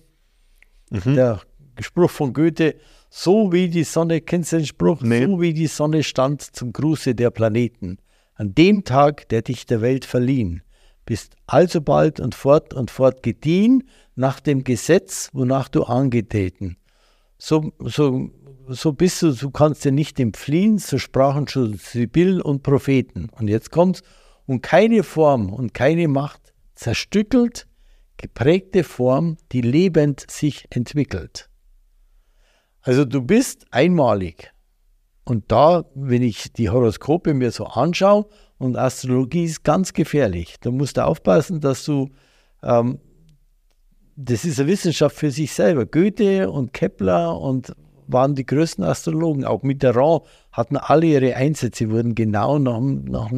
[0.91, 1.41] Der
[1.79, 2.75] Spruch von Goethe,
[3.09, 5.01] so wie die Sonne, kennst du den Spruch?
[5.01, 5.25] Nee.
[5.25, 7.97] So wie die Sonne stand zum Gruße der Planeten.
[8.35, 10.63] An dem Tag, der dich der Welt verliehen,
[11.05, 13.83] bist alsobald und fort und fort gediehen
[14.15, 16.77] nach dem Gesetz, wonach du angetreten.
[17.37, 18.29] So, so,
[18.67, 23.29] so bist du, du kannst dir nicht entfliehen, so sprachen schon Sibyl und Propheten.
[23.37, 24.03] Und jetzt kommt's,
[24.45, 27.67] und keine Form und keine Macht zerstückelt,
[28.17, 31.49] geprägte Form, die lebend sich entwickelt.
[32.81, 34.51] Also du bist einmalig.
[35.23, 38.27] Und da, wenn ich die Horoskope mir so anschaue,
[38.61, 40.55] und Astrologie ist ganz gefährlich.
[40.61, 42.09] Da musst du aufpassen, dass du,
[42.63, 42.99] ähm,
[44.15, 45.85] das ist eine Wissenschaft für sich selber.
[45.85, 47.73] Goethe und Kepler und
[48.07, 49.45] waren die größten Astrologen.
[49.45, 53.31] Auch Mitterrand hatten alle ihre Einsätze, wurden genau nach, dem- nach,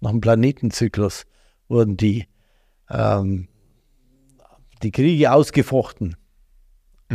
[0.00, 1.24] nach dem Planetenzyklus,
[1.68, 2.26] wurden die,
[2.90, 3.48] ähm,
[4.82, 6.16] die Kriege ausgefochten.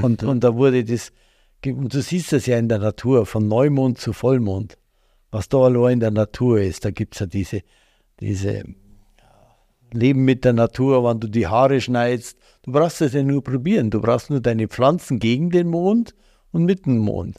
[0.02, 1.12] Und, und da wurde das,
[1.66, 4.78] und du siehst das ja in der Natur, von Neumond zu Vollmond,
[5.32, 6.86] was da allein in der Natur ist.
[6.86, 7.62] Da gibt es ja diese,
[8.20, 8.64] diese
[9.92, 12.38] Leben mit der Natur, wenn du die Haare schneidest.
[12.64, 13.90] Du brauchst das ja nur probieren.
[13.90, 16.16] Du brauchst nur deine Pflanzen gegen den Mond
[16.52, 17.38] und mit dem Mond.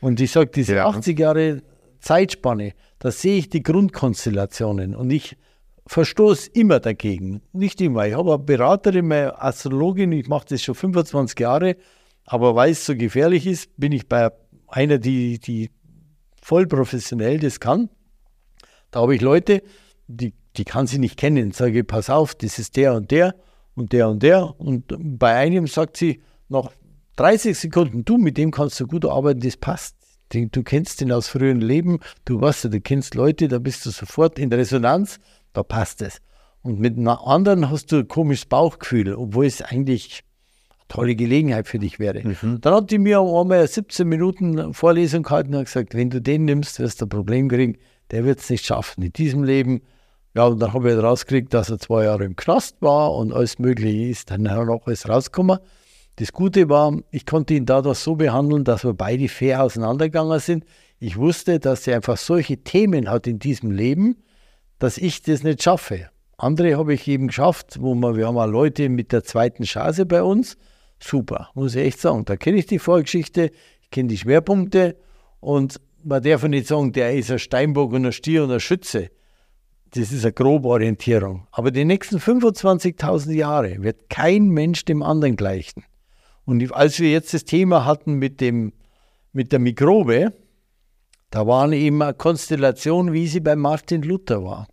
[0.00, 0.86] Und ich sage, diese Ja.
[0.86, 1.62] 80 Jahre
[2.00, 5.36] Zeitspanne, da sehe ich die Grundkonstellationen und ich
[5.86, 7.42] verstoße immer dagegen.
[7.52, 8.06] Nicht immer.
[8.06, 11.76] Ich habe eine Beraterin, meine Astrologin, ich mache das schon 25 Jahre,
[12.26, 14.30] aber weil es so gefährlich ist, bin ich bei
[14.68, 15.70] einer, die, die
[16.44, 17.88] voll professionell das kann.
[18.90, 19.62] Da habe ich Leute,
[20.08, 21.52] die, die kann sie nicht kennen.
[21.52, 23.34] Sage pass auf, das ist der und der
[23.74, 24.60] und der und der.
[24.60, 26.70] Und bei einem sagt sie nach
[27.16, 29.96] 30 Sekunden, du, mit dem kannst du gut arbeiten, das passt.
[30.28, 34.38] Du kennst den aus früheren Leben, du weißt du kennst Leute, da bist du sofort
[34.38, 35.20] in Resonanz,
[35.54, 36.20] da passt es.
[36.60, 40.23] Und mit einer anderen hast du ein komisches Bauchgefühl, obwohl es eigentlich
[40.88, 42.22] tolle Gelegenheit für dich wäre.
[42.60, 46.44] Dann hat die mir einmal 17 Minuten Vorlesung gehalten und hat gesagt, wenn du den
[46.44, 47.76] nimmst, wirst du ein Problem kriegen,
[48.10, 49.82] der wird es nicht schaffen in diesem Leben.
[50.34, 53.58] Ja, und dann habe ich rausgekriegt, dass er zwei Jahre im Knast war und alles
[53.58, 54.30] Mögliche ist.
[54.30, 55.58] Dann er noch alles rausgekommen.
[56.16, 60.64] Das Gute war, ich konnte ihn dadurch so behandeln, dass wir beide fair auseinandergegangen sind.
[60.98, 64.22] Ich wusste, dass er einfach solche Themen hat in diesem Leben,
[64.78, 66.08] dass ich das nicht schaffe.
[66.36, 70.06] Andere habe ich eben geschafft, wo wir, wir haben auch Leute mit der zweiten Chance
[70.06, 70.56] bei uns.
[71.06, 72.24] Super, muss ich echt sagen.
[72.24, 73.50] Da kenne ich die Vorgeschichte,
[73.82, 74.96] ich kenne die Schwerpunkte
[75.40, 79.10] und man darf nicht sagen, der ist ein Steinbock und ein Stier und ein Schütze.
[79.90, 81.46] Das ist eine grobe Orientierung.
[81.52, 85.84] Aber die nächsten 25.000 Jahre wird kein Mensch dem anderen gleichen.
[86.46, 88.72] Und als wir jetzt das Thema hatten mit, dem,
[89.32, 90.32] mit der Mikrobe,
[91.28, 94.68] da war eben eine Konstellation, wie sie bei Martin Luther war.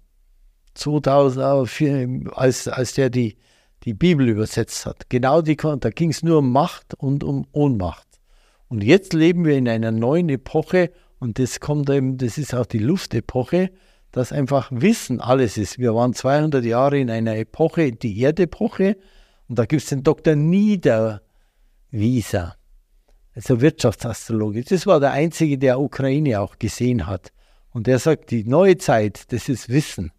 [0.76, 3.38] 2004, als, als der die,
[3.84, 5.10] die Bibel übersetzt hat.
[5.10, 8.08] Genau die, da ging es nur um Macht und um Ohnmacht.
[8.68, 12.66] Und jetzt leben wir in einer neuen Epoche und das kommt eben, das ist auch
[12.66, 13.72] die Luftepoche,
[14.11, 15.77] dass einfach Wissen alles ist.
[15.77, 18.98] Wir waren 200 Jahre in einer Epoche, die Erdepoche,
[19.48, 20.35] und da gibt es den Dr.
[20.35, 21.22] Niederwieser,
[23.35, 24.64] also Wirtschaftsastrologe.
[24.64, 27.32] Das war der einzige, der Ukraine auch gesehen hat.
[27.72, 30.11] Und der sagt, die neue Zeit, das ist Wissen,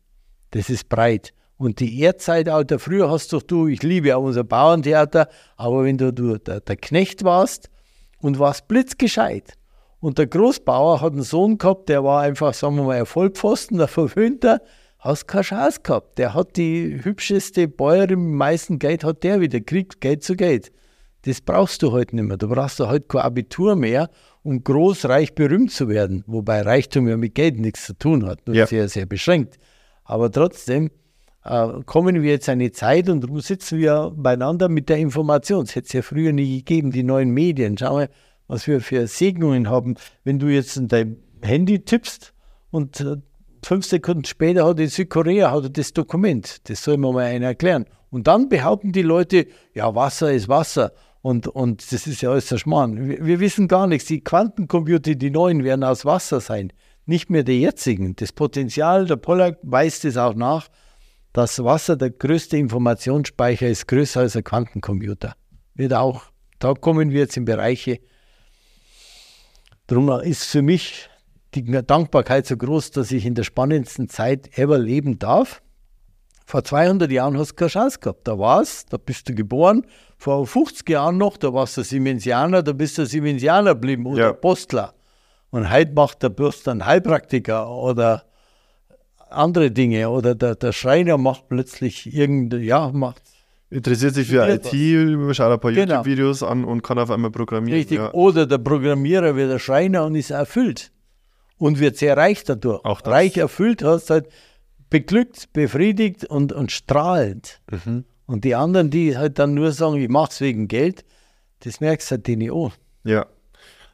[0.50, 1.32] das ist breit.
[1.62, 6.12] Und die Erdzeitalter, früher hast doch du, ich liebe auch unser Bauerntheater, aber wenn du,
[6.12, 7.70] du der, der Knecht warst
[8.18, 9.52] und warst blitzgescheit,
[10.00, 13.80] und der Großbauer hat einen Sohn gehabt, der war einfach, sagen wir mal, ein Vollpfosten,
[13.80, 14.60] ein Verwöhnter,
[14.98, 16.18] hast keine Chance gehabt.
[16.18, 20.72] Der hat die hübscheste Bäuerin mit meisten Geld, hat der wieder gekriegt, Geld zu Geld.
[21.26, 22.38] Das brauchst du heute nicht mehr.
[22.38, 24.10] Du brauchst ja heute kein Abitur mehr,
[24.42, 26.24] um groß, reich, berühmt zu werden.
[26.26, 28.66] Wobei Reichtum ja mit Geld nichts zu tun hat, nur ja.
[28.66, 29.60] sehr, sehr beschränkt.
[30.02, 30.90] Aber trotzdem
[31.42, 35.64] kommen wir jetzt eine Zeit und sitzen wir beieinander mit der Information.
[35.64, 37.76] Es hätte es ja früher nie gegeben, die neuen Medien.
[37.76, 38.08] Schau mal,
[38.46, 39.96] was wir für Segnungen haben.
[40.24, 42.32] Wenn du jetzt in dein Handy tippst
[42.70, 43.16] und äh,
[43.64, 46.68] fünf Sekunden später hat in Südkorea hat das Dokument.
[46.68, 47.86] Das soll mir mal einer erklären.
[48.10, 50.92] Und dann behaupten die Leute, ja, Wasser ist Wasser.
[51.22, 53.08] Und, und das ist ja alles Schmarrn.
[53.08, 54.06] Wir, wir wissen gar nichts.
[54.06, 56.72] Die Quantencomputer, die neuen, werden aus Wasser sein.
[57.06, 58.14] Nicht mehr die jetzigen.
[58.16, 60.68] Das Potenzial, der Pollack weist es auch nach,
[61.32, 65.34] dass Wasser der größte Informationsspeicher ist, größer als ein Quantencomputer.
[65.74, 66.24] Wird auch,
[66.58, 68.00] da kommen wir jetzt in Bereiche,
[69.92, 71.10] Darum ist für mich
[71.54, 75.60] die Dankbarkeit so groß, dass ich in der spannendsten Zeit ever leben darf.
[76.46, 78.26] Vor 200 Jahren hast du keine Chance gehabt.
[78.26, 79.84] Da war's, da bist du geboren.
[80.16, 84.32] Vor 50 Jahren noch, da warst du Siemensianer, da bist du Siemensianer geblieben oder ja.
[84.32, 84.94] Postler.
[85.50, 88.24] Und heute macht der Bürst einen Heilpraktiker oder
[89.34, 90.08] andere Dinge.
[90.10, 93.22] Oder der, der Schreiner macht plötzlich irgendein, ja, macht
[93.72, 94.66] Interessiert sich für IT,
[95.34, 95.94] schaut ein paar genau.
[95.94, 97.78] YouTube-Videos an und kann auf einmal programmieren.
[97.78, 97.98] Richtig.
[97.98, 98.12] Ja.
[98.12, 100.92] Oder der Programmierer wird der Schreiner und ist erfüllt.
[101.56, 102.84] Und wird sehr reich dadurch.
[102.84, 103.10] Auch das.
[103.10, 104.28] Reich erfüllt hast halt
[104.90, 107.62] beglückt, befriedigt und, und strahlend.
[107.70, 108.04] Mhm.
[108.26, 111.06] Und die anderen, die halt dann nur sagen, ich mache es wegen Geld,
[111.60, 112.72] das merkst du halt denen auch.
[113.04, 113.26] Ja.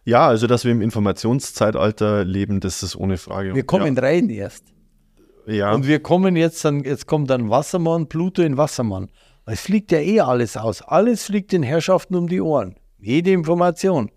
[0.05, 3.55] Ja, also dass wir im Informationszeitalter leben, das ist ohne Frage.
[3.55, 4.03] Wir kommen ja.
[4.03, 4.65] rein erst.
[5.49, 5.73] Ja.
[5.73, 9.11] Und wir kommen jetzt dann, jetzt kommt dann Wassermann, Pluto in Wassermann.
[9.47, 10.83] Es fliegt ja eh alles aus.
[10.83, 12.77] Alles fliegt den Herrschaften um die Ohren.
[12.99, 14.11] Jede Information.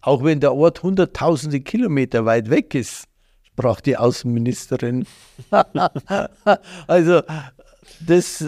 [0.00, 3.04] Auch wenn der Ort hunderttausende Kilometer weit weg ist,
[3.42, 5.04] sprach die Außenministerin.
[6.86, 7.20] also,
[8.06, 8.42] das,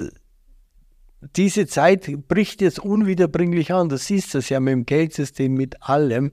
[1.37, 3.91] diese Zeit bricht jetzt unwiederbringlich an.
[3.91, 6.33] Du siehst das ja mit dem Geldsystem, mit allem,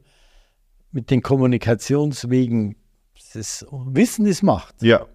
[0.93, 2.77] mit den Kommunikationswegen.
[3.33, 4.81] Das Wissen ist Macht.
[4.81, 5.05] Ja,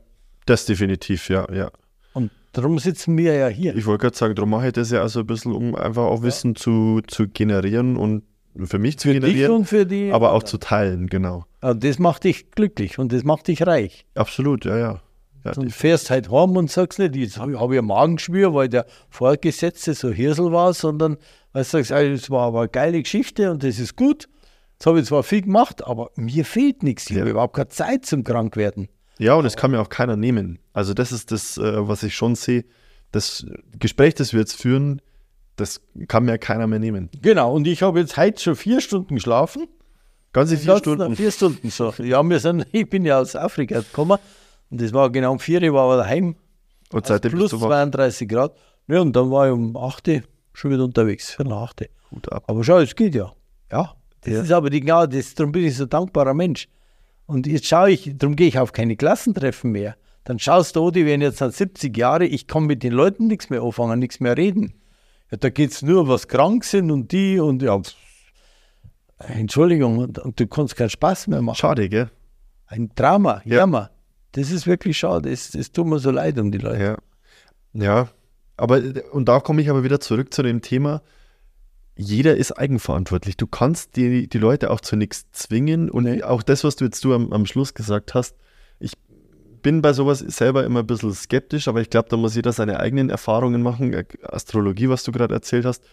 [0.47, 1.71] das definitiv, ja, ja.
[2.55, 3.75] Darum sitzen wir ja hier.
[3.75, 6.23] Ich wollte gerade sagen, darum mache ich das ja also ein bisschen, um einfach auch
[6.23, 6.55] Wissen ja.
[6.55, 8.23] zu, zu generieren und
[8.65, 11.45] für mich zu für generieren, und für die aber auch zu teilen, genau.
[11.61, 14.07] Also das macht dich glücklich und das macht dich reich.
[14.15, 15.01] Absolut, ja, ja.
[15.45, 18.55] ja du fährst halt heim und sagst nicht, jetzt habe ich, hab ich ein Magengeschwür,
[18.55, 21.17] weil der Vorgesetzte so Hirsel war, sondern
[21.53, 24.29] weil du sagst, es war aber eine geile Geschichte und das ist gut.
[24.75, 27.11] Jetzt habe ich zwar viel gemacht, aber mir fehlt nichts.
[27.11, 27.23] Ich ja.
[27.23, 28.89] habe überhaupt keine Zeit zum Krankwerden.
[29.19, 30.59] Ja, und es kann mir auch keiner nehmen.
[30.73, 32.65] Also das ist das, äh, was ich schon sehe.
[33.13, 33.47] Das
[33.79, 35.01] Gespräch, das wir jetzt führen,
[35.57, 37.11] das kann mir keiner mehr nehmen.
[37.23, 39.69] Genau, und ich habe jetzt heute schon vier Stunden geschlafen.
[40.33, 41.15] Ganze vier Stunden?
[41.15, 41.95] Vier Stunden so.
[41.99, 44.19] Ja, wir sind, ich bin ja aus Afrika gekommen
[44.71, 46.35] und das war genau um vier, ich war daheim.
[46.93, 48.57] Und seitdem plus bist du 32 Grad.
[48.89, 52.31] Ja, und dann war ich um 8 Uhr schon wieder unterwegs, für eine 8 Gut
[52.33, 52.45] ab.
[52.49, 53.33] Aber schau, es geht ja.
[53.71, 54.43] Ja, das ja.
[54.43, 56.69] ist aber die, genau, das, darum bin ich so dankbarer Mensch.
[57.27, 59.97] Und jetzt schaue ich, darum gehe ich auf keine Klassentreffen mehr.
[60.25, 63.51] Dann schaust du, die werden jetzt seit 70 Jahre, ich kann mit den Leuten nichts
[63.51, 64.75] mehr anfangen, nichts mehr reden.
[65.31, 67.81] Ja, da geht es nur, was krank sind und die und ja,
[69.19, 71.57] Entschuldigung, und, und, du kannst keinen Spaß mehr machen.
[71.57, 72.11] Schade, gell?
[72.67, 73.59] Ein Drama, ja.
[73.59, 73.91] Jammer.
[74.33, 75.31] Das ist wirklich schade.
[75.31, 76.83] Es, es tut mir so leid um die Leute.
[76.83, 76.99] Ja.
[77.75, 78.09] Ja,
[78.57, 78.81] aber
[79.13, 81.03] und da komme ich aber wieder zurück zu dem Thema,
[81.97, 83.37] jeder ist eigenverantwortlich.
[83.37, 85.91] Du kannst die, die Leute auch zu nichts zwingen.
[85.91, 86.23] Und nee.
[86.23, 88.37] auch das, was du jetzt du am, am Schluss gesagt hast,
[88.81, 88.95] ich
[89.63, 92.81] bin bei sowas selber immer ein bisschen skeptisch, aber ich glaube, da muss jeder seine
[92.81, 93.93] eigenen Erfahrungen machen.
[93.93, 95.85] Äh, Astrologie, was du gerade erzählt hast,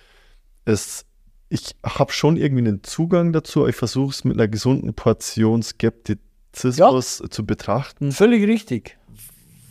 [0.65, 1.05] es,
[1.49, 3.67] ich habe schon irgendwie einen Zugang dazu.
[3.67, 7.29] Ich versuche es mit einer gesunden Portion Skeptizismus ja.
[7.29, 8.11] zu betrachten.
[8.11, 8.97] Völlig richtig.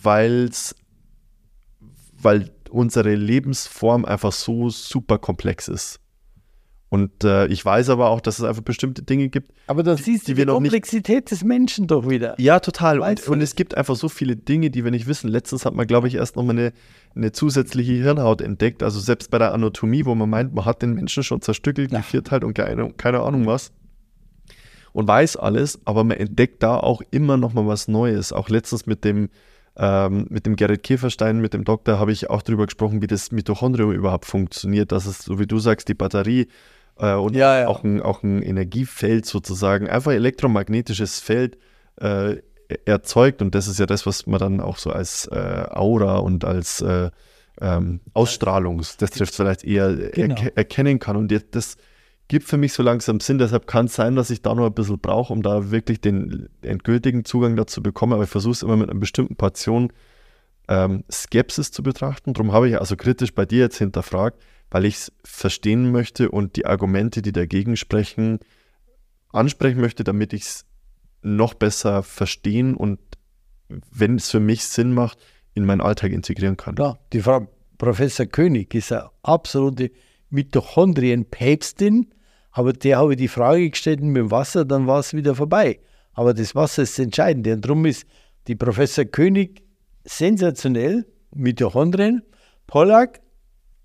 [0.03, 0.77] Weil's,
[2.13, 6.01] weil unsere Lebensform einfach so super komplex ist.
[6.93, 9.53] Und äh, ich weiß aber auch, dass es einfach bestimmte Dinge gibt.
[9.69, 12.35] Aber da siehst du die wir die noch nicht- Komplexität des Menschen doch wieder.
[12.41, 12.97] Ja, total.
[12.99, 15.29] Und, Weißt und es gibt einfach so viele Dinge, die wir nicht wissen.
[15.31, 16.73] Letztens hat man, glaube ich, erst nochmal eine,
[17.15, 18.83] eine zusätzliche Hirnhaut entdeckt.
[18.83, 21.99] Also selbst bei der Anatomie, wo man meint, man hat den Menschen schon zerstückelt, Ja.
[22.01, 23.71] gevierteilt und keine, keine Ahnung was.
[24.93, 28.33] Und weiß alles, aber man entdeckt da auch immer nochmal was Neues.
[28.33, 29.29] Auch letztens mit dem,
[29.77, 33.31] ähm, mit dem Gerrit Käferstein, mit dem Doktor, habe ich auch darüber gesprochen, wie das
[33.31, 34.91] Mitochondrium überhaupt funktioniert.
[34.91, 36.49] Dass es, so wie du sagst, die Batterie
[37.01, 37.67] äh, und Ja, ja.
[37.69, 41.59] Auch, ein, auch ein Energiefeld sozusagen, einfach elektromagnetisches Feld
[41.97, 42.37] äh,
[42.85, 43.43] erzeugt.
[43.43, 46.81] Und das ist ja das, was man dann auch so als äh, Aura und als
[46.81, 47.11] äh,
[47.61, 50.35] ähm, Ausstrahlungs, das trifft vielleicht eher Genau.
[50.35, 51.17] erke erkennen kann.
[51.17, 51.77] Und das
[52.29, 53.39] gibt für mich so langsam Sinn.
[53.39, 56.49] Deshalb kann es sein, dass ich da noch ein bisschen brauche, um da wirklich den
[56.63, 58.13] endgültigen Zugang dazu bekommen.
[58.13, 59.93] Aber ich versuche es immer mit einer bestimmten Portion
[60.69, 62.33] ähm, Skepsis zu betrachten.
[62.33, 64.41] Darum habe ich also kritisch bei dir jetzt hinterfragt,
[64.71, 68.39] weil ich es verstehen möchte und die Argumente, die dagegen sprechen,
[69.33, 70.67] ansprechen möchte, damit ich es
[71.23, 72.99] noch besser verstehen und
[73.69, 75.19] wenn es für mich Sinn macht,
[75.55, 76.75] in meinen Alltag integrieren kann.
[76.75, 77.47] Klar, die Frau
[77.79, 79.91] Professor König ist eine absolute
[80.31, 82.13] Mitochondrien-Päpstin,
[82.53, 85.81] aber der habe ich die Frage gestellt mit dem Wasser, dann war es wieder vorbei.
[86.13, 88.07] Aber das Wasser ist das Entscheidende und darum ist
[88.47, 89.63] die Professor König
[90.05, 92.23] sensationell, Mitochondrien,
[92.67, 93.21] Pollack,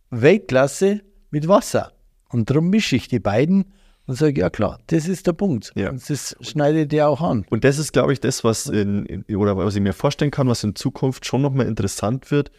[0.10, 1.02] Weltklasse
[1.32, 1.92] mit Wasser.
[2.30, 3.74] Und darum mische ich die beiden
[4.08, 5.72] und sage, ja klar, das ist der Punkt.
[5.76, 5.90] Ja.
[5.90, 7.46] Und das schneidet der auch an.
[7.50, 10.48] Und das ist, glaube ich, das, was in, in, oder was ich mir vorstellen kann,
[10.48, 12.52] was in Zukunft schon nochmal interessant wird,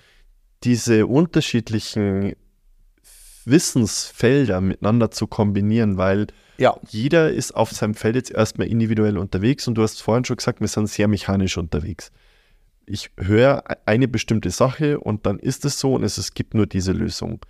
[0.64, 2.34] diese unterschiedlichen
[3.44, 6.26] Wissensfelder miteinander zu kombinieren, weil
[6.58, 10.36] Ja, jeder ist auf seinem Feld jetzt erstmal individuell unterwegs und du hast vorhin schon
[10.36, 12.10] gesagt, wir sind sehr mechanisch unterwegs.
[12.86, 16.66] Ich höre eine bestimmte Sache und dann ist es so und es, es gibt nur
[16.66, 17.40] diese Lösung.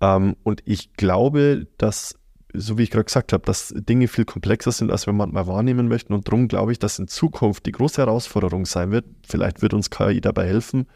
[0.00, 2.18] Ähm, und ich glaube, dass,
[2.54, 5.88] so wie ich gerade gesagt habe, dass Dinge viel komplexer sind, als wir manchmal wahrnehmen
[5.88, 6.14] möchten.
[6.14, 9.90] Und darum glaube ich, dass in Zukunft die große Herausforderung sein wird, vielleicht wird uns
[9.90, 10.86] KI dabei helfen,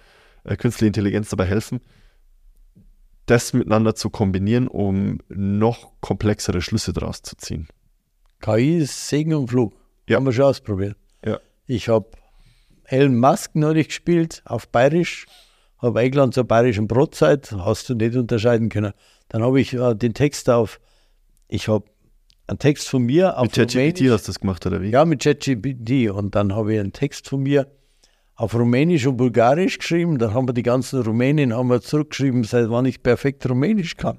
[0.44, 1.80] äh, künstliche Intelligenz dabei helfen,
[3.26, 7.68] das miteinander zu kombinieren, um noch komplexere Schlüsse daraus zu ziehen.
[8.40, 9.72] KI ist Segen und Fluch.
[10.08, 10.16] Ja.
[10.16, 10.96] Haben wir schon ausprobiert.
[11.24, 11.38] Ja.
[11.66, 12.10] Ich habe
[12.92, 15.24] Elon Musk neulich gespielt auf Bayerisch,
[15.78, 18.92] habe eingeladen zur bayerischen Brotzeit, hast du nicht unterscheiden können.
[19.30, 20.78] Dann habe ich äh, den Text auf,
[21.48, 21.86] ich habe
[22.46, 24.90] einen Text von mir auf Mit ChatGPT hast du das gemacht, oder wie?
[24.90, 26.10] Ja, mit ChatGPT.
[26.10, 27.66] Und dann habe ich einen Text von mir
[28.34, 30.18] auf Rumänisch und Bulgarisch geschrieben.
[30.18, 34.18] Dann haben wir die ganzen Rumänen haben wir zurückgeschrieben, seit wann ich perfekt Rumänisch kann.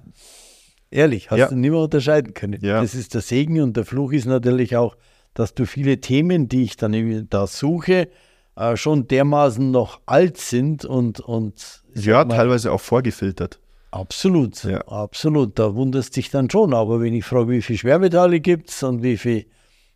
[0.90, 1.48] Ehrlich, hast Ja.
[1.50, 2.60] du nicht mehr unterscheiden können.
[2.64, 2.82] Ja.
[2.82, 4.98] Das ist der Segen und der Fluch ist natürlich auch,
[5.36, 8.10] dass du viele Themen, die ich dann irgendwie da suche,
[8.56, 13.60] äh, schon dermaßen noch alt sind und, und Ja, mal, teilweise auch vorgefiltert.
[13.92, 14.80] Absolut, Ja.
[14.88, 15.60] absolut.
[15.60, 16.74] Da wunderst dich dann schon.
[16.74, 19.46] Aber wenn ich frage, wie viel Schwermetalle gibt es und wie, viel,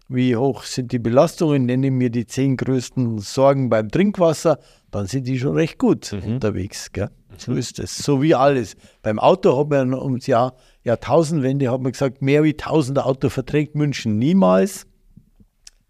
[0.07, 4.59] wie hoch sind die Belastungen, nenne mir die zehn größten Sorgen beim Trinkwasser,
[4.91, 6.91] dann sind die schon recht gut unterwegs.
[6.91, 7.09] Gell?
[7.37, 7.97] So ist es.
[7.97, 8.75] So wie alles.
[9.01, 10.53] Beim Auto hat man ums Jahr
[10.83, 14.85] Jahrtausendwende hat man gesagt, mehr wie 1000 Auto verträgt München niemals.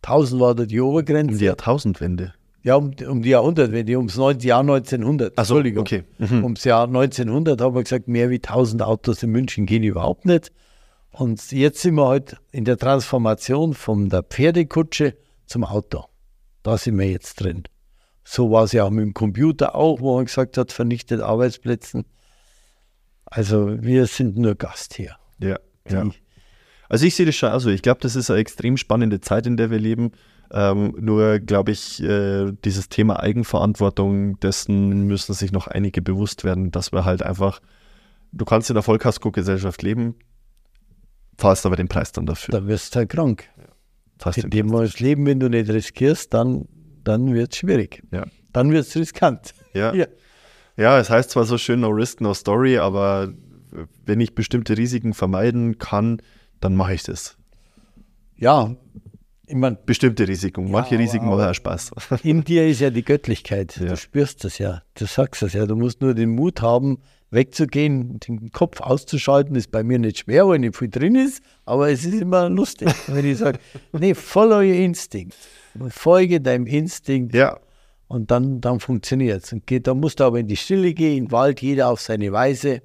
[0.02, 1.34] 1000 war da die Obergrenze.
[1.34, 2.34] Um die Jahrtausendwende.
[2.68, 5.32] Ja, um, um die Jahrhundertwende, ums 19, Jahr 1900.
[5.38, 5.84] Ach so, Entschuldigung.
[5.84, 6.04] okay.
[6.18, 6.44] Mhm.
[6.44, 10.52] Ums Jahr 1900 haben wir gesagt, mehr wie 1000 Autos in München gehen überhaupt nicht.
[11.12, 15.16] Und jetzt sind wir halt in der Transformation von der Pferdekutsche
[15.46, 16.08] zum Auto.
[16.62, 17.64] Da sind wir jetzt drin.
[18.26, 22.04] So war es ja auch mit dem Computer auch, wo man gesagt hat, vernichtet Arbeitsplätzen.
[23.24, 25.16] Also wir sind nur Gast hier.
[25.40, 25.58] Ja,
[25.90, 26.04] ja.
[26.90, 27.70] Also ich sehe das schon also.
[27.70, 30.12] Ich glaube, das ist eine extrem spannende Zeit, in der wir leben.
[30.52, 36.72] Ähm, nur glaube ich, äh, dieses Thema Eigenverantwortung, dessen müssen sich noch einige bewusst werden,
[36.72, 37.60] dass wir halt einfach,
[38.32, 40.16] du kannst in der Vollkasko-Gesellschaft leben,
[41.38, 42.52] zahlst aber den Preis dann dafür.
[42.54, 43.50] Da wirst du halt krank.
[44.20, 46.68] Zahlst In dem das Leben, wenn du nicht riskierst, dann,
[47.04, 48.04] dann wird es schwierig.
[48.12, 48.26] Ja.
[48.54, 49.54] Dann wird es riskant.
[49.74, 49.94] Ja.
[50.76, 53.32] Ja, es heißt zwar so schön No Risk, No Story, aber
[54.08, 56.20] wenn ich bestimmte Risiken vermeiden kann,
[56.62, 57.38] dann mache ich das.
[58.38, 58.76] ja
[59.48, 60.70] ich meine, Bestimmte Risiken.
[60.70, 61.92] Manche aber- Risiken machen ja Spaß.
[62.24, 63.78] in dir ist ja die Göttlichkeit.
[63.78, 63.88] Ja.
[63.88, 64.84] Du spürst das ja.
[64.96, 65.66] Du sagst das ja.
[65.66, 66.98] Du musst nur den Mut haben,
[67.32, 69.56] wegzugehen, den Kopf auszuschalten.
[69.56, 72.90] Ist bei mir nicht schwer, weil nicht viel drin ist, aber es ist immer lustig,
[73.08, 73.60] wenn ich sage,
[73.94, 75.36] nee, follow your instinct.
[75.90, 77.58] Folge deinem Instinkt ja,
[78.08, 79.54] und dann, dann funktioniert es.
[79.54, 82.02] Und geht, dann musst du aber in die Stille gehen, in den Wald, jeder auf
[82.02, 82.82] seine Weise.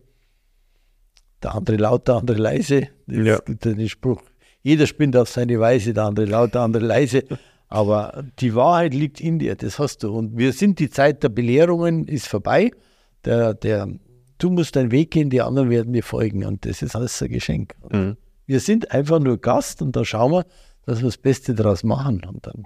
[1.43, 2.89] Der andere laut, der andere leise.
[3.07, 3.39] Das Ja.
[3.41, 4.23] gibt ja den Spruch.
[4.63, 7.25] Jeder spinnt auf seine Weise, der andere laut, der andere leise.
[7.69, 10.15] Aber die Wahrheit liegt in dir, das hast du.
[10.15, 12.71] Und wir sind, die Zeit der Belehrungen ist vorbei.
[13.25, 13.89] Der, der,
[14.39, 16.45] du musst deinen Weg gehen, die anderen werden dir folgen.
[16.45, 17.75] Und das ist alles ein Geschenk.
[17.91, 18.17] Mhm.
[18.47, 20.47] Wir sind einfach nur Gast und da schauen wir,
[20.85, 22.23] dass wir das Beste daraus machen.
[22.25, 22.65] Und dann,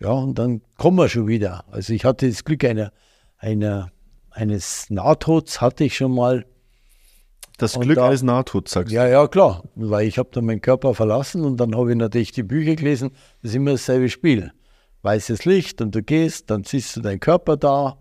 [0.00, 1.64] ja, und dann kommen wir schon wieder.
[1.70, 2.92] Also ich hatte das Glück einer,
[3.38, 3.90] einer,
[4.30, 6.44] eines Nahtods hatte ich schon mal.
[7.56, 8.96] Das Glück da- eines Nahtods, sagst du.
[8.96, 9.62] Ja, ja, klar.
[9.76, 13.10] Weil ich habe dann meinen Körper verlassen und dann habe ich natürlich die Bücher gelesen.
[13.42, 14.52] Das ist immer dasselbe Spiel.
[15.02, 17.98] Weißes Licht und du gehst, dann siehst du deinen Körper da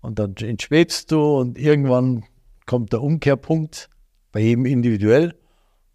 [0.00, 2.24] und dann entschwebst du und irgendwann
[2.66, 3.88] kommt der Umkehrpunkt,
[4.30, 5.34] bei jedem individuell.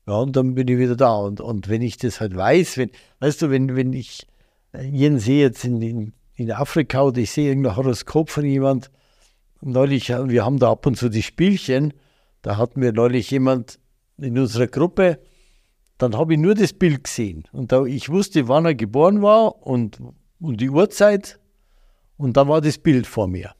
[0.08, 1.16] Ja, und dann bin ich wieder da.
[1.16, 4.28] Und, und wenn ich das halt weiß, wenn, weißt du, wenn, wenn ich
[4.82, 8.90] jeden sehe jetzt in, in, in Afrika oder ich sehe irgendein Horoskop von jemand,
[9.62, 11.94] neulich, wir haben da ab und zu die Spielchen,
[12.48, 13.78] da hatten wir neulich jemand
[14.18, 15.20] in unserer Gruppe,
[15.98, 17.44] dann habe ich nur das Bild gesehen.
[17.52, 20.00] Und da, ich wusste, wann er geboren war und,
[20.40, 21.42] und die Uhrzeit.
[22.16, 23.54] Und da war das Bild vor mir.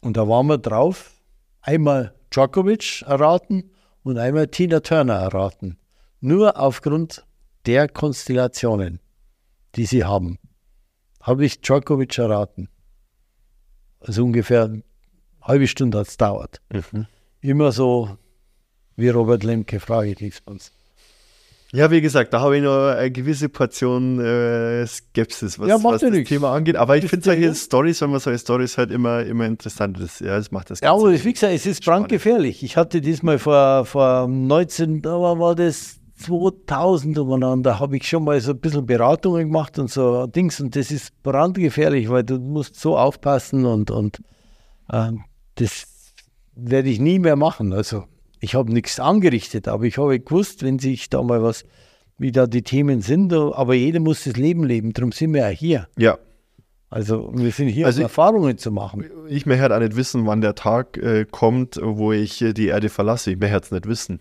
[0.00, 1.20] Und da waren wir drauf,
[1.60, 3.72] einmal Djokovic erraten
[4.04, 5.76] und einmal Tina Turner erraten.
[6.20, 7.26] Nur aufgrund
[7.66, 9.00] der Konstellationen,
[9.74, 10.38] die sie haben,
[11.20, 12.68] habe ich Djokovic erraten.
[13.98, 14.84] Also ungefähr eine
[15.42, 16.60] halbe Stunde hat es dauert.
[17.44, 18.08] Immer so
[18.96, 20.14] wie Robert Lemke, Frage
[20.46, 20.72] uns.
[21.72, 26.00] Ja, wie gesagt, da habe ich noch eine gewisse Portion äh, Skepsis, was, Ja, was
[26.00, 26.30] ja das nichts.
[26.30, 26.76] Thema angeht.
[26.76, 27.54] Aber ich finde du solche?
[27.54, 29.98] Stories, wenn man solche Stories hört, immer, immer interessant.
[30.00, 31.06] Das, ja, das macht das Ja, Ganze.
[31.06, 32.62] aber wie gesagt, es ist brandgefährlich.
[32.62, 38.24] Ich hatte diesmal vor, vor 19, da war das 2000 umeinander, da habe ich schon
[38.24, 42.38] mal so ein bisschen Beratungen gemacht und so Dings und das ist brandgefährlich, weil du
[42.38, 44.22] musst so aufpassen und, und
[44.90, 45.24] ähm,
[45.56, 45.86] das
[46.56, 47.72] werde ich nie mehr machen.
[47.72, 48.04] Also
[48.40, 51.64] ich habe nichts angerichtet, aber ich habe gewusst, wenn sich da mal was,
[52.18, 55.48] wie da die Themen sind, aber jeder muss das Leben leben, darum sind wir ja
[55.48, 55.88] hier.
[55.98, 56.18] ja,
[56.90, 59.04] Also wir sind hier, Also um ich- Erfahrungen zu machen.
[59.28, 62.66] ich möchte halt auch nicht wissen, wann der Tag äh, kommt, wo ich äh, die
[62.68, 63.32] Erde verlasse.
[63.32, 64.20] Ich möchte es nicht wissen.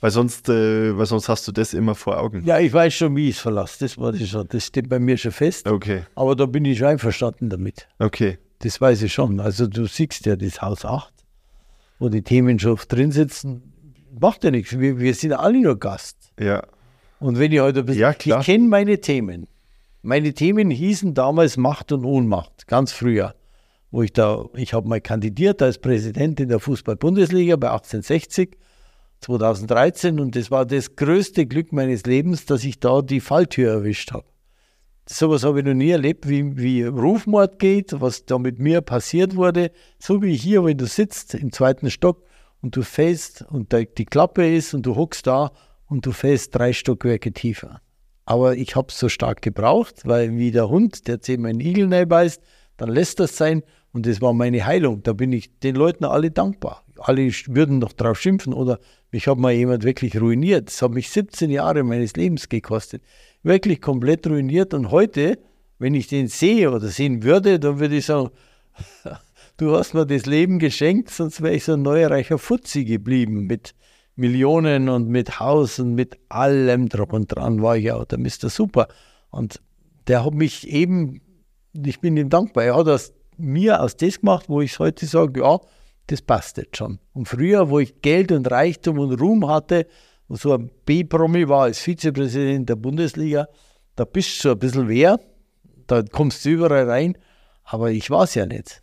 [0.00, 2.42] Weil sonst, äh, weil sonst hast du das immer vor Augen.
[2.44, 3.76] Ja, ich weiß schon, wie ich es verlasse.
[3.80, 4.48] Das war das schon.
[4.48, 5.68] Das steht bei mir schon fest.
[5.68, 7.88] Okay, Aber da bin ich schon einverstanden damit.
[7.98, 8.38] okay.
[8.60, 9.38] Das weiß ich schon.
[9.40, 11.12] Also du siehst ja das Haus 8,
[12.02, 13.62] wo die Themen schon drin sitzen.
[14.20, 14.76] Macht ja nichts.
[14.76, 16.32] Wir, wir sind alle nur Gast.
[16.38, 16.64] Ja,
[17.20, 18.02] Und wenn ich heute ein bisschen.
[18.02, 18.40] Ja, klar.
[18.40, 19.46] Ich kenne meine Themen.
[20.02, 23.36] Meine Themen hießen damals Macht und Ohnmacht, ganz früher.
[23.92, 28.58] Wo ich da, ich habe mal kandidiert als Präsident in der Fußball-Bundesliga bei 1860,
[29.20, 34.10] 2013 und das war das größte Glück meines Lebens, dass ich da die Falltür erwischt
[34.10, 34.24] habe.
[35.08, 39.34] Sowas habe ich noch nie erlebt, wie, wie Rufmord geht, was da mit mir passiert
[39.34, 39.72] wurde.
[39.98, 42.24] So wie hier, wenn du sitzt im zweiten Stock
[42.60, 45.50] und du fällst und die Klappe ist und du hockst da
[45.86, 47.80] und du fällst drei Stockwerke tiefer.
[48.24, 51.92] Aber ich habe es so stark gebraucht, weil wie der Hund, der zehnmal einen Igel
[51.92, 52.40] reinbeißt,
[52.76, 55.02] dann lässt das sein und das war meine Heilung.
[55.02, 56.84] Da bin ich den Leuten alle dankbar.
[56.98, 58.78] Alle würden noch drauf schimpfen oder
[59.10, 60.68] mich hat mal jemand wirklich ruiniert.
[60.68, 63.02] Das hat mich 17 Jahre meines Lebens gekostet.
[63.42, 65.38] Wirklich komplett ruiniert und heute,
[65.78, 68.30] wenn ich den sehe oder sehen würde, dann würde ich sagen,
[69.56, 73.74] du hast mir das Leben geschenkt, sonst wäre ich so ein neureicher Fuzzi geblieben mit
[74.14, 78.50] Millionen und mit Haus und mit allem drum und dran war ich ja der Mr.
[78.50, 78.88] Super.
[79.30, 79.60] Und
[80.06, 81.20] der hat mich eben,
[81.72, 85.40] ich bin ihm dankbar, er hat aus mir aus das gemacht, wo ich heute sage,
[85.40, 85.58] ja,
[86.06, 86.98] das passt jetzt schon.
[87.12, 89.86] Und früher, wo ich Geld und Reichtum und Ruhm hatte
[90.32, 93.48] und so ein B-Promi war als Vizepräsident der Bundesliga,
[93.96, 95.20] da bist du schon ein bisschen wer,
[95.86, 97.18] da kommst du überall rein,
[97.64, 98.82] aber ich war es ja nicht.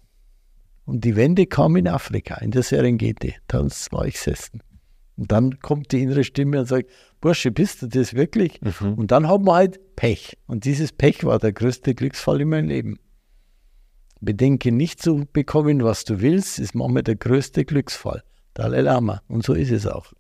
[0.85, 3.33] Und die Wende kam in Afrika, in der Serengeti.
[3.47, 4.61] Da war ich gesessen.
[5.17, 6.87] Und dann kommt die innere Stimme und sagt,
[7.19, 8.61] Bursche, bist du das wirklich?
[8.95, 10.37] Und dann haben wir halt Pech.
[10.45, 12.99] Und dieses Pech war der größte Glücksfall in meinem Leben.
[14.21, 18.21] Bedenke nicht zu bekommen, was du willst, ist manchmal der größte Glücksfall.
[18.53, 19.23] Dalai Lama.
[19.27, 20.13] Und so ist es auch.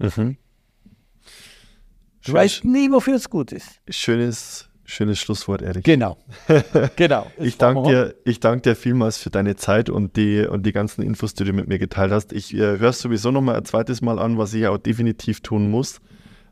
[2.25, 3.81] Du weißt nie, wofür es gut ist.
[3.89, 5.83] Schönes, schönes Schlusswort, Erik.
[5.83, 6.17] Genau.
[6.95, 7.31] genau.
[7.37, 11.01] Ich danke dir, ich danke dir vielmals für deine Zeit und die, und die ganzen
[11.01, 12.33] Infos, die du mit mir geteilt hast.
[12.33, 15.69] Ich äh, höre es sowieso nochmal ein zweites Mal an, was ich auch definitiv tun
[15.69, 16.01] muss.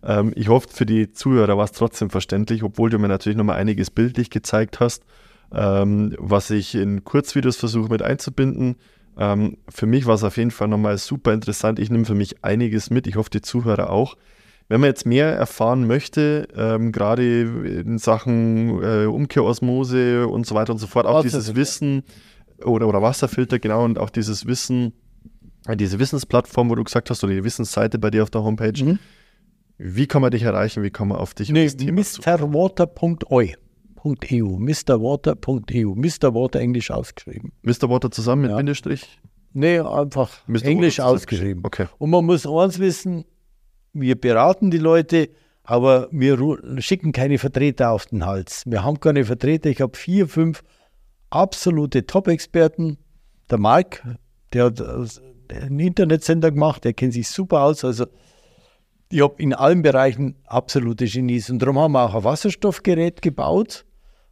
[0.04, 3.58] Ähm, ich hoffe, für die Zuhörer war es trotzdem verständlich, obwohl du mir natürlich nochmal
[3.58, 5.04] einiges bildlich gezeigt hast,
[5.54, 8.76] ähm, was ich in Kurzvideos versuche mit einzubinden.
[9.18, 11.80] Ähm, für mich war es auf jeden Fall nochmal super interessant.
[11.80, 13.08] Ich nehme für mich einiges mit.
[13.08, 14.16] Ich hoffe, die Zuhörer auch.
[14.70, 20.74] Wenn man jetzt mehr erfahren möchte, ähm, gerade in Sachen äh, Umkehrosmose und so weiter
[20.74, 21.56] und so fort, auch dieses.
[21.56, 22.04] Wissen
[22.66, 24.92] oder, oder Wasserfilter, genau, und auch dieses Wissen,
[25.68, 28.84] äh, diese Wissensplattform, wo du gesagt hast, oder die Wissensseite bei dir auf der Homepage,
[28.84, 29.00] Mhm.
[29.78, 33.48] wie kann man dich erreichen, wie kann man auf dich Nee, mrwater.eu.
[34.04, 36.34] .eu, mrwater.eu, Mr.
[36.34, 37.52] Water englisch ausgeschrieben.
[37.62, 37.90] Mr.
[37.90, 38.58] Water zusammen mit Ja.
[38.58, 39.20] Bindestrich?
[39.54, 40.64] Nee, einfach Mr.
[40.66, 41.64] englisch ausgeschrieben.
[41.66, 41.88] Okay.
[41.98, 43.26] Und man muss eins wissen,
[43.94, 45.30] wir beraten die Leute,
[45.64, 46.38] aber wir
[46.82, 48.64] schicken keine Vertreter auf den Hals.
[48.66, 49.70] Wir haben keine Vertreter.
[49.70, 50.64] Ich habe vier, fünf
[51.30, 52.98] absolute Top-Experten.
[53.50, 54.02] Der Marc,
[54.54, 54.82] der hat
[55.52, 57.84] einen Internetsender gemacht, der kennt sich super aus.
[57.84, 58.06] Also
[59.10, 61.50] ich habe in allen Bereichen absolute Genies.
[61.50, 63.86] Und darum haben wir auch ein Wasserstoffgerät gebaut,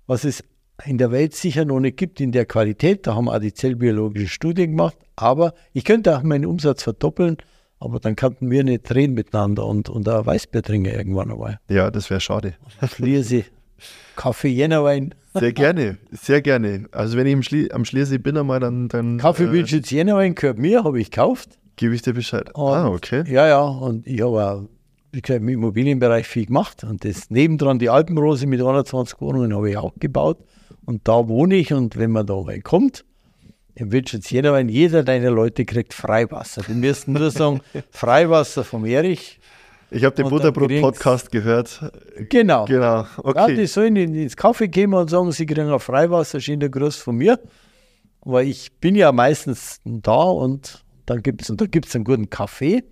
[0.08, 0.44] was es
[0.86, 3.08] in der Welt sicher noch nicht gibt in der Qualität.
[3.08, 4.98] Da haben wir auch die zellbiologische Studie gemacht.
[5.16, 7.38] Aber ich könnte auch meinen Umsatz verdoppeln
[7.80, 11.60] aber dann könnten wir nicht reden miteinander und, und ein Weißbier trinken irgendwann einmal.
[11.70, 12.56] Ja, das wäre schade.
[12.88, 13.46] Schliersee.
[14.16, 15.14] Kaffee Jännerwein.
[15.34, 16.86] Sehr gerne, sehr gerne.
[16.92, 18.88] Also wenn ich am, Schlie am Schliersee bin einmal, dann...
[18.88, 21.60] dann Kaffee äh, jetzt Jännerwein gehört mir, habe ich gekauft.
[21.76, 22.56] Gebe ich dir Bescheid.
[22.56, 23.24] Und, ah, okay.
[23.28, 24.64] Ja, ja, und ich habe auch
[25.16, 29.70] wie gesagt, im Immobilienbereich viel gemacht und das nebendran die Alpenrose mit 21 Wohnungen habe
[29.70, 30.40] ich auch gebaut
[30.86, 32.60] und da wohne ich und wenn man da mal
[33.76, 36.64] kommt, im Wildschutz jeder, weil jeder deiner Leute kriegt Freiwasser.
[36.68, 39.40] Die müssen nur sagen, Freiwasser vom Erich.
[39.92, 41.80] Ich habe den Butterbrot-Podcast gehört.
[42.30, 42.66] Genau.
[42.66, 43.40] Genau, okay.
[43.40, 47.16] Ja, die sollen ins Kaffee gehen und sagen, sie kriegen ein Freiwasser, schöner Gruß von
[47.16, 47.40] mir.
[48.22, 52.84] Weil ich bin ja meistens da und dann gibt es da gibt's einen guten Kaffee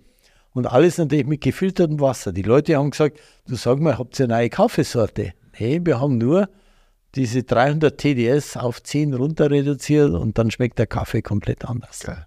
[0.52, 2.32] und alles natürlich mit gefiltertem Wasser.
[2.32, 5.32] Die Leute haben gesagt, du sag mal, habt ihr eine neue Kaffeesorte?
[5.58, 6.48] Nee, wir haben nur
[7.14, 12.00] diese 300 TDS auf 10 runter reduziert und dann schmeckt der Kaffee komplett anders.
[12.00, 12.26] Geil.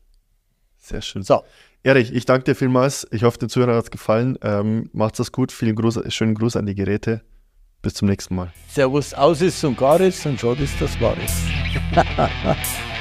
[0.78, 1.24] Sehr schön.
[1.24, 1.42] So.
[1.84, 3.08] Erich, ich danke dir vielmals.
[3.12, 4.38] Ich hoffe, den Zuhörern hat es gefallen.
[4.42, 5.52] Ähm, macht's das gut.
[5.52, 7.22] Vielen Gruß, schönen Gruß an die Geräte.
[7.82, 8.52] Bis zum nächsten Mal.
[8.70, 11.44] Servus, aus ist und gar ist und schaut ist das war ist.